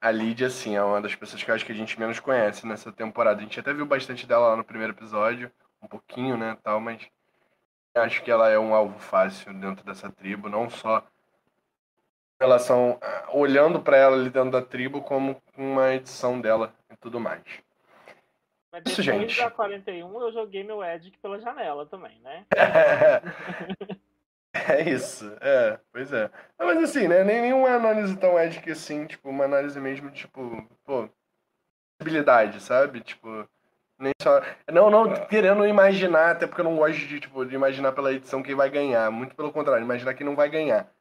a 0.01 0.11
Lídia, 0.11 0.47
assim, 0.47 0.75
é 0.75 0.83
uma 0.83 1.01
das 1.01 1.15
pessoas 1.15 1.43
que 1.43 1.51
eu 1.51 1.55
acho 1.55 1.65
que 1.65 1.71
a 1.71 1.75
gente 1.75 1.99
menos 1.99 2.19
conhece 2.19 2.65
nessa 2.65 2.91
temporada. 2.91 3.39
A 3.39 3.43
gente 3.43 3.59
até 3.59 3.73
viu 3.73 3.85
bastante 3.85 4.25
dela 4.25 4.49
lá 4.49 4.55
no 4.55 4.63
primeiro 4.63 4.93
episódio, 4.93 5.51
um 5.81 5.87
pouquinho, 5.87 6.37
né, 6.37 6.57
tal, 6.63 6.79
mas 6.79 7.07
acho 7.95 8.23
que 8.23 8.31
ela 8.31 8.49
é 8.49 8.57
um 8.57 8.73
alvo 8.73 8.97
fácil 8.99 9.53
dentro 9.53 9.83
dessa 9.85 10.09
tribo, 10.09 10.49
não 10.49 10.69
só 10.69 11.03
relação, 12.39 12.99
olhando 13.31 13.79
para 13.79 13.97
ela 13.97 14.15
ali 14.15 14.29
dentro 14.29 14.49
da 14.49 14.61
tribo 14.61 15.01
como 15.01 15.39
uma 15.55 15.93
edição 15.93 16.41
dela 16.41 16.73
e 16.91 16.95
tudo 16.97 17.19
mais. 17.19 17.43
Mas 18.71 18.83
depois 18.83 18.99
Isso, 18.99 19.01
gente. 19.01 19.37
da 19.37 19.51
41 19.51 20.21
eu 20.21 20.31
joguei 20.31 20.63
meu 20.63 20.83
Edic 20.83 21.17
pela 21.19 21.39
janela 21.39 21.85
também, 21.85 22.19
né? 22.19 22.45
É 24.53 24.81
isso, 24.81 25.33
é, 25.39 25.79
pois 25.93 26.11
é. 26.11 26.29
Mas 26.59 26.83
assim, 26.83 27.07
né, 27.07 27.23
nem 27.23 27.41
nenhuma 27.41 27.69
análise 27.69 28.17
tão 28.17 28.37
Edic 28.37 28.69
assim, 28.69 29.07
tipo, 29.07 29.29
uma 29.29 29.45
análise 29.45 29.79
mesmo, 29.79 30.11
tipo, 30.11 30.67
pô, 30.83 31.09
possibilidade, 31.97 32.61
sabe? 32.61 32.99
Tipo, 32.99 33.47
nem 33.97 34.11
só. 34.21 34.41
Não, 34.69 34.89
não 34.89 35.25
querendo 35.27 35.65
imaginar, 35.65 36.31
até 36.31 36.45
porque 36.45 36.59
eu 36.59 36.65
não 36.65 36.75
gosto 36.75 36.99
de, 36.99 37.21
tipo, 37.21 37.45
de 37.45 37.55
imaginar 37.55 37.93
pela 37.93 38.11
edição 38.11 38.43
quem 38.43 38.53
vai 38.53 38.69
ganhar. 38.69 39.09
Muito 39.09 39.35
pelo 39.35 39.53
contrário, 39.53 39.85
imaginar 39.85 40.13
quem 40.15 40.25
não 40.25 40.35
vai 40.35 40.49
ganhar 40.49 40.91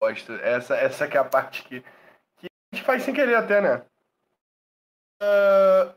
gosto. 0.00 0.32
Essa, 0.34 0.76
essa 0.76 1.08
que 1.08 1.16
é 1.16 1.20
a 1.20 1.24
parte 1.24 1.62
que, 1.64 1.80
que 1.80 2.46
a 2.46 2.76
gente 2.76 2.84
faz 2.84 3.02
sem 3.02 3.14
querer 3.14 3.34
até, 3.34 3.60
né? 3.60 3.82
Uh, 5.22 5.94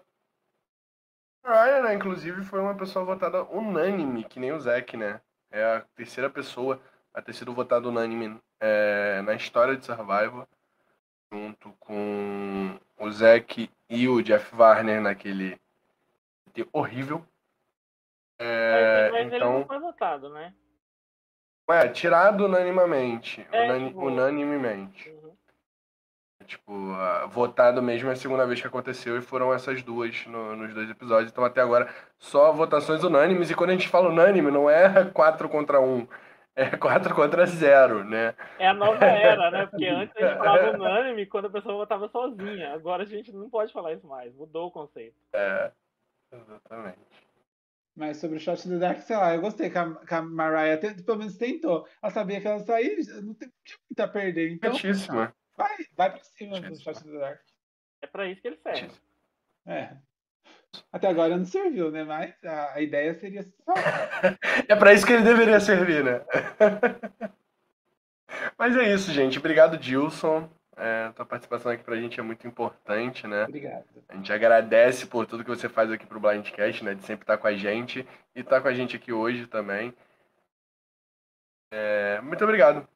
Ryan, 1.46 1.82
né, 1.84 1.94
inclusive, 1.96 2.44
foi 2.44 2.60
uma 2.60 2.76
pessoa 2.76 3.04
votada 3.04 3.44
unânime, 3.44 4.24
que 4.24 4.40
nem 4.40 4.52
o 4.52 4.60
Zack, 4.60 4.96
né? 4.96 5.20
É 5.52 5.64
a 5.64 5.82
terceira 5.96 6.30
pessoa 6.30 6.80
a 7.14 7.22
ter 7.22 7.34
sido 7.34 7.54
votada 7.54 7.88
unânime 7.88 8.40
é, 8.60 9.22
na 9.24 9.34
história 9.34 9.76
de 9.76 9.86
Survival, 9.86 10.48
junto 11.32 11.72
com 11.80 12.80
o 12.98 13.12
Zack 13.12 13.70
e 13.90 14.08
o 14.08 14.22
Jeff 14.22 14.56
Warner 14.56 15.02
naquele 15.02 15.60
horrível. 16.72 17.26
É, 18.38 19.10
mas, 19.12 19.12
mas 19.12 19.34
então... 19.34 19.50
ele 19.50 19.60
não 19.60 19.66
foi 19.66 19.80
votado, 19.80 20.30
né? 20.30 20.54
É, 21.70 21.88
tirado 21.88 22.46
unanimamente. 22.46 23.48
É, 23.52 23.66
unani 23.66 23.88
tipo... 23.88 24.06
Unanimemente. 24.06 25.10
Uhum. 25.10 25.38
Tipo, 26.50 26.74
votado 27.30 27.80
mesmo 27.80 28.10
é 28.10 28.14
a 28.14 28.16
segunda 28.16 28.44
vez 28.48 28.60
que 28.60 28.66
aconteceu 28.66 29.16
e 29.16 29.22
foram 29.22 29.54
essas 29.54 29.84
duas 29.84 30.26
no, 30.26 30.56
nos 30.56 30.74
dois 30.74 30.90
episódios. 30.90 31.32
Então 31.32 31.44
até 31.44 31.62
agora 31.62 31.88
só 32.18 32.52
votações 32.52 33.04
unânimes. 33.04 33.52
E 33.52 33.56
quando 33.56 33.70
a 33.70 33.74
gente 33.74 33.88
fala 33.88 34.10
unânime, 34.10 34.50
não 34.50 34.68
é 34.68 35.06
4 35.14 35.48
contra 35.48 35.80
1. 35.80 36.08
É 36.56 36.76
4 36.76 37.14
contra 37.14 37.46
0, 37.46 38.04
né? 38.04 38.34
É 38.58 38.68
a 38.68 38.74
nova 38.74 39.06
era, 39.06 39.52
né? 39.52 39.68
Porque 39.68 39.86
antes 39.88 40.18
a 40.18 40.28
gente 40.28 40.38
falava 40.40 40.72
unânime 40.72 41.28
quando 41.28 41.46
a 41.46 41.52
pessoa 41.52 41.76
votava 41.76 42.08
sozinha. 42.10 42.74
Agora 42.74 43.04
a 43.04 43.06
gente 43.06 43.32
não 43.32 43.48
pode 43.48 43.72
falar 43.72 43.94
isso 43.94 44.08
mais. 44.08 44.34
Mudou 44.34 44.70
o 44.70 44.72
conceito. 44.72 45.16
É, 45.32 45.72
exatamente. 46.34 46.98
Mas 47.96 48.18
sobre 48.18 48.38
o 48.38 48.40
Shot 48.40 48.68
in 48.68 48.72
the 48.72 48.78
Dark, 48.78 49.02
sei 49.02 49.16
lá, 49.16 49.36
eu 49.36 49.42
gostei 49.42 49.70
que 49.70 49.78
a, 49.78 49.94
que 49.94 50.14
a 50.16 50.22
Mariah 50.24 50.80
pelo 51.06 51.20
menos 51.20 51.38
tentou. 51.38 51.86
Ela 52.02 52.12
sabia 52.12 52.42
que 52.42 52.48
ela 52.48 52.60
sair, 52.60 52.98
não 53.22 53.36
tem 53.36 53.52
muito 53.88 54.00
a 54.00 54.08
perder. 54.08 54.52
Então, 54.52 54.74
Certíssima. 54.74 55.36
Vai, 55.60 55.78
vai 55.96 56.12
pra 56.12 56.24
cima 56.24 56.60
do 56.62 56.76
Shot 56.76 57.06
in 57.06 57.12
the 57.12 57.20
Dark. 57.20 57.42
É 58.02 58.08
para 58.08 58.26
isso 58.28 58.42
que 58.42 58.48
ele 58.48 58.58
serve. 58.58 58.92
É. 59.68 59.98
Até 60.92 61.08
agora 61.08 61.36
não 61.36 61.46
serviu, 61.46 61.92
né? 61.92 62.04
Mas 62.04 62.34
a, 62.44 62.74
a 62.76 62.82
ideia 62.82 63.14
seria 63.20 63.44
só. 63.44 63.74
é 64.68 64.76
para 64.76 64.94
isso 64.94 65.06
que 65.06 65.14
ele 65.14 65.24
deveria 65.24 65.60
servir, 65.60 66.04
né? 66.04 66.22
Mas 68.58 68.76
é 68.78 68.94
isso, 68.94 69.12
gente. 69.12 69.40
Obrigado, 69.40 69.78
Dilson. 69.78 70.50
É, 70.78 71.12
tua 71.12 71.26
participação 71.26 71.72
aqui 71.72 71.84
pra 71.84 71.98
gente 71.98 72.20
é 72.20 72.24
muito 72.24 72.48
importante, 72.48 73.28
né? 73.28 73.44
Obrigado. 73.44 73.86
A 74.08 74.16
gente 74.16 74.32
agradece 74.32 75.08
por 75.08 75.26
tudo 75.26 75.44
que 75.44 75.50
você 75.50 75.68
faz 75.68 75.92
aqui 75.92 76.06
pro 76.06 76.20
Blindcast, 76.20 76.86
né? 76.86 76.94
De 76.96 77.04
sempre 77.04 77.24
estar 77.24 77.38
com 77.38 77.48
a 77.48 77.54
gente 77.54 78.08
e 78.34 78.40
estar 78.40 78.58
tá 78.58 78.62
com 78.62 78.70
a 78.70 78.74
gente 78.74 78.96
aqui 78.96 79.12
hoje 79.12 79.46
também. 79.48 79.94
É, 81.72 82.22
muito 82.22 82.44
obrigado. 82.44 82.88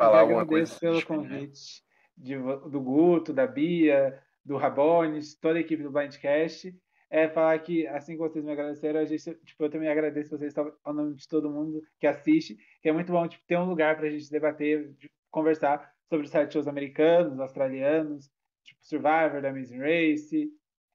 É. 0.00 0.04
Falar 0.04 0.20
alguma 0.20 0.46
coisa. 0.46 0.78
pelo 0.78 1.04
convite 1.04 1.82
de, 2.16 2.36
do 2.36 2.80
Guto, 2.80 3.32
da 3.34 3.46
Bia, 3.46 4.18
do 4.42 4.56
Rabones, 4.56 5.34
toda 5.34 5.58
a 5.58 5.60
equipe 5.60 5.82
do 5.82 5.90
Blindcast. 5.90 6.74
É 7.10 7.28
falar 7.28 7.58
que, 7.58 7.86
assim 7.88 8.12
que 8.12 8.18
vocês 8.18 8.44
me 8.44 8.52
agradeceram, 8.52 9.00
a 9.00 9.04
gente, 9.04 9.34
tipo, 9.44 9.64
eu 9.64 9.70
também 9.70 9.88
agradeço 9.88 10.30
vocês 10.30 10.54
ao 10.56 10.94
nome 10.94 11.16
de 11.16 11.26
todo 11.26 11.50
mundo 11.50 11.82
que 11.98 12.06
assiste, 12.06 12.56
que 12.80 12.88
é 12.88 12.92
muito 12.92 13.10
bom 13.10 13.26
tipo, 13.26 13.44
ter 13.46 13.58
um 13.58 13.68
lugar 13.68 13.96
para 13.96 14.06
a 14.06 14.10
gente 14.10 14.30
debater, 14.30 14.94
conversar 15.28 15.92
sobre 16.08 16.26
os 16.26 16.30
sete 16.30 16.52
shows 16.52 16.68
americanos, 16.68 17.40
australianos, 17.40 18.30
tipo 18.62 18.78
Survivor, 18.82 19.42
da 19.42 19.50
Amazing 19.50 19.78
Race. 19.78 20.50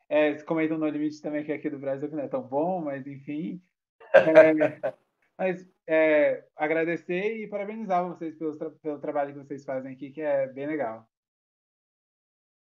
É, 0.08 0.34
comentam 0.44 0.78
no 0.78 0.88
Limite 0.88 1.22
também, 1.22 1.44
que 1.44 1.52
é 1.52 1.56
aqui 1.56 1.70
do 1.70 1.80
Brasil, 1.80 2.08
que 2.08 2.16
não 2.16 2.24
é 2.24 2.28
tão 2.28 2.42
bom, 2.42 2.82
mas 2.82 3.06
enfim. 3.06 3.62
É, 4.16 4.94
mas 5.38 5.68
é, 5.88 6.46
agradecer 6.56 7.38
e 7.38 7.48
parabenizar 7.48 8.08
vocês 8.08 8.36
pelo, 8.38 8.58
tra 8.58 8.70
pelo 8.70 9.00
trabalho 9.00 9.34
que 9.34 9.40
vocês 9.40 9.66
fazem 9.66 9.94
aqui, 9.94 10.12
que 10.12 10.22
é 10.22 10.48
bem 10.48 10.68
legal. 10.68 11.08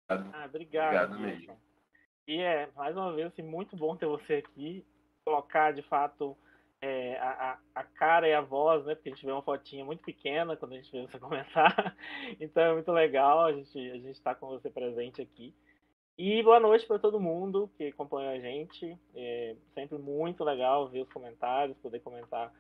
Ah, 0.08 0.46
obrigado. 0.46 1.14
Obrigado 1.14 1.20
mesmo. 1.20 1.58
E 2.28 2.40
é, 2.40 2.70
mais 2.76 2.96
uma 2.96 3.14
vez, 3.14 3.28
assim, 3.28 3.42
muito 3.42 3.76
bom 3.76 3.96
ter 3.96 4.06
você 4.06 4.36
aqui. 4.36 4.86
Colocar, 5.24 5.72
de 5.72 5.82
fato, 5.84 6.38
é, 6.82 7.18
a, 7.18 7.60
a 7.76 7.84
cara 7.84 8.28
e 8.28 8.34
a 8.34 8.42
voz, 8.42 8.86
né? 8.86 8.96
Porque 8.96 9.10
a 9.10 9.14
gente 9.14 9.26
vê 9.26 9.32
uma 9.32 9.44
fotinha 9.44 9.86
muito 9.86 10.04
pequena 10.04 10.58
quando 10.58 10.74
a 10.74 10.76
gente 10.78 10.92
vê 10.92 11.02
você 11.02 11.20
comentar. 11.20 11.96
Então 12.40 12.64
é 12.64 12.74
muito 12.74 12.92
legal 12.92 13.46
a 13.46 13.54
gente 13.54 13.78
a 13.78 13.96
gente 13.96 14.12
estar 14.12 14.34
tá 14.34 14.40
com 14.40 14.48
você 14.48 14.70
presente 14.70 15.22
aqui. 15.22 15.54
E 16.18 16.44
boa 16.44 16.60
noite 16.60 16.86
para 16.86 17.00
todo 17.00 17.20
mundo 17.20 17.70
que 17.78 17.88
acompanha 17.88 18.32
a 18.32 18.40
gente. 18.40 18.98
É 19.16 19.56
sempre 19.74 19.98
muito 19.98 20.44
legal 20.44 20.88
ver 20.90 21.02
os 21.02 21.12
comentários, 21.12 21.78
poder 21.78 22.00
comentar, 22.00 22.52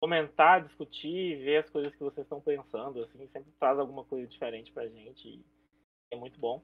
comentar, 0.00 0.64
discutir, 0.64 1.36
ver 1.44 1.58
as 1.58 1.70
coisas 1.70 1.92
que 1.94 2.02
vocês 2.02 2.24
estão 2.24 2.40
pensando. 2.40 3.02
Assim, 3.02 3.26
sempre 3.28 3.52
traz 3.58 3.78
alguma 3.78 4.04
coisa 4.04 4.26
diferente 4.26 4.72
para 4.72 4.84
a 4.84 4.88
gente. 4.88 5.44
é 6.10 6.16
muito 6.16 6.38
bom. 6.40 6.62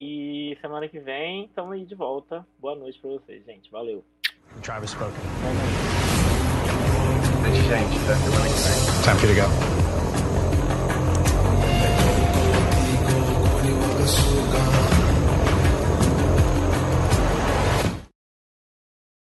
E 0.00 0.56
semana 0.60 0.88
que 0.88 1.00
vem 1.00 1.46
estamos 1.46 1.72
aí 1.72 1.84
de 1.84 1.94
volta. 1.94 2.46
Boa 2.58 2.76
noite 2.76 3.00
para 3.00 3.10
vocês, 3.10 3.44
gente. 3.44 3.70
Valeu. 3.70 4.04
Travis 4.62 4.90
spoken. 4.90 5.14
Time 9.02 9.18
for 9.18 9.26
you 9.26 9.34
to 9.34 9.40
go. 14.92 14.97